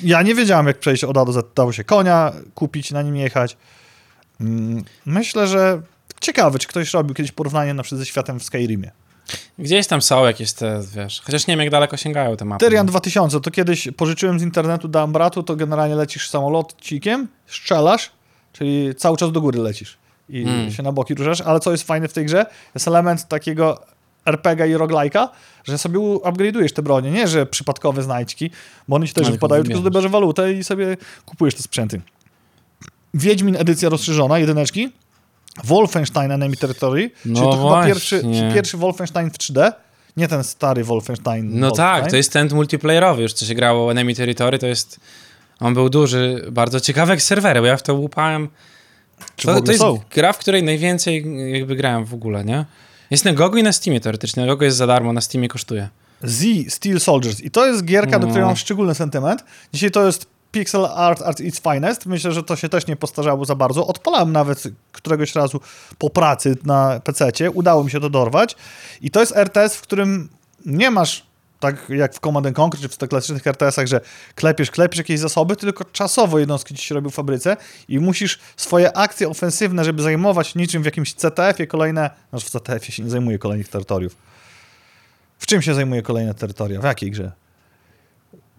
Ja 0.04 0.22
nie 0.22 0.36
wiedziałem, 0.36 0.68
jak 0.68 0.80
przejść 0.80 1.04
od 1.04 1.18
A 1.18 1.26
do 1.26 1.32
Z. 1.34 1.56
Dało 1.56 1.72
się 1.72 1.84
konia 1.84 2.32
kupić, 2.56 2.92
na 2.92 3.02
nim 3.02 3.16
jechać. 3.16 3.58
Mm, 4.42 4.84
Myślę, 5.06 5.48
że 5.48 5.82
ciekawe, 6.22 6.60
czy 6.60 6.68
ktoś 6.68 6.94
robił 6.94 7.16
kiedyś 7.16 7.32
porównanie 7.32 7.74
na 7.74 7.84
przykład 7.84 8.00
ze 8.00 8.06
światem 8.06 8.40
w 8.40 8.44
Skyrimie. 8.44 8.92
Gdzieś 9.60 9.88
tam 9.88 10.02
są 10.02 10.26
jakieś 10.26 10.54
te, 10.54 10.82
wiesz, 10.96 11.22
chociaż 11.26 11.48
nie 11.48 11.52
wiem, 11.52 11.60
jak 11.60 11.70
daleko 11.70 11.98
sięgają 11.98 12.38
te 12.38 12.46
mapy. 12.46 12.66
Tyrian 12.66 12.86
2000, 12.86 13.42
to 13.42 13.52
kiedyś 13.52 13.88
pożyczyłem 13.98 14.40
z 14.40 14.44
internetu, 14.44 14.88
dałem 14.88 15.12
bratu, 15.12 15.44
to 15.44 15.56
generalnie 15.56 15.96
lecisz 15.96 16.30
samolotcikiem, 16.30 17.28
strzelasz, 17.48 18.12
czyli 18.54 18.96
cały 18.96 19.18
czas 19.18 19.32
do 19.32 19.42
góry 19.42 19.60
lecisz. 19.60 19.98
i 20.30 20.44
Mm. 20.44 20.72
się 20.72 20.84
na 20.84 20.92
boki 20.92 21.14
ruszasz, 21.16 21.42
ale 21.42 21.60
co 21.60 21.72
jest 21.72 21.84
fajne 21.84 22.08
w 22.08 22.14
tej 22.14 22.26
grze, 22.26 22.46
jest 22.76 22.88
element 22.88 23.28
takiego 23.28 23.82
RPG 24.26 24.68
i 24.68 24.76
roguelike'a, 24.76 25.28
że 25.64 25.78
sobie 25.78 26.00
upgrade'ujesz 26.00 26.72
te 26.74 26.82
bronie, 26.82 27.12
nie, 27.12 27.28
że 27.28 27.46
przypadkowe 27.46 28.04
znajdźki, 28.04 28.50
bo 28.88 28.96
one 28.96 29.08
ci 29.08 29.14
też 29.14 29.32
wypadają, 29.32 29.64
tylko 29.64 29.78
wybierasz. 29.78 29.92
zdobywasz 29.92 30.12
walutę 30.12 30.54
i 30.54 30.64
sobie 30.64 30.98
kupujesz 31.26 31.56
te 31.56 31.64
sprzęty. 31.64 32.02
Wiedźmin 33.14 33.56
edycja 33.56 33.90
rozszerzona, 33.90 34.40
jedyneczki, 34.40 34.90
Wolfenstein 35.64 36.32
Enemy 36.32 36.56
Territory, 36.56 37.12
No 37.26 37.36
czyli 37.40 37.52
to 37.52 37.58
chyba 37.58 37.64
właśnie. 37.70 37.94
pierwszy, 37.94 38.24
pierwszy 38.54 38.78
Wolfenstein 38.78 39.30
w 39.32 39.38
3D, 39.38 39.72
nie 40.18 40.28
ten 40.28 40.44
stary 40.44 40.84
Wolfenstein. 40.84 41.46
No 41.60 41.68
Wolfenstein. 41.68 42.02
tak, 42.02 42.12
to 42.12 42.18
jest 42.18 42.34
ten 42.34 42.50
multiplayerowy 42.54 43.22
już, 43.22 43.34
co 43.34 43.46
się 43.46 43.56
grało 43.56 43.92
Enemy 43.92 44.16
Territory, 44.16 44.60
to 44.60 44.68
jest... 44.68 45.00
On 45.60 45.74
był 45.74 45.90
duży, 45.90 46.46
bardzo 46.52 46.80
ciekawy 46.80 47.12
jak 47.12 47.22
serwery, 47.22 47.60
bo 47.62 47.66
ja 47.68 47.78
w 47.78 47.84
to 47.84 47.94
łupałem... 47.94 48.50
Czy 49.36 49.48
To, 49.48 49.62
to 49.62 49.72
jest 49.72 49.84
są? 49.84 50.00
gra, 50.16 50.34
w 50.34 50.38
której 50.38 50.64
najwięcej 50.64 51.26
jakby 51.54 51.76
grałem 51.76 52.06
w 52.06 52.14
ogóle, 52.14 52.46
nie? 52.46 52.66
Jest 53.12 53.26
na 53.26 53.34
Gogu 53.34 53.58
i 53.58 53.64
na 53.64 53.72
Steamie 53.72 54.00
teoretycznie. 54.00 54.42
Na 54.44 54.48
Gogu 54.48 54.64
jest 54.64 54.78
za 54.78 54.88
darmo, 54.88 55.14
na 55.14 55.22
Steamie 55.22 55.48
kosztuje. 55.48 55.90
Z 56.24 56.74
Steel 56.74 57.00
Soldiers. 57.00 57.42
I 57.42 57.52
to 57.52 57.68
jest 57.68 57.86
gierka, 57.86 58.20
do 58.20 58.28
której 58.28 58.42
No. 58.42 58.48
mam 58.48 58.56
szczególny 58.56 58.96
sentyment. 58.96 59.44
Dzisiaj 59.74 59.92
to 59.92 60.06
jest 60.06 60.26
pixel 60.54 60.86
art 60.86 61.22
at 61.22 61.40
its 61.40 61.60
finest. 61.60 62.06
Myślę, 62.06 62.32
że 62.32 62.44
to 62.44 62.56
się 62.56 62.70
też 62.70 62.88
nie 62.88 62.96
postarzało 62.96 63.46
za 63.46 63.56
bardzo. 63.56 63.88
Odpalałem 63.88 64.32
nawet 64.32 64.64
któregoś 64.92 65.36
razu 65.36 65.60
po 65.98 66.10
pracy 66.10 66.58
na 66.66 67.00
PC-cie. 67.00 67.52
Udało 67.52 67.84
mi 67.84 67.92
się 67.92 68.00
to 68.00 68.10
dorwać. 68.10 68.56
I 69.02 69.12
to 69.12 69.20
jest 69.20 69.36
RTS, 69.36 69.76
w 69.76 69.82
którym 69.82 70.30
nie 70.66 70.92
masz 70.92 71.26
tak 71.60 71.90
jak 71.90 72.16
w 72.16 72.20
Command 72.20 72.48
and 72.48 72.60
Conquer, 72.60 72.82
czy 72.82 72.90
w 72.90 72.98
tych 72.98 73.10
klasycznych 73.10 73.48
RTS-ach, 73.48 73.88
że 73.88 74.02
klepiesz, 74.36 74.72
klepiesz 74.72 74.98
jakieś 74.98 75.20
zasoby, 75.20 75.56
tylko 75.56 75.86
czasowo 75.86 76.40
jednostki 76.40 76.76
ci 76.76 76.86
się 76.86 76.96
robią 76.96 77.10
w 77.10 77.14
fabryce 77.14 77.58
i 77.88 78.00
musisz 78.00 78.40
swoje 78.58 78.98
akcje 78.98 79.30
ofensywne, 79.30 79.86
żeby 79.86 80.04
zajmować 80.04 80.56
niczym 80.56 80.82
w 80.82 80.86
jakimś 80.86 81.14
CTF-ie 81.14 81.68
kolejne, 81.68 82.10
znaczy 82.30 82.46
w 82.46 82.50
CTF-ie 82.50 82.92
się 82.92 83.04
nie 83.04 83.10
zajmuje 83.10 83.40
kolejnych 83.40 83.68
terytoriów. 83.68 84.16
W 85.40 85.46
czym 85.46 85.62
się 85.62 85.74
zajmuje 85.74 86.02
kolejne 86.02 86.34
terytoria? 86.34 86.82
W 86.82 86.84
jakiej 86.84 87.12
grze? 87.12 87.32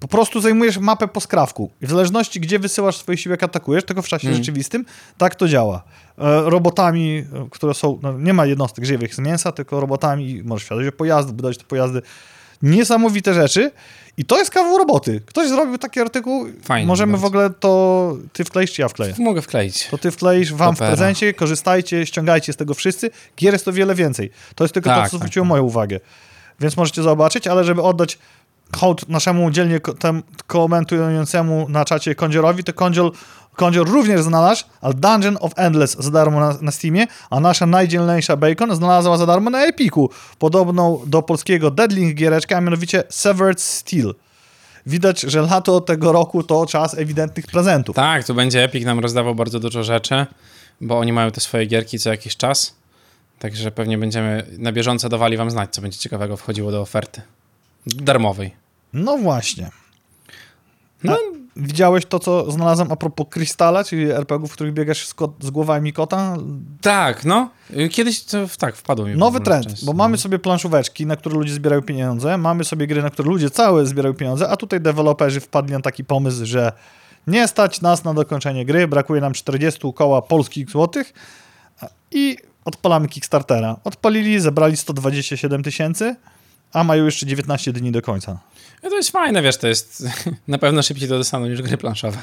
Po 0.05 0.09
prostu 0.09 0.41
zajmujesz 0.41 0.79
mapę 0.79 1.09
po 1.09 1.21
skrawku. 1.21 1.71
I 1.83 1.87
w 1.87 1.91
zależności, 1.91 2.41
gdzie 2.41 2.59
wysyłasz 2.59 2.97
swoje 2.97 3.19
siły, 3.19 3.33
jak 3.33 3.43
atakujesz, 3.43 3.85
tego 3.85 4.03
w 4.03 4.09
czasie 4.09 4.29
Mm. 4.29 4.39
rzeczywistym, 4.41 4.85
tak 5.19 5.35
to 5.35 5.49
działa. 5.49 5.83
E, 6.19 6.51
robotami, 6.51 7.19
e, 7.19 7.49
które 7.51 7.75
są, 7.75 7.99
no, 8.03 8.13
nie 8.19 8.35
ma 8.35 8.47
jednostek 8.47 8.85
żywych 8.85 9.15
z 9.15 9.19
mięsa, 9.19 9.53
tylko 9.53 9.81
robotami 9.81 10.43
możesz 10.45 10.65
wsiadać 10.67 10.85
do 10.87 10.93
pojazdu, 10.93 11.33
budować 11.33 11.59
te 11.59 11.65
pojazdy. 11.65 12.03
Niesamowite 12.63 13.35
rzeczy. 13.35 13.71
I 14.17 14.25
to 14.25 14.39
jest 14.39 14.51
kawał 14.51 14.79
roboty. 14.79 15.21
Ktoś 15.27 15.49
zrobił 15.49 15.79
taki 15.79 16.01
artykuł. 16.01 16.47
Możemy 16.87 17.13
bardzo. 17.13 17.27
w 17.27 17.29
ogóle 17.29 17.51
to 17.51 18.17
ty 18.33 18.45
wkleisz, 18.45 18.73
czy 18.73 18.83
ja 18.83 18.89
wkleję? 18.89 19.15
Mogę 19.19 19.43
wkleić. 19.43 19.87
To 19.91 19.99
ty 19.99 20.11
wkleisz 20.11 20.53
wam 20.53 20.75
w 20.75 20.79
Opera. 20.79 20.91
prezencie, 20.91 21.35
korzystajcie, 21.35 22.07
ściągajcie 22.07 22.53
z 22.53 22.57
tego 22.57 22.75
wszyscy. 22.75 23.11
Gier 23.37 23.53
jest 23.53 23.65
to 23.65 23.73
wiele 23.73 23.95
więcej. 23.95 24.31
To 24.55 24.65
jest 24.65 24.75
tylko 24.75 24.91
Tak, 24.91 24.99
to, 24.99 25.05
co 25.05 25.11
tak, 25.11 25.19
zwróciło 25.21 25.45
tak. 25.45 25.49
moją 25.49 25.63
uwagę. 25.63 26.01
Więc 26.61 26.77
możecie 26.77 27.03
zobaczyć, 27.03 27.47
ale 27.47 27.65
żeby 27.65 27.83
oddać 27.83 28.19
hołd 28.75 29.09
naszemu 29.09 29.51
dzielnie 29.51 29.81
komentującemu 30.47 31.66
na 31.68 31.85
czacie 31.85 32.14
Kądzierowi, 32.14 32.64
to 32.64 32.72
Kądziel, 32.72 33.11
Kądzior 33.57 33.89
również 33.89 34.22
znalazł, 34.22 34.64
ale 34.81 34.95
Dungeon 34.95 35.37
of 35.41 35.53
Endless 35.57 35.97
za 35.99 36.11
darmo 36.11 36.41
na, 36.41 36.57
na 36.61 36.70
Steamie, 36.70 37.07
a 37.31 37.41
nasza 37.41 37.66
najdzielniejsza 37.66 38.37
Bacon 38.37 38.77
znalazła 38.77 39.16
za 39.16 39.27
darmo 39.27 39.51
na 39.51 39.66
Epiku, 39.66 40.11
podobną 40.39 41.01
do 41.07 41.22
polskiego 41.22 41.70
Deadlink 41.70 42.14
giereczka, 42.14 42.57
a 42.57 42.61
mianowicie 42.61 43.05
Severed 43.09 43.61
Steel. 43.61 44.14
Widać, 44.87 45.20
że 45.20 45.43
lato 45.43 45.81
tego 45.81 46.12
roku 46.12 46.43
to 46.43 46.66
czas 46.66 46.99
ewidentnych 46.99 47.47
prezentów. 47.47 47.97
Tak, 47.97 48.27
tu 48.27 48.35
będzie 48.35 48.64
Epic 48.64 48.85
nam 48.85 49.01
rozdawał 49.01 49.35
bardzo 49.35 49.61
dużo 49.61 49.83
rzeczy, 49.83 50.27
bo 50.81 50.99
oni 50.99 51.12
mają 51.12 51.31
te 51.31 51.41
swoje 51.41 51.66
gierki 51.66 51.99
co 51.99 52.11
jakiś 52.11 52.37
czas. 52.37 52.75
Także 53.39 53.70
pewnie 53.70 53.99
będziemy 53.99 54.47
na 54.59 54.72
bieżąco 54.72 55.09
dawali 55.09 55.37
wam 55.37 55.51
znać, 55.51 55.75
co 55.75 55.83
będzie 55.83 55.99
ciekawego 55.99 56.37
wchodziło 56.37 56.70
do 56.70 56.81
oferty. 56.81 57.22
Darmowej. 57.87 58.64
No 58.95 59.18
właśnie. 59.18 59.70
No. 61.05 61.18
Widziałeś 61.57 62.07
to, 62.07 62.18
co 62.18 62.51
znalazłem 62.51 62.92
a 62.92 62.97
propos 62.97 63.26
Krystala, 63.30 63.84
czyli 63.84 64.11
RPG, 64.11 64.49
w 64.49 64.53
których 64.53 64.72
biegasz 64.72 65.07
z, 65.07 65.14
z 65.40 65.51
głowami 65.51 65.92
kota? 65.92 66.36
Tak, 66.80 67.24
no. 67.24 67.51
Kiedyś 67.90 68.24
to 68.24 68.38
tak 68.59 68.76
wpadło 68.76 69.07
mi. 69.07 69.16
Nowy 69.16 69.40
trend, 69.40 69.84
bo 69.84 69.92
mamy 69.92 70.18
sobie 70.18 70.38
planszóweczki, 70.38 71.07
na 71.07 71.16
które 71.16 71.34
ludzie 71.34 71.55
zbierają 71.55 71.82
pieniądze, 71.82 72.38
mamy 72.38 72.64
sobie 72.64 72.86
gry, 72.86 73.03
na 73.03 73.11
które 73.11 73.28
ludzie 73.28 73.51
całe 73.51 73.86
zbierają 73.86 74.14
pieniądze, 74.14 74.49
a 74.49 74.57
tutaj 74.57 74.80
deweloperzy 74.80 75.40
wpadli 75.40 75.72
na 75.72 75.80
taki 75.80 76.05
pomysł, 76.05 76.47
że 76.47 76.72
nie 77.26 77.49
stać 77.49 77.80
nas 77.80 78.05
na 78.05 78.14
dokończenie 78.14 78.66
gry, 78.66 78.88
brakuje 78.88 79.20
nam 79.20 79.32
40 79.32 79.92
koła 79.95 80.22
polskich 80.22 80.70
złotych 80.70 81.12
i 82.11 82.36
odpalamy 82.64 83.09
Kickstartera. 83.09 83.76
Odpalili, 83.84 84.40
zebrali 84.40 84.76
127 84.76 85.62
tysięcy, 85.62 86.16
a 86.72 86.84
mają 86.84 87.05
jeszcze 87.05 87.26
19 87.26 87.72
dni 87.72 87.92
do 87.92 88.03
końca. 88.03 88.38
No 88.85 88.91
to 88.91 88.97
jest 88.97 89.11
fajne, 89.11 89.43
wiesz, 89.43 89.57
to 89.57 89.68
jest 89.68 90.07
na 90.49 90.59
pewno 90.59 90.82
szybciej 90.82 91.09
to 91.09 91.18
dostaną 91.18 91.47
niż 91.47 91.62
gry 91.62 91.76
planszowe, 91.78 92.18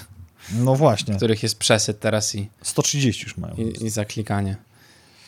No 0.53 0.75
właśnie, 0.75 1.15
których 1.15 1.43
jest 1.43 1.59
przesyt 1.59 1.99
teraz 1.99 2.35
i, 2.35 2.49
130 2.61 3.23
już 3.23 3.37
mają. 3.37 3.55
i, 3.55 3.85
i 3.85 3.89
zaklikanie, 3.89 4.55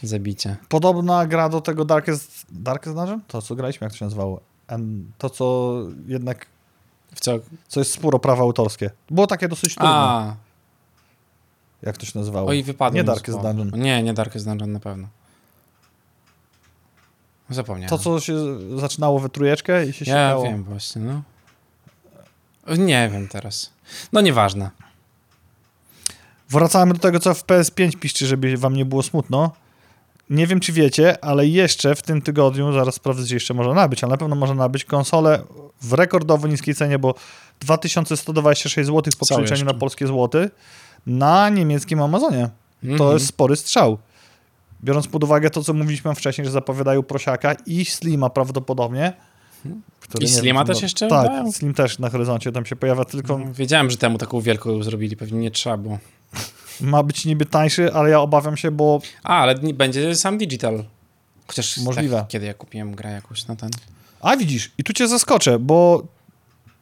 zabicie. 0.03 0.55
Podobna 0.69 1.25
gra 1.25 1.49
do 1.49 1.61
tego 1.61 1.85
Darkest, 1.85 2.45
Darkest 2.49 2.95
Dungeon? 2.95 3.21
To, 3.27 3.41
co 3.41 3.55
graliśmy, 3.55 3.85
jak 3.85 3.91
to 3.91 3.97
się 3.97 4.05
nazywało? 4.05 4.41
To, 5.17 5.29
co 5.29 5.73
jednak, 6.07 6.45
W 7.15 7.19
co? 7.19 7.31
co 7.67 7.79
jest 7.79 7.91
sporo 7.93 8.19
prawa 8.19 8.43
autorskie. 8.43 8.89
Było 9.09 9.27
takie 9.27 9.47
dosyć 9.47 9.75
trudne. 9.75 9.89
A, 9.93 10.35
Jak 11.81 11.97
to 11.97 12.05
się 12.05 12.19
nazywało? 12.19 12.49
oj, 12.49 12.63
wypadło 12.63 12.95
Nie 12.97 13.03
Darkest. 13.03 13.37
Dungeon. 13.41 13.71
Nie, 13.81 14.03
nie 14.03 14.13
Darkest 14.13 14.45
Dungeon 14.45 14.71
na 14.71 14.79
pewno. 14.79 15.07
Zapomniałem. 17.49 17.89
To, 17.89 17.97
co 17.97 18.19
się 18.19 18.35
zaczynało 18.79 19.19
we 19.19 19.29
trójeczkę 19.29 19.85
i 19.85 19.93
się 19.93 20.05
Ja 20.05 20.13
sięgało. 20.29 20.43
wiem 20.43 20.63
właśnie, 20.63 21.01
no. 21.01 21.21
Nie 22.77 23.09
wiem 23.13 23.27
teraz. 23.27 23.71
No 24.13 24.21
nieważne. 24.21 24.69
Wracamy 26.49 26.93
do 26.93 26.99
tego, 26.99 27.19
co 27.19 27.33
w 27.33 27.45
PS5 27.45 27.95
piszczy, 27.97 28.25
żeby 28.27 28.57
wam 28.57 28.75
nie 28.75 28.85
było 28.85 29.03
smutno. 29.03 29.51
Nie 30.29 30.47
wiem, 30.47 30.59
czy 30.59 30.71
wiecie, 30.73 31.23
ale 31.23 31.47
jeszcze 31.47 31.95
w 31.95 32.01
tym 32.01 32.21
tygodniu, 32.21 32.73
zaraz 32.73 32.95
sprawdzę, 32.95 33.27
czy 33.27 33.33
jeszcze 33.33 33.53
można 33.53 33.73
nabyć, 33.73 34.03
ale 34.03 34.11
na 34.11 34.17
pewno 34.17 34.35
można 34.35 34.55
nabyć 34.55 34.85
konsolę 34.85 35.43
w 35.81 35.93
rekordowo 35.93 36.47
niskiej 36.47 36.75
cenie, 36.75 36.99
bo 36.99 37.15
2126 37.59 38.87
zł 38.87 39.13
po 39.19 39.25
przeliczeniu 39.25 39.65
na 39.65 39.73
polskie 39.73 40.07
złoty 40.07 40.49
na 41.05 41.49
niemieckim 41.49 42.01
Amazonie. 42.01 42.49
To 42.81 42.87
Mhm. 42.87 43.13
jest 43.13 43.27
spory 43.27 43.55
strzał. 43.55 43.97
Biorąc 44.83 45.07
pod 45.07 45.23
uwagę 45.23 45.49
to, 45.49 45.63
co 45.63 45.73
mówiliśmy 45.73 46.15
wcześniej, 46.15 46.45
że 46.45 46.51
zapowiadają 46.51 47.03
prosiaka 47.03 47.53
i 47.65 47.85
Slima 47.85 48.29
prawdopodobnie. 48.29 49.13
który 49.99 50.25
I 50.25 50.29
nie 50.29 50.33
wiem, 50.33 50.41
Slima 50.41 50.61
czy 50.61 50.67
też 50.67 50.77
no- 50.77 50.85
jeszcze 50.85 51.07
Tak, 51.07 51.27
dają? 51.27 51.51
Slim 51.51 51.73
też 51.73 51.99
na 51.99 52.09
horyzoncie 52.09 52.51
tam 52.51 52.65
się 52.65 52.75
pojawia, 52.75 53.05
tylko 53.05 53.39
Wiedziałem, 53.53 53.89
że 53.89 53.97
temu 53.97 54.17
taką 54.17 54.41
wielką 54.41 54.83
zrobili, 54.83 55.17
pewnie 55.17 55.39
nie 55.39 55.51
trzeba 55.51 55.77
było. 55.77 55.99
ma 56.81 57.03
być 57.03 57.25
niby 57.25 57.45
tańszy, 57.45 57.93
ale 57.93 58.09
ja 58.09 58.19
obawiam 58.19 58.57
się, 58.57 58.71
bo 58.71 59.01
A, 59.23 59.39
ale 59.39 59.55
będzie 59.55 60.15
sam 60.15 60.37
digital. 60.37 60.83
Chociaż 61.47 61.77
Możliwe. 61.77 62.17
Tak, 62.17 62.27
kiedy 62.27 62.45
ja 62.45 62.53
kupiłem 62.53 62.95
grę 62.95 63.11
jakąś 63.11 63.47
na 63.47 63.55
ten. 63.55 63.69
A 64.21 64.37
widzisz, 64.37 64.71
i 64.77 64.83
tu 64.83 64.93
cię 64.93 65.07
zaskoczę, 65.07 65.59
bo 65.59 66.03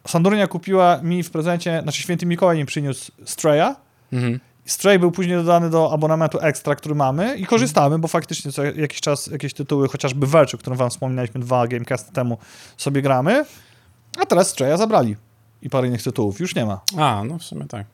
Sandorynia 0.08 0.46
kupiła 0.46 1.00
mi 1.02 1.22
w 1.22 1.30
prezencie, 1.30 1.80
znaczy 1.82 2.02
święty 2.02 2.26
Mikołaj 2.26 2.56
mi 2.58 2.66
przyniósł 2.66 3.12
Straya. 3.24 3.74
Mhm. 4.12 4.40
Stray 4.66 4.98
był 4.98 5.12
później 5.12 5.36
dodany 5.36 5.70
do 5.70 5.92
abonamentu 5.92 6.38
Extra, 6.40 6.74
który 6.74 6.94
mamy 6.94 7.36
i 7.36 7.46
korzystamy, 7.46 7.98
bo 7.98 8.08
faktycznie 8.08 8.52
co 8.52 8.64
jakiś 8.64 9.00
czas 9.00 9.26
jakieś 9.26 9.54
tytuły, 9.54 9.88
chociażby 9.88 10.26
Verge, 10.26 10.54
o 10.54 10.58
którym 10.58 10.78
wam 10.78 10.90
wspominaliśmy 10.90 11.40
dwa 11.40 11.66
Gamecasty 11.66 12.12
temu, 12.12 12.38
sobie 12.76 13.02
gramy. 13.02 13.44
A 14.18 14.26
teraz 14.26 14.48
Straya 14.48 14.76
zabrali. 14.76 15.16
I 15.62 15.70
parę 15.70 15.88
innych 15.88 16.02
tytułów 16.02 16.40
już 16.40 16.54
nie 16.54 16.66
ma. 16.66 16.80
A, 16.98 17.24
no 17.24 17.38
w 17.38 17.42
sumie 17.42 17.66
tak. 17.66 17.86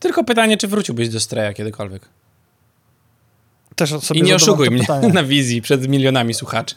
Tylko 0.00 0.24
pytanie, 0.24 0.56
czy 0.56 0.68
wróciłbyś 0.68 1.08
do 1.08 1.20
Straya 1.20 1.52
kiedykolwiek? 1.54 2.08
Też 3.78 3.90
sobie 4.00 4.20
I 4.20 4.22
nie 4.22 4.34
oszukuj 4.34 4.70
mnie 4.70 4.80
pytanie. 4.80 5.08
na 5.12 5.24
wizji 5.24 5.62
przed 5.62 5.88
milionami 5.88 6.34
słuchaczy. 6.34 6.74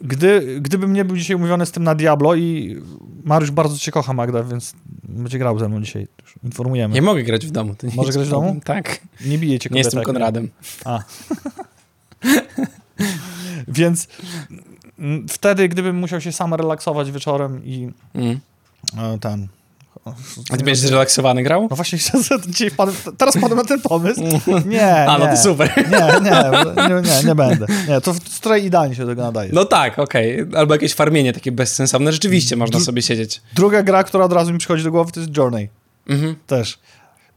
Gdy, 0.00 0.58
gdybym 0.60 0.92
nie 0.92 1.04
był 1.04 1.16
dzisiaj 1.16 1.36
umówiony 1.36 1.66
z 1.66 1.70
tym 1.70 1.84
na 1.84 1.94
Diablo 1.94 2.34
i 2.34 2.76
Mariusz 3.24 3.50
bardzo 3.50 3.78
cię 3.78 3.92
kocha, 3.92 4.12
Magda, 4.12 4.42
więc 4.42 4.74
będzie 5.04 5.38
grał 5.38 5.58
ze 5.58 5.68
mną 5.68 5.80
dzisiaj. 5.82 6.08
Informujemy. 6.44 6.94
Nie 6.94 7.02
mogę 7.02 7.22
grać 7.22 7.46
w 7.46 7.50
domu. 7.50 7.74
To 7.74 7.86
nie 7.86 7.92
jest 7.96 8.12
grać 8.16 8.26
w 8.26 8.30
domu? 8.30 8.42
problem. 8.42 8.60
Tak. 8.60 9.00
Nie 9.26 9.38
bije 9.38 9.58
cię 9.58 9.70
Nie 9.72 9.78
jestem 9.78 10.02
Konradem. 10.02 10.48
A. 10.84 10.98
Więc 13.68 14.08
mm, 14.98 15.28
wtedy, 15.28 15.68
gdybym 15.68 15.96
musiał 15.96 16.20
się 16.20 16.32
sam 16.32 16.54
relaksować 16.54 17.12
wieczorem 17.12 17.64
i 17.64 17.88
Mm. 18.14 18.40
e, 18.98 19.18
ten... 20.12 20.44
A 20.50 20.56
ty 20.56 20.64
będziesz 20.64 20.78
zrelaksowany 20.78 21.42
grał? 21.42 21.66
No 21.70 21.76
właśnie, 21.76 21.98
dzisiaj 22.48 22.70
teraz 23.18 23.34
padłem 23.40 23.58
na 23.58 23.64
ten 23.64 23.80
pomysł. 23.80 24.22
Nie, 24.66 25.06
A, 25.06 25.18
no 25.18 25.26
to 25.26 25.36
super. 25.36 25.72
Nie, 25.76 26.30
nie, 26.30 26.40
nie, 26.88 27.10
nie, 27.10 27.24
nie 27.24 27.34
będę. 27.34 27.66
Nie, 27.88 28.00
to 28.00 28.14
stroj 28.14 28.64
idealnie 28.64 28.94
się 28.94 29.06
tego 29.06 29.22
nadaje. 29.22 29.50
No 29.52 29.64
tak, 29.64 29.98
okej. 29.98 30.46
Albo 30.56 30.74
jakieś 30.74 30.94
farmienie 30.94 31.32
takie 31.32 31.52
bezsensowne. 31.52 32.12
Rzeczywiście 32.12 32.56
można 32.56 32.80
sobie 32.80 33.02
siedzieć. 33.02 33.42
Druga 33.54 33.82
gra, 33.82 34.04
która 34.04 34.24
od 34.24 34.32
razu 34.32 34.52
mi 34.52 34.58
przychodzi 34.58 34.84
do 34.84 34.90
głowy, 34.90 35.12
to 35.12 35.20
jest 35.20 35.36
Journey. 35.36 35.68
Mhm. 36.08 36.36
Też. 36.46 36.78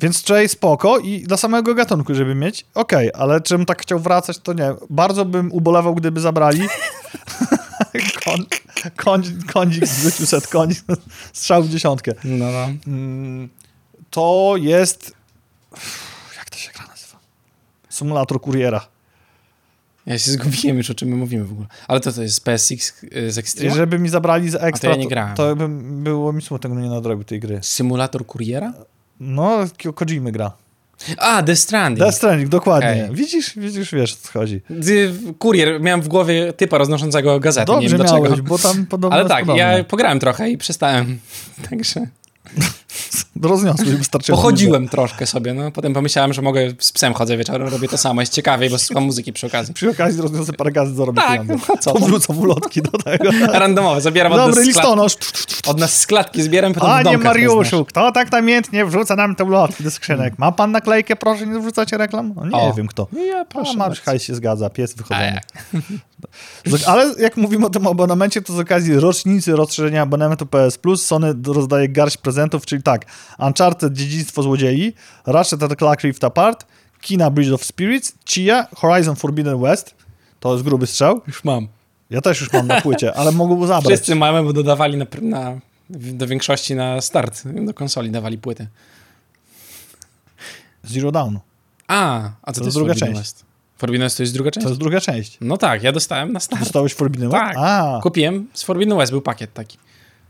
Więc 0.01 0.29
Jay 0.29 0.49
spoko 0.49 0.99
i 0.99 1.21
dla 1.21 1.37
samego 1.37 1.75
gatunku, 1.75 2.15
żeby 2.15 2.35
mieć, 2.35 2.65
okej, 2.75 3.11
ale 3.13 3.41
czym 3.41 3.65
tak 3.65 3.81
chciał 3.81 3.99
wracać, 3.99 4.39
to 4.39 4.53
nie. 4.53 4.73
Bardzo 4.89 5.25
bym 5.25 5.51
ubolewał, 5.51 5.95
gdyby 5.95 6.19
zabrali 6.19 6.61
kon, 8.25 8.45
kon, 8.95 9.23
kądzik 9.53 9.85
z 9.87 10.17
200 10.17 10.41
koni, 10.41 10.75
strzał 11.33 11.63
w 11.63 11.69
dziesiątkę. 11.69 12.11
No, 12.23 12.45
no. 12.51 12.69
Mm, 12.87 13.49
To 14.09 14.53
jest... 14.57 15.13
Jak 16.37 16.49
to 16.49 16.57
się 16.57 16.71
gra 16.71 16.85
nazywa? 16.87 17.19
Symulator 17.89 18.41
kuriera. 18.41 18.87
Ja 20.05 20.19
się 20.19 20.31
zgubiłem 20.31 20.77
już, 20.77 20.89
o 20.89 20.93
czym 20.95 21.09
my 21.09 21.15
mówimy 21.15 21.43
w 21.45 21.51
ogóle. 21.51 21.67
Ale 21.87 21.99
to 21.99 22.11
to 22.13 22.21
jest 22.23 22.43
PSX 22.43 23.03
y, 23.03 23.31
z 23.31 23.37
Extreme? 23.37 23.69
Jeżeli 23.69 23.99
mi 23.99 24.09
zabrali 24.09 24.49
z 24.49 24.55
ekstra, 24.55 24.89
ja 24.89 24.95
nie 24.95 25.07
grałem. 25.07 25.35
to, 25.35 25.49
to 25.49 25.55
by 25.55 25.67
było 26.03 26.33
mi 26.33 26.41
smutno, 26.41 26.69
nie 26.75 26.89
nadrobił 26.89 27.23
tej 27.23 27.39
gry. 27.39 27.59
Symulator 27.61 28.25
kuriera? 28.25 28.73
No, 29.19 29.57
Ko- 29.83 29.93
Kojimy 29.93 30.31
gra. 30.31 30.51
A, 31.17 31.43
The 31.43 31.55
Stranding. 31.55 31.99
Death 31.99 32.17
Stranding, 32.17 32.49
dokładnie. 32.49 32.89
Ej. 32.89 33.15
Widzisz, 33.15 33.53
widzisz, 33.57 33.91
wiesz, 33.91 34.13
o 34.13 34.17
co 34.21 34.31
chodzi. 34.39 34.61
Kurier, 35.39 35.81
miałem 35.81 36.01
w 36.01 36.07
głowie 36.07 36.53
typa 36.53 36.77
roznoszącego 36.77 37.39
gazety, 37.39 37.71
nie 37.71 37.75
Dobrze 37.75 37.89
wiem 37.89 37.97
dlaczego. 37.97 38.23
miałeś, 38.23 38.41
bo 38.41 38.57
tam 38.57 38.85
podobno 38.85 39.17
Ale 39.17 39.29
tak, 39.29 39.45
ja 39.55 39.83
pograłem 39.83 40.19
trochę 40.19 40.49
i 40.49 40.57
przestałem. 40.57 41.19
Także 41.69 42.07
Rozniosłeś, 43.41 43.89
wystarczyło. 43.89 44.37
pochodziłem 44.37 44.89
troszkę 44.89 45.25
sobie, 45.27 45.53
no. 45.53 45.71
Potem 45.71 45.93
pomyślałem, 45.93 46.33
że 46.33 46.41
mogę 46.41 46.69
z 46.79 46.91
psem 46.91 47.13
chodzę 47.13 47.37
wieczorem, 47.37 47.67
robię 47.67 47.87
to 47.87 47.97
samo, 47.97 48.21
jest 48.21 48.33
ciekawiej, 48.33 48.69
bo 48.69 48.77
słucham 48.79 49.03
muzyki 49.03 49.33
przy 49.33 49.47
okazji. 49.47 49.73
Przy 49.73 49.89
okazji 49.89 50.21
rozniosę 50.21 50.53
parę 50.53 50.71
gazet, 50.71 50.95
zarobię 50.95 51.21
Tak, 51.21 51.41
pieniądze. 51.41 51.65
no 51.69 51.77
co 51.77 51.91
tam? 51.93 52.01
Powrócą 52.01 52.35
ulotki 52.35 52.81
do 52.81 52.91
tego. 52.91 53.29
Randomowe, 53.53 54.01
zabieram 54.01 54.31
od 54.31 54.37
nas, 54.37 54.47
Dobry 54.47 54.63
klat... 54.63 54.75
listonosz. 54.75 55.13
od 55.67 55.79
nas 55.79 56.01
z 56.01 56.07
klatki, 56.07 56.41
zbieram, 56.43 56.73
potem 56.73 56.89
Panie 56.89 57.17
Mariuszu, 57.17 57.85
kto 57.85 58.11
tak 58.11 58.31
namiętnie 58.31 58.85
wrzuca 58.85 59.15
nam 59.15 59.35
te 59.35 59.43
ulotki 59.43 59.83
do 59.83 59.91
skrzynek? 59.91 60.33
Ma 60.39 60.51
pan 60.51 60.71
naklejkę, 60.71 61.15
proszę, 61.15 61.47
nie 61.47 61.59
wrzucacie 61.59 61.97
reklam? 61.97 62.33
No, 62.35 62.45
nie 62.45 62.51
O. 62.51 62.73
wiem 62.73 62.87
kto. 62.87 63.07
Nie, 63.13 63.25
ja 63.25 63.39
A 63.41 63.45
proszę. 63.45 63.77
Bardzo. 63.77 64.01
Hajs 64.05 64.23
się 64.23 64.35
zgadza, 64.35 64.69
pies 64.69 64.93
A, 64.93 64.97
wychodzony. 64.97 65.39
Z- 66.65 66.87
Ale 66.87 67.13
jak 67.19 67.37
mówimy 67.37 67.65
o 67.65 67.69
tym 67.69 67.87
abonamencie, 67.87 68.41
to 68.41 68.53
z 68.53 68.59
okazji 68.59 68.93
rocznicy 68.99 69.55
rozszerzenia 69.55 70.01
abonamentu 70.01 70.45
PS 70.45 70.77
Plus 70.77 71.05
Sony 71.05 71.33
rozdaje 71.47 71.89
garść 71.89 72.17
prezentów, 72.17 72.65
czyli 72.65 72.78
tak, 72.83 73.05
Uncharted 73.39 73.93
Dziedzictwo 73.93 74.43
Złodziei, 74.43 74.93
Ratchet 75.25 75.77
Clank 75.77 76.01
Rift 76.03 76.23
Apart, 76.23 76.65
Kina 77.01 77.31
Bridge 77.31 77.53
of 77.53 77.63
Spirits, 77.63 78.13
Chia, 78.25 78.67
Horizon 78.75 79.15
Forbidden 79.15 79.61
West, 79.61 79.95
to 80.39 80.53
jest 80.53 80.63
gruby 80.63 80.87
strzał. 80.87 81.21
Już 81.27 81.43
mam. 81.43 81.67
Ja 82.09 82.21
też 82.21 82.41
już 82.41 82.53
mam 82.53 82.67
na 82.67 82.81
płycie, 82.81 83.13
ale 83.15 83.31
mogą 83.31 83.67
zabrać. 83.67 83.93
Wszyscy 83.93 84.15
mamy, 84.15 84.43
bo 84.43 84.53
dodawali 84.53 84.97
na, 84.97 85.05
na, 85.21 85.59
do 85.89 86.27
większości 86.27 86.75
na 86.75 87.01
start, 87.01 87.43
do 87.65 87.73
konsoli 87.73 88.11
dawali 88.11 88.37
płyty. 88.37 88.67
Zero 90.83 91.11
Down. 91.11 91.39
A, 91.87 92.17
a 92.17 92.21
co 92.21 92.31
to, 92.43 92.49
jest 92.51 92.65
jest 92.65 92.77
druga 92.77 92.93
Forbidden 92.93 93.15
część. 93.15 93.19
West? 93.19 93.45
Forbidden 93.77 94.05
West 94.05 94.17
to 94.17 94.23
jest 94.23 94.33
druga 94.33 94.51
część? 94.51 94.63
To 94.63 94.69
jest 94.69 94.79
druga 94.79 95.01
część. 95.01 95.37
No 95.41 95.57
tak, 95.57 95.83
ja 95.83 95.91
dostałem 95.91 96.33
na 96.33 96.39
start. 96.39 96.63
Dostałeś 96.63 96.93
Forbidden 96.93 97.29
West? 97.29 97.43
Tak. 97.43 97.55
A, 97.59 97.99
Kupiłem 98.03 98.47
z 98.53 98.63
Forbidden 98.63 98.97
West, 98.97 99.11
był 99.11 99.21
pakiet 99.21 99.53
taki. 99.53 99.77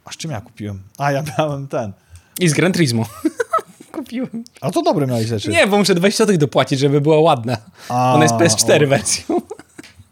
a 0.05 0.11
z 0.11 0.17
czym 0.17 0.31
ja 0.31 0.41
kupiłem? 0.41 0.81
A, 0.97 1.11
ja 1.11 1.23
miałem 1.37 1.67
ten. 1.67 1.93
I 2.39 2.47
z 2.49 2.53
Gran 2.53 2.71
Turismo. 2.73 3.05
Kupiłem. 3.91 4.43
A 4.61 4.71
to 4.71 4.81
dobre 4.81 5.07
miałeś 5.07 5.27
rzeczy. 5.27 5.49
Nie, 5.49 5.67
bo 5.67 5.77
muszę 5.77 5.95
20 5.95 6.25
tych 6.25 6.37
dopłacić, 6.37 6.79
żeby 6.79 7.01
była 7.01 7.19
ładna. 7.19 7.57
A, 7.89 8.13
Ona 8.13 8.23
jest 8.23 8.35
PS4 8.35 8.85
o. 8.85 8.87
wersją. 8.87 9.41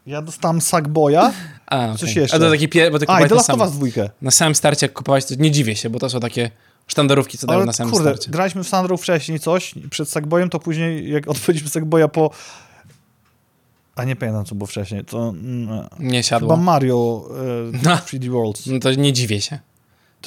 Ja 0.05 0.21
dostałem 0.21 0.61
Sackboya. 0.61 1.31
A, 1.65 1.93
Coś 1.97 2.09
okej. 2.11 2.21
jeszcze. 2.21 2.37
A 2.37 2.39
to 2.39 2.49
taki 2.51 2.69
pie... 2.69 2.91
bo 2.91 2.99
ty 2.99 3.05
A, 3.07 3.19
i 3.19 3.23
The 3.23 3.29
na, 3.29 3.35
Last 3.35 3.49
of 3.49 3.57
sam... 3.57 3.67
Us 3.67 3.75
dwójkę. 3.75 4.09
na 4.21 4.31
samym 4.31 4.55
starcie, 4.55 4.85
jak 4.85 4.93
kupowałeś, 4.93 5.25
to 5.25 5.35
nie 5.39 5.51
dziwię 5.51 5.75
się, 5.75 5.89
bo 5.89 5.99
to 5.99 6.09
są 6.09 6.19
takie 6.19 6.51
sztandarówki, 6.87 7.37
co 7.37 7.47
dają 7.47 7.65
na 7.65 7.73
samym 7.73 7.93
kurde, 7.93 8.09
starcie. 8.09 8.31
graliśmy 8.31 8.63
w 8.63 8.67
Sandro 8.67 8.97
wcześniej 8.97 9.39
coś, 9.39 9.73
przed 9.89 10.09
Sackboyem, 10.09 10.49
to 10.49 10.59
później 10.59 11.11
jak 11.11 11.27
odbyliśmy 11.27 11.69
Sackboya 11.69 12.07
po... 12.13 12.31
A 13.95 14.03
nie 14.03 14.15
pamiętam, 14.15 14.45
co 14.45 14.55
było 14.55 14.67
wcześniej. 14.67 15.05
To 15.05 15.33
Nie 15.99 16.09
chyba 16.17 16.23
siadło. 16.23 16.57
Mario 16.57 17.29
e, 17.73 17.79
No. 17.83 17.95
3D 17.95 18.29
Worlds. 18.29 18.65
No 18.67 18.79
to 18.79 18.91
nie 18.93 19.13
dziwię 19.13 19.41
się. 19.41 19.59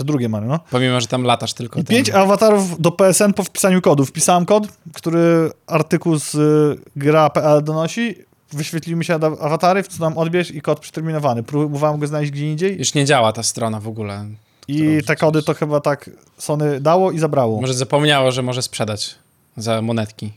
To 0.01 0.05
drugie 0.05 0.29
Mario, 0.29 0.49
no. 0.49 0.59
Pomimo, 0.71 1.01
że 1.01 1.07
tam 1.07 1.23
latasz 1.23 1.55
tylko 1.55 1.81
I 1.81 1.85
tam. 1.85 1.97
pięć 1.97 2.11
awatarów 2.11 2.81
do 2.81 2.93
PSN 2.93 3.33
po 3.33 3.45
wpisaniu 3.45 3.83
kodu. 3.83 4.05
Wpisałem 4.07 4.47
kod, 4.47 4.69
który 4.95 5.51
artykuł 5.67 6.19
z 6.19 6.35
y, 6.35 6.79
gra.pl 6.97 7.65
donosi. 7.65 8.15
Wyświetliły 8.53 8.99
mi 8.99 9.05
się 9.05 9.15
awatary, 9.15 9.83
wcisnąłem 9.83 10.19
odbierz 10.19 10.51
i 10.51 10.63
kod 10.63 10.81
przeterminowany. 10.81 11.43
Próbowałem 11.43 12.01
go 12.01 12.07
znaleźć 12.07 12.33
gdzie 12.33 12.51
indziej 12.51 12.79
Już 12.79 12.95
nie 12.95 13.05
działa 13.05 13.33
ta 13.33 13.43
strona 13.43 13.81
w 13.81 13.89
ogóle. 13.89 14.27
i 14.69 15.01
te 15.07 15.17
kody 15.17 15.43
to 15.43 15.55
chyba 15.55 15.81
tak 15.81 16.11
Sony 16.39 16.81
dało 16.81 17.11
i 17.13 17.19
zabrało. 17.19 17.61
Może 17.61 17.75
zapomniało, 17.75 18.31
że 18.31 18.43
może 18.43 18.63
sprzedać 18.63 19.15
za 19.57 19.83
monetki. 19.83 20.33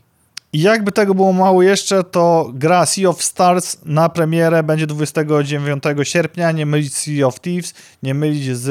I 0.54 0.62
jakby 0.62 0.92
tego 0.92 1.16
było 1.16 1.34
mało 1.34 1.64
jeszcze, 1.64 2.04
to 2.04 2.52
gra 2.54 2.86
Sea 2.86 3.10
of 3.10 3.24
Stars 3.24 3.78
na 3.86 4.10
premierę 4.10 4.64
będzie 4.64 4.88
29 4.88 5.84
sierpnia. 6.04 6.52
Nie 6.52 6.66
mylić 6.66 6.94
Sea 6.96 7.28
of 7.28 7.40
Thieves, 7.40 7.74
nie 8.04 8.14
mylić 8.14 8.58
z... 8.58 8.68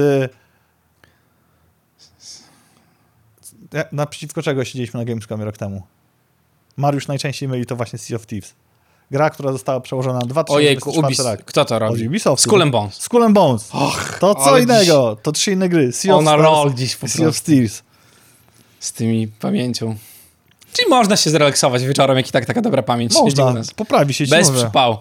Ja- 3.53 3.62
Naprzeciwko 3.93 4.43
czego 4.43 4.65
siedzieliśmy 4.65 4.99
na 5.01 5.05
Gamescomie 5.05 5.45
rok 5.45 5.57
temu? 5.57 5.83
Mariusz 6.77 7.09
najczęściej 7.09 7.49
myli 7.49 7.67
to 7.67 7.77
właśnie 7.77 7.99
Sea 7.99 8.17
of 8.17 8.27
Thieves. 8.27 8.55
Gra, 9.11 9.31
która 9.31 9.53
została 9.53 9.81
przełożona 9.81 10.19
na 10.19 10.27
2024 10.27 10.57
Ojejku, 10.57 10.91
Ubis... 11.07 11.19
rok. 11.19 11.45
kto 11.45 11.65
to 11.65 11.75
Od 11.77 11.81
robi? 11.83 12.07
Ubisoftu. 12.09 12.43
Skull 12.43 12.63
and 12.63 12.73
Bones. 12.73 12.95
Skull 12.95 13.23
and 13.23 13.35
Bones. 13.35 13.69
Och, 13.73 14.19
To 14.21 14.35
co 14.35 14.59
innego. 14.59 15.17
To 15.23 15.33
trzy 15.33 15.53
inne 15.53 15.69
gry. 15.69 15.93
Sea 15.93 16.15
of 16.15 16.19
Ona 16.21 16.33
Stars 16.39 16.75
dziś 16.75 16.97
po 16.97 17.09
Sea 17.09 17.29
of. 17.29 17.41
Thieves. 17.43 17.83
Z 18.81 18.93
tymi 18.93 19.29
pamięcią. 19.29 19.97
Czyli 20.73 20.89
można 20.91 21.17
się 21.17 21.31
zrelaksować 21.31 21.85
wieczorem, 21.85 22.17
jak 22.17 22.29
i 22.29 22.33
tak 22.33 22.47
taka 22.47 22.61
dobra 22.63 22.83
pamięć 22.83 23.15
Można. 23.15 23.53
nas. 23.53 23.75
Poprawi 23.75 24.15
się 24.15 24.27
Bez 24.27 24.49
może. 24.51 24.63
przypału. 24.65 24.97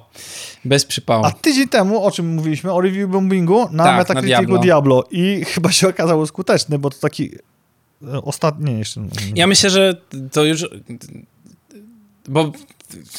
Bez 0.65 0.85
przypału. 0.85 1.25
A 1.25 1.31
tydzień 1.31 1.67
temu, 1.67 2.03
o 2.05 2.11
czym 2.11 2.33
mówiliśmy, 2.35 2.71
o 2.73 2.81
review 2.81 3.09
bombingu 3.09 3.67
na 3.71 3.83
Tak, 3.83 3.97
Metacriticu 3.97 4.37
Diablo. 4.41 4.57
Diablo. 4.59 5.03
i 5.11 5.45
chyba 5.45 5.71
się 5.71 5.89
okazało 5.89 6.27
skuteczny, 6.27 6.79
bo 6.79 6.89
to 6.89 6.97
taki 6.99 7.31
e, 8.07 8.21
ostatni, 8.21 8.71
nie, 8.71 8.79
jeszcze... 8.79 9.01
Ja 9.35 9.47
myślę, 9.47 9.69
że 9.69 9.95
to 10.31 10.43
już... 10.43 10.69
Bo 12.27 12.51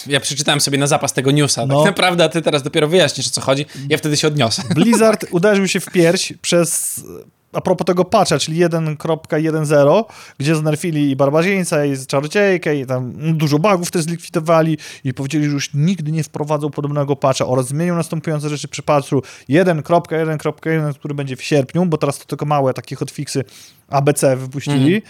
ja 0.06 0.20
przeczytałem 0.20 0.60
sobie 0.60 0.78
na 0.78 0.86
zapas 0.86 1.12
tego 1.12 1.30
newsa. 1.30 1.66
No. 1.66 1.78
Tak 1.78 1.86
naprawdę, 1.86 2.28
ty 2.28 2.42
teraz 2.42 2.62
dopiero 2.62 2.88
wyjaśnisz, 2.88 3.26
o 3.26 3.30
co 3.30 3.40
chodzi. 3.40 3.66
Ja 3.88 3.98
wtedy 3.98 4.16
się 4.16 4.28
odniosę. 4.28 4.62
Blizzard 4.74 5.26
uderzył 5.30 5.68
się 5.68 5.80
w 5.80 5.86
pierś 5.86 6.32
przez, 6.42 7.00
a 7.52 7.60
propos 7.60 7.86
tego 7.86 8.04
patcha, 8.04 8.38
czyli 8.38 8.64
1.1.0, 8.64 10.04
gdzie 10.38 10.56
znerfili 10.56 11.10
i 11.10 11.16
barbarzyńcę, 11.16 11.88
i 11.88 12.06
czarodziejkę, 12.06 12.76
i 12.76 12.86
tam 12.86 13.12
dużo 13.36 13.58
bugów 13.58 13.90
też 13.90 14.02
zlikwidowali 14.02 14.78
i 15.04 15.14
powiedzieli, 15.14 15.44
że 15.44 15.50
już 15.50 15.74
nigdy 15.74 16.12
nie 16.12 16.24
wprowadzą 16.24 16.70
podobnego 16.70 17.16
patcha 17.16 17.46
oraz 17.46 17.66
zmienią 17.66 17.94
następujące 17.94 18.48
rzeczy 18.48 18.68
przy 18.68 18.82
patchu 18.82 19.22
1.1.1, 19.48 20.94
który 20.94 21.14
będzie 21.14 21.36
w 21.36 21.42
sierpniu, 21.42 21.86
bo 21.86 21.98
teraz 21.98 22.18
to 22.18 22.24
tylko 22.24 22.46
małe 22.46 22.74
takie 22.74 22.96
hotfixy 22.96 23.44
ABC 23.88 24.36
wypuścili. 24.36 25.02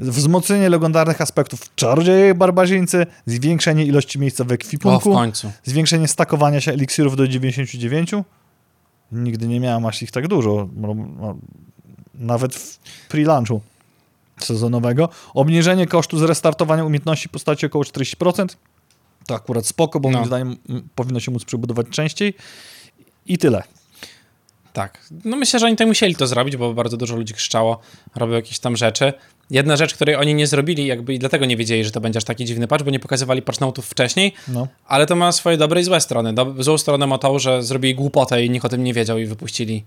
Wzmocnienie 0.00 0.68
legendarnych 0.68 1.20
aspektów 1.20 1.74
czarodziejek, 1.74 2.38
barbarzyńcy, 2.38 3.06
zwiększenie 3.26 3.84
ilości 3.84 4.18
miejsca 4.18 4.44
w 4.44 4.46
O, 4.46 4.48
w 4.48 4.52
ekwipunku, 4.52 5.16
zwiększenie 5.64 6.08
stakowania 6.08 6.60
się 6.60 6.72
eliksirów 6.72 7.16
do 7.16 7.28
99. 7.28 8.10
Nigdy 9.12 9.48
nie 9.48 9.60
miałem 9.60 9.86
aż 9.86 10.02
ich 10.02 10.10
tak 10.10 10.28
dużo. 10.28 10.68
no, 10.76 10.94
no, 10.94 11.36
Nawet 12.14 12.54
w 12.54 12.78
pre-launchu 13.08 13.60
sezonowego. 14.40 15.08
Obniżenie 15.34 15.86
kosztu 15.86 16.18
zrestartowania 16.18 16.84
umiejętności 16.84 17.28
postaci 17.28 17.66
około 17.66 17.84
40%. 17.84 18.46
To 19.26 19.34
akurat 19.34 19.66
spoko, 19.66 20.00
bo 20.00 20.10
No. 20.10 20.16
moim 20.18 20.26
zdaniem 20.26 20.56
powinno 20.94 21.20
się 21.20 21.30
móc 21.30 21.44
przebudować 21.44 21.86
częściej. 21.90 22.34
I 23.26 23.38
tyle. 23.38 23.62
Tak. 24.72 25.06
No 25.24 25.36
myślę, 25.36 25.60
że 25.60 25.66
oni 25.66 25.76
tak 25.76 25.86
musieli 25.86 26.16
to 26.16 26.26
zrobić, 26.26 26.56
bo 26.56 26.74
bardzo 26.74 26.96
dużo 26.96 27.16
ludzi 27.16 27.34
krzyczało, 27.34 27.80
robią 28.14 28.32
jakieś 28.32 28.58
tam 28.58 28.76
rzeczy. 28.76 29.12
Jedna 29.52 29.76
rzecz, 29.76 29.94
której 29.94 30.16
oni 30.16 30.34
nie 30.34 30.46
zrobili, 30.46 30.86
jakby 30.86 31.14
i 31.14 31.18
dlatego 31.18 31.44
nie 31.46 31.56
wiedzieli, 31.56 31.84
że 31.84 31.90
to 31.90 32.00
będzie 32.00 32.16
aż 32.16 32.24
taki 32.24 32.44
dziwny 32.44 32.68
patch, 32.68 32.84
bo 32.84 32.90
nie 32.90 32.98
pokazywali 33.00 33.42
patch 33.42 33.60
notów 33.60 33.86
wcześniej, 33.86 34.32
No. 34.48 34.68
ale 34.86 35.06
to 35.06 35.16
ma 35.16 35.32
swoje 35.32 35.56
dobre 35.56 35.80
i 35.80 35.84
złe 35.84 36.00
strony. 36.00 36.32
Do, 36.34 36.54
złą 36.58 36.78
stronę 36.78 37.06
ma 37.06 37.18
to, 37.18 37.38
że 37.38 37.62
zrobili 37.62 37.94
głupotę 37.94 38.44
i 38.44 38.50
nikt 38.50 38.64
o 38.64 38.68
tym 38.68 38.84
nie 38.84 38.94
wiedział 38.94 39.18
i 39.18 39.26
wypuścili 39.26 39.84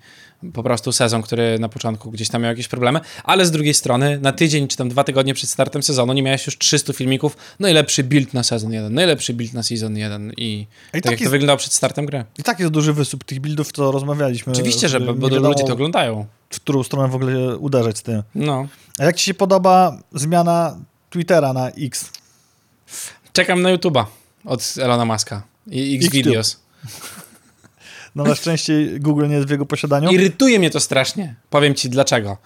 po 0.54 0.64
prostu 0.64 0.92
sezon, 0.92 1.22
który 1.22 1.60
na 1.60 1.70
początku 1.70 2.12
gdzieś 2.12 2.30
tam 2.30 2.42
miał 2.42 2.50
jakieś 2.52 2.68
problemy, 2.68 3.00
ale 3.24 3.46
z 3.46 3.52
drugiej 3.52 3.74
strony 3.74 4.20
na 4.22 4.32
tydzień 4.32 4.68
czy 4.68 4.78
tam 4.78 4.90
dwa 4.90 5.04
tygodnie 5.04 5.34
przed 5.34 5.50
startem 5.50 5.84
sezonu 5.84 6.14
nie 6.14 6.24
miałeś 6.24 6.46
już 6.46 6.58
300 6.58 6.94
filmików, 6.94 7.38
najlepszy 7.60 8.04
build 8.04 8.34
na 8.34 8.44
sezon 8.44 8.74
1, 8.74 8.94
najlepszy 8.94 9.34
build 9.34 9.54
na 9.54 9.64
season 9.64 9.98
1 9.98 10.32
i, 10.38 10.66
tak 10.92 11.02
tak 11.02 11.12
jak 11.12 11.20
jest- 11.20 11.30
to 11.30 11.32
wyglądało 11.32 11.58
przed 11.58 11.74
startem 11.74 12.06
gry. 12.06 12.24
I 12.40 12.44
tak 12.44 12.60
jest 12.60 12.72
duży 12.72 12.94
wysób 12.94 13.24
tych 13.24 13.40
buildów, 13.40 13.72
to 13.74 13.92
rozmawialiśmy. 13.92 14.54
Oczywiście, 14.54 14.90
że 14.90 15.00
bo, 15.00 15.14
bo 15.14 15.28
ludzie 15.28 15.64
to 15.64 15.74
oglądają. 15.74 16.26
W 16.50 16.60
którą 16.60 16.84
stronę 16.84 17.08
w 17.08 17.16
ogóle 17.16 17.58
uderzać 17.58 17.98
z 17.98 18.04
tym. 18.04 18.24
No. 18.36 18.68
A 19.00 19.04
jak 19.04 19.16
ci 19.16 19.26
się 19.26 19.34
podoba 19.34 19.98
zmiana 20.14 20.78
Twittera 21.10 21.54
na 21.54 21.70
X? 21.70 22.12
Czekam 23.34 23.62
na 23.62 23.76
YouTube'a 23.76 24.06
od 24.46 24.74
Elona 24.78 25.06
Muska 25.06 25.44
i 25.68 25.96
Xtube. 25.96 26.08
Xvideos. 26.08 26.60
No 28.16 28.24
na 28.24 28.36
szczęście 28.36 29.00
Google 29.00 29.28
nie 29.28 29.36
jest 29.36 29.48
w 29.48 29.52
jego 29.52 29.66
posiadaniu. 29.66 30.12
Irytuje 30.12 30.60
mnie 30.60 30.70
to 30.70 30.80
strasznie. 30.80 31.36
Powiem 31.50 31.76
ci 31.76 31.90
dlaczego. 31.90 32.38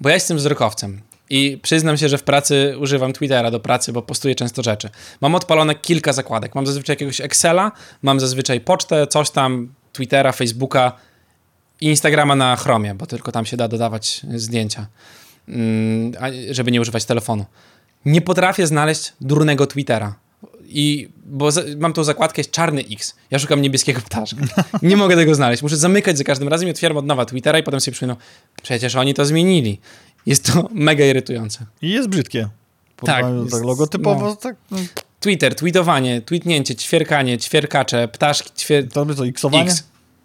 Bo 0.00 0.08
ja 0.08 0.14
jestem 0.14 0.36
wzrokowcem. 0.36 1.00
I 1.30 1.58
przyznam 1.62 1.96
się, 1.96 2.08
że 2.08 2.18
w 2.18 2.22
pracy 2.22 2.76
używam 2.80 3.12
Twittera 3.12 3.50
do 3.50 3.60
pracy, 3.60 3.92
bo 3.92 4.02
postuję 4.02 4.34
często 4.34 4.62
rzeczy. 4.62 4.90
Mam 5.20 5.34
odpalone 5.34 5.74
kilka 5.74 6.12
zakładek. 6.12 6.54
Mam 6.54 6.66
zazwyczaj 6.66 6.94
jakiegoś 6.94 7.20
Excela, 7.20 7.72
mam 8.02 8.20
zazwyczaj 8.20 8.60
pocztę, 8.60 9.06
coś 9.06 9.30
tam, 9.30 9.74
Twittera, 9.92 10.32
Facebooka 10.32 10.92
i 11.80 11.86
Instagrama 11.86 12.36
na 12.36 12.56
Chromie, 12.56 12.94
bo 12.94 13.06
tylko 13.06 13.32
tam 13.32 13.46
się 13.46 13.56
da 13.56 13.68
dodawać 13.68 14.20
zdjęcia, 14.34 14.86
mm, 15.48 16.12
żeby 16.50 16.72
nie 16.72 16.80
używać 16.80 17.04
telefonu. 17.04 17.44
Nie 18.04 18.20
potrafię 18.20 18.66
znaleźć 18.66 19.12
durnego 19.20 19.66
Twittera. 19.66 20.14
I 20.68 21.08
bo 21.26 21.48
mam 21.78 21.92
tą 21.92 22.04
zakładkę, 22.04 22.40
jest 22.40 22.50
czarny 22.50 22.84
X. 22.92 23.14
Ja 23.30 23.38
szukam 23.38 23.62
niebieskiego 23.62 24.00
ptaszka. 24.00 24.42
Nie 24.82 24.96
mogę 24.96 25.16
tego 25.16 25.34
znaleźć. 25.34 25.62
Muszę 25.62 25.76
zamykać 25.76 26.18
za 26.18 26.24
każdym 26.24 26.48
razem 26.48 26.68
i 26.68 26.70
otwieram 26.70 26.96
od 26.96 27.06
nowa 27.06 27.24
Twittera 27.24 27.58
i 27.58 27.62
potem 27.62 27.80
sobie 27.80 27.92
przypominam, 27.92 28.16
przecież 28.62 28.96
oni 28.96 29.14
to 29.14 29.24
zmienili. 29.24 29.80
Jest 30.26 30.52
to 30.52 30.68
mega 30.88 31.04
irytujące. 31.04 31.66
I 31.82 31.90
jest 31.90 32.08
brzydkie. 32.08 32.48
Tak, 32.96 33.24
jest, 33.42 33.52
tak 33.52 33.62
logotypowo. 33.62 34.26
No. 34.26 34.36
Tak, 34.36 34.56
no. 34.70 34.78
Twitter, 35.20 35.54
tweetowanie, 35.54 36.20
tweetnięcie, 36.20 36.74
ćwierkanie, 36.74 37.38
ćwierkacze, 37.38 38.08
ptaszki, 38.08 38.50
ćwier... 38.56 38.88
To 38.88 39.06
by 39.06 39.14
to 39.14 39.26
xowanie? 39.26 39.62
X. 39.62 39.84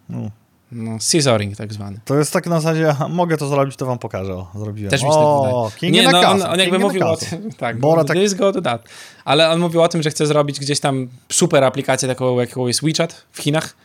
No. 0.09 0.31
No, 0.71 0.99
scissoring 0.99 1.57
tak 1.57 1.73
zwany. 1.73 1.99
To 2.05 2.17
jest 2.17 2.33
tak 2.33 2.47
na 2.47 2.59
zasadzie, 2.59 2.95
mogę 3.09 3.37
to 3.37 3.47
zrobić, 3.47 3.75
to 3.75 3.85
wam 3.85 3.99
pokażę. 3.99 4.45
Zrobiłem. 4.55 4.91
Też 4.91 5.03
mi 5.03 5.09
się 5.09 5.15
o, 5.15 5.69
tak 5.71 5.79
wydaje. 5.79 5.91
Nie, 5.91 6.11
no, 6.11 6.29
on, 6.29 6.41
on 6.41 6.59
jakby 6.59 6.79
mówił 6.79 7.07
o 7.07 7.17
tym, 7.17 7.51
tak, 7.57 7.79
Bora 7.79 8.03
tak... 8.03 8.17
jest 8.17 8.37
go 8.37 8.53
to 8.53 8.61
that. 8.61 8.89
Ale 9.25 9.49
on 9.49 9.59
mówił 9.59 9.81
o 9.81 9.87
tym, 9.87 10.03
że 10.03 10.09
chce 10.09 10.27
zrobić 10.27 10.59
gdzieś 10.59 10.79
tam 10.79 11.07
super 11.31 11.63
aplikację 11.63 12.07
taką, 12.07 12.39
jaką 12.39 12.67
jest 12.67 12.81
WeChat 12.83 13.25
w 13.31 13.41
Chinach, 13.41 13.75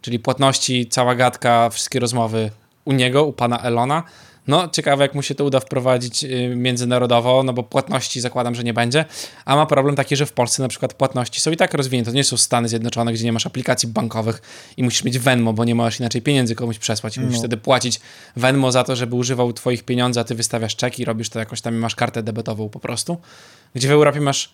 czyli 0.00 0.18
płatności, 0.18 0.86
cała 0.88 1.14
gadka, 1.14 1.70
wszystkie 1.70 2.00
rozmowy 2.00 2.50
u 2.84 2.92
niego, 2.92 3.24
u 3.24 3.32
pana 3.32 3.58
Elona 3.62 4.02
no, 4.50 4.68
ciekawe, 4.68 5.04
jak 5.04 5.14
mu 5.14 5.22
się 5.22 5.34
to 5.34 5.44
uda 5.44 5.60
wprowadzić 5.60 6.24
y, 6.24 6.52
międzynarodowo, 6.56 7.42
no 7.42 7.52
bo 7.52 7.62
płatności 7.62 8.20
zakładam, 8.20 8.54
że 8.54 8.64
nie 8.64 8.74
będzie. 8.74 9.04
A 9.44 9.56
ma 9.56 9.66
problem 9.66 9.96
taki, 9.96 10.16
że 10.16 10.26
w 10.26 10.32
Polsce 10.32 10.62
na 10.62 10.68
przykład 10.68 10.94
płatności 10.94 11.40
są 11.40 11.50
i 11.50 11.56
tak 11.56 11.74
rozwinięte. 11.74 12.10
To 12.10 12.16
nie 12.16 12.24
są 12.24 12.36
Stany 12.36 12.68
Zjednoczone, 12.68 13.12
gdzie 13.12 13.24
nie 13.24 13.32
masz 13.32 13.46
aplikacji 13.46 13.88
bankowych 13.88 14.42
i 14.76 14.82
musisz 14.82 15.04
mieć 15.04 15.18
Venmo, 15.18 15.52
bo 15.52 15.64
nie 15.64 15.74
możesz 15.74 16.00
inaczej 16.00 16.22
pieniędzy 16.22 16.54
komuś 16.54 16.78
przesłać. 16.78 17.16
I 17.16 17.20
no. 17.20 17.26
musisz 17.26 17.38
wtedy 17.38 17.56
płacić 17.56 18.00
Venmo 18.36 18.72
za 18.72 18.84
to, 18.84 18.96
żeby 18.96 19.16
używał 19.16 19.52
twoich 19.52 19.84
pieniędzy, 19.84 20.20
a 20.20 20.24
ty 20.24 20.34
wystawiasz 20.34 20.76
czeki, 20.76 21.04
robisz 21.04 21.28
to 21.28 21.38
jakoś 21.38 21.60
tam 21.60 21.74
i 21.74 21.78
masz 21.78 21.94
kartę 21.94 22.22
debetową 22.22 22.68
po 22.68 22.80
prostu. 22.80 23.16
Gdzie 23.74 23.88
w 23.88 23.90
Europie 23.90 24.20
masz, 24.20 24.52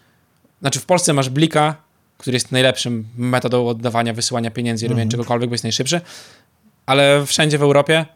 znaczy 0.60 0.80
w 0.80 0.86
Polsce 0.86 1.12
masz 1.12 1.28
Blika, 1.28 1.74
który 2.18 2.34
jest 2.34 2.52
najlepszym 2.52 3.06
metodą 3.16 3.68
oddawania, 3.68 4.14
wysyłania 4.14 4.50
pieniędzy 4.50 4.86
i 4.86 4.88
robienia 4.88 5.10
czegokolwiek, 5.10 5.50
bo 5.50 5.54
jest 5.54 5.64
najszybszy. 5.64 6.00
Ale 6.86 7.26
wszędzie 7.26 7.58
w 7.58 7.62
Europie 7.62 8.06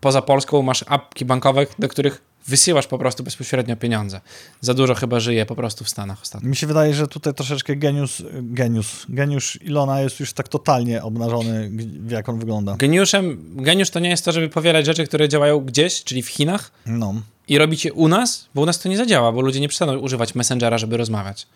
poza 0.00 0.22
Polską 0.22 0.62
masz 0.62 0.84
apki 0.88 1.24
bankowe, 1.24 1.66
do 1.78 1.88
których 1.88 2.22
wysyłasz 2.46 2.86
po 2.86 2.98
prostu 2.98 3.22
bezpośrednio 3.22 3.76
pieniądze. 3.76 4.20
Za 4.60 4.74
dużo 4.74 4.94
chyba 4.94 5.20
żyje 5.20 5.46
po 5.46 5.54
prostu 5.54 5.84
w 5.84 5.88
Stanach 5.88 6.22
ostatnio. 6.22 6.48
Mi 6.48 6.56
się 6.56 6.66
wydaje, 6.66 6.94
że 6.94 7.08
tutaj 7.08 7.34
troszeczkę 7.34 7.76
geniusz, 7.76 8.22
geniusz, 8.32 9.06
geniusz 9.08 9.58
Ilona 9.62 10.00
jest 10.00 10.20
już 10.20 10.32
tak 10.32 10.48
totalnie 10.48 11.02
obnażony, 11.02 11.70
jak 12.08 12.28
on 12.28 12.38
wygląda. 12.38 12.76
Geniuszem, 12.76 13.38
geniusz 13.56 13.90
to 13.90 14.00
nie 14.00 14.10
jest 14.10 14.24
to, 14.24 14.32
żeby 14.32 14.48
powielać 14.48 14.86
rzeczy, 14.86 15.06
które 15.06 15.28
działają 15.28 15.60
gdzieś, 15.60 16.04
czyli 16.04 16.22
w 16.22 16.28
Chinach 16.28 16.72
no. 16.86 17.14
i 17.48 17.58
robić 17.58 17.84
je 17.84 17.92
u 17.92 18.08
nas, 18.08 18.48
bo 18.54 18.62
u 18.62 18.66
nas 18.66 18.78
to 18.78 18.88
nie 18.88 18.96
zadziała, 18.96 19.32
bo 19.32 19.40
ludzie 19.40 19.60
nie 19.60 19.68
przestaną 19.68 19.98
używać 19.98 20.34
Messengera, 20.34 20.78
żeby 20.78 20.96
rozmawiać. 20.96 21.46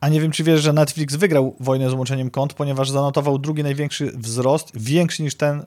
A 0.00 0.08
nie 0.08 0.20
wiem, 0.20 0.30
czy 0.30 0.44
wiesz, 0.44 0.62
że 0.62 0.72
Netflix 0.72 1.16
wygrał 1.16 1.56
wojnę 1.60 1.90
z 1.90 1.92
łączeniem 1.92 2.30
kont, 2.30 2.54
ponieważ 2.54 2.90
zanotował 2.90 3.38
drugi 3.38 3.62
największy 3.62 4.12
wzrost, 4.14 4.70
większy 4.74 5.22
niż 5.22 5.34
ten 5.34 5.64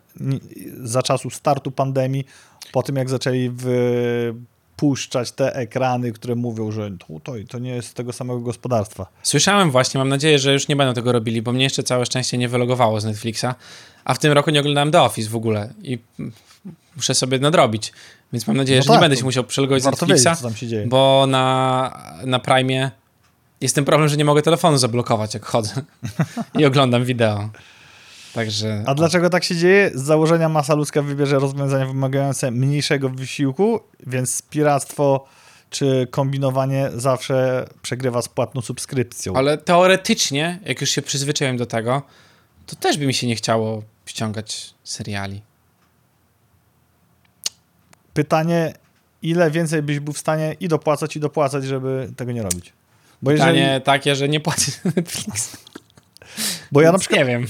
za 0.83 1.01
czasu 1.03 1.29
startu 1.29 1.71
pandemii, 1.71 2.25
po 2.71 2.83
tym 2.83 2.95
jak 2.95 3.09
zaczęli 3.09 3.49
wypuszczać 3.49 5.31
te 5.31 5.55
ekrany, 5.55 6.11
które 6.11 6.35
mówią, 6.35 6.71
że 6.71 6.91
to, 7.23 7.33
to, 7.47 7.59
nie 7.59 7.69
jest 7.69 7.87
z 7.87 7.93
tego 7.93 8.13
samego 8.13 8.39
gospodarstwa. 8.39 9.07
Słyszałem 9.23 9.71
właśnie, 9.71 9.97
mam 9.97 10.09
nadzieję, 10.09 10.39
że 10.39 10.53
już 10.53 10.67
nie 10.67 10.75
będą 10.75 10.93
tego 10.93 11.11
robili, 11.11 11.41
bo 11.41 11.51
mnie 11.51 11.63
jeszcze 11.63 11.83
całe 11.83 12.05
szczęście 12.05 12.37
nie 12.37 12.49
wylogowało 12.49 13.01
z 13.01 13.05
Netflixa, 13.05 13.45
a 14.05 14.13
w 14.13 14.19
tym 14.19 14.31
roku 14.31 14.51
nie 14.51 14.59
oglądałem 14.59 14.91
The 14.91 15.01
Office 15.01 15.29
w 15.29 15.35
ogóle 15.35 15.73
i 15.83 15.99
muszę 16.95 17.15
sobie 17.15 17.39
nadrobić. 17.39 17.93
Więc 18.33 18.47
mam 18.47 18.57
nadzieję, 18.57 18.79
no 18.79 18.83
że 18.83 18.87
tak, 18.87 18.97
nie 18.97 19.01
będę 19.01 19.17
się 19.17 19.23
musiał 19.23 19.43
przelogować 19.43 19.83
z 19.83 19.85
Netflixa, 19.85 20.27
wiedzieć, 20.61 20.89
bo 20.89 21.25
na, 21.27 22.13
na 22.25 22.39
Prime 22.39 22.91
jest 23.61 23.75
ten 23.75 23.85
problem, 23.85 24.09
że 24.09 24.17
nie 24.17 24.25
mogę 24.25 24.41
telefonu 24.41 24.77
zablokować, 24.77 25.33
jak 25.33 25.45
chodzę 25.45 25.73
i 26.59 26.65
oglądam 26.65 27.05
wideo. 27.05 27.49
Także... 28.33 28.83
A 28.85 28.95
dlaczego 28.95 29.29
tak 29.29 29.43
się 29.43 29.55
dzieje? 29.55 29.91
Z 29.93 30.01
założenia 30.01 30.49
masa 30.49 30.75
ludzka 30.75 31.01
wybierze 31.01 31.39
rozwiązania 31.39 31.85
wymagające 31.85 32.51
mniejszego 32.51 33.09
wysiłku, 33.09 33.79
więc 34.07 34.41
piractwo 34.41 35.25
czy 35.69 36.07
kombinowanie 36.11 36.89
zawsze 36.95 37.67
przegrywa 37.81 38.21
z 38.21 38.29
płatną 38.29 38.61
subskrypcją. 38.61 39.33
Ale 39.33 39.57
teoretycznie, 39.57 40.59
jak 40.65 40.81
już 40.81 40.89
się 40.89 41.01
przyzwyczaiłem 41.01 41.57
do 41.57 41.65
tego, 41.65 42.01
to 42.65 42.75
też 42.75 42.97
by 42.97 43.07
mi 43.07 43.13
się 43.13 43.27
nie 43.27 43.35
chciało 43.35 43.83
ściągać 44.05 44.73
seriali. 44.83 45.41
Pytanie, 48.13 48.73
ile 49.21 49.51
więcej 49.51 49.81
byś 49.81 49.99
był 49.99 50.13
w 50.13 50.17
stanie 50.17 50.55
i 50.59 50.67
dopłacać, 50.67 51.15
i 51.15 51.19
dopłacać, 51.19 51.63
żeby 51.63 52.11
tego 52.17 52.31
nie 52.31 52.43
robić? 52.43 52.73
Bo 53.21 53.31
Pytanie 53.31 53.59
jeżeli... 53.59 53.81
takie, 53.81 54.15
że 54.15 54.29
nie 54.29 54.39
płaci 54.39 54.71
Netflix. 54.95 55.57
Bo 56.71 56.81
ja 56.81 56.91
na 56.91 56.97
przykład... 56.97 57.19
Nie 57.19 57.25
wiem. 57.25 57.45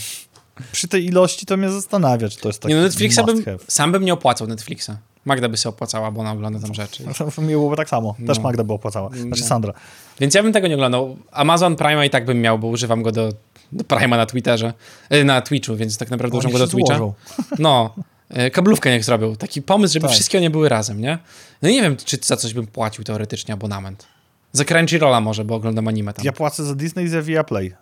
Przy 0.72 0.88
tej 0.88 1.06
ilości 1.06 1.46
to 1.46 1.58
mnie 1.58 1.70
zastanawia, 1.70 2.30
czy 2.30 2.38
to 2.38 2.50
jest 2.50 2.62
taki 2.62 2.74
Nie, 2.74 2.76
no 2.76 2.82
Netflixa 2.86 3.20
bym, 3.26 3.44
sam 3.68 3.92
bym 3.92 4.06
nie 4.06 4.14
opłacał 4.14 4.48
Netflixa. 4.48 4.92
Magda 5.26 5.50
by 5.50 5.58
się 5.58 5.70
opłacała, 5.70 6.12
bo 6.12 6.22
ona 6.22 6.32
ogląda 6.32 6.60
tam 6.60 6.74
rzeczy. 6.74 7.04
Mi 7.38 7.48
byłoby 7.48 7.76
tak 7.76 7.90
samo. 7.90 8.16
Też 8.28 8.38
no. 8.38 8.44
Magda 8.44 8.64
by 8.64 8.74
opłacała. 8.74 9.10
Znaczy. 9.10 9.44
Sandra. 9.44 9.74
Więc 10.20 10.34
ja 10.34 10.44
bym 10.44 10.54
tego 10.54 10.68
nie 10.68 10.76
oglądał. 10.76 11.18
Amazon 11.32 11.76
Prime 11.76 12.08
i 12.08 12.10
tak 12.10 12.26
bym 12.26 12.42
miał, 12.42 12.60
bo 12.60 12.68
używam 12.68 13.04
go 13.04 13.12
do, 13.12 13.34
do 13.72 13.84
Prime'a 13.84 14.10
na 14.18 14.26
Twitterze, 14.26 14.74
e, 15.10 15.24
na 15.24 15.42
Twitchu, 15.42 15.76
więc 15.76 15.98
tak 15.98 16.12
naprawdę 16.12 16.38
używam 16.38 16.54
go 16.54 16.60
do 16.60 16.68
Twitcha. 16.68 16.98
Złożą. 16.98 17.14
No. 17.60 17.96
E, 18.30 18.52
kablówkę 18.52 18.92
niech 18.92 19.04
zrobił. 19.04 19.36
Taki 19.36 19.62
pomysł, 19.62 19.94
żeby 19.94 20.08
tak. 20.08 20.16
wszystkie 20.16 20.38
one 20.38 20.50
były 20.50 20.70
razem, 20.70 21.02
nie? 21.02 21.18
No 21.62 21.70
nie 21.70 21.82
wiem, 21.82 21.98
czy 22.06 22.18
za 22.22 22.38
coś 22.38 22.54
bym 22.54 22.68
płacił 22.68 23.04
teoretycznie 23.04 23.54
abonament. 23.54 24.08
Za 24.54 24.66
Crunchyrolla 24.66 25.22
może, 25.22 25.46
bo 25.46 25.56
oglądam 25.56 25.88
anime 25.88 26.14
tam. 26.14 26.26
Ja 26.26 26.32
płacę 26.32 26.64
za 26.64 26.76
Disney 26.76 27.06
i 27.06 27.10
za 27.10 27.22
Viaplay. 27.22 27.76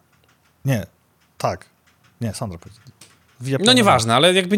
Nie, 0.65 0.86
tak. 1.38 1.65
Nie, 2.22 2.34
Sandra 2.34 2.59
Viaplay 3.41 3.65
no 3.65 3.74
nieważne, 3.74 4.15
ale 4.15 4.34
jakby 4.34 4.57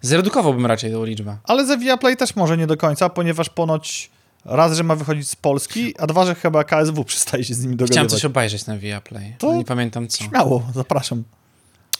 zredukowałbym 0.00 0.66
raczej 0.66 0.92
tą 0.92 1.04
liczbę. 1.04 1.36
Ale 1.44 1.66
za 1.66 1.76
Viaplay 1.76 2.16
też 2.16 2.36
może 2.36 2.56
nie 2.56 2.66
do 2.66 2.76
końca, 2.76 3.08
ponieważ 3.08 3.48
ponoć 3.48 4.10
raz, 4.44 4.76
że 4.76 4.82
ma 4.82 4.96
wychodzić 4.96 5.30
z 5.30 5.36
Polski, 5.36 5.94
a 5.98 6.06
dwa, 6.06 6.26
że 6.26 6.34
chyba 6.34 6.64
KSW 6.64 7.04
przestaje 7.04 7.44
się 7.44 7.54
z 7.54 7.62
nimi 7.62 7.76
dogadywać. 7.76 7.90
Chciałem 7.90 8.08
coś 8.08 8.24
obejrzeć 8.24 8.66
na 8.66 8.78
Viaplay, 8.78 9.34
to 9.38 9.56
nie 9.56 9.64
pamiętam 9.64 10.08
co. 10.08 10.24
Śmiało, 10.24 10.62
zapraszam. 10.74 11.24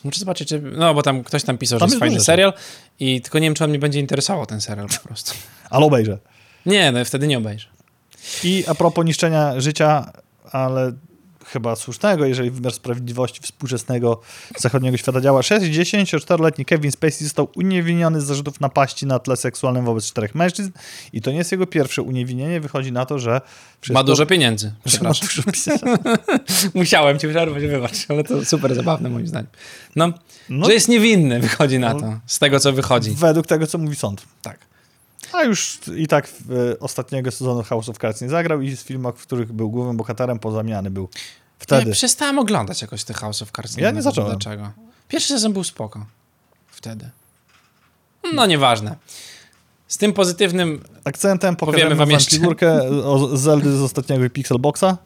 Muszę 0.05 0.21
zobaczyć, 0.21 0.49
czy... 0.49 0.61
no 0.61 0.95
bo 0.95 1.03
tam 1.03 1.25
ktoś 1.25 1.43
tam 1.43 1.59
pisał, 1.59 1.79
tam 1.79 1.89
że 1.89 1.95
jest 1.95 2.01
fajny 2.01 2.21
serial 2.21 2.53
i 3.01 3.21
tylko 3.21 3.39
nie 3.39 3.47
wiem, 3.47 3.55
czy 3.55 3.65
on 3.65 3.71
mnie 3.71 3.79
będzie 3.79 4.01
interesował 4.01 4.47
ten 4.47 4.61
serial 4.61 4.87
po 5.03 5.09
prostu. 5.09 5.35
Ale 5.71 5.87
obejrzę. 5.87 6.19
Nie, 6.67 6.93
no 6.93 7.05
wtedy 7.05 7.27
nie 7.27 7.39
obejrzę. 7.39 7.76
I 8.45 8.65
a 8.67 8.75
propos 8.75 9.05
niszczenia 9.05 9.61
życia, 9.61 10.13
ale 10.53 10.93
chyba 11.47 11.77
słusznego, 11.77 12.25
jeżeli 12.25 12.51
wymiar 12.51 12.73
sprawiedliwości 12.73 13.41
współczesnego 13.43 14.21
zachodniego 14.59 14.97
świata 14.97 15.21
działa. 15.21 15.41
64-letni 15.41 16.65
Kevin 16.65 16.93
Spacey 16.93 17.25
został 17.25 17.49
uniewinniony 17.57 18.21
z 18.21 18.25
zarzutów 18.25 18.61
napaści 18.61 19.07
na 19.07 19.19
tle 19.19 19.37
seksualnym 19.37 19.85
wobec 19.85 20.05
czterech 20.05 20.35
mężczyzn 20.35 20.71
i 21.13 21.21
to 21.21 21.31
nie 21.31 21.37
jest 21.39 21.53
jego 21.53 21.67
pierwsze 21.67 22.03
uniewinnienie. 22.03 22.61
Wychodzi 22.61 22.93
na 22.93 23.07
to, 23.07 23.19
że... 23.19 23.41
Wszystko... 23.81 24.01
Ma 24.01 24.05
dużo 24.05 24.27
pieniędzy. 24.27 24.73
Ma 25.03 25.13
dużo 25.13 25.43
pieniędzy. 25.43 25.71
Musiałem 26.75 27.19
cię 27.19 27.29
przerwać, 27.29 27.63
wybacz, 27.63 28.07
ale 28.09 28.25
to 28.25 28.45
super 28.45 28.75
zabawne 28.75 29.09
moim 29.09 29.27
zdaniem. 29.27 29.51
No, 29.97 30.13
no, 30.49 30.67
że 30.67 30.73
jest 30.73 30.89
niewinny, 30.89 31.41
wychodzi 31.41 31.79
na 31.79 31.95
to, 31.95 32.21
z 32.27 32.39
tego 32.39 32.61
co 32.61 32.73
wychodzi. 32.73 33.11
Według 33.11 33.47
tego, 33.47 33.67
co 33.67 33.79
mówi 33.79 33.97
sąd. 33.97 34.23
Tak. 34.43 34.59
A 35.37 35.45
już 35.45 35.81
i 35.97 36.07
tak 36.07 36.29
w, 36.29 36.77
ostatniego 36.81 37.31
sezonu 37.31 37.63
House 37.63 37.89
of 37.89 37.99
Cards 37.99 38.21
nie 38.21 38.29
zagrał 38.29 38.61
i 38.61 38.77
z 38.77 38.85
filmach, 38.85 39.17
w 39.17 39.23
których 39.23 39.53
był 39.53 39.71
głównym 39.71 39.97
bohaterem, 39.97 40.39
pozamiany 40.39 40.91
był 40.91 41.09
wtedy. 41.59 41.89
Ja 41.89 41.95
przestałem 41.95 42.39
oglądać 42.39 42.83
jakoś 42.83 43.05
te 43.05 43.15
House 43.15 43.43
of 43.43 43.51
Cards. 43.51 43.77
Nie 43.77 43.83
ja 43.83 43.91
nie 43.91 44.03
zacząłem. 44.03 44.31
Dlaczego? 44.31 44.73
Pierwszy 45.09 45.29
sezon 45.29 45.53
był 45.53 45.65
spoko. 45.65 46.07
Wtedy. 46.69 47.11
No 48.35 48.47
nieważne. 48.47 48.97
Z 49.89 49.99
tym 49.99 50.13
pozytywnym 50.13 50.85
akcentem 51.05 51.57
powiemy 51.57 51.95
wam 51.95 52.11
jeszcze 52.11 52.31
figurkę 52.31 52.83
o 53.05 53.37
Zeldy 53.37 53.79
z 53.79 53.83
ostatniego 53.83 54.31
Pixelboxa. 54.31 54.99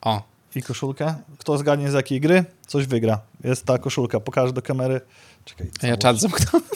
O. 0.00 0.22
I 0.54 0.62
koszulkę. 0.62 1.14
Kto 1.38 1.58
zgadnie 1.58 1.90
z 1.90 1.94
jakiej 1.94 2.20
gry, 2.20 2.44
coś 2.66 2.86
wygra. 2.86 3.20
Jest 3.44 3.64
ta 3.64 3.78
koszulka. 3.78 4.20
Pokażę 4.20 4.52
do 4.52 4.62
kamery. 4.62 5.00
Czekaj. 5.44 5.70
A 5.82 5.86
ja 5.86 5.96
czat 5.96 6.20
zamknąłem. 6.20 6.68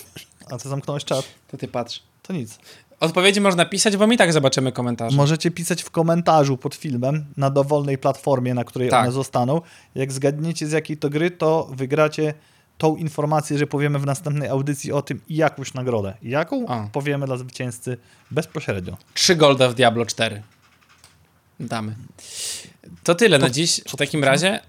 A 0.51 0.59
ty 0.59 0.69
zamknąłeś 0.69 1.05
czat? 1.05 1.25
To 1.51 1.57
ty 1.57 1.69
patrz. 1.69 2.03
To 2.31 2.35
nic. 2.35 2.59
Odpowiedzi 3.01 3.41
można 3.41 3.65
pisać, 3.65 3.97
bo 3.97 4.07
my 4.07 4.15
i 4.15 4.17
tak 4.17 4.33
zobaczymy 4.33 4.73
komentarze. 4.73 5.17
Możecie 5.17 5.51
pisać 5.51 5.83
w 5.83 5.91
komentarzu 5.91 6.57
pod 6.57 6.75
filmem 6.75 7.27
na 7.37 7.51
dowolnej 7.51 7.99
platformie, 7.99 8.55
na 8.55 8.65
której 8.65 8.89
tak. 8.91 9.03
one 9.03 9.13
zostaną. 9.13 9.61
Jak 9.95 10.13
zgadniecie 10.13 10.67
z 10.67 10.73
jakiej 10.73 10.97
to 10.97 11.11
gry, 11.11 11.31
to 11.31 11.69
wygracie 11.73 12.35
tą 12.79 12.97
informację, 12.97 13.59
że 13.59 13.67
powiemy 13.67 13.99
w 13.99 14.07
następnej 14.07 14.49
audycji 14.49 14.93
o 14.93 15.03
tym 15.03 15.21
i 15.29 15.37
jakąś 15.37 15.75
nagrodę. 15.75 16.15
Jaką 16.23 16.67
O. 16.67 16.89
powiemy 16.93 17.27
dla 17.27 17.37
zwycięzcy 17.37 17.97
bezpośrednio. 18.31 18.97
Trzy 19.15 19.37
golda 19.37 19.69
w 19.69 19.75
Diablo 19.75 20.07
4. 20.07 20.43
Damy. 21.61 21.95
To 23.03 23.15
tyle 23.15 23.39
na 23.39 23.47
To- 23.47 23.53
dziś. 23.53 23.81
W 23.89 23.97
takim 23.97 24.25
razie 24.25 24.61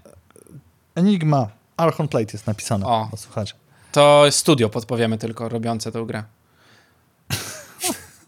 Enigma 0.94 1.48
Archon 1.76 2.08
Plate 2.08 2.32
jest 2.32 2.46
napisane. 2.46 2.86
O. 2.86 3.08
O. 3.12 3.16
Słuchajcie. 3.16 3.52
to 3.92 4.24
studio 4.30 4.68
podpowiemy 4.68 5.18
tylko 5.18 5.48
robiące 5.48 5.92
tą 5.92 6.04
grę. 6.04 6.24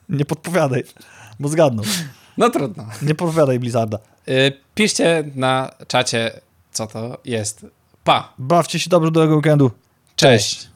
Nie 0.08 0.24
podpowiadaj, 0.24 0.84
bo 1.40 1.48
zgadną. 1.48 1.82
No 2.38 2.50
trudno. 2.50 2.86
Nie 3.02 3.14
podpowiadaj 3.14 3.58
Blizzarda. 3.58 3.98
Y, 4.28 4.52
Piszcie 4.74 5.24
na 5.34 5.70
czacie, 5.88 6.40
co 6.72 6.86
to 6.86 7.18
jest. 7.24 7.66
Pa. 8.04 8.32
Bawcie 8.38 8.78
się 8.78 8.90
dobrze 8.90 9.10
do 9.10 9.20
tego 9.20 9.36
weekendu. 9.36 9.70
Cześć. 10.16 10.68